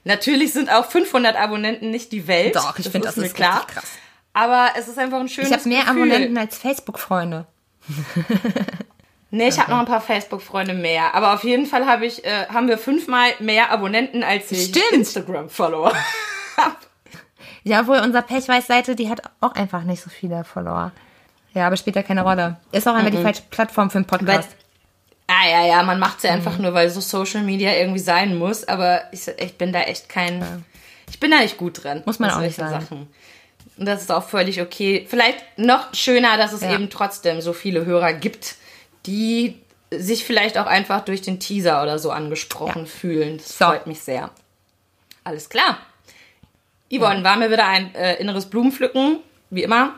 Natürlich 0.05 0.53
sind 0.55 0.71
auch 0.73 0.87
500 0.91 1.37
Abonnenten 1.37 1.91
nicht 1.91 2.11
die 2.13 2.27
Welt. 2.27 2.57
Doch, 2.57 2.79
ich 2.79 2.89
finde, 2.89 3.07
das 3.07 3.17
mir 3.17 3.27
ist 3.27 3.35
klar. 3.35 3.67
krass. 3.67 3.85
Aber 4.33 4.71
es 4.79 4.89
ist 4.89 4.99
einfach 4.99 5.21
ein 5.21 5.29
schönes 5.29 5.51
Ich 5.51 5.57
habe 5.57 5.69
mehr 5.69 5.81
Gefühl. 5.85 6.03
Abonnenten 6.03 6.39
als 6.39 6.57
Facebook-Freunde. 6.59 7.47
Nee, 9.33 9.49
ich 9.49 9.59
habe 9.61 9.71
noch 9.71 9.79
ein 9.79 9.85
paar 9.87 10.01
Facebook-Freunde 10.01 10.75
mehr. 10.75 11.15
Aber 11.15 11.35
auf 11.35 11.45
jeden 11.45 11.67
Fall 11.67 11.87
hab 11.87 12.03
ich, 12.03 12.25
äh, 12.25 12.47
haben 12.49 12.67
wir 12.69 12.79
fünfmal 12.79 13.31
mehr 13.39 13.71
Abonnenten 13.71 14.25
als 14.25 14.51
ich. 14.51 14.73
Instagram-Follower 14.93 15.93
habe. 16.57 16.77
Ja, 17.63 17.83
obwohl 17.83 17.99
unsere 17.99 18.23
Pechweiß-Seite, 18.25 18.97
die 18.97 19.09
hat 19.09 19.23
auch 19.41 19.53
einfach 19.55 19.83
nicht 19.85 20.03
so 20.03 20.11
viele 20.11 20.45
Follower. 20.45 20.93
Ja, 21.55 21.67
aber 21.67 21.77
spielt 21.77 21.97
ja 21.97 22.03
keine 22.03 22.23
Rolle. 22.23 22.57
Ist 22.73 22.89
auch 22.89 22.95
einfach 22.95 23.11
die 23.11 23.23
falsche 23.23 23.43
Plattform 23.51 23.91
für 23.91 23.99
einen 23.99 24.07
Podcast. 24.07 24.49
Ah 25.27 25.49
ja, 25.49 25.65
ja, 25.67 25.83
man 25.85 25.99
macht 26.01 26.19
es 26.19 26.23
ja 26.25 26.31
Mhm. 26.33 26.37
einfach 26.39 26.59
nur, 26.59 26.75
weil 26.75 26.91
so 26.91 27.01
Social 27.01 27.43
Media 27.43 27.73
irgendwie 27.75 27.99
sein 28.01 28.37
muss. 28.39 28.67
Aber 28.67 29.03
ich, 29.13 29.29
ich 29.29 29.57
bin 29.59 29.73
da 29.73 29.83
echt 29.83 30.09
kein... 30.09 30.65
Ich 31.09 31.21
bin 31.21 31.31
da 31.31 31.39
nicht 31.41 31.57
gut 31.57 31.85
drin. 31.85 32.03
Muss 32.07 32.19
man 32.19 32.31
auch 32.31 32.41
nicht 32.41 32.57
sein. 32.57 32.81
Sachen. 32.81 33.09
Und 33.77 33.87
das 33.87 34.01
ist 34.03 34.11
auch 34.13 34.25
völlig 34.29 34.61
okay. 34.61 35.07
Vielleicht 35.09 35.39
noch 35.57 35.95
schöner, 35.95 36.37
dass 36.37 36.53
es 36.53 36.63
Ja. 36.63 36.73
eben 36.73 36.89
trotzdem 36.91 37.41
so 37.41 37.53
viele 37.53 37.85
Hörer 37.85 38.13
gibt, 38.13 38.57
die 39.07 39.57
sich 39.93 40.25
vielleicht 40.25 40.57
auch 40.59 40.67
einfach 40.67 41.01
durch 41.05 41.21
den 41.23 41.41
Teaser 41.41 41.83
oder 41.83 41.99
so 41.99 42.11
angesprochen 42.11 42.83
Ja. 42.85 42.91
fühlen. 42.91 43.39
Das 43.39 43.59
So. 43.59 43.65
freut 43.65 43.87
mich 43.87 44.01
sehr. 44.01 44.31
Alles 45.25 45.49
klar. 45.49 45.79
Yvonne, 46.93 47.23
war 47.25 47.37
mir 47.37 47.51
wieder 47.51 47.67
ein 47.67 47.95
äh, 47.95 48.15
inneres 48.17 48.47
Blumenpflücken, 48.47 49.19
wie 49.51 49.63
immer. 49.63 49.95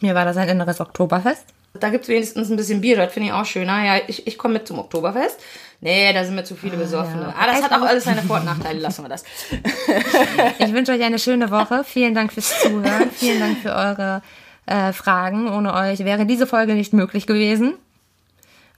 Mir 0.00 0.14
war 0.14 0.24
das 0.24 0.36
ein 0.36 0.48
inneres 0.48 0.80
Oktoberfest. 0.80 1.44
Da 1.78 1.90
gibt's 1.90 2.08
wenigstens 2.08 2.48
ein 2.48 2.56
bisschen 2.56 2.80
Bier, 2.80 2.96
das 2.96 3.12
finde 3.12 3.28
ich 3.28 3.32
auch 3.34 3.44
schöner. 3.44 3.84
Ja, 3.84 4.00
ich, 4.06 4.26
ich 4.26 4.38
komme 4.38 4.54
mit 4.54 4.66
zum 4.66 4.78
Oktoberfest. 4.78 5.38
Nee, 5.80 6.10
da 6.12 6.24
sind 6.24 6.34
mir 6.34 6.44
zu 6.44 6.54
viele 6.56 6.76
Besoffene. 6.76 7.22
ja. 7.22 7.34
Ah, 7.38 7.46
das 7.46 7.62
hat 7.62 7.72
auch 7.72 7.82
alles 7.86 8.04
seine 8.04 8.22
Vor- 8.22 8.38
und 8.38 8.46
Nachteile, 8.46 8.78
lassen 8.80 9.04
wir 9.04 9.08
das. 9.10 9.24
Ich 10.58 10.72
wünsche 10.72 10.92
euch 10.92 11.02
eine 11.02 11.18
schöne 11.18 11.50
Woche. 11.50 11.84
Vielen 11.84 12.14
Dank 12.14 12.32
fürs 12.32 12.60
Zuhören. 12.62 13.10
Vielen 13.10 13.40
Dank 13.40 13.58
für 13.58 13.74
eure 13.74 14.22
äh, 14.66 14.92
Fragen. 14.92 15.52
Ohne 15.52 15.74
euch 15.74 15.98
wäre 16.00 16.24
diese 16.26 16.46
Folge 16.46 16.74
nicht 16.74 16.92
möglich 16.92 17.26
gewesen. 17.26 17.74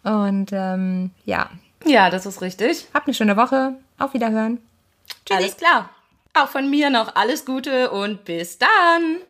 Und 0.05 0.51
ähm, 0.53 1.11
ja, 1.25 1.51
Ja, 1.85 2.11
das 2.11 2.27
ist 2.27 2.41
richtig. 2.41 2.87
habt 2.95 3.07
eine 3.07 3.15
schöne 3.15 3.37
Woche. 3.37 3.75
Auf 3.99 4.15
Wiederhören. 4.15 4.59
Alles 5.31 5.57
klar. 5.57 5.91
Auch 6.35 6.49
von 6.49 6.71
mir 6.71 6.91
noch 6.91 7.17
alles 7.17 7.45
Gute 7.45 7.91
und 7.91 8.25
bis 8.25 8.59
dann. 8.59 9.19